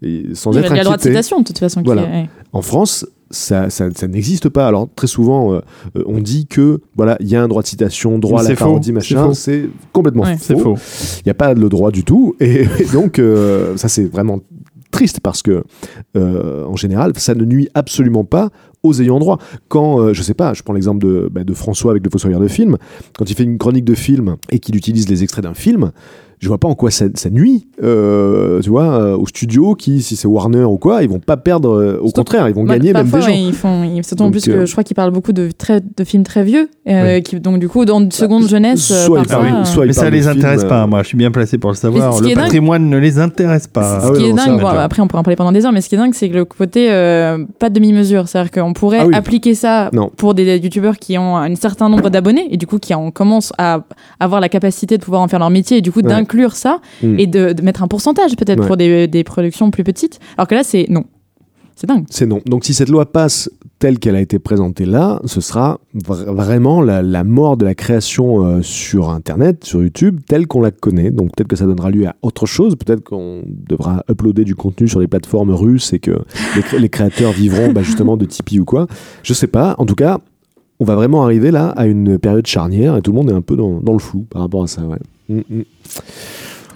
Et 0.05 0.27
sans 0.35 0.51
Il 0.53 0.57
y 0.57 0.59
a 0.59 0.67
être 0.67 0.75
le 0.77 0.83
droit 0.83 0.97
de 0.97 1.03
citation, 1.03 1.39
de 1.41 1.45
toute 1.45 1.59
façon. 1.59 1.81
qui 1.81 1.87
Voilà. 1.87 2.03
est- 2.03 2.23
ouais. 2.23 2.29
En 2.53 2.61
France, 2.63 3.07
ça, 3.31 3.71
ça, 3.71 3.89
ça 3.95 4.09
n'existe 4.09 4.49
pas. 4.49 4.67
Alors 4.67 4.89
très 4.97 5.07
souvent, 5.07 5.55
euh, 5.55 5.61
on 6.07 6.19
dit 6.21 6.47
que 6.47 6.81
voilà, 6.97 7.17
il 7.21 7.29
y 7.29 7.37
a 7.37 7.43
un 7.43 7.49
droit 7.49 7.63
de 7.63 7.69
citation, 7.69 8.19
droit 8.19 8.41
à 8.41 8.43
la 8.43 8.51
faux, 8.57 8.65
parodie, 8.65 8.93
machin. 8.93 9.33
C'est 9.33 9.69
complètement 9.93 10.25
Ouais. 10.25 10.37
faux. 10.37 10.59
faux. 10.59 10.75
Il 11.19 11.23
n'y 11.27 11.31
a 11.31 11.35
pas 11.35 11.55
le 11.55 11.69
droit 11.69 11.91
du 11.93 12.03
tout. 12.05 12.35
Et, 12.41 12.63
et 12.81 12.85
donc, 12.93 13.19
euh, 13.21 13.77
ça 13.77 13.89
c'est 13.89 14.05
vraiment 14.05 14.41
triste 14.91 15.21
parce 15.21 15.41
que, 15.41 15.63
euh, 16.17 16.65
en 16.67 16.77
général, 16.77 17.13
ça 17.17 17.35
ne 17.35 17.45
nuit 17.45 17.69
absolument 17.75 18.25
pas 18.25 18.51
aux 18.83 19.01
ayants 19.01 19.21
droit. 19.21 19.39
Quand, 19.69 20.01
euh, 20.01 20.13
je 20.13 20.21
sais 20.23 20.35
pas, 20.35 20.53
je 20.53 20.63
prends 20.63 20.75
l'exemple 20.75 20.99
de, 21.07 21.29
bah, 21.33 21.45
de 21.45 21.55
François 21.55 21.93
avec 21.93 22.05
le 22.05 22.11
Fossoyeur 22.11 22.41
de 22.41 22.49
film, 22.49 22.77
quand 23.17 23.31
il 23.31 23.35
fait 23.37 23.45
une 23.45 23.57
chronique 23.57 23.85
de 23.85 23.95
film 23.95 24.37
et 24.51 24.59
qu'il 24.59 24.77
utilise 24.77 25.09
les 25.09 25.23
extraits 25.23 25.45
d'un 25.45 25.55
film, 25.55 25.93
je 26.43 26.49
vois 26.49 26.59
pas 26.59 26.67
en 26.67 26.75
quoi 26.75 26.91
ça, 26.91 27.05
ça 27.15 27.31
nuit, 27.31 27.69
euh, 27.85 28.61
tu 28.61 28.69
vois, 28.71 29.01
euh, 29.01 29.17
au 29.17 29.27
studio 29.29 29.77
qui, 29.77 30.03
si 30.03 30.17
c'est 30.17 30.27
Warner 30.27 30.65
ou 30.65 30.77
quoi, 30.77 31.03
ils 31.05 31.09
vont 31.09 31.21
pas 31.21 31.37
perdre. 31.37 31.71
euh, 31.71 31.93
au 32.01 32.07
Surtout- 32.07 32.21
contraire, 32.23 32.49
ils 32.49 32.55
vont 32.55 32.65
Bah, 32.65 32.75
gagner 32.77 32.93
même 32.93 33.09
parfois, 33.09 33.29
des 33.31 33.35
gens. 33.35 33.47
ils 33.49 33.53
font, 33.53 33.85
ils, 33.85 34.03
c'est 34.03 34.17
d'autant 34.17 34.25
Donc, 34.25 34.33
plus 34.33 34.45
que 34.47 34.51
euh, 34.51 34.67
je 34.67 34.73
crois 34.73 34.83
qu'ils 34.83 34.97
parlent 34.97 35.13
beaucoup 35.13 35.33
de, 35.33 35.51
très, 35.57 35.81
de 35.81 36.03
films 36.05 36.25
très 36.25 36.43
vieux, 36.43 36.69
euh, 36.89 37.03
Ouais. 37.17 37.23
qui, 37.23 37.39
donc 37.39 37.61
du 37.61 37.69
coup, 37.69 37.85
dans 37.85 38.01
une 38.01 38.11
seconde 38.11 38.49
jeunesse, 38.49 38.83
soit 39.07 39.21
ils 39.21 39.27
parfois, 39.29 39.49
parlent- 39.51 39.67
soit 39.67 39.85
ils 39.85 39.89
Mais 39.89 39.93
ça 39.93 40.11
les 40.11 40.27
intéresse 40.27 40.65
pas. 40.65 40.85
Moi, 40.89 41.03
je 41.03 41.09
suis 41.09 41.17
bien 41.17 41.31
placé 41.31 41.59
pour 41.59 41.71
le 41.71 41.77
savoir. 41.77 42.11
Mais 42.11 42.17
ce 42.17 42.23
qui 42.23 42.29
Le 42.31 42.35
dingue- 42.35 42.45
patrimoine 42.45 42.91
ne 42.91 42.99
les 42.99 43.21
intéresse 43.21 43.69
pas. 43.69 44.01
Ce 44.01 44.07
Ah 44.07 44.11
ouais, 44.13 44.19
qui 44.19 44.25
est 44.25 44.31
non, 44.31 44.35
dingue, 44.37 44.61
bon, 44.61 44.67
après 44.67 45.01
on 45.01 45.07
pourrait 45.07 45.21
en 45.21 45.23
parler 45.23 45.37
pendant 45.37 45.53
des 45.53 45.65
heures, 45.65 45.73
mais 45.73 45.81
ce 45.81 45.89
qui 45.89 45.95
est 45.95 45.99
dingue, 45.99 46.15
c'est 46.15 46.29
que 46.29 46.35
le 46.35 46.45
côté 46.45 46.89
euh, 46.91 47.39
pas 47.61 47.69
de 47.69 47.75
demi-mesure, 47.75 48.27
c'est-à-dire 48.27 48.51
qu'on 48.51 48.73
pourrait 48.73 48.99
Ah 49.03 49.07
oui. 49.07 49.15
appliquer 49.15 49.55
ça 49.55 49.91
Non. 49.93 50.11
pour 50.17 50.35
des 50.35 50.57
youtubeurs 50.59 50.97
qui 50.97 51.17
ont 51.19 51.37
un 51.37 51.55
certain 51.55 51.89
nombre 51.89 52.11
d'abonnés 52.11 52.49
et 52.51 52.57
du 52.57 52.67
coup 52.67 52.79
qui 52.79 52.95
en 52.95 53.13
commencent 53.13 53.53
à 53.59 53.85
avoir 54.19 54.41
la 54.41 54.49
capacité 54.49 54.99
de 54.99 55.03
pouvoir 55.05 55.23
en 55.23 55.29
faire 55.29 55.39
leur 55.39 55.51
métier 55.51 55.77
et 55.79 55.81
du 55.81 55.93
coup 55.93 56.01
Ouais. 56.01 56.09
D'inclure 56.33 56.55
ça 56.57 56.81
Mm. 57.03 57.19
et 57.19 57.27
de, 57.27 57.53
de 57.53 57.63
mettre 57.63 57.83
un 57.83 57.89
pourcentage 57.89 58.37
peut-être 58.37 58.61
Ouais. 58.61 58.67
pour 58.67 58.77
des, 58.77 59.07
des 59.09 59.25
productions 59.25 59.71
plus 59.71 59.85
petites. 59.85 60.21
Alors 60.37 60.49
que 60.49 60.55
là, 60.55 60.63
c'est 60.65 60.87
non. 60.89 61.05
C'est 61.77 61.87
dingue. 61.87 62.05
C'est 62.11 62.27
non. 62.27 62.41
Donc 62.47 62.65
si 62.65 62.75
cette 62.75 62.89
loi 62.91 63.11
passe 63.11 63.51
telle 63.79 63.99
qu'elle 63.99 64.15
a 64.15 64.21
été 64.21 64.39
présentée 64.39 64.85
là, 64.85 65.21
ce 65.25 65.41
sera 65.41 65.81
vra- 65.97 66.25
vraiment 66.33 66.83
la, 66.83 67.03
la 67.03 67.25
mort 67.25 67.57
de 67.57 67.65
la 67.65 67.75
création 67.75 68.45
euh, 68.45 68.63
sur 68.63 69.09
Internet, 69.11 69.65
sur 69.65 69.83
YouTube, 69.83 70.21
telle 70.29 70.47
qu'on 70.47 70.61
la 70.61 70.71
connaît. 70.71 71.11
Donc 71.11 71.35
peut-être 71.35 71.49
que 71.49 71.57
ça 71.57 71.65
donnera 71.67 71.91
lieu 71.91 72.07
à 72.07 72.15
autre 72.23 72.47
chose. 72.47 72.77
Peut-être 72.77 73.03
qu'on 73.03 73.43
devra 73.47 74.05
uploader 74.11 74.45
du 74.45 74.55
contenu 74.55 74.87
sur 74.87 75.01
les 75.01 75.09
plateformes 75.09 75.51
russes 75.53 75.93
et 75.95 75.99
que 75.99 76.13
les, 76.57 76.63
cré- 76.63 76.79
les 76.79 76.89
créateurs 76.91 77.33
vivront 77.33 77.73
bah, 77.73 77.83
justement 77.83 78.17
de 78.17 78.27
Tipeee 78.27 78.61
ou 78.61 78.65
quoi. 78.65 78.87
Je 79.23 79.33
sais 79.33 79.49
pas. 79.49 79.75
En 79.79 79.87
tout 79.87 79.97
cas, 79.97 80.19
on 80.79 80.85
va 80.85 80.95
vraiment 80.95 81.25
arriver 81.25 81.51
là 81.51 81.69
à 81.71 81.87
une 81.87 82.19
période 82.19 82.47
charnière 82.47 82.97
et 82.97 83.03
tout 83.03 83.13
le 83.13 83.17
monde 83.17 83.31
est 83.31 83.35
un 83.35 83.41
peu 83.43 83.57
dans, 83.57 83.81
dans 83.81 83.93
le 83.95 83.99
flou 83.99 84.27
par 84.31 84.43
rapport 84.43 84.63
à 84.63 84.67
ça. 84.67 84.83
Ouais. 84.83 84.99
Mm. 85.33 85.63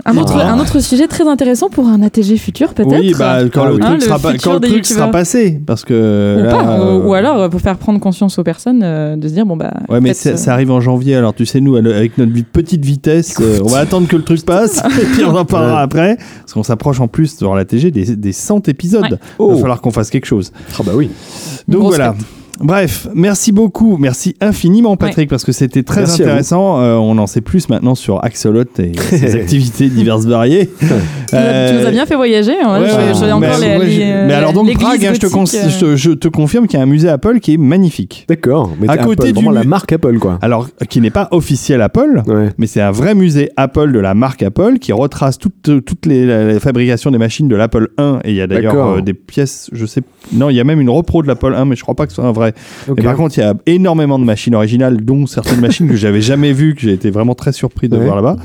Un 0.08 0.16
autre, 0.18 0.34
Ah. 0.38 0.52
un 0.52 0.60
autre 0.60 0.78
sujet 0.78 1.08
très 1.08 1.26
intéressant 1.26 1.68
pour 1.68 1.88
un 1.88 2.00
ATG 2.00 2.36
futur 2.36 2.74
peut-être. 2.74 3.00
Oui, 3.00 3.12
bah, 3.18 3.38
quand 3.52 3.62
Ah 3.62 3.66
le 3.68 3.72
oui. 3.74 3.80
truc, 3.80 3.90
Hein, 3.90 3.94
le 3.96 4.00
sera, 4.00 4.18
pas- 4.20 4.32
futur 4.32 4.50
quand 4.52 4.54
le 4.54 4.60
des 4.60 4.68
truc 4.68 4.86
sera 4.86 5.10
passé. 5.10 5.60
Parce 5.66 5.84
que. 5.84 6.36
ou, 6.38 6.44
là, 6.44 6.50
pas, 6.50 6.78
euh, 6.78 7.02
ou 7.02 7.14
alors 7.14 7.40
euh, 7.42 7.48
pour 7.48 7.60
faire 7.60 7.76
prendre 7.76 7.98
conscience 7.98 8.38
aux 8.38 8.44
personnes 8.44 8.82
euh, 8.84 9.16
de 9.16 9.26
se 9.26 9.32
dire 9.32 9.44
bon 9.46 9.56
bah. 9.56 9.72
Ouais, 9.88 10.00
mais 10.00 10.14
ça, 10.14 10.30
euh, 10.30 10.36
ça 10.36 10.52
arrive 10.52 10.70
en 10.70 10.80
janvier, 10.80 11.16
alors 11.16 11.34
tu 11.34 11.44
sais, 11.44 11.60
nous, 11.60 11.74
avec 11.74 12.18
notre 12.18 12.30
petite 12.52 12.84
vitesse, 12.84 13.34
euh, 13.40 13.58
on 13.64 13.68
va 13.68 13.78
attendre 13.78 14.06
que 14.06 14.14
le 14.16 14.22
truc 14.22 14.44
passe, 14.44 14.78
et 15.02 15.04
puis 15.06 15.24
on 15.24 15.34
en 15.34 15.44
parlera 15.44 15.78
Ouais. 15.78 15.82
après, 15.82 16.16
parce 16.40 16.52
qu'on 16.52 16.62
s'approche 16.62 17.00
en 17.00 17.08
plus 17.08 17.38
dans 17.38 17.54
la 17.54 17.64
TG 17.64 17.90
des, 17.90 18.14
des 18.14 18.32
100 18.32 18.68
épisodes. 18.68 19.02
Ouais. 19.02 19.08
Il 19.12 19.18
Oh. 19.38 19.54
va 19.54 19.56
falloir 19.60 19.80
qu'on 19.80 19.90
fasse 19.90 20.10
quelque 20.10 20.26
chose. 20.26 20.52
Ah 20.78 20.82
bah 20.84 20.92
oui. 20.94 21.10
Donc 21.66 21.80
Grosse 21.80 21.96
voilà. 21.96 22.12
fête. 22.12 22.24
Bref, 22.60 23.08
merci 23.14 23.52
beaucoup, 23.52 23.96
merci 23.98 24.34
infiniment 24.40 24.96
Patrick, 24.96 25.28
parce 25.28 25.44
que 25.44 25.52
c'était 25.52 25.82
très 25.82 26.00
Merci 26.02 26.22
intéressant. 26.22 26.80
Euh, 26.80 26.94
on 26.94 27.18
en 27.18 27.26
sait 27.26 27.40
plus 27.42 27.68
maintenant 27.68 27.94
sur 27.94 28.24
Axolot 28.24 28.64
et 28.78 28.92
ses 28.98 29.34
activités 29.36 29.88
diverses 29.88 30.24
variées. 30.24 30.70
Tu, 31.28 31.34
nous 31.34 31.40
as- 31.42 31.68
tu 31.70 31.74
nous 31.80 31.86
as 31.86 31.90
bien 31.90 32.06
fait 32.06 32.14
voyager. 32.14 32.54
hein. 32.62 32.80
Ouais, 32.80 32.88
je, 32.88 32.94
ouais, 32.94 33.14
je- 33.14 33.24
mais, 33.24 33.32
encore 33.32 33.58
les, 33.58 33.66
ouais, 33.66 33.84
les- 33.84 33.90
je- 33.96 34.00
euh, 34.02 34.26
mais 34.28 34.32
alors 34.34 34.52
donc 34.52 34.68
l'église 34.68 34.86
Prague, 34.86 35.04
hein, 35.06 35.12
je, 35.12 35.18
te 35.18 35.84
euh, 35.84 35.96
je 35.96 36.28
confirme 36.28 36.68
qu'il 36.68 36.78
y 36.78 36.80
a 36.80 36.84
un 36.84 36.88
musée 36.88 37.08
Apple 37.08 37.40
qui 37.40 37.54
est 37.54 37.56
magnifique. 37.56 38.26
D'accord. 38.28 38.70
Mais 38.80 38.88
À 38.88 38.96
côté 38.96 39.24
Apple, 39.24 39.26
du 39.26 39.32
vraiment 39.34 39.50
la 39.50 39.64
marque 39.64 39.92
Apple 39.92 40.18
quoi. 40.20 40.38
Alors, 40.40 40.68
qui 40.88 41.00
n'est 41.00 41.10
pas 41.10 41.26
officiel 41.32 41.82
Apple, 41.82 42.22
Ouais. 42.28 42.50
mais 42.58 42.68
c'est 42.68 42.80
un 42.80 42.92
vrai 42.92 43.16
musée 43.16 43.50
Apple 43.56 43.90
de 43.90 43.98
la 43.98 44.14
marque 44.14 44.44
Apple 44.44 44.78
qui 44.78 44.92
retrace 44.92 45.36
toutes, 45.38 45.66
les, 46.06 46.24
la- 46.26 46.44
la 46.44 46.60
fabrication 46.60 47.10
des 47.10 47.18
machines 47.18 47.48
de 47.48 47.56
l'Apple 47.56 47.88
1. 47.98 48.20
Et 48.22 48.30
il 48.30 48.36
y 48.36 48.40
a 48.40 48.46
d'ailleurs 48.46 48.76
euh, 48.76 49.00
des 49.00 49.12
pièces, 49.14 49.68
je 49.72 49.84
sais, 49.84 50.02
non, 50.32 50.48
il 50.48 50.54
y 50.54 50.60
a 50.60 50.64
même 50.64 50.80
une 50.80 50.90
repro 50.90 51.22
de 51.22 51.26
l'Apple 51.26 51.54
1, 51.56 51.64
mais 51.64 51.74
je 51.74 51.82
crois 51.82 51.96
pas 51.96 52.06
que 52.06 52.12
ce 52.12 52.16
soit 52.16 52.24
un 52.26 52.32
vrai. 52.32 52.45
Et 52.96 53.02
par 53.02 53.16
contre, 53.16 53.36
il 53.38 53.40
y 53.40 53.44
a 53.44 53.54
énormément 53.66 54.18
de 54.18 54.24
machines 54.24 54.54
originales, 54.54 55.04
dont 55.04 55.26
certaines 55.26 55.60
machines 55.60 55.88
que 55.88 55.96
j'avais 55.96 56.20
jamais 56.20 56.52
vues, 56.52 56.74
que 56.74 56.80
j'ai 56.82 56.92
été 56.92 57.10
vraiment 57.10 57.34
très 57.34 57.52
surpris 57.52 57.88
de 57.88 57.96
Ouais. 57.96 58.04
voir 58.04 58.16
là-bas. 58.16 58.36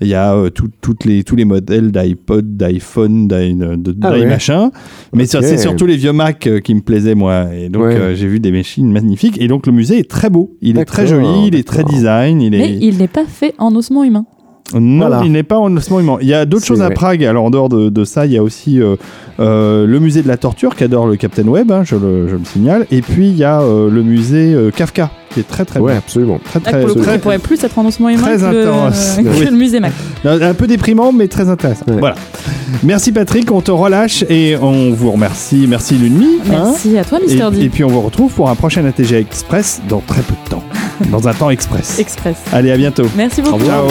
Il 0.00 0.08
y 0.08 0.14
a 0.14 0.34
euh, 0.34 0.50
tout- 0.50 0.70
toutes 0.80 1.04
les, 1.04 1.24
tous 1.24 1.36
les 1.36 1.44
modèles 1.44 1.90
d'iPod, 1.92 2.56
d'iPhone, 2.56 3.28
d'i- 3.28 3.54
de, 3.54 3.76
de 3.76 3.96
Ah 4.02 4.12
ouais. 4.12 4.26
machin. 4.26 4.70
Mais 5.12 5.26
c'est 5.26 5.58
surtout 5.58 5.86
les 5.86 5.96
vieux 5.96 6.12
Mac 6.12 6.46
euh, 6.46 6.60
qui 6.60 6.74
me 6.74 6.80
plaisaient, 6.80 7.14
moi. 7.14 7.46
Et 7.54 7.68
donc, 7.68 7.84
Ouais. 7.84 7.94
euh, 7.96 8.14
j'ai 8.14 8.26
vu 8.28 8.40
des 8.40 8.52
machines 8.52 8.90
magnifiques. 8.90 9.40
Et 9.40 9.48
donc, 9.48 9.66
le 9.66 9.72
musée 9.72 9.98
est 9.98 10.08
très 10.10 10.30
beau. 10.30 10.56
Il 10.60 10.78
est 10.78 10.84
très 10.84 11.06
joli, 11.06 11.46
il 11.48 11.54
est 11.54 11.66
très 11.66 11.84
design. 11.84 12.40
Il 12.40 12.54
est... 12.54 12.58
Mais 12.58 12.78
il 12.80 12.98
n'est 12.98 13.08
pas 13.08 13.24
fait 13.26 13.54
en 13.58 13.74
ossement 13.74 14.04
humain. 14.04 14.24
Non, 14.74 15.06
Voilà. 15.08 15.22
il 15.24 15.32
n'est 15.32 15.42
pas 15.42 15.58
en 15.58 15.76
ossement 15.76 16.00
humain. 16.00 16.18
Il 16.20 16.28
y 16.28 16.34
a 16.34 16.44
d'autres 16.44 16.64
choses 16.66 16.82
à. 16.82 16.90
Prague. 16.90 17.24
Alors, 17.24 17.44
en 17.44 17.50
dehors 17.50 17.68
de, 17.68 17.88
de 17.88 18.04
ça, 18.04 18.26
il 18.26 18.32
y 18.32 18.36
a 18.38 18.42
aussi 18.42 18.80
euh, 18.80 18.96
euh, 19.40 19.86
le 19.86 19.98
musée 20.00 20.22
de 20.22 20.28
la 20.28 20.36
torture 20.36 20.76
qu'adore 20.76 21.06
le 21.06 21.16
Captain 21.16 21.46
Web, 21.48 21.72
hein, 21.72 21.82
je, 21.84 21.96
le, 21.96 22.28
je 22.28 22.36
le 22.36 22.44
signale. 22.44 22.86
Et 22.90 23.02
puis, 23.02 23.28
il 23.28 23.36
y 23.36 23.44
a 23.44 23.60
euh, 23.62 23.90
le 23.90 24.02
musée 24.02 24.56
Kafka, 24.76 25.10
qui 25.32 25.40
est 25.40 25.48
très, 25.48 25.64
très 25.64 25.80
Ouais, 25.80 25.92
bien. 25.92 25.98
absolument. 25.98 26.38
Très, 26.44 26.60
très, 26.60 26.78
pour 26.80 26.88
le 26.88 26.94
coup, 26.94 27.00
très- 27.02 27.14
il 27.14 27.20
pourrait 27.20 27.38
plus 27.38 27.62
être 27.62 27.78
en 27.78 27.86
ossement 27.86 28.08
humain 28.08 28.22
très 28.22 28.36
que, 28.38 28.44
intéressant. 28.44 29.22
le, 29.22 29.30
Oui. 29.30 29.44
le 29.46 29.50
musée 29.56 29.80
Mac. 29.80 29.92
un 30.24 30.54
peu 30.54 30.66
déprimant, 30.66 31.12
mais 31.12 31.28
très 31.28 31.48
intéressant. 31.48 31.84
Ouais. 31.88 31.96
Voilà. 31.98 32.16
Merci 32.82 33.12
Patrick, 33.12 33.50
on 33.50 33.60
te 33.60 33.70
relâche 33.70 34.24
et 34.28 34.56
on 34.60 34.90
vous 34.92 35.10
remercie. 35.12 35.66
Merci 35.68 35.94
Lunmi. 35.98 36.38
hein. 36.50 36.64
Merci 36.64 36.98
à 36.98 37.04
toi, 37.04 37.18
Et, 37.20 37.26
Mister 37.26 37.48
D. 37.52 37.62
et 37.64 37.68
puis 37.68 37.84
on 37.84 37.88
vous 37.88 38.00
retrouve 38.00 38.32
pour 38.32 38.48
un 38.50 38.54
prochain 38.54 38.84
ATG 38.84 39.16
Express 39.18 39.80
dans 39.88 40.00
très 40.06 40.22
peu 40.22 40.34
de 40.44 40.50
temps. 40.50 40.62
dans 41.10 41.26
un 41.28 41.32
temps 41.34 41.50
express. 41.50 41.98
Express. 41.98 42.36
Allez, 42.52 42.70
à 42.72 42.76
bientôt. 42.76 43.04
Merci 43.16 43.42
beaucoup. 43.42 43.64
Ciao. 43.64 43.86